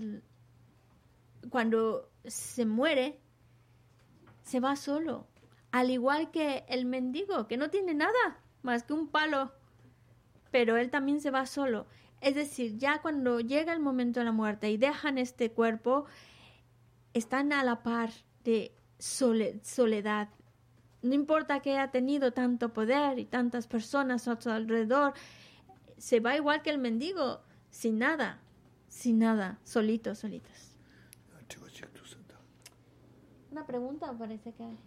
cuando 1.51 2.09
se 2.25 2.65
muere, 2.65 3.19
se 4.43 4.61
va 4.61 4.77
solo. 4.77 5.27
Al 5.71 5.91
igual 5.91 6.31
que 6.31 6.65
el 6.69 6.85
mendigo, 6.85 7.47
que 7.49 7.57
no 7.57 7.71
tiene 7.71 7.95
nada 7.95 8.39
más 8.63 8.83
que 8.83 8.93
un 8.93 9.09
palo, 9.09 9.53
pero 10.51 10.77
él 10.77 10.91
también 10.91 11.21
se 11.21 11.31
va 11.31 11.47
solo. 11.47 11.87
Es 12.21 12.35
decir, 12.35 12.77
ya 12.79 13.01
cuando 13.03 13.41
llega 13.41 13.73
el 13.73 13.81
momento 13.81 14.21
de 14.21 14.27
la 14.27 14.33
muerte 14.33 14.71
y 14.71 14.77
dejan 14.77 15.19
este 15.19 15.51
cuerpo, 15.51 16.05
están 17.15 17.53
a 17.53 17.65
la 17.65 17.83
par 17.83 18.11
de 18.45 18.73
soledad. 18.99 20.29
No 21.03 21.15
importa 21.15 21.61
que 21.61 21.73
haya 21.73 21.91
tenido 21.91 22.33
tanto 22.33 22.73
poder 22.73 23.19
y 23.19 23.25
tantas 23.25 23.67
personas 23.67 24.29
a 24.29 24.41
su 24.41 24.51
alrededor, 24.51 25.15
se 25.99 26.21
va 26.21 26.37
igual 26.37 26.63
que 26.63 26.71
el 26.71 26.79
mendigo, 26.79 27.41
sin 27.71 27.99
nada, 27.99 28.41
sin 28.89 29.19
nada, 29.19 29.59
solitos, 29.65 30.19
solitos. 30.19 30.73
Una 33.51 33.67
pregunta 33.67 34.11
parece 34.17 34.53
que 34.55 34.65
hay. 34.65 34.79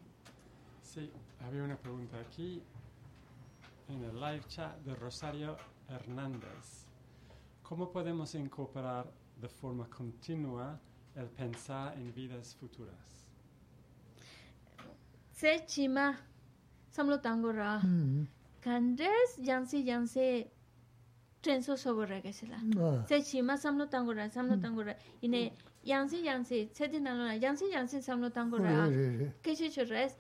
Sí, 0.82 1.12
había 1.46 1.64
una 1.64 1.78
pregunta 1.78 2.18
aquí 2.20 2.64
en 3.88 4.04
el 4.04 4.16
live 4.16 4.44
chat 4.48 4.76
de 4.80 4.96
Rosario 4.96 5.56
Hernández. 5.88 6.88
¿Cómo 7.62 7.92
podemos 7.92 8.34
incorporar 8.34 9.12
de 9.40 9.48
forma 9.48 9.88
continua 9.88 10.80
el 11.14 11.28
pensar 11.28 11.96
en 11.96 12.12
vidas 12.14 12.56
futuras? 12.56 13.25
Sechima. 15.46 16.18
Samlo 16.90 17.22
tango 17.22 17.52
ra. 17.52 17.80
Kandres 18.62 19.38
yansi 19.38 19.86
yansi 19.86 20.48
trenso 21.40 21.78
sobo 21.78 22.04
ra 22.04 22.20
kesela. 22.20 22.58
Sechima 23.08 23.56
samlo 23.56 23.88
tango 23.88 24.14
ra, 24.14 24.28
samlo 24.28 24.60
tango 24.60 24.82
ra. 24.84 24.96
Ine 25.22 25.54
yansi 25.84 26.24
yansi, 26.26 26.70
sedi 26.74 27.00
nalo 27.00 27.28
na, 27.28 27.34
yansi 27.36 27.66
yansi 27.72 28.02
samlo 28.02 28.32
tango 28.32 28.58
ra. 28.58 28.90
Keshi 29.44 29.70
churres. 29.70 30.16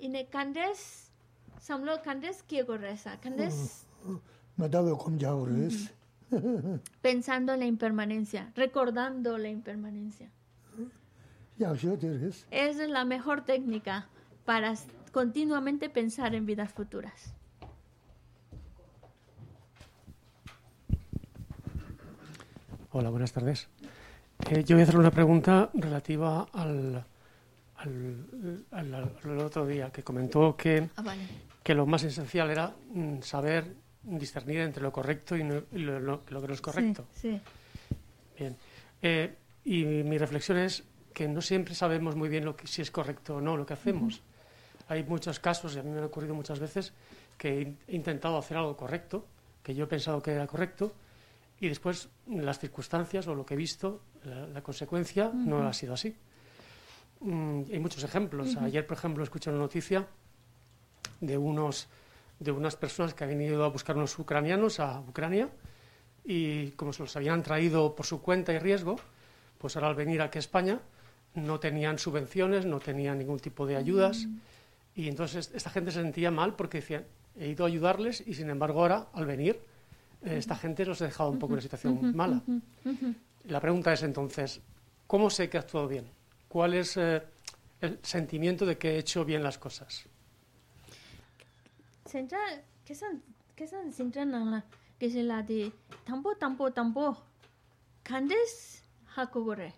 Ine 0.00 0.26
kandres, 0.28 1.10
samlo 1.58 2.02
kandres 2.04 2.42
kiego 2.42 2.76
resa. 2.76 3.16
Kandres... 3.22 3.86
Madawe 4.58 4.92
kumjao 4.98 5.46
res. 5.46 5.90
Pensando 7.00 7.54
en 7.54 7.60
la 7.60 7.66
impermanencia, 7.66 8.52
recordando 8.54 9.38
la 9.38 9.48
impermanencia. 9.48 10.30
Esa 12.50 12.84
es 12.84 12.90
la 12.90 13.06
mejor 13.06 13.46
técnica 13.46 14.08
para 14.48 14.72
continuamente 15.12 15.90
pensar 15.90 16.34
en 16.34 16.46
vidas 16.46 16.72
futuras. 16.72 17.34
Hola, 22.92 23.10
buenas 23.10 23.32
tardes. 23.32 23.68
Eh, 24.50 24.64
yo 24.64 24.76
voy 24.76 24.80
a 24.80 24.84
hacer 24.84 24.96
una 24.98 25.10
pregunta 25.10 25.68
relativa 25.74 26.46
al, 26.52 27.04
al, 27.76 28.64
al- 28.70 28.94
al 28.94 29.38
otro 29.40 29.66
día, 29.66 29.90
que 29.90 30.02
comentó 30.02 30.56
que, 30.56 30.88
Ah, 30.96 31.02
vale. 31.02 31.22
que 31.62 31.74
lo 31.74 31.86
más 31.86 32.02
esencial 32.04 32.50
era 32.50 32.74
mm, 32.94 33.20
saber 33.20 33.74
discernir 34.02 34.60
entre 34.60 34.82
lo 34.82 34.92
correcto 34.92 35.36
y, 35.36 35.44
no- 35.44 35.62
y 35.72 35.78
lo, 35.78 36.00
lo- 36.00 36.22
lo 36.28 36.40
que 36.40 36.48
no 36.48 36.54
es 36.54 36.60
correcto. 36.60 37.06
Sí, 37.12 37.32
sí. 37.32 37.40
Bien. 38.38 38.56
Eh, 39.02 39.34
y 39.64 39.84
mi 39.84 40.16
reflexión 40.16 40.56
es 40.58 40.84
que 41.12 41.28
no 41.28 41.42
siempre 41.42 41.74
sabemos 41.74 42.16
muy 42.16 42.28
bien 42.28 42.44
lo 42.44 42.56
que, 42.56 42.66
si 42.66 42.80
es 42.80 42.90
correcto 42.90 43.36
o 43.36 43.40
no 43.40 43.56
lo 43.56 43.66
que 43.66 43.74
hacemos. 43.74 44.22
Hay 44.88 45.04
muchos 45.04 45.38
casos, 45.38 45.76
y 45.76 45.78
a 45.78 45.82
mí 45.82 45.90
me 45.90 45.98
han 45.98 46.04
ocurrido 46.04 46.34
muchas 46.34 46.58
veces, 46.58 46.92
que 47.36 47.74
he 47.86 47.94
intentado 47.94 48.38
hacer 48.38 48.56
algo 48.56 48.76
correcto, 48.76 49.24
que 49.62 49.74
yo 49.74 49.84
he 49.84 49.86
pensado 49.86 50.22
que 50.22 50.32
era 50.32 50.46
correcto, 50.46 50.92
y 51.60 51.68
después 51.68 52.08
las 52.26 52.58
circunstancias 52.58 53.26
o 53.26 53.34
lo 53.34 53.44
que 53.44 53.54
he 53.54 53.56
visto, 53.56 54.00
la, 54.24 54.46
la 54.46 54.62
consecuencia 54.62 55.30
no 55.32 55.66
ha 55.66 55.72
sido 55.72 55.94
así. 55.94 56.14
Mm, 57.20 57.62
hay 57.70 57.78
muchos 57.78 58.02
ejemplos. 58.04 58.56
Ayer, 58.56 58.86
por 58.86 58.96
ejemplo, 58.96 59.24
escuché 59.24 59.50
una 59.50 59.58
noticia 59.58 60.06
de 61.20 61.36
unos 61.36 61.88
de 62.38 62.52
unas 62.52 62.76
personas 62.76 63.14
que 63.14 63.24
habían 63.24 63.40
ido 63.42 63.64
a 63.64 63.68
buscar 63.68 63.96
unos 63.96 64.16
ucranianos 64.18 64.78
a 64.78 65.00
Ucrania 65.00 65.48
y 66.24 66.70
como 66.72 66.92
se 66.92 67.02
los 67.02 67.16
habían 67.16 67.42
traído 67.42 67.94
por 67.96 68.06
su 68.06 68.22
cuenta 68.22 68.52
y 68.52 68.58
riesgo, 68.58 68.96
pues 69.58 69.74
ahora 69.76 69.88
al 69.88 69.96
venir 69.96 70.22
aquí 70.22 70.38
a 70.38 70.40
España 70.40 70.80
no 71.34 71.58
tenían 71.58 71.98
subvenciones, 71.98 72.64
no 72.64 72.78
tenían 72.78 73.18
ningún 73.18 73.40
tipo 73.40 73.66
de 73.66 73.76
ayudas 73.76 74.28
y 74.98 75.08
entonces 75.08 75.52
esta 75.54 75.70
gente 75.70 75.92
se 75.92 76.02
sentía 76.02 76.32
mal 76.32 76.56
porque 76.56 76.78
decían, 76.78 77.06
he 77.36 77.50
ido 77.50 77.64
a 77.64 77.68
ayudarles 77.68 78.20
y 78.26 78.34
sin 78.34 78.50
embargo 78.50 78.80
ahora 78.80 79.06
al 79.12 79.26
venir 79.26 79.60
eh, 80.22 80.36
esta 80.36 80.56
gente 80.56 80.84
los 80.84 81.00
ha 81.00 81.04
dejado 81.04 81.30
un 81.30 81.38
poco 81.38 81.52
en 81.52 81.58
una 81.58 81.62
situación 81.62 82.16
mala. 82.16 82.42
La 83.44 83.60
pregunta 83.60 83.92
es 83.92 84.02
entonces, 84.02 84.60
¿cómo 85.06 85.30
sé 85.30 85.48
que 85.48 85.56
he 85.56 85.60
actuado 85.60 85.86
bien? 85.86 86.10
¿Cuál 86.48 86.74
es 86.74 86.96
eh, 86.96 87.22
el 87.80 88.00
sentimiento 88.02 88.66
de 88.66 88.76
que 88.76 88.96
he 88.96 88.98
hecho 88.98 89.24
bien 89.24 89.44
las 89.44 89.56
cosas? 89.56 90.04
¿qué 92.84 92.96
son? 92.96 93.22
Que 94.98 95.10
se 95.10 95.22
la 95.22 95.44
de. 95.44 95.72
Candes 98.02 98.82
hakogore. 99.14 99.74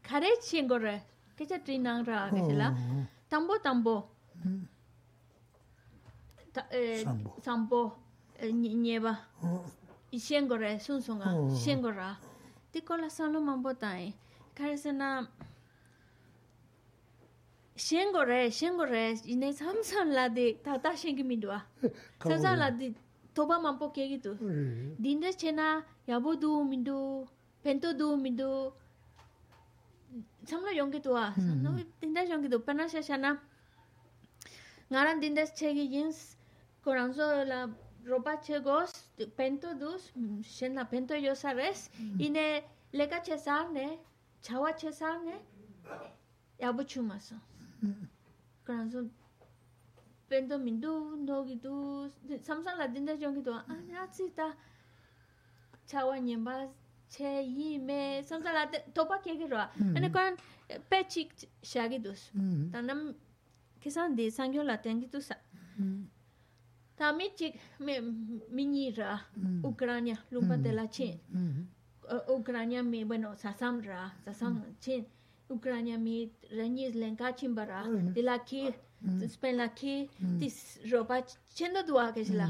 Kare 0.00 0.28
chingore. 0.40 1.02
Que 1.36 1.44
se 1.44 1.58
trinangra 1.58 2.30
que 2.30 2.42
se 2.46 2.54
la. 2.54 2.74
sambo 7.44 7.96
nyeba 8.52 9.18
shengo 10.12 10.56
re 10.56 10.78
sunsunga 10.78 11.26
shengo 11.56 11.90
ra 11.90 12.16
di 12.72 12.80
kola 12.80 13.08
sanu 13.10 13.40
mambo 13.40 13.74
tai 13.74 14.14
karisa 14.54 14.92
na 14.92 15.26
shengo 17.76 18.24
re 18.24 18.50
shengo 18.50 18.84
re 18.84 19.14
ine 19.26 19.52
samsan 19.52 20.12
la 20.14 20.28
di 20.28 20.54
tata 20.64 20.96
shengi 20.96 21.22
midwa 21.22 21.62
samsan 22.18 22.58
la 22.58 22.70
di 22.70 22.94
toba 23.34 23.60
mambo 23.60 23.90
kegi 23.94 24.18
tu 24.18 24.32
dinda 24.98 25.30
chena 25.32 25.84
yabo 26.08 26.34
du 26.34 26.64
mindu 26.64 27.26
pento 27.62 27.92
du 27.94 28.16
mindu 28.16 28.72
samla 30.44 30.72
yongi 30.72 31.00
tuwa 31.00 31.34
samla 31.36 31.84
dinda 32.00 32.22
yongi 32.24 32.48
tu 32.48 32.58
panasha 32.66 33.02
shana 33.02 33.38
ngaran 34.90 35.20
dindas 35.20 35.50
chegi 35.58 35.84
yins 35.94 36.36
coranzo 36.84 37.26
la 37.44 37.68
ropa 38.10 38.36
chegos 38.46 38.90
pento 39.36 39.68
dus 39.80 40.02
shen 40.42 40.74
la 40.74 40.84
pento 40.84 41.14
yo 41.14 41.34
sabes 41.34 41.90
mm. 41.98 42.20
ine 42.26 42.46
leka 42.92 43.18
chesarne 43.26 43.98
chawa 44.42 44.72
chesarne 44.80 45.34
yabu 46.58 46.82
chumaso 46.84 47.36
coranzo 48.66 49.02
mm. 49.02 49.10
pento 50.28 50.58
mindu 50.58 50.92
no 51.26 51.44
gitu 51.44 51.72
samsang 52.48 52.76
la 52.80 52.86
dindas 52.94 53.18
jongi 53.20 53.42
do 53.42 53.52
ah, 53.52 53.64
mm. 53.68 53.90
anachita 53.90 54.46
chawa 55.90 56.14
nyemba 56.20 56.54
che 57.14 57.30
yi 57.56 57.78
me 57.78 58.22
samsang 58.28 58.54
la 58.58 58.64
topa 58.94 59.16
kegi 59.24 59.46
ro 59.52 59.58
ane 59.96 60.08
koran 60.16 60.34
pechik 60.90 61.30
shagi 61.62 61.98
dus. 61.98 62.30
Tanam 62.72 63.14
kisan 63.80 64.16
di 64.16 64.30
sangyo 64.30 64.62
la 64.62 64.76
tengi 64.76 65.08
tu 65.08 65.20
sa. 65.20 65.34
Mm. 65.78 66.04
Tami 66.98 67.30
chik 67.36 67.54
me 67.80 68.00
mini 68.50 68.90
ra 68.90 69.20
mm. 69.36 69.64
ukrania 69.64 70.16
lumba 70.32 70.56
de 70.56 70.70
mm. 70.70 70.76
la 70.76 70.86
chin. 70.86 71.18
Mm-hmm. 71.34 71.64
Ukrania 72.28 72.82
me 72.82 73.04
bueno 73.04 73.34
sasam 73.36 73.84
ra 73.84 74.10
sasam 74.24 74.62
chin. 74.80 75.04
Ukrania 75.50 75.98
me 75.98 76.30
rani 76.56 76.92
lenka 76.92 77.32
chin 77.32 77.54
bara 77.54 77.84
de 78.14 78.22
la 78.22 78.38
ki 78.38 78.74
spen 79.28 79.56
la 79.56 79.68
ki 79.68 80.10
this 80.38 80.78
roba 80.92 81.22
chen 81.54 81.72
do 81.72 81.82
dua 81.86 82.12
ke 82.12 82.24
sila 82.26 82.48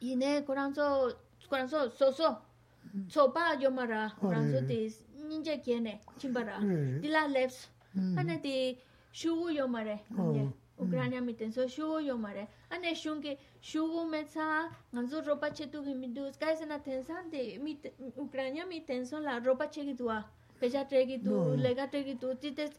ine 0.00 0.44
koranzo 0.46 1.12
koranzo 1.50 1.90
so 1.90 2.12
so 2.12 2.36
chopa 3.08 3.56
yomara 3.60 4.12
oh, 4.12 4.26
koranzo 4.26 4.66
this 4.66 5.02
ninje 5.28 5.58
kene 5.64 5.98
chin 6.18 6.32
bara 6.32 6.60
de 7.02 7.08
la 7.08 7.26
left 7.26 7.68
ana 7.96 8.38
de 8.38 8.78
shugu 9.12 9.54
yo 9.54 9.66
mare 9.68 10.00
oh. 10.18 10.32
mm. 10.32 10.52
Ukraina 10.78 11.20
mi 11.20 11.34
tenso 11.34 11.66
shugu 11.66 12.06
yo 12.06 12.16
mare 12.16 12.48
ane 12.70 12.94
shungi 12.94 13.36
shugu 13.60 14.08
me 14.08 14.24
tsa 14.24 14.70
nganzo 14.92 15.24
ropa 15.26 15.50
che 15.50 15.66
tu 15.66 15.82
mi 15.82 16.08
dus 16.12 16.36
kai 16.36 16.54
sena 16.56 16.78
tensa 16.78 17.14
de 17.30 17.58
mi 17.58 17.80
Ukraina 18.16 18.66
mi 18.66 18.84
tenso 18.84 19.18
la 19.18 19.38
ropa 19.38 19.68
che 19.68 19.84
gi 19.84 19.94
dua 19.94 20.24
peja 20.60 20.84
tre 20.84 21.06
gi 21.06 21.18
du 21.18 21.34
mm. 21.34 21.60
lega 21.60 21.88
tre 21.88 22.04
gi 22.04 22.14
du 22.14 22.36
ti 22.38 22.52
te 22.52 22.70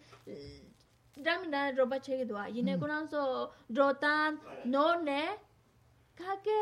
dam 1.21 1.49
da 1.51 1.71
ropa 1.75 1.99
che 1.99 2.17
gi 2.17 2.25
dua. 2.25 2.47
Yine 2.47 2.75
mm. 2.75 2.79
kuran 2.79 3.09
so 3.09 3.51
drotan 3.67 4.39
no 4.65 5.01
ne 5.01 5.37
ka 6.15 6.35
ke 6.43 6.59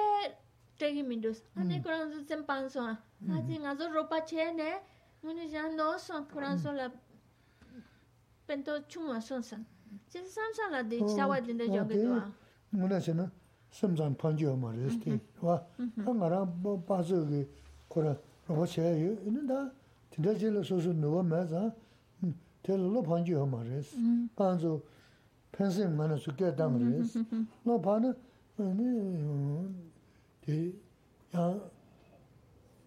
tre 0.78 0.94
gi 0.94 1.04
mi 1.04 1.20
dus 1.20 1.44
ane 1.56 1.82
kuran 1.84 2.12
so 2.12 2.24
sem 2.26 2.44
panso 2.46 2.82
ati 3.38 3.58
nganzo 3.60 3.92
ropa 3.94 4.22
che 4.24 4.52
ne 4.52 4.72
ngone 5.24 5.50
jan 5.50 5.76
no 5.76 5.98
so 5.98 6.24
kuran 6.34 6.58
so 6.58 6.72
la 6.72 6.90
pento 8.47 8.73
chuma 8.89 9.21
son 9.21 9.43
san 9.43 9.65
Chisa 10.09 10.25
samsa 10.27 10.71
la 10.71 10.83
di 10.83 10.99
chawa 10.99 11.41
dinda 11.41 11.65
jongi 11.67 12.01
dua 12.01 12.31
뭐나 12.71 12.99
저는 12.99 13.31
섬산 13.71 14.17
판지어 14.17 14.57
말했지. 14.57 15.21
와. 15.41 15.63
한가라 15.97 16.45
뭐 16.45 16.83
빠져게 16.85 17.47
거라 17.89 18.17
로봇에 18.49 19.17
있는다. 19.27 19.71
진짜질로 20.11 20.63
소소 20.63 20.93
누워 20.93 21.23
맞아. 21.23 21.75
텔로 22.63 23.03
판지어 23.03 23.45
말했어. 23.45 23.97
반조 24.37 24.83
펜싱 25.53 25.97
만에 25.97 26.17
죽게 26.17 26.55
당 26.57 26.79
그랬어. 26.79 27.21
너 27.65 27.81
봐는 27.81 28.15
아니 28.59 29.69
대야 30.41 31.61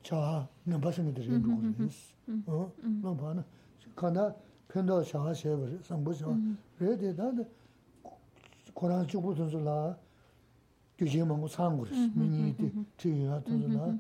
자, 0.02 0.48
넘바스는 0.64 1.14
들이 1.14 1.30
그랬어. 1.30 2.14
어? 2.48 2.72
너 3.02 3.16
봐는 3.16 3.44
가나 3.96 4.34
편도 4.70 5.04
샤와 5.04 5.34
쉐버 5.34 5.82
상부죠. 5.84 6.38
그래도 6.78 7.14
나도 7.14 7.46
고난 8.74 9.08
주부 9.08 9.34
선수라 9.34 9.98
규제만 10.98 11.40
거 11.42 11.48
상고를 11.48 11.92
미니디 12.16 12.72
뒤가 12.98 13.40
선수라 13.42 13.98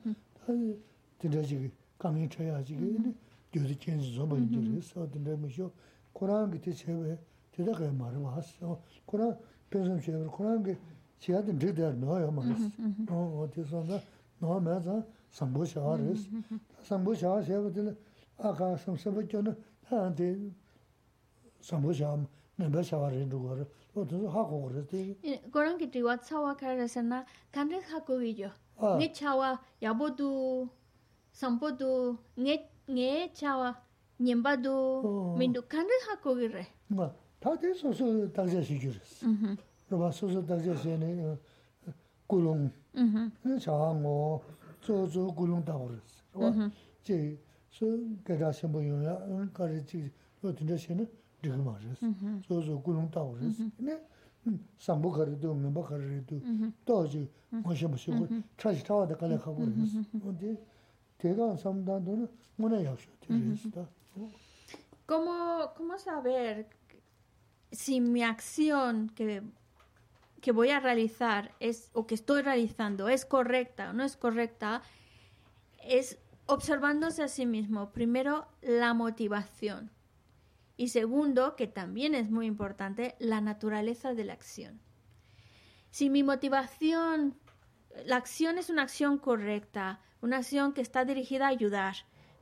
아니 0.47 0.77
진짜지 1.19 1.71
강의 1.97 2.27
쳐야지 2.29 2.75
근데 2.75 3.13
요새 3.55 3.75
괜히 3.79 4.13
좀 4.13 4.29
인터레스 4.37 4.99
어떤데 4.99 5.35
뭐죠 5.35 5.71
고난 6.11 6.51
그때 6.51 6.71
제외 6.71 7.17
대다가 7.51 7.89
말을 7.91 8.19
왔어 8.19 8.81
고난 9.05 9.37
변선 9.69 10.01
제외 10.01 10.25
고난 10.25 10.61
게 10.61 10.77
지하든 11.19 11.57
되다 11.57 11.91
넣어요 11.93 12.31
말았어 12.31 12.69
어 13.09 13.47
어디서나 13.47 13.99
너 14.39 14.59
맞아 14.59 15.01
상부 15.31 15.65
샤워를 15.65 16.15
상부 16.83 17.15
샤워 17.15 17.41
제외들 17.41 17.95
아까 18.37 18.75
성서부터는 18.75 19.55
한테 19.85 20.37
sambu 21.60 21.92
shaam 21.92 22.26
mianpa 22.58 22.82
shawa 22.82 23.10
rindu 23.10 23.38
gore, 23.40 23.66
lo 23.94 24.04
tunzu 24.04 24.28
haku 24.28 24.60
gore 24.60 24.82
tingi. 24.86 25.16
Gorang 25.50 25.78
ki 25.78 25.86
tiwa 25.88 26.16
tsawa 26.18 26.54
kar 26.56 26.76
rasa 26.76 27.02
na 27.02 27.24
kanrik 27.52 27.84
haku 27.92 28.12
wiyo. 28.20 28.50
Nge 28.80 29.12
chawa 29.12 29.58
yabo 29.80 30.10
du, 30.10 30.68
sampo 31.32 31.70
du, 31.70 32.18
nge, 32.38 32.60
nge 32.88 33.30
chawa 33.34 33.76
nyemba 34.20 34.56
du, 34.56 35.36
mindu 35.36 35.62
kanrik 35.62 36.02
haku 36.10 36.30
wire. 36.36 36.66
Nga, 36.92 37.14
ta 37.40 37.56
te 37.56 37.74
susu 37.74 38.28
dagja 38.32 38.62
shi 38.62 38.78
gyuris. 38.78 39.24
Raba 39.90 40.12
susu 40.12 40.42
dagja 40.42 40.76
shi 40.76 40.96
ne 40.96 41.36
gulung, 42.28 42.70
chawa 43.60 43.94
ngo, 43.94 44.42
zo 44.82 45.06
zo 45.06 45.32
gulung 45.32 45.64
dagoris. 45.64 46.22
Raba, 46.34 46.70
je, 47.04 47.38
su 47.70 48.16
gada 48.24 48.52
shimbo 48.52 48.80
yung 48.80 49.02
ya, 49.02 49.16
kari 49.52 49.82
chik, 49.84 50.12
lo 50.42 50.52
tunja 50.52 50.78
shi 50.78 50.94
ne, 50.94 51.06
so 64.14 64.30
¿Cómo, 65.06 65.98
saber 65.98 66.68
si 67.72 68.00
mi 68.00 68.22
acción 68.22 69.10
que, 69.10 69.42
que 70.40 70.52
voy 70.52 70.70
a 70.70 70.80
realizar 70.80 71.52
es, 71.60 71.90
o 71.92 72.06
que 72.06 72.14
estoy 72.14 72.42
realizando 72.42 73.08
es 73.08 73.24
correcta 73.24 73.90
o 73.90 73.92
no 73.92 74.04
es 74.04 74.16
correcta? 74.16 74.82
Es 75.84 76.18
observándose 76.46 77.22
a 77.22 77.28
sí 77.28 77.46
mismo. 77.46 77.90
Primero, 77.90 78.46
la 78.62 78.94
motivación. 78.94 79.90
Y 80.80 80.88
segundo, 80.88 81.56
que 81.56 81.66
también 81.66 82.14
es 82.14 82.30
muy 82.30 82.46
importante, 82.46 83.14
la 83.18 83.42
naturaleza 83.42 84.14
de 84.14 84.24
la 84.24 84.32
acción. 84.32 84.80
Si 85.90 86.08
mi 86.08 86.22
motivación, 86.22 87.38
la 88.06 88.16
acción 88.16 88.56
es 88.56 88.70
una 88.70 88.84
acción 88.84 89.18
correcta, 89.18 90.00
una 90.22 90.38
acción 90.38 90.72
que 90.72 90.80
está 90.80 91.04
dirigida 91.04 91.44
a 91.44 91.50
ayudar, 91.50 91.96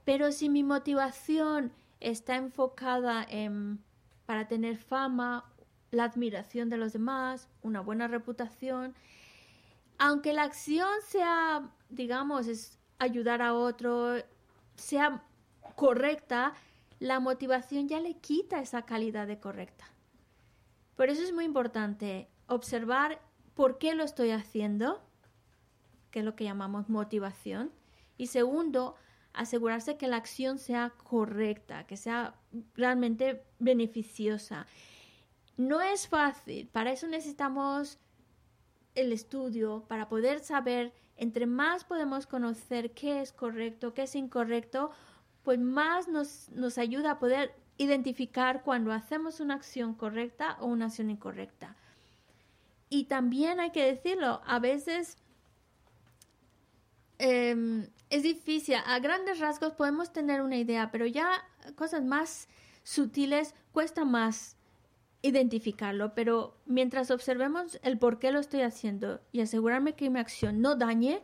pero 0.04 0.30
si 0.30 0.48
mi 0.48 0.62
motivación 0.62 1.72
está 1.98 2.36
enfocada 2.36 3.26
en 3.28 3.82
para 4.24 4.46
tener 4.46 4.76
fama, 4.76 5.52
la 5.90 6.04
admiración 6.04 6.70
de 6.70 6.76
los 6.76 6.92
demás, 6.92 7.48
una 7.62 7.80
buena 7.80 8.06
reputación, 8.06 8.94
aunque 9.98 10.32
la 10.32 10.44
acción 10.44 10.88
sea, 11.08 11.72
digamos, 11.88 12.46
es 12.46 12.78
ayudar 13.00 13.42
a 13.42 13.54
otro, 13.54 14.14
sea 14.76 15.24
correcta, 15.74 16.54
la 16.98 17.20
motivación 17.20 17.88
ya 17.88 18.00
le 18.00 18.14
quita 18.18 18.60
esa 18.60 18.82
calidad 18.82 19.26
de 19.26 19.38
correcta. 19.38 19.86
Por 20.96 21.10
eso 21.10 21.22
es 21.22 21.32
muy 21.32 21.44
importante 21.44 22.28
observar 22.46 23.20
por 23.54 23.78
qué 23.78 23.94
lo 23.94 24.04
estoy 24.04 24.30
haciendo, 24.30 25.00
que 26.10 26.20
es 26.20 26.24
lo 26.24 26.34
que 26.34 26.44
llamamos 26.44 26.88
motivación. 26.88 27.70
Y 28.16 28.26
segundo, 28.28 28.96
asegurarse 29.32 29.96
que 29.96 30.08
la 30.08 30.16
acción 30.16 30.58
sea 30.58 30.90
correcta, 30.90 31.86
que 31.86 31.96
sea 31.96 32.34
realmente 32.74 33.44
beneficiosa. 33.58 34.66
No 35.56 35.80
es 35.80 36.08
fácil, 36.08 36.68
para 36.68 36.90
eso 36.92 37.06
necesitamos 37.06 37.98
el 38.94 39.12
estudio, 39.12 39.84
para 39.88 40.08
poder 40.08 40.40
saber, 40.40 40.92
entre 41.16 41.46
más 41.46 41.84
podemos 41.84 42.26
conocer 42.26 42.92
qué 42.92 43.20
es 43.20 43.32
correcto, 43.32 43.94
qué 43.94 44.02
es 44.02 44.14
incorrecto, 44.16 44.90
pues 45.48 45.60
más 45.60 46.08
nos, 46.08 46.50
nos 46.50 46.76
ayuda 46.76 47.12
a 47.12 47.18
poder 47.18 47.54
identificar 47.78 48.62
cuando 48.64 48.92
hacemos 48.92 49.40
una 49.40 49.54
acción 49.54 49.94
correcta 49.94 50.58
o 50.60 50.66
una 50.66 50.84
acción 50.84 51.08
incorrecta. 51.08 51.74
Y 52.90 53.04
también 53.04 53.58
hay 53.58 53.70
que 53.70 53.82
decirlo, 53.82 54.42
a 54.44 54.58
veces 54.58 55.16
em, 57.16 57.88
es 58.10 58.24
difícil, 58.24 58.74
a 58.74 58.98
grandes 58.98 59.38
rasgos 59.38 59.72
podemos 59.72 60.12
tener 60.12 60.42
una 60.42 60.58
idea, 60.58 60.90
pero 60.90 61.06
ya 61.06 61.42
cosas 61.76 62.04
más 62.04 62.46
sutiles 62.82 63.54
cuesta 63.72 64.04
más 64.04 64.58
identificarlo, 65.22 66.14
pero 66.14 66.58
mientras 66.66 67.10
observemos 67.10 67.80
el 67.82 67.98
por 67.98 68.18
qué 68.18 68.32
lo 68.32 68.40
estoy 68.40 68.60
haciendo 68.60 69.22
y 69.32 69.40
asegurarme 69.40 69.94
que 69.94 70.10
mi 70.10 70.20
acción 70.20 70.60
no 70.60 70.76
dañe, 70.76 71.22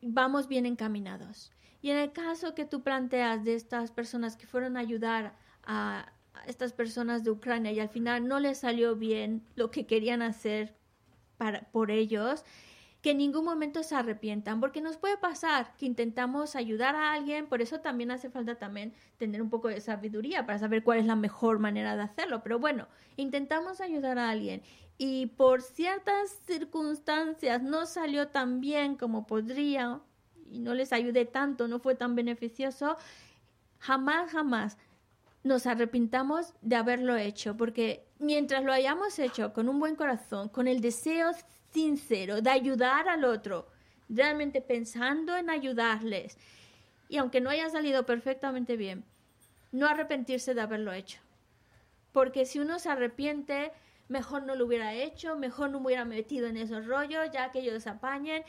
vamos 0.00 0.46
bien 0.46 0.64
encaminados. 0.64 1.50
Y 1.82 1.90
en 1.90 1.98
el 1.98 2.12
caso 2.12 2.54
que 2.54 2.64
tú 2.64 2.82
planteas 2.82 3.44
de 3.44 3.54
estas 3.54 3.90
personas 3.90 4.36
que 4.36 4.46
fueron 4.46 4.76
a 4.76 4.80
ayudar 4.80 5.34
a 5.64 6.12
estas 6.46 6.72
personas 6.72 7.24
de 7.24 7.30
Ucrania 7.30 7.72
y 7.72 7.80
al 7.80 7.88
final 7.88 8.26
no 8.26 8.40
les 8.40 8.58
salió 8.58 8.96
bien 8.96 9.44
lo 9.54 9.70
que 9.70 9.86
querían 9.86 10.22
hacer 10.22 10.74
para, 11.36 11.62
por 11.72 11.90
ellos, 11.90 12.44
que 13.00 13.10
en 13.10 13.18
ningún 13.18 13.44
momento 13.44 13.82
se 13.82 13.96
arrepientan, 13.96 14.60
porque 14.60 14.80
nos 14.80 14.96
puede 14.96 15.16
pasar 15.16 15.74
que 15.76 15.86
intentamos 15.86 16.54
ayudar 16.54 16.94
a 16.94 17.12
alguien, 17.12 17.48
por 17.48 17.60
eso 17.60 17.80
también 17.80 18.12
hace 18.12 18.30
falta 18.30 18.54
también 18.54 18.94
tener 19.18 19.42
un 19.42 19.50
poco 19.50 19.68
de 19.68 19.80
sabiduría 19.80 20.46
para 20.46 20.60
saber 20.60 20.84
cuál 20.84 21.00
es 21.00 21.06
la 21.06 21.16
mejor 21.16 21.58
manera 21.58 21.96
de 21.96 22.02
hacerlo, 22.02 22.42
pero 22.44 22.60
bueno, 22.60 22.86
intentamos 23.16 23.80
ayudar 23.80 24.18
a 24.18 24.30
alguien 24.30 24.62
y 24.98 25.26
por 25.26 25.62
ciertas 25.62 26.30
circunstancias 26.46 27.60
no 27.60 27.86
salió 27.86 28.28
tan 28.28 28.60
bien 28.60 28.94
como 28.94 29.26
podría 29.26 30.00
y 30.52 30.58
no 30.58 30.74
les 30.74 30.92
ayudé 30.92 31.24
tanto, 31.24 31.66
no 31.66 31.78
fue 31.78 31.94
tan 31.94 32.14
beneficioso, 32.14 32.96
jamás, 33.78 34.30
jamás 34.30 34.76
nos 35.42 35.66
arrepintamos 35.66 36.54
de 36.60 36.76
haberlo 36.76 37.16
hecho, 37.16 37.56
porque 37.56 38.06
mientras 38.18 38.62
lo 38.62 38.72
hayamos 38.72 39.18
hecho 39.18 39.52
con 39.52 39.68
un 39.68 39.80
buen 39.80 39.96
corazón, 39.96 40.48
con 40.48 40.68
el 40.68 40.80
deseo 40.80 41.30
sincero 41.70 42.42
de 42.42 42.50
ayudar 42.50 43.08
al 43.08 43.24
otro, 43.24 43.66
realmente 44.08 44.60
pensando 44.60 45.36
en 45.36 45.50
ayudarles, 45.50 46.38
y 47.08 47.16
aunque 47.16 47.40
no 47.40 47.50
haya 47.50 47.68
salido 47.70 48.06
perfectamente 48.06 48.76
bien, 48.76 49.04
no 49.72 49.86
arrepentirse 49.86 50.54
de 50.54 50.60
haberlo 50.60 50.92
hecho. 50.92 51.18
Porque 52.12 52.44
si 52.44 52.58
uno 52.58 52.78
se 52.78 52.90
arrepiente, 52.90 53.72
mejor 54.08 54.42
no 54.44 54.54
lo 54.54 54.66
hubiera 54.66 54.94
hecho, 54.94 55.36
mejor 55.36 55.70
no 55.70 55.78
hubiera 55.78 56.04
metido 56.04 56.46
en 56.46 56.58
esos 56.58 56.86
rollos, 56.86 57.30
ya 57.32 57.50
que 57.50 57.60
ellos 57.60 57.86
apañen 57.86 58.44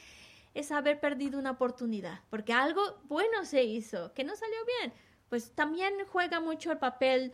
es 0.54 0.72
haber 0.72 1.00
perdido 1.00 1.40
una 1.40 1.52
oportunidad, 1.52 2.22
porque 2.30 2.54
algo 2.54 2.82
bueno 3.06 3.46
se 3.46 3.64
hizo, 3.64 4.14
que 4.14 4.24
no 4.24 4.36
salió 4.36 4.58
bien. 4.80 4.94
Pues 5.30 5.52
también 5.52 5.94
juega 6.08 6.40
mucho 6.40 6.72
el 6.72 6.78
papel, 6.78 7.34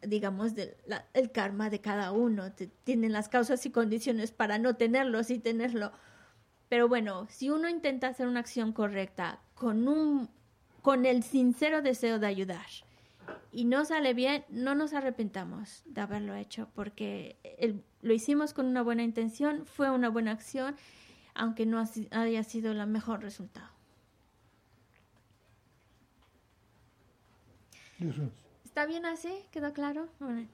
digamos, 0.00 0.54
del 0.54 0.74
el 1.12 1.30
karma 1.32 1.68
de 1.68 1.80
cada 1.80 2.12
uno. 2.12 2.52
Tienen 2.84 3.12
las 3.12 3.28
causas 3.28 3.66
y 3.66 3.70
condiciones 3.70 4.32
para 4.32 4.58
no 4.58 4.76
tenerlo, 4.76 5.22
sí 5.22 5.38
tenerlo. 5.38 5.92
Pero 6.70 6.88
bueno, 6.88 7.26
si 7.28 7.50
uno 7.50 7.68
intenta 7.68 8.08
hacer 8.08 8.26
una 8.26 8.40
acción 8.40 8.72
correcta 8.72 9.42
con, 9.54 9.86
un, 9.86 10.30
con 10.80 11.04
el 11.04 11.22
sincero 11.22 11.82
deseo 11.82 12.18
de 12.18 12.26
ayudar 12.26 12.66
y 13.52 13.66
no 13.66 13.84
sale 13.84 14.14
bien, 14.14 14.46
no 14.48 14.74
nos 14.74 14.94
arrepentamos 14.94 15.82
de 15.84 16.00
haberlo 16.00 16.34
hecho, 16.34 16.70
porque 16.74 17.36
lo 18.00 18.14
hicimos 18.14 18.54
con 18.54 18.64
una 18.64 18.80
buena 18.80 19.02
intención, 19.02 19.66
fue 19.66 19.90
una 19.90 20.08
buena 20.08 20.32
acción 20.32 20.74
aunque 21.34 21.66
no 21.66 21.82
haya 22.10 22.44
sido 22.44 22.72
el 22.72 22.86
mejor 22.86 23.22
resultado. 23.22 23.68
¿Está 28.64 28.86
bien 28.86 29.06
así? 29.06 29.32
¿Quedó 29.50 29.72
claro? 29.72 30.08
Bueno. 30.18 30.46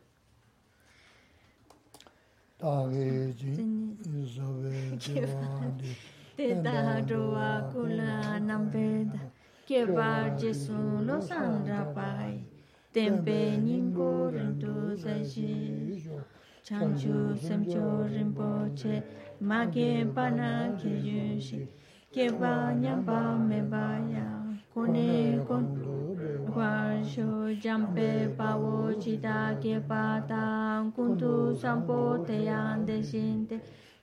ma 19.40 19.64
gen 19.66 20.12
pa 20.14 20.30
na 20.30 20.50
ke 20.80 20.90
yun 21.06 21.40
shi 21.40 21.58
ke 22.14 22.26
ba 22.40 22.74
nyam 22.82 23.04
ba 23.06 23.20
me 23.48 23.60
ba 23.72 23.86
ya 24.14 24.26
ko 24.74 24.82
kon 25.48 25.64
kwa 26.52 26.72
sho 27.10 27.54
jam 27.62 27.86
pa 28.38 28.56
wo 28.56 28.92
chi 29.02 29.16
ta 29.22 29.54
ke 29.62 29.74
pa 29.88 30.02
ta 30.28 30.42
kun 30.96 31.18
tu 31.18 31.54
sam 31.60 31.86
te 32.26 32.36
yan 32.50 32.86
de 32.86 33.02
shin 33.02 33.46
te 33.48 33.56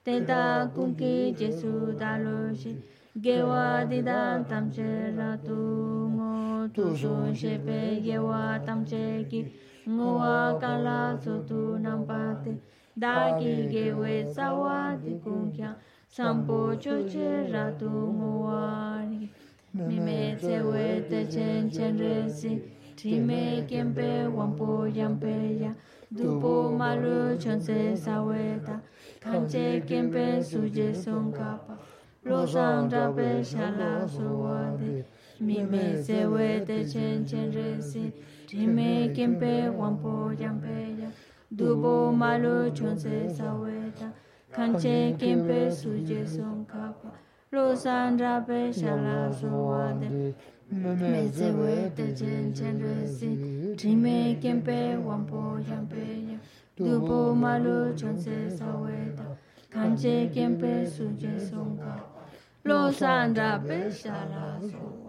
te 0.05 0.25
ta 0.25 0.67
kun 0.75 0.95
ki 0.95 1.33
je 1.39 1.49
da 1.99 2.17
lo 2.17 2.53
shi 2.61 2.75
ge 3.23 3.37
wa 3.43 3.83
di 3.89 4.01
da 4.01 4.43
tam 4.49 4.71
che 4.75 5.11
ra 5.17 5.31
tu 5.47 5.57
ngo 6.15 6.67
tu 6.75 6.95
so 6.95 7.33
she 7.33 7.57
pe 7.65 7.99
ge 8.05 8.17
wa 8.17 8.57
tam 8.65 8.85
che 8.85 9.25
ki 9.29 9.41
ngo 9.87 10.07
wa 10.21 10.37
ka 10.61 10.77
la 10.85 10.99
su 11.23 11.43
tu 11.49 11.59
nam 11.85 12.05
pa 12.07 12.21
te 12.43 12.51
나에게 12.97 13.93
사와디 14.33 15.19
공야 15.21 15.77
삼보 16.07 16.79
조제라도 16.79 17.89
모아니 17.89 19.29
미메제웨 19.73 21.09
대젠젠레시 21.09 22.63
티메 22.95 23.67
겜베 23.67 24.27
왕보 24.27 24.87
얌베야 24.95 25.75
두보 26.15 26.71
마루 26.71 27.37
전세 27.37 27.93
사웨다 27.93 28.81
간제 29.19 29.83
겜베 29.85 30.41
수제 30.41 30.93
송가파 30.93 31.77
로상다베 32.23 33.43
샬라소와데 33.43 35.05
미메제웨 35.41 36.63
대젠젠레시 36.63 38.13
티메 38.47 39.11
겜베 39.11 39.67
왕보 39.67 40.33
얌베야 40.39 40.94
dubo 41.57 42.11
malo 42.11 42.69
chonse 42.77 43.29
saweta 43.37 44.07
kanche 44.51 45.15
kempe 45.19 45.71
suje 45.71 46.19
sonkapa 46.27 47.09
losan 47.51 48.17
rape 48.19 48.73
shala 48.73 49.31
suwade 49.39 50.35
meze 51.11 51.47
wete 51.59 52.05
chen 52.19 52.53
chen 52.53 52.75
resi 52.83 53.29
trime 53.77 54.37
kempe 54.41 54.97
wampo 55.07 55.59
yampe 55.69 56.39
dubo 56.77 57.33
malo 57.35 57.93
chonse 57.99 58.35
saweta 58.57 59.25
kanche 59.73 60.15
kempe 60.33 60.85
suje 60.85 61.33
sonkapa 61.39 62.03
losan 62.65 63.33
rape 63.35 63.79
shala 63.91 64.59
suwade 64.59 65.04